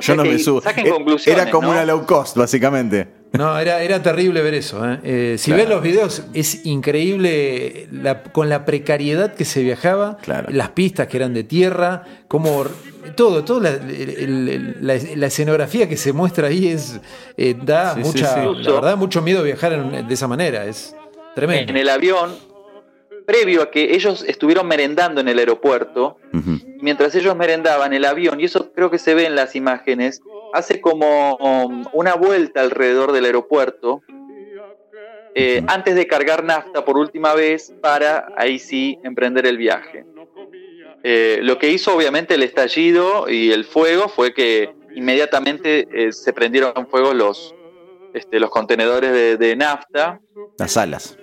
Yo 0.00 0.02
sea 0.02 0.14
no 0.16 0.22
que 0.22 0.30
me 0.30 0.38
subo. 0.38 0.60
saquen 0.60 0.88
conclusiones, 0.88 1.42
Era 1.42 1.50
como 1.50 1.68
¿no? 1.68 1.72
una 1.74 1.84
low 1.84 2.04
cost, 2.06 2.36
básicamente. 2.36 3.08
No, 3.32 3.58
era, 3.58 3.82
era 3.82 4.00
terrible 4.02 4.42
ver 4.42 4.54
eso. 4.54 4.88
¿eh? 4.88 4.98
Eh, 5.02 5.36
si 5.38 5.50
Claro. 5.50 5.62
ves 5.62 5.70
los 5.70 5.82
videos, 5.82 6.22
es 6.34 6.64
increíble 6.64 7.88
la- 7.90 8.22
con 8.22 8.48
la 8.48 8.64
precariedad 8.64 9.34
que 9.34 9.44
se 9.44 9.62
viajaba, 9.62 10.18
Claro. 10.18 10.48
las 10.50 10.70
pistas 10.70 11.08
que 11.08 11.16
eran 11.16 11.34
de 11.34 11.42
tierra, 11.44 12.04
como 12.28 12.64
todo, 13.16 13.44
todo 13.44 13.60
la, 13.60 13.72
la- 13.72 14.98
la 15.16 15.26
escenografía 15.26 15.88
que 15.88 15.96
se 15.96 16.12
muestra 16.12 16.48
ahí 16.48 16.68
es 16.68 17.00
eh, 17.36 17.54
da 17.60 17.94
Sí, 17.94 18.00
sí, 18.02 18.06
mucha, 18.08 18.34
sí. 18.34 18.62
la 18.62 18.72
verdad, 18.72 18.96
mucho 18.96 19.20
miedo 19.20 19.42
viajar 19.42 19.72
en- 19.72 20.06
de 20.06 20.14
esa 20.14 20.28
manera. 20.28 20.64
Es 20.66 20.94
tremendo. 21.34 21.70
En 21.72 21.76
el 21.76 21.88
avión, 21.88 22.30
previo 23.26 23.62
a 23.62 23.70
que 23.70 23.94
ellos 23.94 24.24
estuvieron 24.26 24.66
merendando 24.66 25.20
en 25.20 25.28
el 25.28 25.38
aeropuerto, 25.38 26.18
mientras 26.80 27.14
ellos 27.14 27.34
merendaban 27.36 27.92
el 27.92 28.04
avión, 28.04 28.40
y 28.40 28.44
eso 28.44 28.72
creo 28.72 28.90
que 28.90 28.98
se 28.98 29.14
ve 29.14 29.26
en 29.26 29.34
las 29.34 29.56
imágenes, 29.56 30.22
hace 30.52 30.80
como 30.80 31.36
um, 31.36 31.84
una 31.92 32.14
vuelta 32.14 32.60
alrededor 32.60 33.12
del 33.12 33.24
aeropuerto 33.24 34.02
eh, 35.34 35.64
antes 35.66 35.96
de 35.96 36.06
cargar 36.06 36.44
nafta 36.44 36.84
por 36.84 36.96
última 36.96 37.34
vez 37.34 37.72
para 37.80 38.28
ahí 38.36 38.60
sí 38.60 38.98
emprender 39.02 39.46
el 39.46 39.58
viaje. 39.58 40.04
Eh, 41.02 41.40
lo 41.42 41.58
que 41.58 41.70
hizo 41.70 41.94
obviamente 41.94 42.34
el 42.34 42.42
estallido 42.42 43.28
y 43.28 43.50
el 43.50 43.64
fuego 43.64 44.08
fue 44.08 44.32
que 44.32 44.72
inmediatamente 44.94 45.88
eh, 45.92 46.12
se 46.12 46.32
prendieron 46.32 46.86
fuego 46.88 47.12
los, 47.12 47.52
este, 48.14 48.38
los 48.38 48.48
contenedores 48.50 49.12
de, 49.12 49.36
de 49.36 49.56
nafta 49.56 50.20
Las 50.56 50.76
alas. 50.76 51.18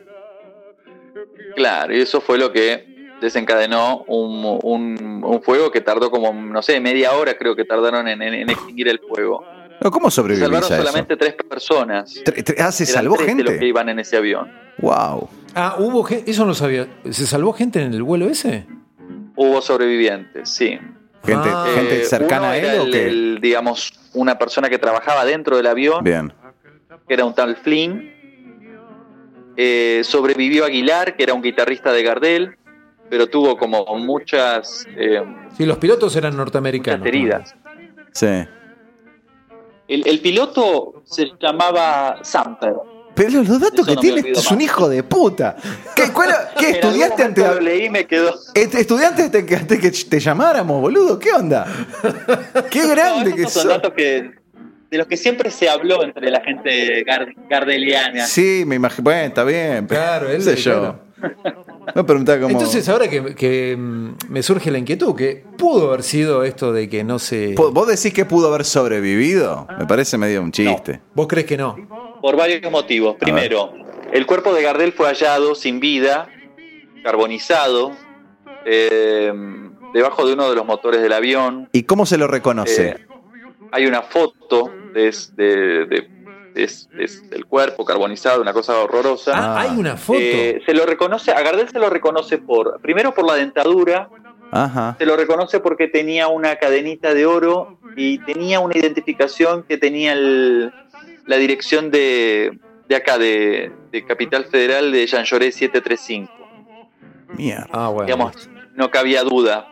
Claro, 1.56 1.96
y 1.96 2.02
eso 2.02 2.22
fue 2.22 2.38
lo 2.38 2.52
que 2.52 3.16
desencadenó 3.22 4.04
un, 4.08 4.58
un- 4.64 5.22
un 5.24 5.42
fuego 5.44 5.72
que 5.72 5.82
tardó 5.82 6.10
como, 6.10 6.34
no 6.34 6.62
sé, 6.62 6.80
media 6.80 7.14
hora 7.14 7.38
creo 7.38 7.56
que 7.56 7.66
tardaron 7.66 8.08
en, 8.08 8.22
en- 8.22 8.34
en 8.34 8.50
extinguir 8.50 8.88
el 8.88 9.00
fuego. 9.00 9.44
¿Cómo 9.92 10.12
sobrevivís 10.12 10.44
salvaron 10.46 10.72
a 10.72 10.76
eso? 10.76 10.84
solamente 10.86 11.18
tres 11.18 11.34
personas. 11.34 12.16
Tre- 12.24 12.44
tre- 12.44 12.56
ah, 12.60 12.72
¿se 12.72 12.84
Eran 12.84 12.94
salvó 12.96 13.16
tres 13.18 13.36
de 13.36 13.44
los 13.44 13.52
que 13.52 13.52
gente? 13.54 13.66
iban 13.68 13.90
en 13.90 14.00
ese 14.00 14.18
avión. 14.18 14.52
Wow. 14.78 15.30
Ah, 15.56 15.76
hubo 15.80 16.04
gente, 16.04 16.30
eso 16.30 16.46
no 16.46 16.54
sabía. 16.54 16.88
¿Se 17.10 17.26
salvó 17.26 17.54
gente 17.54 17.82
en 17.82 17.94
el 17.94 18.04
vuelo 18.04 18.28
ese? 18.28 18.66
Hubo 19.36 19.62
sobrevivientes, 19.62 20.50
sí. 20.50 20.80
¿Gente, 21.24 21.50
Ah. 21.52 21.66
gente 21.76 22.02
Eh, 22.02 22.06
cercana 22.06 22.42
uno 22.42 22.52
a 22.52 22.58
él 22.58 22.66
era 22.66 22.82
o 22.82 22.86
el- 22.86 22.92
qué? 22.92 23.08
el, 23.08 23.40
digamos, 23.42 23.94
una 24.14 24.38
persona 24.38 24.70
que 24.70 24.78
trabajaba 24.80 25.26
dentro 25.26 25.58
del 25.58 25.68
avión, 25.68 26.04
Bien. 26.04 26.32
que 27.08 27.14
era 27.14 27.26
un 27.26 27.34
tal 27.36 27.56
Flynn. 27.56 28.12
Eh, 29.64 30.02
sobrevivió 30.04 30.66
Aguilar, 30.66 31.16
que 31.16 31.22
era 31.22 31.36
un 31.36 31.42
guitarrista 31.44 31.92
de 31.92 32.02
Gardel, 32.02 32.56
pero 33.12 33.28
tuvo 33.28 33.58
como 33.58 33.86
muchas, 33.98 34.88
eh, 34.98 35.22
Sí, 35.56 35.66
los 35.68 35.78
pilotos 35.78 36.16
eran 36.16 36.36
norteamericanos. 36.36 37.06
heridas. 37.06 37.54
Sí. 38.12 38.26
El, 39.88 40.08
el 40.08 40.20
piloto 40.20 41.04
se 41.06 41.32
llamaba 41.40 42.20
Samper. 42.24 42.74
Pero 43.14 43.44
los 43.44 43.60
datos 43.60 43.86
que 43.86 43.94
no 43.96 44.02
tiene 44.02 44.32
es 44.32 44.50
un 44.50 44.62
hijo 44.62 44.90
de 44.90 45.04
puta. 45.04 45.56
¿Qué, 45.96 46.12
cuál- 46.12 46.34
estudiaste 46.60 47.24
antes 47.24 47.46
lo 47.46 47.60
leí 47.60 47.86
y 47.86 47.90
me 47.92 48.08
quedó. 48.08 48.34
Est- 48.56 48.74
¿Estudiante 48.74 49.24
antes 49.24 49.44
que, 49.44 49.56
antes 49.58 49.80
que 49.80 49.92
te 49.92 50.20
llamáramos, 50.20 50.82
boludo? 50.82 51.20
¿Qué 51.20 51.32
onda? 51.34 51.68
Qué 52.72 52.88
grande 52.88 53.30
No, 53.32 53.36
que 53.36 53.48
son 53.48 53.68
datos 53.68 53.94
que, 53.94 54.32
de 54.92 54.98
los 54.98 55.08
que 55.08 55.16
siempre 55.18 55.50
se 55.50 55.70
habló 55.70 56.04
entre 56.04 56.30
la 56.30 56.42
gente 56.42 57.04
gar- 57.06 57.34
gardeliana. 57.50 58.26
Sí, 58.26 58.64
me 58.68 58.76
imagino. 58.76 59.04
Bueno, 59.06 59.22
está 59.28 59.44
bien. 59.46 59.88
pero- 59.88 60.02
Claro, 60.02 60.30
él- 60.30 60.42
sé 60.44 60.56
yo. 60.58 60.80
claro. 60.80 61.00
Me 61.96 62.04
preguntaba 62.04 62.40
cómo. 62.42 62.52
Entonces, 62.52 62.88
ahora 62.90 63.08
que, 63.10 63.34
que, 63.34 63.76
mm, 63.78 64.10
me 64.30 64.44
surge 64.44 64.70
la 64.70 64.78
inquietud, 64.80 65.16
que 65.16 65.44
pudo 65.58 65.88
haber 65.90 66.04
sido 66.04 66.44
esto 66.44 66.74
de 66.74 66.90
que 66.90 67.04
no 67.04 67.20
se. 67.20 67.56
¿Vos 67.56 67.88
decís 67.88 68.14
que 68.14 68.26
pudo 68.26 68.50
haber 68.50 68.66
sobrevivido? 68.66 69.66
Me 69.80 69.86
parece 69.86 70.18
medio 70.18 70.42
un 70.42 70.52
chiste. 70.52 71.00
¿Vos 71.16 71.28
crees 71.28 71.46
que 71.48 71.58
no? 71.58 71.76
Por 72.22 72.36
varios 72.36 72.70
motivos. 72.72 73.16
Primero, 73.20 73.74
el 74.12 74.26
cuerpo 74.26 74.54
de 74.54 74.62
Gardel 74.62 74.92
fue 74.92 75.08
hallado 75.08 75.56
sin 75.56 75.80
vida, 75.80 76.28
carbonizado, 77.04 77.92
eh, 78.66 79.32
debajo 79.94 80.26
de 80.28 80.34
uno 80.34 80.50
de 80.50 80.56
los 80.56 80.66
motores 80.66 81.02
del 81.02 81.14
avión. 81.14 81.70
¿Y 81.72 81.84
cómo 81.84 82.06
se 82.06 82.18
lo 82.18 82.28
reconoce? 82.28 82.90
Eh, 82.90 82.98
hay 83.72 83.86
una 83.86 84.02
foto 84.02 84.72
de, 84.94 85.16
de- 85.36 85.86
de- 85.86 86.08
de- 86.54 86.68
de- 86.94 87.30
del 87.30 87.46
cuerpo 87.46 87.86
carbonizado, 87.86 88.42
una 88.42 88.54
cosa 88.54 88.78
horrorosa. 88.80 89.32
Ah, 89.36 89.62
hay 89.62 89.78
una 89.78 89.96
foto. 89.98 90.20
Eh, 90.22 90.62
se 90.66 90.74
lo 90.74 90.86
reconoce, 90.86 91.32
a 91.32 91.42
Gardel 91.42 91.70
se 91.70 91.80
lo 91.80 91.90
reconoce 91.90 92.38
por, 92.38 92.80
primero 92.82 93.14
por 93.14 93.26
la 93.26 93.36
dentadura, 93.36 94.10
Ajá. 94.52 94.96
se 95.00 95.06
lo 95.06 95.16
reconoce 95.16 95.60
porque 95.62 95.88
tenía 95.88 96.28
una 96.28 96.58
cadenita 96.58 97.14
de 97.14 97.26
oro 97.26 97.78
y 97.96 98.18
tenía 98.20 98.60
una 98.60 98.78
identificación 98.78 99.64
que 99.64 99.78
tenía 99.78 100.12
el- 100.14 100.72
la 101.26 101.38
dirección 101.38 101.90
de, 101.92 102.60
de 102.90 102.96
acá, 102.96 103.18
de, 103.18 103.72
de 103.92 104.06
Capital 104.06 104.46
Federal 104.46 104.92
de 104.92 105.08
Jean 105.08 105.24
Lloré 105.24 105.52
735. 105.54 106.34
Mierda. 107.38 107.68
ah, 107.72 107.88
bueno. 107.90 108.06
Digamos, 108.08 108.50
no 108.76 108.92
cabía 108.92 109.24
duda 109.24 109.68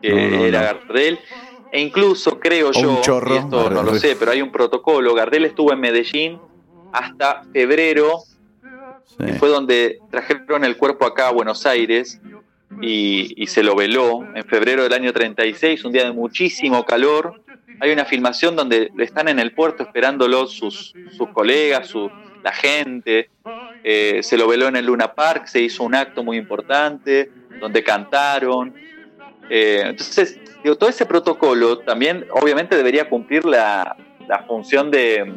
que 0.00 0.10
No, 0.30 0.36
no, 0.36 0.44
era 0.44 0.60
no. 0.60 0.66
Gardel. 0.86 1.18
E 1.74 1.80
incluso 1.80 2.38
creo 2.38 2.70
yo, 2.70 2.88
un 2.88 3.00
chorro. 3.02 3.34
y 3.34 3.38
esto 3.38 3.68
no 3.68 3.82
lo 3.82 3.96
sé, 3.96 4.14
pero 4.16 4.30
hay 4.30 4.40
un 4.40 4.52
protocolo. 4.52 5.12
Gardel 5.12 5.44
estuvo 5.44 5.72
en 5.72 5.80
Medellín 5.80 6.38
hasta 6.92 7.42
febrero 7.52 8.20
Sí. 9.18 9.32
fue 9.38 9.48
donde 9.48 9.98
trajeron 10.10 10.64
el 10.64 10.76
cuerpo 10.76 11.04
acá 11.04 11.28
a 11.28 11.30
Buenos 11.32 11.66
Aires 11.66 12.20
y, 12.80 13.34
y 13.40 13.46
se 13.46 13.62
lo 13.62 13.76
veló 13.76 14.24
en 14.34 14.44
febrero 14.44 14.82
del 14.82 14.92
año 14.92 15.12
36, 15.12 15.84
un 15.84 15.92
día 15.92 16.04
de 16.04 16.12
muchísimo 16.12 16.84
calor. 16.84 17.40
Hay 17.80 17.90
una 17.92 18.04
filmación 18.04 18.56
donde 18.56 18.90
están 18.98 19.28
en 19.28 19.38
el 19.38 19.52
puerto 19.52 19.82
esperándolo 19.84 20.46
sus, 20.46 20.94
sus 21.16 21.28
colegas, 21.30 21.88
su, 21.88 22.10
la 22.42 22.52
gente. 22.52 23.30
Eh, 23.84 24.20
se 24.22 24.36
lo 24.36 24.48
veló 24.48 24.68
en 24.68 24.76
el 24.76 24.86
Luna 24.86 25.12
Park, 25.14 25.46
se 25.46 25.60
hizo 25.60 25.84
un 25.84 25.94
acto 25.94 26.24
muy 26.24 26.36
importante 26.36 27.30
donde 27.60 27.82
cantaron. 27.84 28.74
Eh, 29.50 29.82
entonces, 29.84 30.40
digo, 30.64 30.76
todo 30.76 30.90
ese 30.90 31.06
protocolo 31.06 31.78
también 31.78 32.26
obviamente 32.32 32.76
debería 32.76 33.08
cumplir 33.08 33.44
la, 33.44 33.96
la 34.26 34.38
función 34.44 34.90
de, 34.90 35.32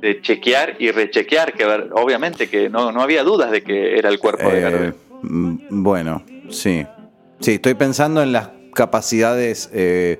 de 0.00 0.20
chequear 0.22 0.76
y 0.78 0.90
rechequear, 0.92 1.52
que 1.52 1.64
obviamente 1.92 2.48
que 2.48 2.70
no, 2.70 2.92
no 2.92 3.02
había 3.02 3.24
dudas 3.24 3.50
de 3.50 3.62
que 3.62 3.98
era 3.98 4.08
el 4.08 4.18
cuerpo 4.18 4.48
de 4.50 4.58
Eh, 4.58 4.62
Gardel. 4.62 4.94
mm, 5.22 5.82
bueno, 5.82 6.22
sí. 6.48 6.86
Sí, 7.40 7.52
estoy 7.54 7.74
pensando 7.74 8.22
en 8.22 8.32
las 8.32 8.50
capacidades 8.74 9.68
eh, 9.72 10.18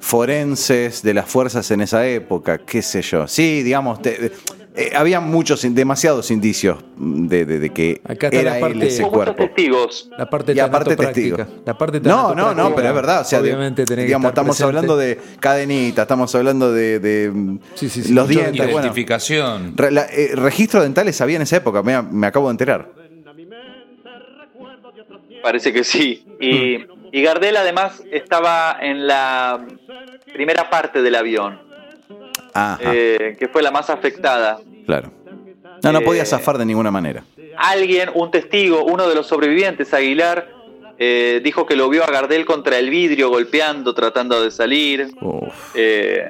forenses 0.00 1.02
de 1.02 1.14
las 1.14 1.28
fuerzas 1.28 1.70
en 1.70 1.80
esa 1.80 2.06
época, 2.06 2.58
qué 2.58 2.82
sé 2.82 3.02
yo. 3.02 3.26
Sí, 3.28 3.62
digamos, 3.62 4.02
te- 4.02 4.32
eh, 4.76 4.90
había 4.96 5.20
muchos, 5.20 5.62
demasiados 5.74 6.30
indicios 6.32 6.78
de, 6.96 7.44
de- 7.46 7.58
de 7.60 7.70
que 7.70 8.00
Acá 8.04 8.26
está 8.26 8.40
era 8.40 8.50
la 8.50 8.56
él 8.56 8.60
parte- 8.62 8.86
ese 8.88 9.02
Hubo 9.02 9.10
muchos 9.12 9.24
cuerpo. 9.34 9.44
testigos. 9.44 10.08
La 10.18 10.28
parte 10.28 10.52
Y 10.52 10.58
aparte 10.58 10.96
tanatopráctica. 10.96 11.36
testigo. 11.36 11.62
La 11.64 11.78
parte 11.78 12.00
No, 12.00 12.34
no, 12.34 12.54
no, 12.54 12.74
pero 12.74 12.88
es 12.88 12.94
verdad. 12.94 13.20
O 13.20 13.24
sea, 13.24 13.40
de- 13.40 13.50
obviamente 13.50 13.84
tenés 13.84 14.02
que 14.02 14.06
digamos, 14.06 14.30
estar 14.30 14.42
estamos 14.42 14.56
presente. 14.56 14.68
hablando 14.76 14.96
de 14.96 15.20
cadenita, 15.38 16.02
estamos 16.02 16.34
hablando 16.34 16.72
de, 16.72 16.98
de, 16.98 17.30
mm, 17.30 17.58
Sí, 17.74 17.88
sí, 17.88 18.02
sí, 18.02 18.12
los 18.12 18.28
dientes. 18.28 18.56
Bueno, 18.64 18.78
Identificación. 18.80 19.74
Re- 19.76 19.90
la- 19.92 20.06
eh, 20.06 20.30
registros 20.34 20.82
dentales 20.82 21.20
había 21.20 21.36
en 21.36 21.42
esa 21.42 21.56
época, 21.56 21.82
me, 21.82 22.02
me 22.02 22.26
acabo 22.26 22.48
de 22.48 22.52
enterar. 22.52 22.90
Parece 25.42 25.72
que 25.72 25.84
sí. 25.84 26.24
Y, 26.40 26.78
y 27.12 27.22
Gardel 27.22 27.56
además 27.56 28.02
estaba 28.10 28.76
en 28.80 29.06
la 29.06 29.64
primera 30.32 30.70
parte 30.70 31.02
del 31.02 31.14
avión, 31.14 31.60
eh, 32.80 33.36
que 33.38 33.48
fue 33.48 33.62
la 33.62 33.70
más 33.70 33.90
afectada. 33.90 34.58
claro. 34.86 35.10
No, 35.82 35.92
no 35.92 36.00
podía 36.00 36.22
eh, 36.22 36.26
zafar 36.26 36.56
de 36.56 36.64
ninguna 36.64 36.90
manera. 36.90 37.24
Alguien, 37.58 38.10
un 38.14 38.30
testigo, 38.30 38.84
uno 38.84 39.06
de 39.06 39.14
los 39.14 39.26
sobrevivientes, 39.26 39.92
Aguilar, 39.92 40.48
eh, 40.98 41.40
dijo 41.42 41.66
que 41.66 41.76
lo 41.76 41.88
vio 41.88 42.04
a 42.04 42.06
Gardel 42.06 42.46
contra 42.46 42.78
el 42.78 42.88
vidrio 42.88 43.28
golpeando, 43.28 43.94
tratando 43.94 44.42
de 44.42 44.50
salir. 44.50 45.08
Eh, 45.74 46.26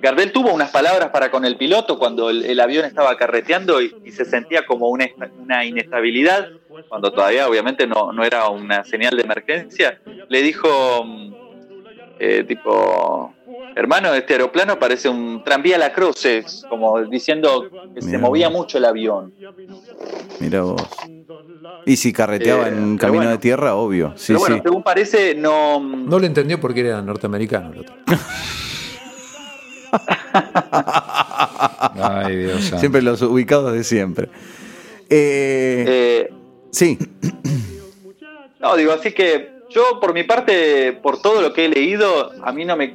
Gardel 0.00 0.32
tuvo 0.32 0.52
unas 0.52 0.70
palabras 0.70 1.10
para 1.10 1.30
con 1.30 1.44
el 1.44 1.56
piloto 1.56 1.96
cuando 1.98 2.28
el, 2.30 2.44
el 2.44 2.58
avión 2.58 2.84
estaba 2.84 3.16
carreteando 3.16 3.80
y, 3.80 3.94
y 4.04 4.10
se 4.10 4.24
sentía 4.24 4.66
como 4.66 4.88
una, 4.88 5.06
una 5.38 5.64
inestabilidad, 5.64 6.48
cuando 6.88 7.12
todavía 7.12 7.48
obviamente 7.48 7.86
no, 7.86 8.12
no 8.12 8.24
era 8.24 8.48
una 8.48 8.82
señal 8.82 9.16
de 9.16 9.22
emergencia. 9.22 10.00
Le 10.28 10.42
dijo, 10.42 11.04
mm, 11.04 11.34
eh, 12.18 12.44
tipo, 12.48 13.34
hermano, 13.76 14.14
este 14.14 14.34
aeroplano 14.34 14.78
parece 14.78 15.08
un 15.08 15.42
tranvía 15.44 15.78
La 15.78 15.92
Cruces, 15.92 16.64
como 16.68 17.00
diciendo 17.04 17.68
que 17.94 18.02
se 18.02 18.18
movía 18.18 18.48
vos. 18.48 18.58
mucho 18.58 18.78
el 18.78 18.84
avión. 18.84 19.32
Mira 20.40 20.62
vos. 20.62 20.82
Y 21.86 21.96
si 21.96 22.12
carreteaba 22.12 22.68
Eh, 22.68 22.72
en 22.72 22.96
camino 22.98 23.18
bueno. 23.18 23.30
de 23.32 23.38
tierra, 23.38 23.74
obvio. 23.74 24.12
Sí, 24.16 24.28
Pero 24.28 24.38
bueno, 24.40 24.56
sí. 24.56 24.62
según 24.64 24.82
parece, 24.82 25.34
no... 25.34 25.80
No 25.80 26.18
lo 26.18 26.26
entendió 26.26 26.60
porque 26.60 26.80
era 26.80 27.02
norteamericano 27.02 27.72
el 27.72 27.80
otro. 27.80 27.94
Ay, 31.94 32.36
Dios 32.36 32.62
santo. 32.64 32.78
Siempre 32.78 33.02
los 33.02 33.20
ubicados 33.22 33.72
de 33.72 33.84
siempre. 33.84 34.28
Eh, 35.10 35.84
eh, 35.86 36.30
sí, 36.70 36.98
No, 38.60 38.76
digo, 38.76 38.92
así 38.92 39.12
que 39.12 39.52
yo 39.70 40.00
por 40.00 40.14
mi 40.14 40.22
parte, 40.24 40.92
por 40.92 41.20
todo 41.20 41.42
lo 41.42 41.52
que 41.52 41.66
he 41.66 41.68
leído, 41.68 42.32
a 42.42 42.52
mí 42.52 42.64
no 42.64 42.76
me, 42.76 42.94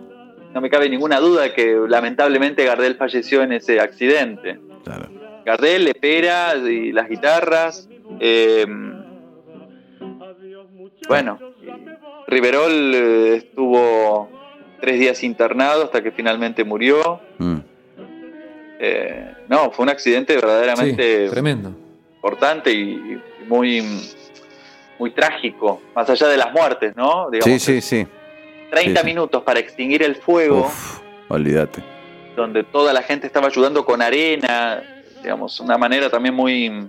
no 0.54 0.62
me 0.62 0.70
cabe 0.70 0.89
ninguna 0.89 1.20
duda 1.20 1.43
de 1.43 1.54
que 1.54 1.78
lamentablemente 1.88 2.64
Gardel 2.66 2.95
falleció 2.95 3.41
en 3.43 3.52
ese 3.54 3.80
accidente. 3.80 4.60
claro. 4.84 5.10
Gardel, 5.45 5.86
Lepera 5.86 6.56
y 6.56 6.91
las 6.91 7.08
guitarras. 7.08 7.88
eh, 8.20 8.66
bueno, 11.08 11.39
Riverol 12.28 12.93
eh, 12.93 13.36
estuvo 13.38 14.30
tres 14.82 15.00
días 15.00 15.24
internado 15.24 15.84
hasta 15.86 16.04
que 16.04 16.12
finalmente 16.12 16.64
murió. 16.64 17.22
Mm. 17.38 17.58
Eh, 18.80 19.34
no, 19.48 19.72
fue 19.72 19.84
un 19.84 19.89
accidente 19.89 20.34
Sí, 20.34 20.39
verdaderamente 20.41 21.30
tremendo. 21.30 21.72
importante 22.16 22.72
y, 22.74 22.91
y 22.91 23.22
muy, 23.48 23.82
muy 25.00 25.12
trágico, 25.12 25.82
más 25.95 26.10
allá 26.10 26.28
de 26.28 26.38
las 26.38 26.52
muertes, 26.54 26.95
¿no? 26.95 27.30
Sí, 27.41 27.58
sí, 27.60 27.82
sí. 27.82 28.06
30 28.72 28.91
sí, 28.91 28.97
sí. 28.99 29.05
minutos 29.05 29.43
para 29.43 29.59
extinguir 29.59 30.03
el 30.03 30.15
fuego, 30.15 30.61
Uf, 30.68 30.99
olvídate. 31.30 31.82
donde 32.36 32.63
toda 32.63 32.93
la 32.93 33.01
gente 33.01 33.28
estaba 33.28 33.47
ayudando 33.47 33.86
con 33.86 34.01
arena, 34.01 34.84
digamos, 35.24 35.59
una 35.59 35.78
manera 35.78 36.09
también 36.09 36.34
muy... 36.36 36.88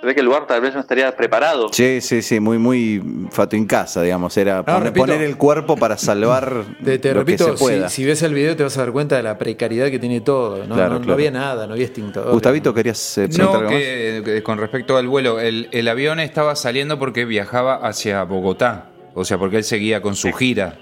Se 0.00 0.06
ve 0.06 0.14
que 0.14 0.20
el 0.20 0.26
lugar 0.26 0.46
tal 0.46 0.62
vez 0.62 0.72
no 0.72 0.80
estaría 0.80 1.14
preparado. 1.14 1.68
Sí, 1.74 2.00
sí, 2.00 2.22
sí, 2.22 2.40
muy, 2.40 2.56
muy 2.56 3.02
fato 3.30 3.54
en 3.54 3.66
casa, 3.66 4.00
digamos. 4.00 4.34
Era 4.38 4.62
poner, 4.64 4.82
repito. 4.84 5.04
poner 5.04 5.20
el 5.20 5.36
cuerpo 5.36 5.76
para 5.76 5.98
salvar 5.98 6.64
Te, 6.82 6.98
te 6.98 7.12
lo 7.12 7.20
repito, 7.20 7.44
que 7.44 7.50
se 7.52 7.56
si, 7.58 7.62
pueda. 7.64 7.88
si 7.90 8.04
ves 8.06 8.22
el 8.22 8.32
video 8.32 8.56
te 8.56 8.62
vas 8.62 8.78
a 8.78 8.80
dar 8.80 8.92
cuenta 8.92 9.16
de 9.18 9.22
la 9.24 9.36
precariedad 9.36 9.90
que 9.90 9.98
tiene 9.98 10.22
todo. 10.22 10.64
No, 10.66 10.74
Claro, 10.74 11.00
no- 11.00 11.12
había 11.12 11.30
nada, 11.30 11.66
no 11.66 11.74
había 11.74 11.84
extintor. 11.84 12.30
Gustavito, 12.32 12.72
¿querías 12.72 13.18
eh, 13.18 13.28
preguntar 13.28 13.46
No, 13.52 13.58
algo 13.58 13.70
más? 13.72 13.78
que 13.82 14.42
con 14.42 14.56
respecto 14.56 14.96
al 14.96 15.06
vuelo, 15.06 15.38
el, 15.38 15.68
el 15.70 15.86
avión 15.86 16.18
estaba 16.18 16.56
saliendo 16.56 16.98
porque 16.98 17.26
viajaba 17.26 17.74
hacia 17.86 18.22
Bogotá. 18.24 18.86
O 19.20 19.24
sea, 19.24 19.36
porque 19.36 19.58
él 19.58 19.64
seguía 19.64 20.00
con 20.00 20.16
su 20.16 20.32
gira 20.32 20.78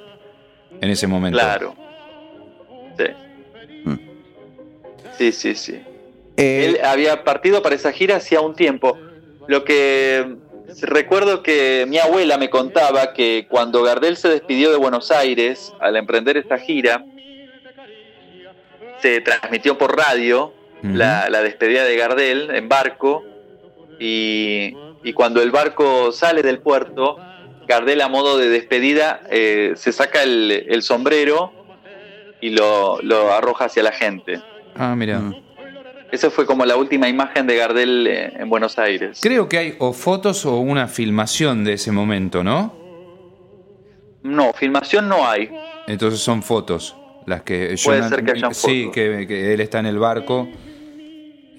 en 0.80 0.90
ese 0.90 1.06
momento. 1.06 1.38
Claro. 1.38 1.74
Sí. 2.96 3.04
Mm. 3.84 3.98
Sí, 5.18 5.32
sí, 5.32 5.54
sí. 5.56 5.80
Eh, 6.36 6.66
Él 6.66 6.78
había 6.84 7.24
partido 7.24 7.62
para 7.62 7.74
esa 7.74 7.90
gira 7.90 8.16
hacía 8.16 8.40
un 8.40 8.54
tiempo. 8.54 8.96
Lo 9.48 9.64
que 9.64 10.36
recuerdo 10.82 11.42
que 11.42 11.84
mi 11.88 11.98
abuela 11.98 12.38
me 12.38 12.48
contaba 12.48 13.12
que 13.12 13.46
cuando 13.50 13.82
Gardel 13.82 14.16
se 14.16 14.28
despidió 14.28 14.70
de 14.70 14.76
Buenos 14.76 15.10
Aires 15.10 15.72
al 15.80 15.96
emprender 15.96 16.36
esta 16.36 16.58
gira, 16.58 17.04
se 19.02 19.20
transmitió 19.20 19.78
por 19.78 19.96
radio 19.96 20.54
la, 20.82 21.28
la 21.28 21.42
despedida 21.42 21.84
de 21.84 21.96
Gardel 21.96 22.50
en 22.50 22.68
barco 22.68 23.24
y, 23.98 24.76
y 25.02 25.12
cuando 25.12 25.42
el 25.42 25.50
barco 25.50 26.12
sale 26.12 26.42
del 26.42 26.60
puerto, 26.60 27.16
Gardel 27.68 28.00
a 28.00 28.08
modo 28.08 28.38
de 28.38 28.48
despedida 28.48 29.20
eh, 29.30 29.72
se 29.76 29.92
saca 29.92 30.22
el, 30.22 30.50
el 30.68 30.82
sombrero 30.82 31.52
y 32.40 32.50
lo, 32.50 33.00
lo 33.02 33.32
arroja 33.32 33.66
hacia 33.66 33.82
la 33.82 33.92
gente. 33.92 34.40
Ah, 34.74 34.94
mira. 34.96 35.18
Mm. 35.18 35.34
Esa 36.10 36.30
fue 36.30 36.46
como 36.46 36.64
la 36.64 36.76
última 36.76 37.08
imagen 37.08 37.46
de 37.46 37.56
Gardel 37.56 38.06
eh, 38.06 38.32
en 38.38 38.48
Buenos 38.48 38.78
Aires. 38.78 39.20
Creo 39.22 39.48
que 39.48 39.58
hay 39.58 39.76
o 39.78 39.92
fotos 39.92 40.46
o 40.46 40.56
una 40.56 40.88
filmación 40.88 41.64
de 41.64 41.74
ese 41.74 41.92
momento, 41.92 42.42
¿no? 42.42 42.74
No, 44.22 44.52
filmación 44.54 45.08
no 45.08 45.28
hay. 45.28 45.50
Entonces 45.86 46.20
son 46.20 46.42
fotos 46.42 46.96
las 47.26 47.42
que 47.42 47.76
yo 47.76 47.84
Puede 47.90 48.08
ser 48.08 48.24
que 48.24 48.30
hayan 48.32 48.54
sí 48.54 48.84
fotos. 48.84 48.94
que, 48.94 49.26
que 49.28 49.52
él 49.52 49.60
está 49.60 49.80
en 49.80 49.86
el 49.86 49.98
barco 49.98 50.48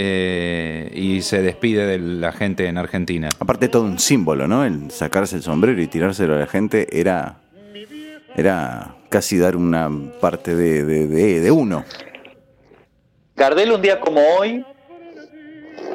eh, 0.01 0.89
y 0.95 1.21
se 1.21 1.41
despide 1.41 1.85
de 1.85 1.99
la 1.99 2.31
gente 2.31 2.65
en 2.67 2.77
Argentina. 2.77 3.27
Aparte 3.39 3.67
todo 3.67 3.83
un 3.83 3.99
símbolo, 3.99 4.47
¿no? 4.47 4.63
El 4.65 4.89
sacarse 4.91 5.35
el 5.35 5.43
sombrero 5.43 5.81
y 5.81 5.87
tirárselo 5.87 6.35
a 6.35 6.39
la 6.39 6.47
gente 6.47 6.87
era 6.99 7.35
era 8.35 8.95
casi 9.09 9.37
dar 9.37 9.55
una 9.57 9.89
parte 10.21 10.55
de, 10.55 10.85
de, 10.85 11.07
de- 11.07 11.39
de 11.41 11.51
uno. 11.51 11.83
Gardel 13.35 13.71
un 13.71 13.81
día 13.81 13.99
como 13.99 14.21
hoy, 14.37 14.63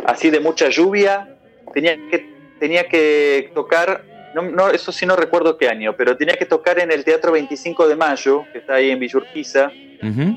así 0.06 0.30
de 0.30 0.40
mucha 0.40 0.68
lluvia, 0.68 1.36
tenía 1.72 1.96
que, 2.10 2.26
tenía 2.58 2.88
que 2.88 3.50
tocar, 3.54 4.02
no, 4.34 4.42
no, 4.42 4.68
eso 4.70 4.92
sí 4.92 5.06
no 5.06 5.14
recuerdo 5.16 5.56
qué 5.56 5.68
año, 5.68 5.94
pero 5.96 6.16
tenía 6.16 6.36
que 6.36 6.46
tocar 6.46 6.78
en 6.80 6.90
el 6.90 7.04
Teatro 7.04 7.32
25 7.32 7.86
de 7.88 7.96
Mayo, 7.96 8.44
que 8.52 8.58
está 8.58 8.74
ahí 8.74 8.90
en 8.90 8.98
Villurquiza, 8.98 9.70
Ujú. 10.02 10.36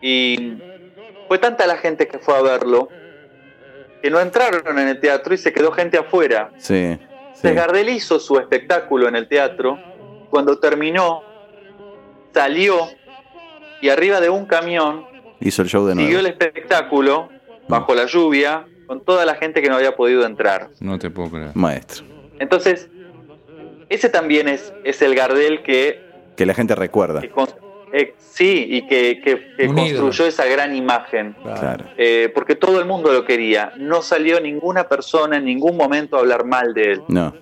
y 0.00 0.54
fue 1.28 1.38
tanta 1.38 1.66
la 1.66 1.76
gente 1.76 2.06
que 2.08 2.18
fue 2.18 2.36
a 2.36 2.42
verlo, 2.42 2.88
que 4.02 4.10
no 4.10 4.20
entraron 4.20 4.78
en 4.78 4.88
el 4.88 5.00
teatro 5.00 5.34
y 5.34 5.38
se 5.38 5.52
quedó 5.52 5.72
gente 5.72 5.98
afuera. 5.98 6.50
Sí. 6.58 6.98
sí. 7.34 7.50
Gardel 7.50 7.88
hizo 7.88 8.18
su 8.20 8.38
espectáculo 8.38 9.08
en 9.08 9.16
el 9.16 9.28
teatro. 9.28 9.78
Cuando 10.30 10.58
terminó, 10.58 11.22
salió 12.32 12.88
y 13.80 13.88
arriba 13.88 14.20
de 14.20 14.30
un 14.30 14.46
camión 14.46 15.06
Hizo 15.40 15.62
el 15.62 15.68
show 15.68 15.86
de 15.86 15.94
siguió 15.94 16.18
el 16.18 16.26
espectáculo 16.26 17.28
bajo 17.68 17.94
la 17.94 18.06
lluvia 18.06 18.66
con 18.86 19.04
toda 19.04 19.26
la 19.26 19.34
gente 19.34 19.60
que 19.60 19.68
no 19.68 19.76
había 19.76 19.94
podido 19.96 20.24
entrar. 20.24 20.70
No 20.80 20.98
te 20.98 21.10
puedo 21.10 21.30
creer. 21.30 21.50
Maestro. 21.54 22.04
Entonces, 22.38 22.88
ese 23.88 24.08
también 24.08 24.48
es, 24.48 24.72
es 24.84 25.02
el 25.02 25.14
Gardel 25.14 25.62
que, 25.62 26.00
Que 26.36 26.46
la 26.46 26.54
gente 26.54 26.74
recuerda. 26.74 27.20
que 27.20 27.30
con- 27.30 27.48
eh, 27.92 28.14
sí 28.18 28.66
y 28.70 28.86
que, 28.86 29.22
construyó 29.74 30.26
esa 30.26 30.44
gran 30.46 30.74
imagen. 30.74 31.34
Claro. 31.42 31.84
Eh, 31.96 32.30
porque 32.34 32.54
todo 32.56 32.80
el 32.80 32.86
mundo 32.86 33.12
lo 33.12 33.24
quería. 33.24 33.72
No 33.76 34.02
salió 34.02 34.40
ninguna 34.40 34.88
persona 34.88 35.36
en 35.36 35.44
ningún 35.44 35.76
momento 35.76 36.16
a 36.16 36.20
hablar 36.20 36.44
mal 36.44 36.74
de 36.74 36.92
él. 36.92 37.02
No. 37.08 37.34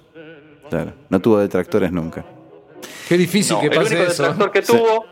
Claro. 0.69 0.93
No 1.09 1.21
tuvo 1.21 1.39
detractores 1.39 1.93
nunca. 1.93 2.25
Qué 3.09 3.17
difícil 3.17 3.57
No, 3.57 3.61
que 3.61 3.67
el 3.69 3.75
pase 3.75 3.95
único 3.97 4.11
eso. 4.11 4.23
detractor 4.23 4.51
que 4.51 4.63
Sí. 4.63 4.73
tuvo 4.73 5.07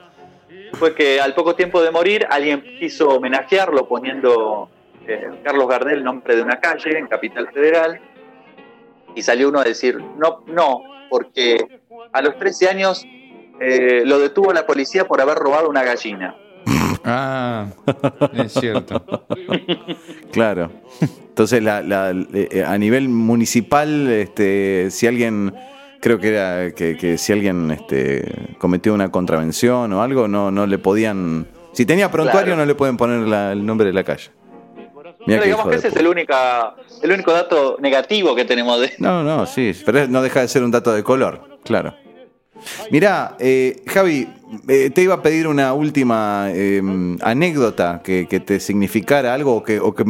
fue 0.74 0.94
que 0.94 1.20
al 1.20 1.34
poco 1.34 1.54
tiempo 1.54 1.82
de 1.82 1.90
morir 1.90 2.26
alguien 2.30 2.62
quiso 2.78 3.08
homenajearlo 3.08 3.86
poniendo 3.86 4.70
eh, 5.06 5.28
Carlos 5.44 5.68
Gardel 5.68 6.02
nombre 6.02 6.34
de 6.36 6.42
una 6.42 6.60
calle 6.60 6.98
en 6.98 7.06
Capital 7.08 7.48
Federal 7.52 8.00
y 9.14 9.22
salió 9.22 9.48
uno 9.48 9.60
a 9.60 9.64
decir 9.64 9.98
no, 10.16 10.42
no, 10.46 10.82
porque 11.10 11.80
a 12.12 12.22
los 12.22 12.38
13 12.38 12.68
años 12.68 13.04
eh, 13.62 14.02
lo 14.04 14.18
detuvo 14.18 14.52
la 14.52 14.66
policía 14.66 15.06
por 15.06 15.20
haber 15.20 15.36
robado 15.38 15.68
una 15.68 15.82
gallina. 15.84 16.34
Ah, 17.04 17.66
es 18.34 18.52
cierto. 18.52 19.02
Claro. 20.32 20.70
Entonces, 21.00 21.62
la, 21.62 21.82
la- 21.82 22.10
eh, 22.34 22.64
a 22.66 22.76
nivel 22.78 23.08
municipal, 23.08 24.08
este, 24.10 24.88
si 24.90 25.06
alguien, 25.06 25.54
creo 26.00 26.18
que 26.18 26.28
era 26.28 26.70
que, 26.74 26.96
que 26.96 27.18
si 27.18 27.32
alguien 27.32 27.70
este, 27.70 28.54
cometió 28.58 28.94
una 28.94 29.10
contravención 29.10 29.92
o 29.92 30.02
algo, 30.02 30.28
no, 30.28 30.50
no 30.50 30.66
le 30.66 30.78
podían. 30.78 31.46
Si 31.72 31.86
tenía 31.86 32.10
prontuario, 32.10 32.48
Claro. 32.54 32.60
no 32.60 32.66
le 32.66 32.74
pueden 32.74 32.96
poner 32.96 33.20
la- 33.28 33.52
el 33.52 33.64
nombre 33.64 33.86
de 33.86 33.92
la 33.94 34.04
calle. 34.04 34.30
Mirá 35.26 35.40
Pero 35.40 35.42
qué 35.42 35.48
digamos 35.48 35.68
que 35.68 35.76
ese 35.76 35.88
es 35.88 35.96
el, 35.96 36.06
única, 36.08 36.74
el 37.02 37.12
único 37.12 37.32
dato 37.32 37.76
negativo 37.80 38.34
que 38.34 38.44
tenemos 38.44 38.80
de 38.80 38.92
No, 38.98 39.22
no, 39.22 39.46
sí, 39.46 39.72
pero 39.86 40.08
no 40.08 40.20
deja 40.20 40.40
de 40.40 40.48
ser 40.48 40.62
un 40.64 40.70
dato 40.70 40.92
de 40.92 41.02
color, 41.04 41.58
claro. 41.64 41.94
Mirá, 42.90 43.36
eh, 43.38 43.82
Javi, 43.86 44.28
eh, 44.68 44.90
te 44.90 45.02
iba 45.02 45.14
a 45.14 45.22
pedir 45.22 45.46
una 45.46 45.72
última 45.74 46.46
eh, 46.50 46.82
anécdota 47.22 48.00
que, 48.04 48.26
que 48.28 48.40
te 48.40 48.60
significara 48.60 49.34
algo 49.34 49.56
o 49.56 49.62
que, 49.62 49.80
o 49.80 49.94
que 49.94 50.04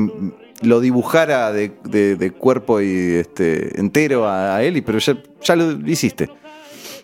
lo 0.62 0.80
dibujara 0.80 1.52
de, 1.52 1.72
de- 1.84 2.16
de 2.16 2.30
cuerpo 2.30 2.80
y 2.80 3.14
este 3.14 3.78
entero 3.80 4.26
a, 4.28 4.56
a 4.56 4.62
él, 4.62 4.76
y- 4.76 4.80
pero 4.82 4.98
ya, 4.98 5.16
ya 5.42 5.56
lo 5.56 5.72
hiciste. 5.88 6.28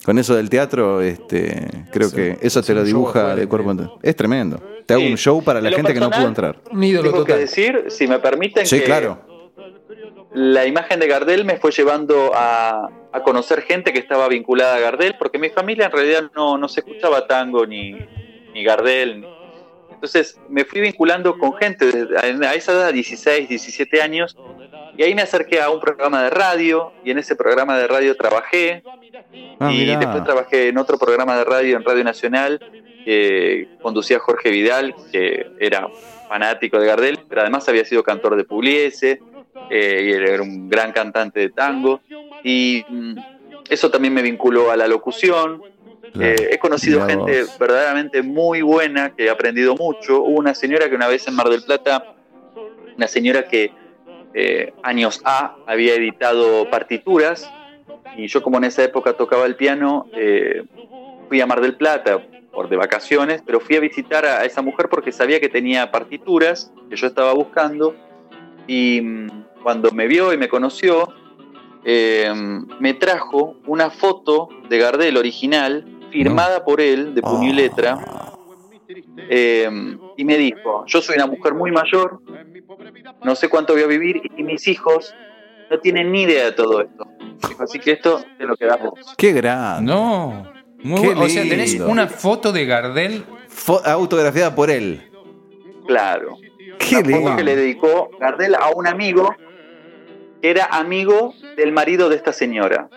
Con 0.05 0.19
eso 0.19 0.35
del 0.37 0.49
teatro, 0.49 1.03
este, 1.03 1.69
creo 1.93 2.09
Sí, 2.09 2.17
que 2.17 2.39
eso 2.41 2.61
es 2.61 2.67
te 2.67 2.73
lo 2.73 2.83
dibuja 2.83 3.35
de 3.37 3.47
cuerpo 3.47 3.73
entero. 3.73 3.99
Es 4.03 4.17
tremendo. 4.17 4.59
Te 4.87 4.95
hago 4.95 5.03
Sí. 5.03 5.11
un 5.11 5.19
show 5.19 5.43
para 5.45 5.61
la 5.61 5.71
gente 5.71 5.93
que 5.93 6.01
no 6.01 6.09
pudo 6.11 6.27
entrar. 6.27 6.57
Un 6.71 6.83
ídolo 6.83 7.11
Tengo 7.11 7.25
que 7.25 7.33
total. 7.33 7.41
decir, 7.47 7.85
si 7.89 8.07
me 8.07 8.19
permiten, 8.19 8.65
Sí, 8.67 8.79
que 8.79 8.85
claro. 8.85 9.19
la 10.33 10.65
imagen 10.67 11.01
de 11.01 11.09
Gardel 11.09 11.45
me 11.45 11.57
fue 11.59 11.73
llevando 11.73 12.31
a, 12.35 12.89
a 13.13 13.23
conocer 13.23 13.63
gente 13.63 13.93
que 13.93 13.99
estaba 13.99 14.29
vinculada 14.29 14.77
a 14.77 14.81
Gardel, 14.81 15.17
porque 15.19 15.39
mi 15.39 15.49
familia 15.51 15.87
en 15.87 15.93
realidad 15.93 16.31
no, 16.35 16.59
no 16.59 16.69
se 16.69 16.81
escuchaba 16.81 17.27
tango 17.27 17.67
ni, 17.67 17.93
ni 18.53 18.63
Gardel. 18.65 19.25
Entonces 19.91 20.39
me 20.49 20.65
fui 20.65 20.81
vinculando 20.81 21.37
con 21.39 21.55
gente 21.55 21.87
desde- 21.87 22.47
a 22.47 22.55
esa 22.55 22.73
edad, 22.73 22.93
16, 22.93 23.49
17 23.49 24.01
años, 24.03 24.37
y 24.97 25.03
ahí 25.03 25.15
me 25.15 25.23
acerqué 25.23 25.61
a 25.61 25.71
un 25.71 25.81
programa 25.81 26.23
de 26.23 26.31
radio, 26.31 26.93
y 27.05 27.11
en 27.11 27.19
ese 27.19 27.35
programa 27.35 27.77
de 27.79 27.87
radio 27.89 28.17
trabajé, 28.17 28.83
Ah, 29.59 29.73
y 29.73 29.79
mirá. 29.79 29.99
después 29.99 30.23
trabajé 30.25 30.69
en 30.69 30.79
otro 30.79 30.99
programa 30.99 31.37
de 31.37 31.45
radio 31.45 31.77
en 31.77 31.85
Radio 31.85 32.05
Nacional 32.05 32.61
que 33.05 33.69
conducía 33.83 34.19
Jorge 34.21 34.51
Vidal, 34.51 34.95
que 35.11 35.51
era 35.59 35.89
fanático 36.29 36.79
de 36.79 36.87
Gardel, 36.87 37.19
pero 37.29 37.41
además 37.41 37.69
había 37.69 37.85
sido 37.85 38.03
cantor 38.05 38.37
de 38.37 38.45
Pugliese 38.45 39.21
eh, 39.71 40.03
y 40.05 40.13
era 40.13 40.43
un 40.43 40.69
gran 40.69 40.93
cantante 40.93 41.41
de 41.41 41.49
tango. 41.51 42.01
Y 42.45 42.85
mm, 42.89 43.17
eso 43.69 43.91
también 43.91 44.15
me 44.15 44.23
vinculó 44.23 44.71
a 44.71 44.77
la 44.77 44.87
locución. 44.87 45.63
Claro. 46.13 46.33
Eh, 46.33 46.51
he 46.53 46.59
conocido 46.59 47.07
gente 47.07 47.43
vos. 47.43 47.59
verdaderamente 47.59 48.23
muy 48.23 48.63
buena, 48.63 49.15
que 49.15 49.27
he 49.27 49.31
aprendido 49.31 49.77
mucho. 49.77 50.23
Hubo 50.23 50.39
una 50.39 50.55
señora 50.55 50.89
que 50.89 50.95
una 50.95 51.09
vez 51.09 51.29
en 51.29 51.35
Mar 51.35 51.49
del 51.49 51.63
Plata, 51.63 52.15
una 52.97 53.07
señora 53.07 53.47
que 53.47 53.73
eh, 54.35 54.73
años 54.83 55.21
A 55.25 55.57
había 55.67 55.95
editado 55.95 56.69
partituras 56.71 57.51
y 58.17 58.27
yo 58.27 58.43
como 58.43 58.59
en 58.59 58.65
esa 58.65 58.85
época 58.85 59.13
tocaba 59.15 59.47
el 59.47 59.57
piano, 59.57 60.07
eh, 60.13 60.65
fui 61.29 61.41
a 61.41 61.47
Mar 61.47 61.61
del 61.61 61.77
Plata 61.77 62.21
por 62.53 62.69
de 62.69 62.77
vacaciones, 62.77 63.43
pero 63.45 63.61
fui 63.61 63.77
a 63.77 63.81
visitar 63.81 64.27
a 64.27 64.45
esa 64.45 64.63
mujer 64.63 64.89
porque 64.89 65.13
sabía 65.13 65.41
que 65.41 65.49
tenía 65.49 65.91
partituras 65.91 66.73
que 66.91 66.97
yo 66.97 67.07
estaba 67.07 67.33
buscando 67.33 67.95
y 68.67 69.01
mm, 69.01 69.45
cuando 69.63 69.91
me 69.93 70.07
vio 70.07 70.33
y 70.33 70.39
me 70.39 70.49
conoció, 70.49 71.09
eh, 71.91 72.31
me 72.81 72.93
trajo 72.95 73.55
una 73.67 73.89
foto 73.89 74.49
de 74.69 74.77
Gardel 74.77 75.17
original 75.17 75.87
firmada 76.13 76.63
por 76.63 76.83
él 76.83 77.15
de 77.15 77.23
puño 77.23 77.49
y 77.49 77.53
letra 77.55 77.99
eh, 79.31 79.71
y 80.17 80.25
me 80.25 80.37
dijo, 80.37 80.85
yo 80.87 81.01
soy 81.01 81.17
una 81.17 81.27
mujer 81.27 81.55
muy 81.55 81.71
mayor, 81.71 82.21
no 83.25 83.35
sé 83.35 83.49
cuánto 83.49 83.73
voy 83.73 83.83
a 83.83 83.87
vivir 83.87 84.21
y 84.37 84.43
mis 84.43 84.67
hijos 84.69 85.15
no 85.71 85.79
tienen 85.81 86.13
ni 86.13 86.23
idea 86.23 86.45
de 86.47 86.53
todo 86.53 86.81
esto. 86.83 87.07
Así 87.59 87.79
que 87.79 87.93
esto 87.93 88.23
te 88.39 88.45
lo 88.45 88.55
quedas 88.57 88.81
vos. 88.81 89.15
Qué 89.17 89.33
grande. 89.33 89.91
No. 89.91 90.51
Muy 90.83 91.01
Qué. 91.01 91.09
O 91.15 91.29
sea, 91.29 91.43
tenés 91.43 91.75
una 91.81 92.07
foto 92.07 92.53
de 92.53 92.65
Gardel. 92.67 93.25
Fo- 93.49 93.83
autografiada 93.85 94.55
por 94.55 94.71
él. 94.71 95.03
Claro. 95.87 96.37
Qué 96.79 96.97
Una 96.97 97.05
foto 97.05 97.17
lindo. 97.19 97.37
que 97.37 97.45
le 97.45 97.57
dedicó 97.57 98.11
Gardel 98.21 98.55
a 98.55 98.69
un 98.75 98.87
amigo 98.87 99.35
que 100.41 100.51
era 100.51 100.67
amigo 100.67 101.35
del 101.59 101.73
marido 101.73 102.09
de 102.09 102.17
esta 102.17 102.33
señora. 102.33 102.89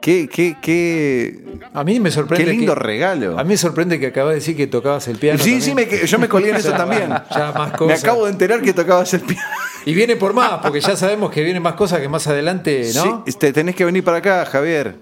Qué, 0.00 0.28
qué, 0.28 0.56
qué, 0.60 1.44
A 1.72 1.84
mí 1.84 2.00
me 2.00 2.10
sorprende. 2.10 2.44
qué 2.44 2.50
lindo 2.52 2.74
que- 2.74 2.80
regalo. 2.80 3.38
A 3.38 3.44
mí 3.44 3.50
me 3.50 3.56
sorprende 3.56 3.98
que 4.00 4.08
acabas 4.08 4.30
de 4.32 4.34
decir 4.36 4.56
que 4.56 4.66
tocabas 4.66 5.06
el 5.08 5.16
piano. 5.18 5.38
Sí, 5.42 5.60
sí, 5.60 5.74
me, 5.74 5.86
yo 5.86 6.18
me 6.18 6.28
colgué 6.28 6.50
en 6.50 6.56
eso 6.62 6.72
también. 6.72 7.08
ya 7.30 7.52
más 7.52 7.72
Me 7.72 7.78
cosas. 7.78 8.02
acabo 8.04 8.24
de 8.26 8.32
enterar 8.32 8.60
que 8.62 8.72
tocabas 8.72 9.12
el 9.14 9.20
piano. 9.20 9.42
Y 9.86 9.94
viene 9.94 10.16
por 10.16 10.32
más, 10.32 10.60
porque 10.62 10.80
ya 10.80 10.96
sabemos 10.96 11.30
que 11.30 11.42
vienen 11.42 11.62
más 11.62 11.74
cosas 11.74 12.00
que 12.00 12.08
más 12.08 12.26
adelante, 12.26 12.90
¿no? 12.94 13.24
Sí, 13.26 13.52
tenés 13.52 13.74
que 13.74 13.84
venir 13.84 14.04
para 14.04 14.18
acá, 14.18 14.44
Javier. 14.44 14.94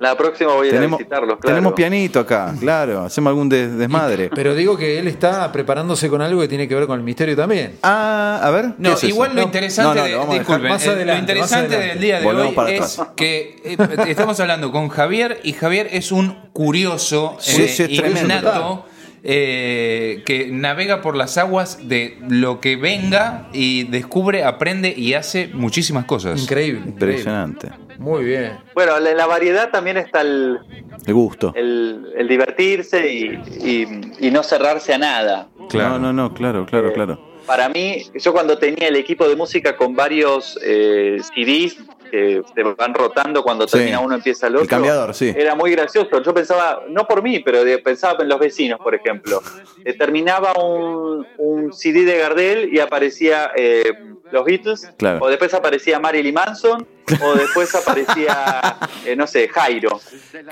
La 0.00 0.16
próxima 0.16 0.54
voy 0.54 0.66
a 0.66 0.70
ir 0.70 0.74
Tenemos, 0.76 0.96
a 0.96 0.98
visitarlos, 0.98 1.38
claro. 1.38 1.54
tenemos 1.54 1.72
pianito 1.74 2.20
acá, 2.20 2.54
claro. 2.58 3.04
Hacemos 3.04 3.28
algún 3.30 3.48
des- 3.50 3.76
desmadre. 3.76 4.30
Pero 4.34 4.54
digo 4.54 4.76
que 4.76 4.98
él 4.98 5.06
está 5.06 5.52
preparándose 5.52 6.08
con 6.08 6.22
algo 6.22 6.40
que 6.40 6.48
tiene 6.48 6.66
que 6.66 6.74
ver 6.74 6.86
con 6.86 6.98
el 6.98 7.04
misterio 7.04 7.36
también. 7.36 7.76
Ah, 7.82 8.40
a 8.42 8.50
ver. 8.50 8.64
¿qué 8.68 8.74
No, 8.78 8.88
es 8.92 8.96
eso? 8.96 9.06
igual 9.08 9.36
lo 9.36 9.42
interesante, 9.42 10.00
no, 10.10 10.24
no, 10.24 10.32
de- 10.32 10.38
disculpen, 10.38 10.72
adelante, 10.72 11.04
lo 11.04 11.14
interesante 11.18 11.76
del 11.78 12.00
día 12.00 12.18
de 12.18 12.24
Volvemos 12.24 12.48
hoy 12.48 12.54
para 12.54 12.70
es 12.70 12.98
atrás. 12.98 13.08
que 13.14 13.60
eh, 13.62 13.76
estamos 14.08 14.40
hablando 14.40 14.72
con 14.72 14.88
Javier 14.88 15.38
y 15.42 15.52
Javier 15.52 15.88
es 15.92 16.12
un 16.12 16.34
curioso, 16.54 17.36
Sí, 17.38 17.62
eh, 17.64 17.68
sí, 17.68 17.82
es 17.82 17.96
tremendo. 18.00 18.20
innato, 18.24 18.86
eh, 19.22 20.22
que 20.24 20.48
navega 20.50 21.02
por 21.02 21.16
las 21.16 21.36
aguas 21.38 21.88
de 21.88 22.18
lo 22.28 22.60
que 22.60 22.76
venga 22.76 23.48
y 23.52 23.84
descubre, 23.84 24.44
aprende 24.44 24.92
y 24.96 25.14
hace 25.14 25.48
muchísimas 25.52 26.04
cosas. 26.06 26.40
Increíble. 26.42 26.80
increíble. 26.80 26.92
Impresionante. 27.16 27.70
Muy 27.98 28.24
bien. 28.24 28.52
Bueno, 28.74 28.96
en 28.96 29.16
la 29.16 29.26
variedad 29.26 29.70
también 29.70 29.98
está 29.98 30.22
el, 30.22 30.58
El 31.06 31.14
gusto. 31.14 31.52
el- 31.54 32.06
el 32.16 32.28
divertirse 32.28 33.12
y, 33.12 33.24
y- 33.62 34.26
y 34.26 34.30
no 34.30 34.42
cerrarse 34.42 34.94
a 34.94 34.98
nada. 34.98 35.48
Claro. 35.68 35.90
No, 35.90 35.98
no, 35.98 36.12
no, 36.12 36.34
claro, 36.34 36.64
claro, 36.66 36.88
Eh, 36.88 36.92
claro. 36.94 37.30
Para 37.46 37.68
mí, 37.68 38.04
yo 38.14 38.32
cuando 38.32 38.58
tenía 38.58 38.88
el 38.88 38.96
equipo 38.96 39.28
de 39.28 39.34
música 39.36 39.76
con 39.76 39.96
varios 39.96 40.58
eh, 40.64 41.18
CDs 41.34 41.76
que 42.10 42.42
se 42.54 42.62
van 42.62 42.92
rotando 42.94 43.42
cuando 43.42 43.66
Sí. 43.68 43.78
termina 43.78 44.00
uno 44.00 44.14
empieza 44.16 44.46
el 44.48 44.54
otro, 44.56 44.64
El 44.64 44.68
cambiador, 44.68 45.14
sí. 45.14 45.32
era 45.36 45.54
muy 45.54 45.70
gracioso. 45.70 46.20
Yo 46.22 46.34
pensaba, 46.34 46.82
no 46.88 47.06
por 47.06 47.22
mí, 47.22 47.38
pero 47.40 47.60
pensaba 47.82 48.22
en 48.22 48.28
los 48.28 48.38
vecinos, 48.38 48.80
por 48.80 48.94
ejemplo. 48.94 49.40
Eh, 49.84 49.92
terminaba 49.94 50.52
un, 50.62 51.26
un 51.38 51.72
CD 51.72 52.04
de 52.04 52.18
Gardel 52.18 52.74
y 52.74 52.80
aparecía 52.80 53.52
eh, 53.56 53.84
los 54.32 54.44
Beatles, 54.44 54.88
Claro. 54.96 55.18
o 55.22 55.28
después 55.28 55.52
aparecía 55.54 55.98
Marilyn 56.00 56.34
Manson, 56.34 56.86
o 57.22 57.34
después 57.34 57.74
aparecía, 57.74 58.76
eh, 59.06 59.16
no 59.16 59.26
sé, 59.26 59.48
Jairo. 59.48 60.00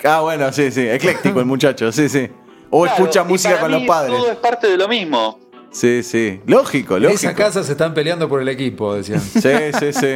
Ah, 0.04 0.20
bueno, 0.20 0.52
sí, 0.52 0.70
sí. 0.70 0.88
Ecléctico 0.88 1.40
el 1.40 1.46
muchacho, 1.46 1.90
sí, 1.92 2.08
sí. 2.08 2.28
O 2.70 2.82
Claro, 2.82 2.96
escucha 2.98 3.24
música 3.24 3.58
con 3.60 3.70
mí 3.72 3.78
los 3.78 3.86
padres. 3.86 4.16
Todo 4.16 4.30
es 4.32 4.36
parte 4.38 4.66
de 4.68 4.76
lo 4.76 4.88
mismo. 4.88 5.40
Sí, 5.70 6.02
sí. 6.02 6.40
Lógico, 6.46 6.96
En 6.96 7.02
lógico. 7.04 7.20
esa 7.20 7.34
casa 7.34 7.62
se 7.62 7.72
están 7.72 7.92
peleando 7.94 8.28
por 8.28 8.40
el 8.40 8.48
equipo, 8.48 8.94
decían. 8.94 9.20
Sí, 9.32 9.50
sí, 9.78 9.92
sí. 9.92 10.14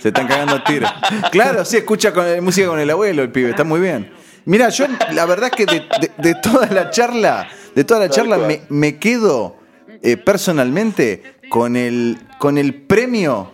Se 0.00 0.08
están 0.08 0.26
cagando 0.28 0.56
a 0.56 0.64
tiros. 0.64 0.90
Claro, 1.32 1.64
sí, 1.64 1.78
escucha 1.78 2.12
con, 2.12 2.26
eh, 2.26 2.40
música 2.40 2.68
con 2.68 2.78
el 2.80 2.90
abuelo, 2.90 3.22
el 3.22 3.30
pibe, 3.32 3.50
está 3.50 3.64
muy 3.64 3.80
bien. 3.80 4.10
Mira, 4.44 4.68
yo 4.70 4.86
la 5.12 5.26
verdad 5.26 5.50
es 5.52 5.56
que 5.56 5.66
de, 5.66 5.80
de- 6.00 6.10
de 6.18 6.34
toda 6.40 6.66
la 6.66 6.90
charla, 6.90 7.48
de 7.74 7.84
toda 7.84 8.00
la 8.00 8.08
charla 8.10 8.38
me, 8.38 8.62
me 8.68 8.98
quedo 8.98 9.56
eh, 10.02 10.16
personalmente 10.16 11.22
con 11.50 11.76
el, 11.76 12.18
con 12.38 12.56
el 12.58 12.74
premio 12.74 13.52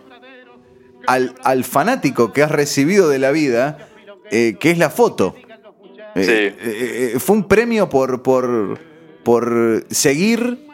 al, 1.06 1.35
al 1.44 1.64
fanático 1.64 2.32
que 2.32 2.43
has 2.43 2.51
recibido 2.51 3.09
de 3.09 3.18
la 3.18 3.31
vida, 3.31 3.89
eh, 4.31 4.56
que 4.59 4.70
es 4.70 4.78
la 4.78 4.90
foto. 4.90 5.35
Eh, 6.14 7.12
Sí. 7.14 7.18
fue 7.20 7.36
un 7.36 7.44
premio 7.48 7.89
por, 7.89 8.23
por, 8.23 8.78
por 9.23 9.85
seguir, 9.90 10.65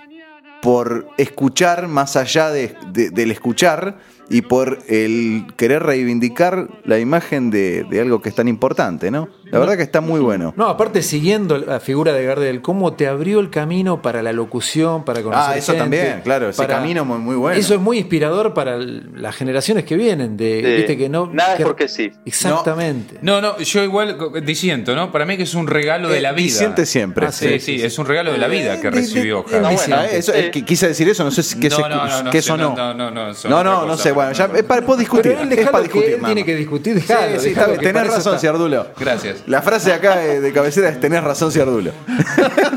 por 0.63 1.09
escuchar 1.19 1.89
más 1.89 2.17
allá 2.17 2.51
de- 2.51 2.75
de- 2.93 3.11
del 3.11 3.31
escuchar 3.33 3.99
y 4.31 4.43
por 4.43 4.79
el 4.89 5.45
querer 5.57 5.83
reivindicar 5.83 6.69
la 6.85 6.99
imagen 7.01 7.51
de, 7.51 7.85
de 7.85 8.01
algo 8.01 8.23
que 8.23 8.29
es 8.31 8.35
tan 8.35 8.49
importante, 8.49 9.11
¿no? 9.11 9.29
La 9.53 9.59
verdad 9.61 9.77
que 9.77 9.83
está 9.83 10.01
muy 10.01 10.19
bueno. 10.21 10.53
No, 10.57 10.67
aparte 10.69 11.03
siguiendo 11.03 11.59
la 11.59 11.79
figura 11.79 12.13
de 12.13 12.25
Gardel, 12.25 12.61
cómo 12.63 12.95
te 12.95 13.07
abrió 13.07 13.39
el 13.39 13.51
camino 13.51 14.03
para 14.03 14.23
la 14.23 14.33
locución, 14.33 15.05
para 15.05 15.23
conocer 15.23 15.45
Ah, 15.55 15.57
eso 15.59 15.73
gente, 15.73 15.83
también, 15.83 16.21
claro, 16.25 16.49
ese 16.49 16.67
camino 16.67 17.05
muy- 17.05 17.19
muy 17.19 17.37
bueno. 17.37 17.59
Eso 17.61 17.75
es 17.75 17.81
muy 17.81 17.99
inspirador 17.99 18.55
para 18.55 18.79
las 18.79 19.37
generaciones 19.37 19.85
que 19.85 19.95
vienen, 19.97 20.37
de, 20.37 20.63
Sí. 20.65 20.77
viste 20.79 20.97
que 20.97 21.09
no... 21.09 21.27
Nada 21.27 21.53
es 21.53 21.59
que- 21.59 21.65
porque 21.65 21.87
sí. 21.89 22.11
Exactamente. 22.25 23.19
No, 23.23 23.41
no, 23.41 23.59
yo 23.59 23.83
igual 23.85 24.17
disiento, 24.45 24.95
¿no? 24.97 25.13
Para 25.13 25.25
mí 25.27 25.37
que 25.37 25.43
es 25.45 25.55
un 25.55 25.67
regalo 25.67 26.09
de 26.09 26.21
la 26.21 26.31
Eh, 26.31 26.35
vida. 26.35 26.45
disiente 26.45 26.87
siempre. 26.87 27.27
Ah, 27.27 27.33
Sí, 27.33 27.59
sí, 27.61 27.83
es 27.83 27.99
un 27.99 28.07
regalo 28.07 28.33
de 28.33 28.39
la 28.39 28.49
vida 28.49 28.81
que 28.81 28.89
Eh, 28.89 28.91
recibió 28.91 29.39
de- 29.43 29.51
Javier. 29.53 29.63
de- 29.63 29.77
bueno, 29.77 29.97
ah, 29.97 30.07
eso, 30.07 30.33
eh, 30.35 30.45
sí. 30.45 30.51
que- 30.51 30.65
quise 30.65 30.89
decir 30.89 31.09
eso, 31.09 31.25
no 31.25 31.31
sé 31.31 31.43
si 31.43 31.61
que 31.61 31.69
No, 31.69 31.77
se- 31.77 31.83
no, 31.83 31.89
no, 31.89 32.23
no 32.23 32.31
que 32.31 32.41
sé, 32.41 32.47
eso 32.49 32.57
no. 32.57 32.75
no, 32.77 32.95
no, 32.95 33.11
no, 33.11 33.25
No, 33.25 33.31
es 33.31 33.45
no, 33.45 33.63
no 33.65 33.87
cosa, 33.89 34.03
sé, 34.03 34.13
bueno, 34.13 34.33
ya 34.33 34.45
es 34.55 34.63
para 34.63 34.83
puedo 34.83 34.99
discutir, 34.99 35.33
Pero 35.33 35.43
él 35.43 35.53
es 35.53 35.67
para 35.69 35.79
que 35.79 35.83
discutir. 35.85 36.15
él 36.15 36.21
tiene 36.25 36.45
que 36.45 36.55
discutir, 36.57 37.01
Sí, 37.01 37.07
dejalo, 37.09 37.41
sí, 37.41 37.49
que 37.55 37.61
tenés 37.79 37.93
para 37.93 38.05
razón. 38.17 38.39
Ciardulo. 38.39 38.87
Gracias. 38.99 39.42
La 39.47 39.63
frase 39.63 39.93
acá 39.93 40.17
de, 40.17 40.41
de 40.41 40.53
cabecera 40.53 40.89
es 40.89 41.01
tenés 41.01 41.23
razón, 41.23 41.51
Ciardulo. 41.51 41.93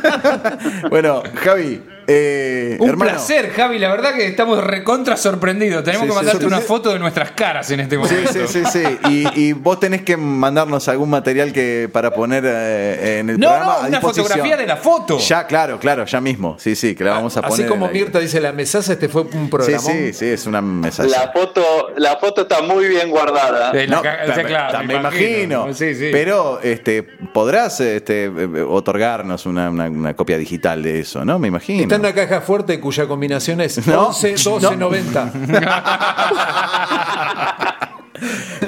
bueno, 0.89 1.21
Javi, 1.35 1.81
eh, 2.07 2.77
Un 2.79 2.89
hermano. 2.89 3.11
placer, 3.11 3.49
Javi. 3.51 3.79
La 3.79 3.89
verdad 3.89 4.13
que 4.13 4.25
estamos 4.27 4.63
recontra 4.63 5.17
sorprendidos. 5.17 5.83
Tenemos 5.83 6.03
Sí, 6.05 6.07
que 6.07 6.11
sí, 6.11 6.15
mandarte 6.17 6.39
sí. 6.41 6.45
una 6.45 6.59
foto 6.61 6.93
de 6.93 6.99
nuestras 6.99 7.31
caras 7.31 7.69
en 7.71 7.79
este 7.81 7.95
Sí, 7.95 8.01
momento. 8.01 8.31
sí, 8.47 8.63
sí, 8.63 8.63
sí. 8.71 8.99
Y, 9.09 9.39
y 9.47 9.53
vos 9.53 9.79
tenés 9.79 10.03
que 10.03 10.15
mandarnos 10.17 10.87
algún 10.87 11.09
material 11.09 11.51
que 11.53 11.89
para 11.91 12.11
poner 12.11 12.43
eh, 12.45 13.19
en 13.19 13.29
el 13.29 13.39
No, 13.39 13.47
programa. 13.47 13.65
no, 13.65 13.71
a 13.71 13.79
una 13.79 13.89
disposición. 13.89 14.25
fotografía 14.27 14.57
de 14.57 14.67
la 14.67 14.77
foto. 14.77 15.17
Ya, 15.19 15.47
claro, 15.47 15.79
claro, 15.79 16.05
ya 16.05 16.21
mismo. 16.21 16.57
Sí, 16.59 16.75
sí, 16.75 16.95
que 16.95 17.03
la 17.03 17.11
vamos 17.11 17.35
a 17.37 17.41
poner. 17.41 17.65
Así 17.65 17.69
como. 17.69 17.87
Mirta 17.89 18.19
dice 18.19 18.39
la 18.41 18.51
mesaza, 18.51 18.93
este 18.93 19.09
fue 19.09 19.23
un 19.23 19.31
Sí, 19.31 19.47
programa. 19.49 19.79
sí, 19.81 20.13
sí, 20.13 20.25
es 20.27 20.45
una 20.45 20.61
mensaje. 20.61 21.09
La 21.09 21.31
foto, 21.31 21.89
la 21.97 22.17
foto 22.17 22.41
está 22.43 22.61
muy 22.61 22.87
bien 22.87 23.09
guardada. 23.09 23.71
No, 23.87 24.01
sí, 24.01 24.41
claro, 24.45 24.71
ta- 24.71 24.83
me 24.83 24.95
imagino. 24.95 25.73
Sí, 25.73 25.95
sí. 25.95 26.09
Pero 26.11 26.59
este, 26.61 27.03
podrás 27.03 27.79
este, 27.79 28.25
eh, 28.25 28.65
otorgarnos 28.67 29.45
una, 29.45 29.69
una- 29.69 29.89
una 29.89 30.13
copia 30.15 30.37
digital 30.37 30.83
de 30.83 30.99
eso, 30.99 31.23
¿no? 31.25 31.39
Me 31.39 31.47
imagino. 31.47 31.81
Está 31.83 31.94
en 31.95 32.01
una 32.01 32.13
caja 32.13 32.41
fuerte 32.41 32.79
cuya 32.79 33.07
combinación 33.07 33.61
es 33.61 33.85
No, 33.87 34.07
11, 34.07 34.31
12, 34.43 34.77
no. 34.77 34.89
90. 34.89 35.31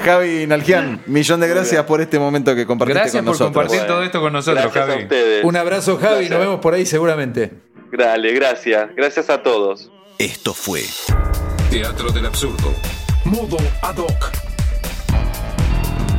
Javi 0.04 0.46
Nalgian, 0.46 1.02
millón 1.06 1.40
de 1.40 1.48
gracias 1.48 1.84
por 1.84 2.00
este 2.00 2.18
momento 2.18 2.54
que 2.54 2.66
compartiste 2.66 3.00
Gracias 3.00 3.22
con 3.22 3.24
por 3.24 3.32
nosotros. 3.34 3.54
compartir 3.66 3.86
todo 3.86 4.02
esto 4.02 4.20
con 4.20 4.32
nosotros, 4.32 4.62
Gracias 4.64 4.84
a 4.84 4.88
Javi. 4.92 5.02
ustedes. 5.04 5.44
Un 5.44 5.56
abrazo, 5.56 5.96
Javi. 5.96 6.10
Gracias. 6.12 6.30
Nos 6.30 6.40
vemos 6.40 6.60
por 6.60 6.74
ahí 6.74 6.86
seguramente. 6.86 7.52
Dale, 7.92 8.32
gracias. 8.34 8.90
Gracias 8.96 9.30
a 9.30 9.42
todos. 9.42 9.90
Esto 10.18 10.52
fue 10.52 10.82
Teatro 11.70 12.10
del 12.10 12.26
absurdo. 12.26 12.72
Modo 13.24 13.56
Ad 13.82 13.96
hoc. 13.98 14.30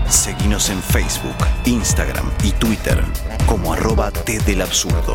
Seguinos 0.08 0.70
en 0.72 0.82
Facebook, 0.82 1.36
Instagram 1.66 2.32
y 2.44 2.52
Twitter 2.54 3.00
como 3.46 3.74
arroba 3.74 4.10
T 4.12 4.40
del 4.40 4.62
Absurdo. 4.64 5.14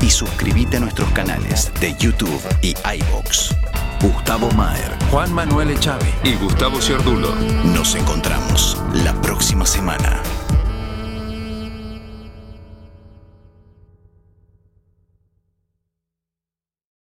Y 0.00 0.10
suscríbete 0.10 0.78
a 0.78 0.80
nuestros 0.80 1.10
canales 1.10 1.72
de 1.80 1.94
YouTube 1.98 2.40
y 2.62 2.70
iVoox. 2.70 3.54
Gustavo 4.02 4.50
Maher. 4.52 4.96
Juan 5.10 5.32
Manuel 5.32 5.70
Echave 5.70 6.12
y 6.24 6.34
Gustavo 6.36 6.80
Ciardulo. 6.80 7.34
Nos 7.64 7.94
encontramos 7.94 8.80
la 8.94 9.12
próxima 9.20 9.66
semana. 9.66 10.22